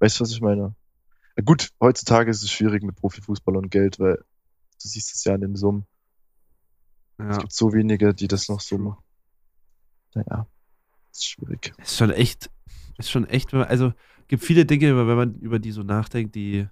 Weißt 0.00 0.18
du, 0.18 0.24
was 0.24 0.32
ich 0.32 0.40
meine? 0.40 0.74
Ja, 1.36 1.44
gut, 1.44 1.70
heutzutage 1.80 2.30
ist 2.30 2.42
es 2.42 2.50
schwierig 2.50 2.82
mit 2.82 2.96
Profifußball 2.96 3.56
und 3.56 3.70
Geld, 3.70 3.98
weil 4.00 4.16
du 4.16 4.88
siehst 4.88 5.14
es 5.14 5.24
ja 5.24 5.34
in 5.34 5.42
den 5.42 5.56
Summen. 5.56 5.86
Es 7.18 7.36
Ja. 7.36 7.38
gibt 7.38 7.52
so 7.52 7.72
wenige, 7.72 8.14
die 8.14 8.26
das 8.28 8.48
noch 8.48 8.60
so 8.60 8.78
machen. 8.78 9.02
Naja, 10.14 10.46
ist 11.12 11.26
schwierig. 11.26 11.72
Ist 11.78 11.96
schon 11.96 12.10
echt, 12.10 12.50
ist 12.98 13.10
schon 13.10 13.26
echt, 13.28 13.54
also 13.54 13.92
gibt 14.26 14.42
viele 14.42 14.66
Dinge, 14.66 14.96
wenn 14.96 15.16
man 15.16 15.38
über 15.38 15.58
die 15.58 15.70
so 15.70 15.82
nachdenkt, 15.82 16.34
die 16.34 16.68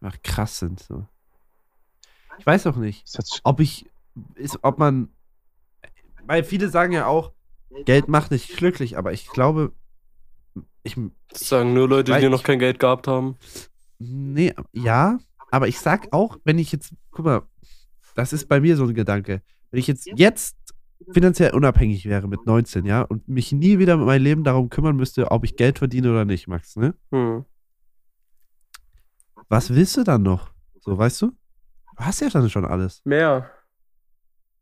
einfach 0.00 0.20
krass 0.22 0.58
sind. 0.58 0.80
So. 0.80 1.06
Ich 2.38 2.46
weiß 2.46 2.66
auch 2.66 2.76
nicht. 2.76 3.04
Ob 3.44 3.60
ich, 3.60 3.88
ist, 4.34 4.58
ob 4.62 4.78
man, 4.78 5.08
weil 6.26 6.44
viele 6.44 6.68
sagen 6.68 6.92
ja 6.92 7.06
auch, 7.06 7.32
Geld 7.84 8.08
macht 8.08 8.30
nicht 8.30 8.56
glücklich, 8.56 8.96
aber 8.96 9.12
ich 9.12 9.28
glaube, 9.28 9.72
ich, 10.84 10.96
Das 11.28 11.48
sagen 11.48 11.74
nur 11.74 11.88
Leute, 11.88 12.12
Weil 12.12 12.20
die 12.20 12.26
ich- 12.26 12.32
noch 12.32 12.42
kein 12.44 12.58
Geld 12.58 12.78
gehabt 12.78 13.08
haben. 13.08 13.36
nee, 13.98 14.54
ja, 14.72 15.18
aber 15.50 15.66
ich 15.68 15.78
sag 15.80 16.08
auch, 16.12 16.38
wenn 16.44 16.58
ich 16.58 16.70
jetzt, 16.72 16.94
guck 17.10 17.24
mal, 17.24 17.42
das 18.14 18.32
ist 18.32 18.48
bei 18.48 18.60
mir 18.60 18.76
so 18.76 18.84
ein 18.84 18.94
Gedanke, 18.94 19.42
wenn 19.70 19.80
ich 19.80 19.86
jetzt, 19.88 20.06
jetzt 20.14 20.56
finanziell 21.12 21.52
unabhängig 21.52 22.06
wäre 22.06 22.28
mit 22.28 22.46
19, 22.46 22.84
ja, 22.86 23.02
und 23.02 23.26
mich 23.28 23.50
nie 23.50 23.78
wieder 23.78 23.96
mit 23.96 24.06
meinem 24.06 24.22
Leben 24.22 24.44
darum 24.44 24.68
kümmern 24.70 24.94
müsste, 24.96 25.30
ob 25.32 25.44
ich 25.44 25.56
Geld 25.56 25.78
verdiene 25.78 26.10
oder 26.10 26.24
nicht, 26.24 26.46
Max, 26.46 26.76
ne? 26.76 26.94
Hm. 27.10 27.44
Was 29.48 29.70
willst 29.74 29.96
du 29.96 30.04
dann 30.04 30.22
noch? 30.22 30.52
So, 30.80 30.96
weißt 30.96 31.22
du? 31.22 31.26
Du 31.26 32.04
hast 32.04 32.20
ja 32.20 32.28
dann 32.28 32.48
schon 32.50 32.64
alles. 32.64 33.02
Mehr. 33.04 33.50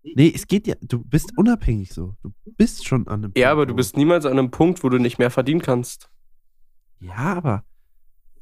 Nee, 0.05 0.33
es 0.35 0.47
geht 0.47 0.67
ja, 0.67 0.75
du 0.81 1.05
bist 1.05 1.37
unabhängig 1.39 1.93
so. 1.93 2.17
Du 2.23 2.33
bist 2.57 2.87
schon 2.87 3.07
an 3.07 3.25
einem 3.25 3.33
Ja, 3.37 3.49
Punkt, 3.49 3.53
aber 3.53 3.67
du 3.67 3.73
wo- 3.73 3.77
bist 3.77 3.97
niemals 3.97 4.25
an 4.27 4.33
einem 4.33 4.51
Punkt, 4.51 4.83
wo 4.83 4.89
du 4.89 4.99
nicht 4.99 5.19
mehr 5.19 5.31
verdienen 5.31 5.63
kannst. 5.63 6.11
Ja, 7.01 7.35
aber 7.35 7.65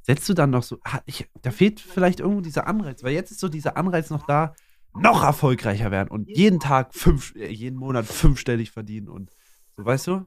setzt 0.03 0.29
du 0.29 0.35
dann 0.35 0.51
noch 0.51 0.63
so, 0.63 0.79
ah, 0.85 1.01
ich, 1.07 1.29
da 1.43 1.51
fehlt 1.51 1.81
vielleicht 1.81 2.21
irgendwo 2.21 2.41
dieser 2.41 2.67
Anreiz, 2.67 3.03
weil 3.05 3.13
jetzt 3.13 3.31
ist 3.31 3.41
so 3.41 3.49
dieser 3.49 3.77
Anreiz 3.77 4.09
noch 4.11 4.27
da, 4.27 4.55
noch 4.95 5.23
erfolgreicher 5.23 5.91
werden 5.91 6.09
und 6.09 6.29
jeden 6.29 6.59
Tag 6.61 6.95
fünf, 6.95 7.35
äh, 7.37 7.49
jeden 7.53 7.79
Monat 7.79 8.07
fünfstellig 8.07 8.71
verdienen 8.71 9.09
und 9.09 9.31
so, 9.77 9.85
weißt 9.85 10.07
du? 10.09 10.27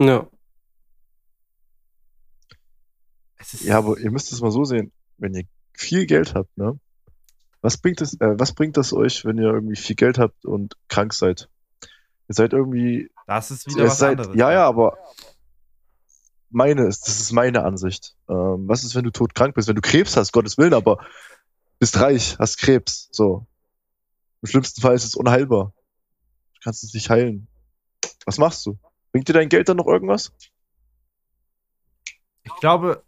Ja. 0.00 0.28
Es 3.36 3.54
ist, 3.54 3.64
Ja, 3.64 3.78
aber 3.78 3.98
ihr 3.98 4.10
müsst 4.10 4.32
es 4.32 4.40
mal 4.40 4.50
so 4.50 4.64
sehen, 4.64 4.92
wenn 5.18 5.34
ihr 5.34 5.44
viel 5.74 6.06
Geld 6.06 6.34
habt, 6.34 6.56
ne? 6.56 6.78
Was 7.62 7.78
bringt 7.78 8.00
es, 8.00 8.14
äh, 8.20 8.38
was 8.38 8.52
bringt 8.52 8.76
das 8.76 8.92
euch, 8.92 9.24
wenn 9.24 9.38
ihr 9.38 9.52
irgendwie 9.52 9.76
viel 9.76 9.96
Geld 9.96 10.18
habt 10.18 10.44
und 10.44 10.76
krank 10.88 11.12
seid? 11.14 11.48
Ihr 12.28 12.34
seid 12.34 12.52
irgendwie, 12.52 13.10
das 13.26 13.50
ist 13.50 13.66
wieder 13.66 13.84
was 13.86 13.98
seid, 13.98 14.18
anderes. 14.18 14.36
ja, 14.36 14.52
ja, 14.52 14.66
aber 14.66 14.98
meine 16.50 16.86
ist, 16.86 17.06
das 17.06 17.20
ist 17.20 17.32
meine 17.32 17.64
Ansicht. 17.64 18.16
Ähm, 18.28 18.68
was 18.68 18.84
ist, 18.84 18.94
wenn 18.94 19.04
du 19.04 19.10
todkrank 19.10 19.54
bist, 19.54 19.68
wenn 19.68 19.76
du 19.76 19.82
Krebs 19.82 20.16
hast, 20.16 20.32
Gottes 20.32 20.58
Willen, 20.58 20.74
aber 20.74 20.98
bist 21.78 22.00
reich, 22.00 22.38
hast 22.38 22.58
Krebs, 22.58 23.08
so. 23.12 23.46
Im 24.42 24.48
schlimmsten 24.48 24.80
Fall 24.80 24.94
ist 24.94 25.04
es 25.04 25.14
unheilbar. 25.14 25.72
Du 26.54 26.60
kannst 26.62 26.84
es 26.84 26.94
nicht 26.94 27.10
heilen. 27.10 27.48
Was 28.24 28.38
machst 28.38 28.64
du? 28.66 28.78
Bringt 29.12 29.28
dir 29.28 29.32
dein 29.32 29.48
Geld 29.48 29.68
dann 29.68 29.76
noch 29.76 29.86
irgendwas? 29.86 30.32
Ich 32.44 32.54
glaube, 32.60 33.02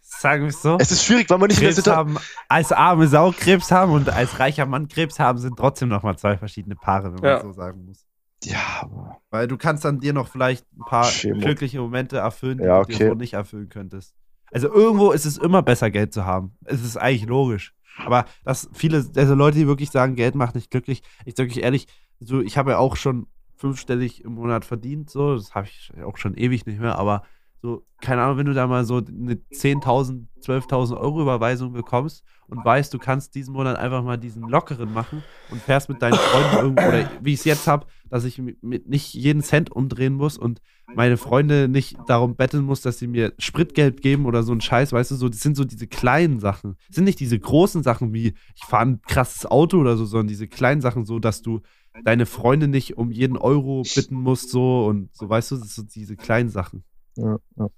sagen 0.00 0.42
wir 0.42 0.48
es 0.50 0.62
so, 0.62 0.76
Es 0.80 0.90
ist 0.92 1.04
schwierig, 1.04 1.28
weil 1.30 1.38
man 1.38 1.48
nicht 1.48 1.60
Krebs 1.60 1.86
haben, 1.86 2.16
als 2.48 2.72
arme 2.72 3.08
Sau 3.08 3.32
Krebs 3.32 3.70
haben 3.70 3.92
und 3.92 4.08
als 4.08 4.38
reicher 4.38 4.66
Mann 4.66 4.88
Krebs 4.88 5.18
haben, 5.18 5.38
sind 5.38 5.56
trotzdem 5.56 5.88
noch 5.88 6.02
mal 6.02 6.16
zwei 6.16 6.36
verschiedene 6.36 6.76
Paare, 6.76 7.12
wenn 7.14 7.20
man 7.20 7.30
Ja. 7.30 7.40
so 7.42 7.52
sagen 7.52 7.84
muss. 7.86 8.06
ja, 8.44 8.60
aber 8.82 9.20
Weil 9.30 9.48
du 9.48 9.56
kannst 9.56 9.84
dann 9.84 10.00
dir 10.00 10.12
noch 10.12 10.28
vielleicht 10.28 10.64
ein 10.76 10.84
paar 10.84 11.04
Chemo. 11.10 11.40
glückliche 11.40 11.80
Momente 11.80 12.18
erfüllen, 12.18 12.58
die 12.58 12.64
Ja, 12.64 12.76
du 12.76 12.82
okay. 12.82 12.98
dir 12.98 13.08
so 13.08 13.14
nicht 13.14 13.32
erfüllen 13.34 13.68
könntest. 13.68 14.14
Also 14.52 14.72
irgendwo 14.72 15.10
ist 15.10 15.26
es 15.26 15.36
immer 15.36 15.62
besser, 15.62 15.90
Geld 15.90 16.14
zu 16.14 16.24
haben. 16.24 16.56
Es 16.64 16.82
ist 16.82 16.96
eigentlich 16.96 17.26
logisch. 17.26 17.74
Aber 18.06 18.26
dass 18.44 18.70
viele, 18.72 19.04
also 19.16 19.34
Leute, 19.34 19.58
die 19.58 19.66
wirklich 19.66 19.90
sagen, 19.90 20.14
Geld 20.14 20.36
macht 20.36 20.54
nicht 20.54 20.70
glücklich, 20.70 21.02
ich 21.24 21.34
sage 21.36 21.50
euch 21.50 21.58
ehrlich, 21.58 21.88
so, 22.20 22.40
ich 22.40 22.56
habe 22.56 22.70
ja 22.70 22.78
auch 22.78 22.96
schon 22.96 23.26
fünfstellig 23.56 24.24
im 24.24 24.34
Monat 24.34 24.64
verdient, 24.64 25.10
so, 25.10 25.34
das 25.34 25.54
habe 25.56 25.66
ich 25.66 25.90
auch 26.04 26.16
schon 26.16 26.34
ewig 26.36 26.64
nicht 26.64 26.78
mehr, 26.80 26.96
aber 26.96 27.24
so, 27.60 27.84
keine 28.00 28.22
Ahnung, 28.22 28.38
wenn 28.38 28.46
du 28.46 28.54
da 28.54 28.66
mal 28.66 28.84
so 28.84 28.98
eine 28.98 29.34
10.000, 29.34 30.26
12.000 30.44 30.96
Euro 30.96 31.22
Überweisung 31.22 31.72
bekommst 31.72 32.22
und 32.46 32.64
weißt, 32.64 32.94
du 32.94 32.98
kannst 32.98 33.34
diesen 33.34 33.52
Monat 33.52 33.76
einfach 33.76 34.04
mal 34.04 34.16
diesen 34.16 34.48
lockeren 34.48 34.92
machen 34.92 35.24
und 35.50 35.60
fährst 35.60 35.88
mit 35.88 36.00
deinen 36.00 36.14
Freunden 36.14 36.56
irgendwo, 36.56 36.88
oder 36.88 37.10
wie 37.20 37.32
ich 37.32 37.40
es 37.40 37.44
jetzt 37.44 37.66
habe, 37.66 37.86
dass 38.08 38.24
ich 38.24 38.38
mit, 38.38 38.88
nicht 38.88 39.12
jeden 39.14 39.42
Cent 39.42 39.72
umdrehen 39.72 40.14
muss 40.14 40.38
und 40.38 40.60
meine 40.94 41.16
Freunde 41.16 41.68
nicht 41.68 41.98
darum 42.06 42.36
betteln 42.36 42.64
muss, 42.64 42.80
dass 42.80 42.98
sie 42.98 43.08
mir 43.08 43.34
Spritgeld 43.38 44.00
geben 44.00 44.24
oder 44.24 44.44
so 44.44 44.52
ein 44.52 44.60
Scheiß, 44.60 44.92
weißt 44.92 45.10
du, 45.10 45.16
so, 45.16 45.28
das 45.28 45.40
sind 45.40 45.56
so 45.56 45.64
diese 45.64 45.88
kleinen 45.88 46.38
Sachen. 46.38 46.76
Das 46.86 46.94
sind 46.94 47.04
nicht 47.04 47.20
diese 47.20 47.38
großen 47.38 47.82
Sachen 47.82 48.14
wie, 48.14 48.34
ich 48.54 48.64
fahre 48.64 48.86
ein 48.86 49.02
krasses 49.02 49.46
Auto 49.46 49.78
oder 49.78 49.96
so, 49.96 50.06
sondern 50.06 50.28
diese 50.28 50.46
kleinen 50.46 50.80
Sachen 50.80 51.04
so, 51.04 51.18
dass 51.18 51.42
du 51.42 51.60
deine 52.04 52.24
Freunde 52.24 52.68
nicht 52.68 52.96
um 52.96 53.10
jeden 53.10 53.36
Euro 53.36 53.82
bitten 53.94 54.14
musst, 54.14 54.50
so 54.50 54.86
und 54.86 55.10
so, 55.14 55.28
weißt 55.28 55.50
du, 55.50 55.56
das 55.56 55.74
sind 55.74 55.94
diese 55.94 56.16
kleinen 56.16 56.48
Sachen. 56.48 56.84
Ja. 57.18 57.68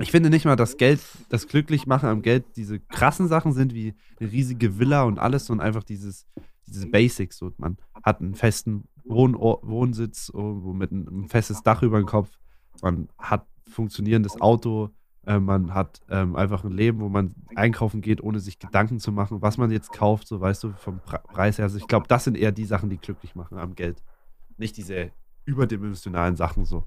Ich 0.00 0.12
finde 0.12 0.30
nicht 0.30 0.44
mal, 0.44 0.54
dass 0.54 0.76
Geld, 0.76 1.00
das 1.28 1.48
Glücklichmachen 1.48 2.08
am 2.08 2.22
Geld 2.22 2.44
diese 2.56 2.78
krassen 2.78 3.26
Sachen 3.26 3.52
sind, 3.52 3.74
wie 3.74 3.94
eine 4.20 4.30
riesige 4.30 4.78
Villa 4.78 5.02
und 5.02 5.18
alles, 5.18 5.46
sondern 5.46 5.66
einfach 5.66 5.82
dieses, 5.82 6.26
dieses 6.66 6.88
Basics. 6.90 7.36
So, 7.36 7.52
man 7.56 7.78
hat 8.04 8.20
einen 8.20 8.34
festen 8.34 8.84
Wohnor 9.04 9.60
Wohnsitz, 9.62 10.30
irgendwo 10.32 10.72
mit 10.72 10.92
einem, 10.92 11.24
ein 11.24 11.28
festes 11.28 11.62
Dach 11.62 11.82
über 11.82 11.98
dem 11.98 12.06
Kopf. 12.06 12.38
Man 12.80 13.08
hat 13.18 13.46
funktionierendes 13.68 14.40
Auto. 14.40 14.90
Äh, 15.26 15.40
man 15.40 15.74
hat 15.74 16.00
ähm, 16.08 16.36
einfach 16.36 16.62
ein 16.62 16.72
Leben, 16.72 17.00
wo 17.00 17.08
man 17.08 17.34
einkaufen 17.56 18.00
geht, 18.00 18.22
ohne 18.22 18.38
sich 18.38 18.60
Gedanken 18.60 19.00
zu 19.00 19.10
machen, 19.10 19.42
was 19.42 19.58
man 19.58 19.72
jetzt 19.72 19.92
kauft, 19.92 20.28
so 20.28 20.40
weißt 20.40 20.62
du, 20.62 20.72
vom 20.74 21.00
Pre 21.00 21.18
Preis 21.18 21.58
her. 21.58 21.64
Also 21.64 21.78
ich 21.78 21.88
glaube, 21.88 22.06
das 22.06 22.24
sind 22.24 22.36
eher 22.36 22.52
die 22.52 22.66
Sachen, 22.66 22.88
die 22.88 22.98
glücklich 22.98 23.34
machen 23.34 23.58
am 23.58 23.74
Geld. 23.74 24.02
Nicht 24.58 24.76
diese 24.76 25.10
überdimensionalen 25.44 26.36
Sachen 26.36 26.64
so. 26.64 26.84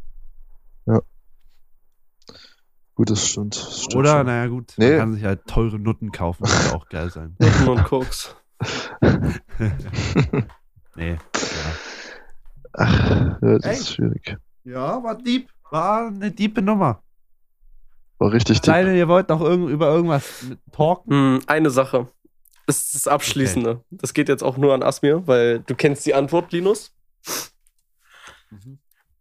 Gut, 2.96 3.10
das 3.10 3.28
stimmt. 3.30 3.56
Das 3.56 3.80
stimmt 3.84 3.96
Oder, 3.96 4.18
schon. 4.18 4.26
naja, 4.28 4.48
gut, 4.48 4.74
Nee. 4.78 4.90
man 4.92 5.00
kann 5.00 5.14
sich 5.14 5.24
halt 5.24 5.48
teure 5.48 5.80
Nutten 5.80 6.12
kaufen, 6.12 6.44
das 6.44 6.66
würde 6.66 6.76
auch 6.76 6.90
geil 6.90 7.10
sein. 7.10 7.36
Nutten 7.40 7.68
und 7.70 7.84
Koks. 7.86 8.36
nee. 10.96 11.14
Ja. 11.14 11.18
Ach, 12.74 13.10
ja, 13.42 13.58
das 13.58 13.66
Ey. 13.66 13.74
ist 13.74 13.94
schwierig. 13.96 14.38
ja, 14.64 15.04
war 15.04 15.16
deep. 15.16 15.50
War 15.72 16.08
eine 16.08 16.32
diepe 16.32 16.62
Nummer. 16.62 17.02
War 18.20 18.32
richtig 18.34 18.60
dick. 18.60 18.66
Sei 18.66 18.84
denn, 18.84 18.96
ihr 18.96 19.08
wollt 19.08 19.30
noch 19.30 19.42
irgend, 19.42 19.70
über 19.70 19.88
irgendwas 19.90 20.46
talken? 20.72 21.12
Hm, 21.12 21.42
eine 21.48 21.70
Sache. 21.70 22.08
Das 22.68 22.84
ist 22.86 22.94
das 22.96 23.08
Abschließende. 23.08 23.84
Das 23.90 24.14
geht 24.14 24.30
jetzt 24.30 24.44
auch 24.44 24.58
nur 24.58 24.74
an 24.74 24.84
Asmir, 24.84 25.26
weil 25.28 25.62
du 25.62 25.74
kennst 25.76 26.06
die 26.06 26.14
Antwort, 26.14 26.52
Linus. 26.52 26.94
Mhm. 28.52 28.78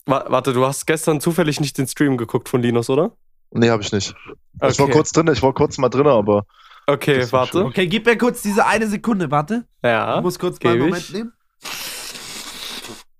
Wa 0.06 0.24
warte, 0.28 0.52
du 0.52 0.64
hast 0.66 0.86
gestern 0.86 1.20
zufällig 1.20 1.60
nicht 1.60 1.76
den 1.78 1.86
Stream 1.86 2.16
geguckt 2.16 2.48
von 2.48 2.62
Linus, 2.62 2.88
oder? 2.90 3.12
Nee, 3.52 3.70
hab 3.70 3.80
ich 3.80 3.92
nicht. 3.92 4.14
Ich 4.62 4.78
war 4.78 4.86
Okay. 4.86 4.90
kurz 4.92 5.12
drin, 5.12 5.28
ich 5.32 5.42
war 5.42 5.52
kurz 5.52 5.76
mal 5.78 5.88
drin, 5.88 6.06
aber 6.06 6.46
Okay, 6.86 7.24
warte. 7.32 7.64
Okay, 7.64 7.86
gib 7.86 8.06
mir 8.06 8.16
kurz 8.18 8.42
diese 8.42 8.66
eine 8.66 8.86
Sekunde, 8.88 9.30
warte. 9.30 9.64
Ja, 9.84 10.16
Ich 10.18 10.22
muss 10.22 10.38
kurz 10.38 10.60
mal 10.62 10.70
einen 10.72 10.80
Moment 10.82 11.02
ich. 11.02 11.12
nehmen. 11.12 11.32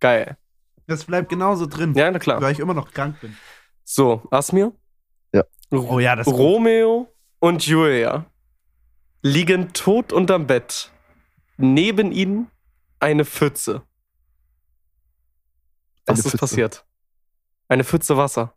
geil. 0.01 0.37
Das 0.87 1.05
bleibt 1.05 1.29
genauso 1.29 1.67
drin, 1.67 1.95
Ja, 1.95 2.11
na 2.11 2.19
klar. 2.19 2.41
weil 2.41 2.53
ich 2.53 2.59
immer 2.59 2.75
noch 2.75 2.91
krank 2.93 3.21
bin. 3.21 3.37
So, 3.85 4.23
Asmir. 4.31 4.73
Ja. 5.33 5.45
Oh 5.71 5.99
ja, 6.01 6.17
das 6.17 6.27
ist 6.27 6.33
gut. 6.33 6.41
Romeo 6.41 7.09
und 7.39 7.65
Julia 7.67 8.25
liegen 9.23 9.73
tot 9.73 10.13
unterm 10.13 10.47
Bett. 10.47 10.91
Neben 11.57 12.11
ihnen 12.11 12.51
eine 12.99 13.25
Pfütze. 13.25 13.83
Was 16.11 16.19
Eine 16.19 16.19
ist 16.19 16.25
Pfütze. 16.33 16.39
passiert? 16.39 16.85
Eine 17.69 17.85
Pfütze 17.85 18.17
Wasser. 18.17 18.55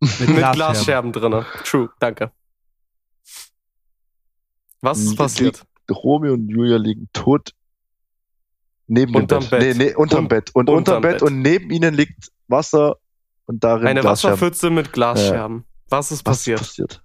mit, 0.00 0.10
Mit 0.20 0.28
Glasscherben. 0.28 0.52
Glasscherben 0.54 1.12
drinne. 1.12 1.46
True, 1.64 1.90
danke. 1.98 2.30
Was 4.80 4.98
ist 5.00 5.16
passiert? 5.16 5.64
Romeo 5.90 6.34
und 6.34 6.48
Julia 6.48 6.76
liegen 6.76 7.08
tot 7.12 7.52
neben 8.86 9.14
Unterm 9.16 9.40
dem 9.42 9.50
Bett. 9.50 9.60
Bett. 9.60 9.76
Nee, 9.76 9.84
nee, 9.86 9.94
unterm 9.94 10.24
Un- 10.24 10.28
Bett. 10.28 10.50
Und 10.54 10.68
unterm 10.68 10.76
unterm 10.98 11.02
Bett, 11.02 11.12
Bett. 11.14 11.22
und 11.22 11.40
neben 11.42 11.70
ihnen 11.70 11.94
liegt 11.94 12.30
Wasser 12.46 12.96
und 13.46 13.64
darin 13.64 13.86
Eine. 13.88 14.04
Wasserpfütze 14.04 14.70
mit 14.70 14.92
Glasscherben. 14.92 15.64
Was 15.88 16.12
ist 16.12 16.24
Was 16.26 16.38
passiert? 16.38 16.60
ist 16.60 16.66
passiert? 16.68 17.02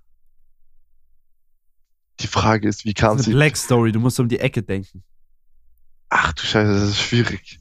Die 2.19 2.27
Frage 2.27 2.67
ist, 2.67 2.85
wie 2.85 2.93
kam 2.93 3.17
Das 3.17 3.21
ist 3.21 3.27
eine 3.27 3.33
sie. 3.33 3.37
Black 3.39 3.57
Story, 3.57 3.91
du 3.91 3.99
musst 3.99 4.19
um 4.19 4.27
die 4.29 4.39
Ecke 4.39 4.61
denken. 4.61 5.03
Ach 6.09 6.31
du 6.33 6.43
Scheiße, 6.43 6.71
das 6.71 6.89
ist 6.89 6.99
schwierig. 6.99 7.59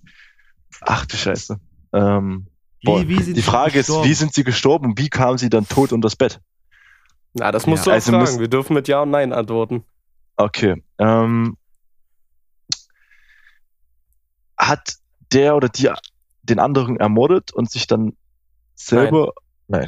Ach 0.84 1.06
du 1.06 1.16
Scheiße. 1.16 1.58
Ähm, 1.92 2.46
boah, 2.82 3.00
Wie, 3.02 3.08
wie 3.08 3.22
sind 3.22 3.36
die 3.36 3.40
sie 3.40 3.46
Frage 3.50 3.78
ist, 3.78 3.88
wie 3.90 4.14
sind 4.14 4.34
sie 4.34 4.44
gestorben 4.44 4.86
und 4.90 4.98
wie 4.98 5.08
kam 5.08 5.38
sie 5.38 5.48
dann 5.50 5.68
tot 5.68 5.92
unter 5.92 6.06
das 6.06 6.16
Bett? 6.16 6.40
Na, 7.34 7.50
das 7.52 7.66
musst 7.66 7.86
Ja, 7.86 7.90
du 7.90 7.90
auch 7.90 7.94
also 7.94 8.12
muss- 8.18 8.38
Wir 8.38 8.48
dürfen 8.48 8.74
mit 8.74 8.88
Ja 8.88 9.02
und 9.02 9.10
Nein 9.10 9.32
antworten. 9.32 9.84
Okay. 10.36 10.82
Ähm, 10.98 11.56
hat 14.58 14.94
der 15.32 15.56
oder 15.56 15.68
die 15.68 15.90
den 16.42 16.58
anderen 16.58 16.96
ermordet 16.98 17.52
und 17.52 17.70
sich 17.70 17.86
dann 17.86 18.16
selber. 18.74 19.32
Nein, 19.68 19.86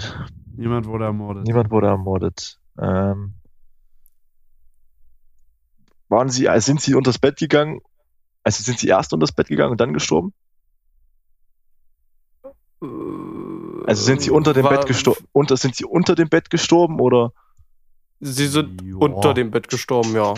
Niemand 0.56 0.86
wurde 0.86 1.04
ermordet. 1.06 1.44
niemand 1.46 1.70
wurde 1.70 1.88
ermordet. 1.88 2.60
Ähm, 2.80 3.34
waren 6.08 6.28
sie, 6.28 6.48
also 6.48 6.64
sind 6.64 6.80
sie 6.80 6.94
unter 6.94 7.08
das 7.10 7.18
Bett 7.18 7.38
gegangen? 7.38 7.80
Also 8.44 8.62
sind 8.62 8.78
sie 8.78 8.88
erst 8.88 9.12
unter 9.12 9.24
das 9.24 9.32
Bett 9.32 9.48
gegangen 9.48 9.72
und 9.72 9.80
dann 9.80 9.92
gestorben? 9.92 10.32
Also 13.86 14.02
sind 14.04 14.22
sie 14.22 14.30
unter 14.30 14.52
dem 14.54 14.64
War- 14.64 14.78
Bett 14.78 14.86
gestorben? 14.86 15.26
Unter, 15.32 15.56
sind 15.56 15.74
sie 15.76 15.84
unter 15.84 16.14
dem 16.14 16.28
Bett 16.28 16.50
gestorben 16.50 17.00
oder? 17.00 17.32
Sie 18.20 18.46
sind 18.46 18.82
Joa. 18.82 19.04
unter 19.06 19.34
dem 19.34 19.50
Bett 19.50 19.68
gestorben, 19.68 20.14
ja. 20.14 20.34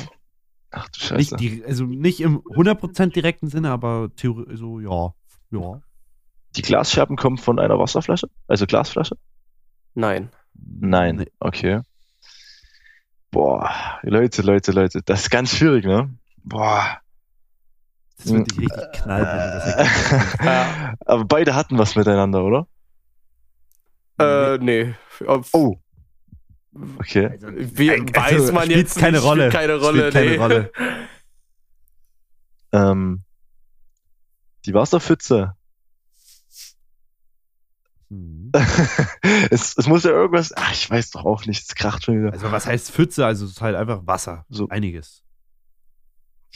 Ach 0.71 0.89
du 0.89 0.99
Scheiße. 1.01 1.37
Nicht, 1.37 1.41
die, 1.41 1.65
also 1.65 1.85
nicht 1.85 2.21
im 2.21 2.41
100% 2.41 3.13
direkten 3.13 3.49
Sinne, 3.49 3.71
aber 3.71 4.11
theoretisch 4.17 4.59
so, 4.59 4.81
ja. 4.81 5.15
Ja. 5.51 5.81
Die 6.57 6.63
Glasscherben 6.63 7.17
kommen 7.17 7.39
von 7.39 7.59
einer 7.59 7.79
Wasserflasche? 7.79 8.29
Also 8.49 8.67
Glasflasche? 8.67 9.17
Nein. 9.95 10.31
Nein. 10.55 11.17
Nee. 11.17 11.31
Okay. 11.39 11.83
Boah, 13.31 13.71
Leute, 14.03 14.43
Leute, 14.43 14.73
Leute, 14.73 15.03
das 15.05 15.23
ist 15.23 15.31
ganz 15.31 15.55
schwierig, 15.55 15.85
ne? 15.85 16.15
Boah. 16.43 16.99
Das 18.19 18.33
wird 18.33 18.51
dich 18.51 18.59
richtig 18.61 18.93
knallen. 18.93 19.87
Ja. 20.43 20.95
Aber 21.07 21.25
beide 21.27 21.55
hatten 21.55 21.79
was 21.79 21.97
miteinander, 21.97 22.45
oder? 22.45 22.67
Äh, 24.19 24.59
nee. 24.59 24.95
Auf- 25.27 25.51
Oh. 25.53 25.79
Okay. 26.99 27.27
Also, 27.27 27.49
Wie, 27.53 27.91
also, 27.91 28.45
weiß 28.45 28.53
man 28.53 28.65
spielt 28.65 28.79
jetzt 28.79 28.99
keine 28.99 29.19
nicht, 29.19 29.27
Rolle. 29.27 29.51
Spielt 29.51 29.53
keine 29.53 29.77
Rolle. 29.81 29.99
Spielt 30.11 30.13
keine 30.15 30.31
nee. 30.31 30.37
Rolle. 30.37 30.73
Ähm, 32.73 33.23
die 34.67 34.75
Wasserpfütze. 34.75 35.55
Hm. 38.11 38.53
es, 39.51 39.79
es 39.79 39.87
muss 39.87 40.05
ja 40.05 40.11
irgendwas. 40.11 40.53
Ach, 40.55 40.73
ich 40.73 40.91
weiß 40.91 41.13
doch 41.13 41.25
auch 41.25 41.47
nicht. 41.47 41.63
Es 41.63 41.75
kracht 41.75 42.05
schon 42.05 42.19
wieder. 42.21 42.33
Also, 42.33 42.51
was 42.53 42.67
heißt 42.67 42.91
Pfütze? 42.91 43.25
Also, 43.25 43.47
es 43.47 43.53
ist 43.53 43.61
halt 43.63 43.77
einfach 43.77 44.07
Wasser. 44.07 44.45
So. 44.49 44.69
Einiges. 44.69 45.23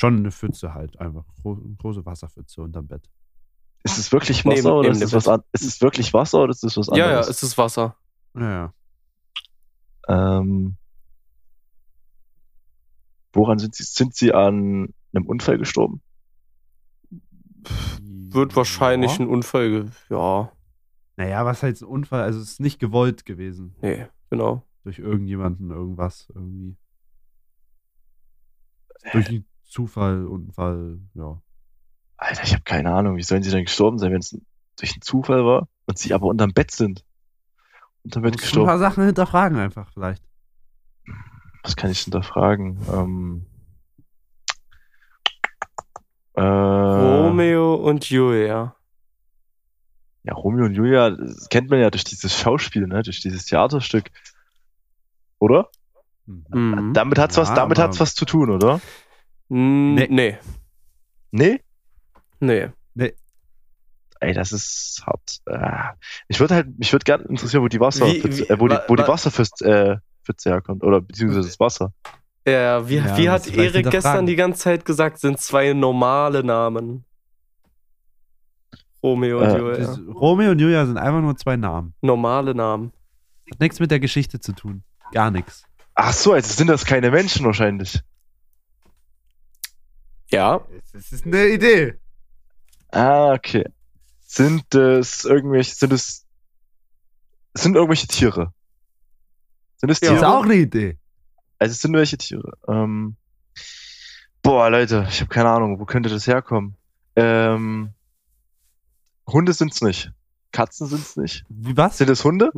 Schon 0.01 0.16
eine 0.18 0.30
Pfütze 0.30 0.72
halt. 0.74 0.98
Einfach. 0.98 1.24
Gro 1.42 1.57
große 1.78 2.07
Wasserpfütze 2.07 2.62
unterm 2.62 2.86
Bett. 2.88 3.11
Ist 3.82 3.98
es 3.98 4.11
wirklich 4.12 4.44
Neben- 4.44 4.57
Wasser 4.59 4.74
oder 4.74 4.88
neben 4.90 4.94
ist 5.03 5.03
es 5.09 5.12
was 5.12 5.28
an, 5.28 5.42
Ist 5.53 5.64
es 5.64 5.80
wirklich 5.82 6.12
Wasser 6.14 6.42
oder 6.42 6.51
ist 6.51 6.64
es 6.64 6.76
was 6.76 6.88
anderes? 6.88 7.07
Ja, 7.11 7.12
ja, 7.14 7.20
es 7.20 7.42
ist 7.42 7.59
Wasser. 7.59 7.96
Ja, 8.34 8.72
Ähm, 10.09 10.76
woran 13.32 13.59
sind 13.59 13.74
sie? 13.74 13.84
Sind 13.84 14.14
sie 14.14 14.32
an 14.32 14.92
einem 15.12 15.26
Unfall 15.26 15.59
gestorben? 15.59 16.01
Wird 18.01 18.57
wahrscheinlich 18.57 19.12
ja. 19.18 19.24
ein 19.24 19.28
Unfall. 19.28 19.90
Ja, 20.09 20.53
Naja, 21.16 21.44
was 21.44 21.62
heißt 21.62 21.82
ein 21.82 21.88
Unfall? 21.88 22.22
Also, 22.22 22.40
es 22.40 22.53
ist 22.53 22.61
nicht 22.61 22.78
gewollt 22.80 23.24
gewesen. 23.26 23.74
nee, 23.82 24.07
genau. 24.30 24.64
Durch 24.84 24.98
irgendjemanden, 24.98 25.70
irgendwas, 25.70 26.28
irgendwie. 26.34 26.76
Durch 29.12 29.42
Zufall, 29.70 30.26
Unfall, 30.26 30.98
ja. 31.14 31.40
Alter, 32.16 32.42
ich 32.42 32.52
habe 32.52 32.64
keine 32.64 32.92
Ahnung. 32.92 33.16
Wie 33.16 33.22
sollen 33.22 33.42
sie 33.42 33.50
denn 33.50 33.64
gestorben 33.64 33.98
sein, 33.98 34.10
wenn 34.12 34.18
es 34.18 34.36
durch 34.76 34.92
einen 34.92 35.02
Zufall 35.02 35.44
war 35.44 35.68
und 35.86 35.96
sie 35.96 36.12
aber 36.12 36.26
unterm 36.26 36.52
Bett 36.52 36.72
sind? 36.72 37.04
Unterm 38.02 38.22
Bett 38.22 38.34
du 38.34 38.38
ein 38.38 38.40
gestorben. 38.40 38.66
paar 38.66 38.78
Sachen 38.78 39.04
hinterfragen 39.04 39.58
einfach 39.58 39.90
vielleicht. 39.92 40.22
Was 41.62 41.76
kann 41.76 41.90
ich 41.90 42.04
denn 42.04 42.10
da 42.10 42.22
fragen? 42.22 42.78
Ähm, 42.92 43.46
äh, 46.34 46.40
Romeo 46.42 47.74
und 47.76 48.08
Julia. 48.10 48.74
Ja, 50.24 50.34
Romeo 50.34 50.66
und 50.66 50.74
Julia, 50.74 51.10
das 51.10 51.48
kennt 51.48 51.70
man 51.70 51.80
ja 51.80 51.90
durch 51.90 52.04
dieses 52.04 52.36
Schauspiel, 52.36 52.86
ne? 52.86 53.02
durch 53.02 53.20
dieses 53.20 53.44
Theaterstück. 53.44 54.10
Oder? 55.38 55.70
Hm. 56.26 56.44
Mhm. 56.50 56.92
Damit 56.94 57.18
hat's 57.18 57.36
was, 57.36 57.48
Ja, 57.50 57.54
damit 57.54 57.78
hat's 57.78 58.00
was 58.00 58.14
zu 58.14 58.24
tun, 58.24 58.50
oder? 58.50 58.80
Mm, 59.51 59.94
Nee. 59.94 60.38
Nee, 61.32 61.61
Nee? 62.40 62.70
nee. 62.94 63.14
ey, 64.20 64.32
das 64.32 64.53
ist 64.53 65.03
hart. 65.07 65.38
Äh, 65.46 65.94
ich 66.28 66.40
würde 66.40 66.55
halt, 66.55 66.78
mich 66.78 66.92
würde 66.92 67.05
gerne 67.05 67.24
interessieren, 67.24 67.62
wo 67.62 67.68
die 67.68 67.80
Wasserpfütze, 67.80 68.28
Wie- 68.28 68.48
wie- 68.48 68.48
äh, 68.48 68.59
wo 68.61 68.68
die, 68.68 68.78
wo 68.88 68.96
die 68.96 69.03
wa- 69.03 69.09
Wasserpfütze 69.09 69.64
äh, 69.64 69.96
Pfütze 70.24 70.51
herkommt. 70.51 70.82
Oder 70.84 71.01
beziehungsweise 71.01 71.48
das 71.48 71.59
Wasser. 71.61 71.92
Ja, 72.46 72.88
wie, 72.88 72.96
Ja, 72.96 73.16
wie 73.18 73.28
hat 73.30 73.46
Erik 73.48 73.90
gestern 73.90 74.26
die 74.26 74.36
ganze 74.36 74.61
Zeit 74.61 74.84
gesagt, 74.84 75.18
sind 75.18 75.38
zwei 75.40 75.72
normale 75.72 76.42
Namen. 76.44 77.05
Romeo 79.03 79.38
und 79.40 79.46
Äh, 79.48 79.59
Julia. 79.59 79.76
Das, 79.78 79.98
Romeo 80.14 80.51
und 80.51 80.59
Julia 80.59 80.84
sind 80.86 80.98
einfach 80.98 81.20
nur 81.20 81.36
zwei 81.36 81.57
Namen. 81.57 81.94
Normale 82.03 82.55
Namen. 82.55 82.92
Hat 83.51 83.61
nichts 83.61 83.80
mit 83.80 83.90
der 83.90 84.01
Geschichte 84.01 84.38
zu 84.40 84.53
tun. 84.53 84.82
Gar 85.12 85.30
nichts. 85.30 85.64
Ach 85.94 86.12
so, 86.12 86.32
also 86.34 86.53
sind 86.53 86.66
das 86.68 86.84
keine 86.84 87.11
Menschen 87.11 87.44
wahrscheinlich. 87.46 88.01
Ja. 90.33 90.61
Das 90.93 91.12
ist 91.12 91.26
eine 91.26 91.49
Idee. 91.49 91.99
Ah, 92.91 93.33
okay. 93.33 93.64
Sind 94.20 94.74
es 94.74 95.24
irgendwelche, 95.24 95.74
sind 95.74 95.93
es, 95.93 96.26
sind 97.55 97.74
irgendwelche 97.74 98.07
Tiere? 98.07 98.53
Sind 99.76 99.91
es 99.91 100.01
Ja. 100.01 100.09
Das 100.09 100.16
ist 100.16 100.20
Tiere? 100.20 100.28
auch 100.37 100.45
eine 100.45 100.55
Idee. 100.55 100.99
Also 101.59 101.72
es 101.72 101.81
sind 101.81 101.95
welche 101.95 102.16
Tiere. 102.16 102.57
Ähm, 102.68 103.16
boah, 104.43 104.70
Leute, 104.70 105.07
ich 105.11 105.20
habe 105.20 105.28
keine 105.28 105.51
Ahnung, 105.51 105.78
wo 105.78 105.85
könnte 105.85 106.09
das 106.09 106.26
herkommen? 106.26 106.76
Ähm, 107.16 107.93
Hunde 109.26 109.53
sind's 109.53 109.83
nicht. 109.83 110.12
Katzen 110.53 110.87
sind's 110.87 111.16
nicht. 111.16 111.45
Wie 111.49 111.76
was? 111.76 111.99
Sind 111.99 112.11
es 112.11 112.24
Hunde? 112.24 112.51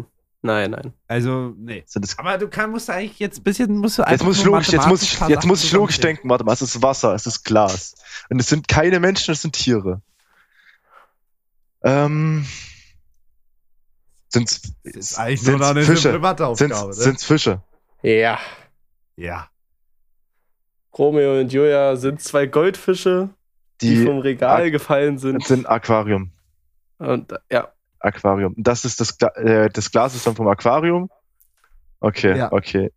Nein, 0.45 0.73
nein. 0.73 0.93
Also, 1.07 1.55
nee. 1.57 1.85
Es 1.87 2.19
Aber 2.19 2.37
du 2.37 2.49
kann, 2.49 2.73
musst 2.73 2.89
du 2.89 2.93
eigentlich 2.93 3.19
jetzt 3.21 3.39
ein 3.39 3.43
bisschen, 3.45 3.77
musst 3.77 3.99
du 3.99 4.03
Jetzt 4.03 4.25
muss 4.25 4.45
logisch, 4.45 4.71
jetzt 4.73 4.89
muss 4.89 5.03
ich, 5.03 5.17
paar 5.19 5.31
jetzt 5.31 5.47
muss 5.47 5.63
ich 5.63 5.71
logisch 5.73 6.01
denken. 6.01 6.29
Warte 6.29 6.43
mal, 6.45 6.53
es 6.53 6.63
ist 6.63 6.83
Wasser, 6.83 7.15
es 7.15 7.27
ist 7.27 7.45
Glas. 7.45 7.95
Und 8.29 8.41
es 8.41 8.49
sind 8.49 8.67
keine 8.67 8.99
Menschen, 8.99 9.33
es 9.33 9.43
sind 9.43 9.55
Tiere. 9.55 10.03
Ähm, 11.85 12.45
sind's, 14.29 14.63
Das 14.85 14.95
ist 14.95 15.19
eigentlich 15.19 15.43
sind's 15.43 15.61
nur 15.61 15.69
eine 15.69 15.83
Fische? 15.83 16.21
Sind's, 16.57 16.83
ne? 16.85 16.93
sind's 16.93 17.25
Fische? 17.25 17.63
Ja. 18.03 18.39
Ja. 19.17 19.49
Romeo 20.97 21.41
und 21.41 21.53
Julia 21.53 21.97
sind 21.97 22.21
zwei 22.21 22.47
Goldfische, 22.47 23.31
die, 23.81 23.97
Die 23.97 24.05
vom 24.05 24.19
Regal 24.19 24.65
Ak- 24.67 24.73
gefallen 24.73 25.19
sind. 25.19 25.45
sind 25.45 25.67
Aquarium. 25.67 26.33
Und 26.99 27.33
ja, 27.51 27.72
Aquarium. 28.03 28.55
Das 28.57 28.85
ist 28.85 29.01
das, 29.01 29.19
Gla 29.19 29.29
äh, 29.37 29.71
das 29.71 29.91
Glas 29.91 30.15
ist 30.15 30.27
dann 30.27 30.35
vom 30.37 30.49
Aquarium. 30.49 31.11
Okay, 32.01 32.37
Ja. 32.37 32.53
okay. 32.53 32.91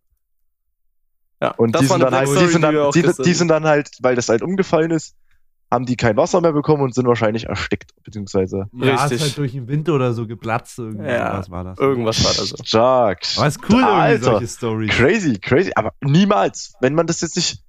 ja. 1.40 1.50
Und 1.52 1.72
das 1.74 1.82
die 1.82 1.86
sind, 1.88 2.00
dann 2.00 2.14
halt, 2.14 2.28
die, 2.28 2.46
sind 2.48 2.62
dann, 2.62 2.90
die, 2.92 3.22
die 3.24 3.34
sind 3.34 3.48
dann 3.48 3.64
halt, 3.64 3.90
weil 4.00 4.16
das 4.16 4.28
halt 4.28 4.42
umgefallen 4.42 4.90
ist, 4.90 5.14
haben 5.70 5.84
die 5.84 5.96
kein 5.96 6.16
Wasser 6.16 6.40
mehr 6.40 6.52
bekommen 6.52 6.82
und 6.82 6.94
sind 6.94 7.06
wahrscheinlich 7.06 7.46
erstickt, 7.46 7.90
beziehungsweise 8.04 8.68
Ja, 8.72 8.94
Richtig. 8.94 9.12
ist 9.16 9.22
halt 9.22 9.38
durch 9.38 9.52
den 9.52 9.66
Wind 9.68 9.88
oder 9.88 10.12
so 10.14 10.26
geplatzt. 10.26 10.78
Irgendwie. 10.78 11.06
Ja, 11.08 11.38
Was 11.38 11.50
war 11.50 11.64
das? 11.64 11.78
Irgendwas 11.78 12.24
war 12.24 12.32
da 12.34 12.42
so. 12.44 12.56
stark. 12.64 13.22
Aber 13.36 13.46
ist 13.48 13.60
cool, 13.68 13.82
Alter. 13.82 14.22
solche 14.24 14.46
Stories. 14.48 14.90
Crazy, 14.92 15.38
crazy. 15.38 15.72
Aber 15.74 15.92
niemals, 16.02 16.74
wenn 16.80 16.94
man 16.94 17.06
das 17.08 17.20
jetzt 17.20 17.34
nicht, 17.36 17.62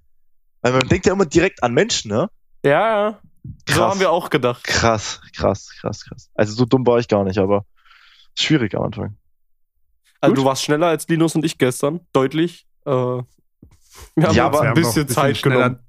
weil 0.61 0.73
man 0.73 0.88
denkt 0.88 1.05
ja 1.07 1.13
immer 1.13 1.25
direkt 1.25 1.63
an 1.63 1.73
Menschen, 1.73 2.11
ne? 2.11 2.29
Ja, 2.63 2.71
ja. 3.09 3.19
So 3.69 3.75
Krass. 3.75 3.91
haben 3.91 3.99
wir 3.99 4.11
auch 4.11 4.29
gedacht. 4.29 4.63
Krass, 4.63 5.21
krass, 5.35 5.69
krass, 5.79 6.03
krass. 6.05 6.29
Also 6.35 6.53
so 6.53 6.65
dumm 6.65 6.85
war 6.85 6.99
ich 6.99 7.07
gar 7.07 7.23
nicht, 7.23 7.37
aber 7.37 7.65
schwierig 8.35 8.75
am 8.75 8.83
Anfang. 8.83 9.17
Also 10.19 10.33
Gut. 10.33 10.43
du 10.43 10.47
warst 10.47 10.63
schneller 10.63 10.87
als 10.87 11.07
Linus 11.07 11.35
und 11.35 11.45
ich 11.45 11.57
gestern. 11.57 11.99
Deutlich. 12.13 12.65
Äh, 12.85 12.89
wir 12.91 13.23
haben 14.19 14.35
Ja, 14.35 14.45
aber 14.47 14.61
ein 14.61 14.67
noch 14.69 14.73
bisschen 14.75 15.07
Zeit 15.07 15.37
schneller, 15.37 15.69
genommen. 15.69 15.79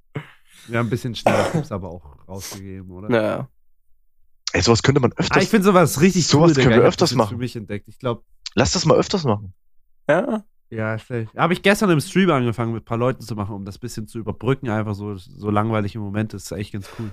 Wir 0.67 0.79
haben 0.79 0.87
ein 0.87 0.91
bisschen 0.91 1.15
schneller 1.15 1.51
Tipps 1.51 1.73
aber 1.73 1.89
auch 1.91 2.05
rausgegeben, 2.29 2.91
oder? 2.91 3.09
Naja. 3.09 3.49
Ey, 4.53 4.63
sowas 4.63 4.83
könnte 4.83 5.01
man 5.01 5.13
Ah, 5.13 5.21
öfters, 5.21 5.43
ich 5.45 5.49
finde 5.51 5.65
sowas 5.65 6.01
richtig 6.01 6.27
Sowas 6.27 6.51
cool, 6.51 6.55
können 6.57 6.69
Digga. 6.71 6.83
wir 6.83 6.89
öfters 6.89 7.15
machen. 7.15 7.31
für 7.31 7.37
mich 7.37 7.55
entdeckt. 7.57 7.89
Ich 7.89 7.99
glaube, 7.99 8.23
lass 8.55 8.73
das 8.73 8.85
mal 8.87 8.97
öfters 8.97 9.25
machen. 9.25 9.53
Ja. 10.09 10.45
ja, 10.71 10.97
habe 11.37 11.53
ich 11.53 11.63
gestern 11.63 11.91
im 11.91 12.01
Stream 12.01 12.31
angefangen 12.31 12.73
mit 12.73 12.83
ein 12.83 12.85
paar 12.87 12.97
Leuten 12.99 13.23
zu 13.23 13.35
machen, 13.35 13.55
um 13.55 13.65
das 13.65 13.79
bisschen 13.79 14.07
zu 14.09 14.19
überbrücken, 14.19 14.69
einfach 14.71 14.95
so, 14.95 15.17
so 15.17 15.51
langweilige 15.51 15.99
Momente. 15.99 16.37
Das 16.37 16.45
ist 16.45 16.53
echt 16.53 16.73
ganz 16.73 16.89
cool. 16.99 17.11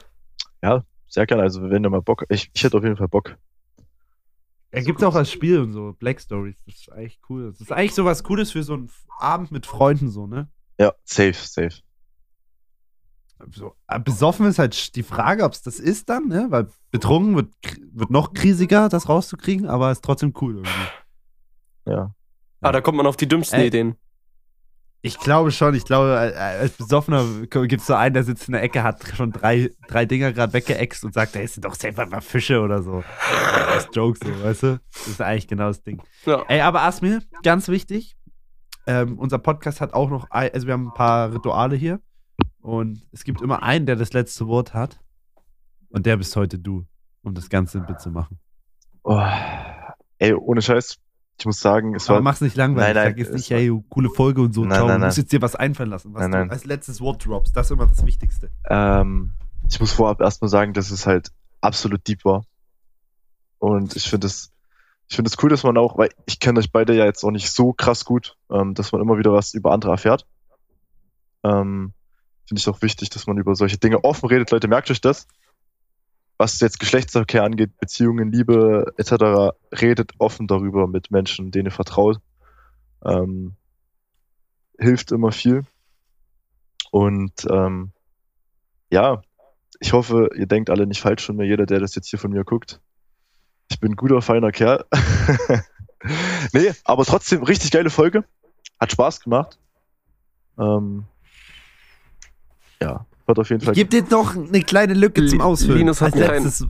Sehr 1.08 1.26
gerne, 1.26 1.44
also 1.44 1.70
wenn 1.70 1.84
du 1.84 1.90
mal 1.90 2.02
Bock, 2.02 2.26
ich, 2.30 2.50
ich 2.54 2.64
hätte 2.64 2.78
auf 2.78 2.84
jeden 2.84 2.98
Fall 2.98 3.08
Bock. 3.08 3.38
Er 4.72 4.84
gibt 4.84 5.04
auch 5.04 5.16
als 5.16 5.32
Spiel 5.32 5.60
und 5.60 5.72
so, 5.72 5.94
Black 5.98 6.20
Stories. 6.20 6.58
Das 6.66 6.76
ist 6.76 6.92
echt 6.92 7.22
cool. 7.30 7.52
Das 7.52 7.62
ist 7.62 7.72
eigentlich 7.72 7.94
so 7.94 8.04
was 8.04 8.24
Cooles 8.24 8.52
für 8.52 8.64
so 8.64 8.74
einen 8.74 8.92
Abend 9.20 9.52
mit 9.52 9.66
Freunden, 9.66 10.10
so, 10.10 10.28
ne? 10.28 10.50
Ja, 10.78 10.94
safe, 11.06 11.34
safe. 11.34 11.82
So, 13.52 13.76
äh, 13.88 14.00
besoffen 14.00 14.46
ist 14.48 14.60
halt 14.60 14.96
die 14.96 15.04
Frage, 15.04 15.44
ob 15.44 15.54
es 15.54 15.62
das 15.62 15.80
ist 15.80 16.10
dann, 16.10 16.28
ne? 16.28 16.48
Weil 16.50 16.68
betrunken 16.92 17.36
wird, 17.36 17.54
wird 17.94 18.10
noch 18.10 18.34
kriesiger, 18.34 18.90
das 18.90 19.08
rauszukriegen, 19.08 19.68
aber 19.68 19.92
ist 19.92 20.04
trotzdem 20.04 20.34
cool 20.42 20.56
irgendwie. 20.56 20.88
Ja. 21.88 22.14
Ah, 22.62 22.72
da 22.72 22.82
kommt 22.82 22.98
man 22.98 23.08
auf 23.08 23.18
die 23.18 23.28
dümmsten 23.28 23.60
Ey. 23.60 23.68
Ideen. 23.68 23.96
Ich 25.02 25.20
glaube 25.20 25.52
schon, 25.52 25.76
ich 25.76 25.86
glaube, 25.86 26.34
äh, 26.36 26.38
als 26.38 26.72
Besoffener 26.74 27.24
gibt 27.48 27.82
es 27.82 27.86
so 27.86 27.94
einen, 27.94 28.16
der 28.16 28.24
sitzt 28.24 28.48
in 28.48 28.54
der 28.54 28.64
Ecke, 28.64 28.82
hat 28.82 29.04
schon 29.16 29.32
drei, 29.32 29.70
drei 29.88 30.06
Dinger 30.06 30.34
gerade 30.34 30.54
weggeext 30.54 31.06
und 31.06 31.14
sagt, 31.14 31.36
es 31.36 31.54
sind 31.54 31.64
doch 31.64 31.76
selber 31.76 32.08
mal 32.08 32.22
Fische 32.22 32.60
oder 32.60 32.82
so. 32.82 33.04
Das 33.30 33.86
ist 33.86 33.96
Joke 33.96 34.18
so, 34.24 34.44
weißt 34.44 34.64
du? 34.64 34.80
Das 34.92 35.08
ist 35.08 35.22
eigentlich 35.22 35.48
genau 35.48 35.68
das 35.68 35.84
Ding. 35.84 36.02
Ja. 36.26 36.44
Ey, 36.48 36.62
aber 36.62 36.82
Asmir, 36.82 37.22
ganz 37.44 37.68
wichtig, 37.68 38.18
ähm, 38.88 39.20
unser 39.20 39.38
Podcast 39.38 39.82
hat 39.82 39.94
auch 39.94 40.10
noch, 40.10 40.30
ein, 40.32 40.52
also 40.54 40.68
wir 40.68 40.74
haben 40.74 40.88
ein 40.88 40.94
paar 40.94 41.34
Rituale 41.34 41.76
hier 41.76 42.00
und 42.62 43.06
es 43.12 43.24
gibt 43.24 43.42
immer 43.42 43.64
einen, 43.64 43.86
der 43.86 43.96
das 43.96 44.14
letzte 44.14 44.48
Wort 44.48 44.74
hat 44.74 45.00
und 45.90 46.06
der 46.06 46.18
bist 46.18 46.36
heute 46.36 46.60
du, 46.60 46.86
um 47.22 47.34
das 47.34 47.50
ganz 47.50 47.72
simpel 47.72 47.98
zu 47.98 48.12
machen. 48.12 48.40
Oh, 49.04 49.22
ey, 50.18 50.34
ohne 50.34 50.62
Scheiß, 50.62 50.98
ich 51.38 51.46
muss 51.46 51.60
sagen, 51.60 51.96
es 51.96 52.08
Aber 52.08 52.16
war, 52.18 52.22
mach's 52.24 52.42
nicht 52.42 52.56
langweilig, 52.56 52.96
Nein, 52.96 53.04
nein, 53.04 53.12
sag 53.14 53.18
jetzt 53.18 53.34
nicht, 53.34 53.52
war- 53.52 53.58
ey, 53.58 53.84
coole 53.90 54.10
Folge 54.10 54.42
und 54.42 54.54
so, 54.54 54.64
Nein, 54.64 54.76
ciao, 54.78 54.88
nein, 54.88 55.00
du 55.02 55.06
musst 55.08 55.18
jetzt 55.18 55.32
dir 55.32 55.42
was 55.42 55.56
einfallen 55.56 55.90
lassen, 55.90 56.14
was 56.14 56.22
Nein, 56.22 56.32
du 56.32 56.38
nein. 56.38 56.52
als 56.52 56.66
letztes 56.66 57.02
Wort 57.02 57.26
droppst, 57.26 57.56
das 57.56 57.68
ist 57.68 57.72
immer 57.72 57.88
das 57.88 58.06
Wichtigste. 58.06 58.50
ähm, 58.70 59.32
ich 59.70 59.80
muss 59.80 59.92
vorab 59.92 60.22
erstmal 60.22 60.50
sagen, 60.50 60.74
dass 60.74 60.92
es 60.92 61.06
halt 61.08 61.32
absolut 61.62 62.08
deep 62.08 62.24
war. 62.24 62.46
Und 63.58 63.96
ich 63.96 64.08
finde 64.10 64.28
es, 64.28 64.52
ich 65.08 65.16
finde 65.16 65.30
es 65.30 65.42
cool, 65.44 65.50
dass 65.50 65.64
man 65.64 65.78
auch, 65.78 65.98
weil 65.98 66.10
ich 66.28 66.40
kenne 66.40 66.60
euch 66.60 66.72
beide 66.72 66.94
ja 66.96 67.06
jetzt 67.06 67.24
auch 67.24 67.32
nicht 67.32 67.52
so 67.52 67.74
krass 67.74 68.06
gut, 68.06 68.38
ähm, 68.52 68.74
dass 68.76 68.92
man 68.92 69.02
immer 69.02 69.18
wieder 69.18 69.34
was 69.34 69.54
über 69.56 69.72
andere 69.72 69.92
erfährt. 69.92 70.26
Ähm, 71.44 71.94
finde 72.48 72.60
ich 72.60 72.70
auch 72.70 72.82
wichtig, 72.82 73.10
dass 73.10 73.28
man 73.28 73.38
über 73.38 73.56
solche 73.56 73.78
Dinge 73.78 74.04
offen 74.04 74.28
redet. 74.30 74.52
Leute, 74.52 74.68
merkt 74.68 74.92
euch 74.92 75.02
das. 75.02 75.28
Was 76.38 76.60
jetzt 76.60 76.80
Geschlechtsverkehr 76.80 77.44
angeht, 77.44 77.78
Beziehungen, 77.80 78.32
Liebe 78.32 78.94
etc., 78.98 79.56
redet 79.72 80.12
offen 80.18 80.48
darüber 80.48 80.88
mit 80.88 81.12
Menschen, 81.12 81.52
denen 81.52 81.68
ihr 81.68 81.72
vertraut. 81.72 82.20
Ähm, 83.04 83.56
hilft 84.78 85.12
immer 85.12 85.32
viel. 85.32 85.64
Und 86.92 87.46
ähm, 87.50 87.92
ja, 88.90 89.22
ich 89.80 89.94
hoffe, 89.94 90.30
ihr 90.36 90.48
denkt 90.48 90.70
alle 90.70 90.88
nicht 90.88 91.02
falsch 91.02 91.26
von 91.26 91.36
mir, 91.36 91.46
jeder, 91.46 91.66
der 91.66 91.80
das 91.80 91.96
jetzt 91.96 92.10
hier 92.10 92.20
von 92.20 92.32
mir 92.32 92.44
guckt. 92.44 92.82
Ich 93.70 93.80
bin 93.80 93.94
ein 93.94 93.96
guter, 93.96 94.22
feiner 94.22 94.52
Kerl. 94.52 94.86
nee, 96.54 96.74
aber 96.84 97.06
trotzdem 97.06 97.44
richtig 97.44 97.72
geile 97.72 97.90
Folge. 97.90 98.24
Hat 98.80 98.92
Spaß 98.92 99.22
gemacht. 99.22 99.60
Ähm, 100.58 101.06
ja, 102.82 103.06
hat 103.28 103.40
auf 103.40 103.50
jeden 103.50 103.62
Ich 103.62 103.66
Fall. 103.66 103.74
gebe 103.76 103.90
dir 103.90 104.04
noch 104.10 104.36
eine 104.36 104.62
kleine 104.62 104.94
Lücke 104.94 105.26
zum 105.26 105.42
Ausfüllen. 105.42 105.80
Linus 105.80 106.02
hat 106.02 106.14
Als 106.14 106.22
einen 106.30 106.44
letztes. 106.46 106.68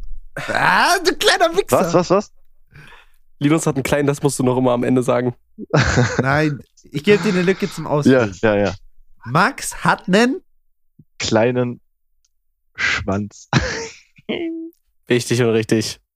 Ah, 0.50 0.98
du 1.00 1.16
kleiner 1.16 1.56
Wichser. 1.58 1.80
Was, 1.80 1.94
was, 1.94 2.10
was? 2.10 2.32
Linus 3.40 3.68
hat 3.68 3.76
einen 3.76 3.84
kleinen, 3.84 4.08
das 4.08 4.22
musst 4.24 4.40
du 4.40 4.44
noch 4.44 4.58
immer 4.58 4.72
am 4.72 4.84
Ende 4.84 5.04
sagen. 5.04 5.36
Nein, 6.22 6.60
ich 6.84 7.04
gebe 7.04 7.22
dir 7.22 7.30
eine 7.34 7.42
Lücke 7.42 7.70
zum 7.72 7.86
Ja, 7.86 7.90
Ausfüllen. 7.92 8.36
ja, 8.42 8.56
ja. 8.56 8.74
Max 9.26 9.84
hat 9.84 10.08
einen. 10.08 10.42
Kleinen 11.20 11.80
Schwanz. 12.76 13.50
Wichtig 15.08 15.42
und 15.42 15.50
richtig. 15.50 16.00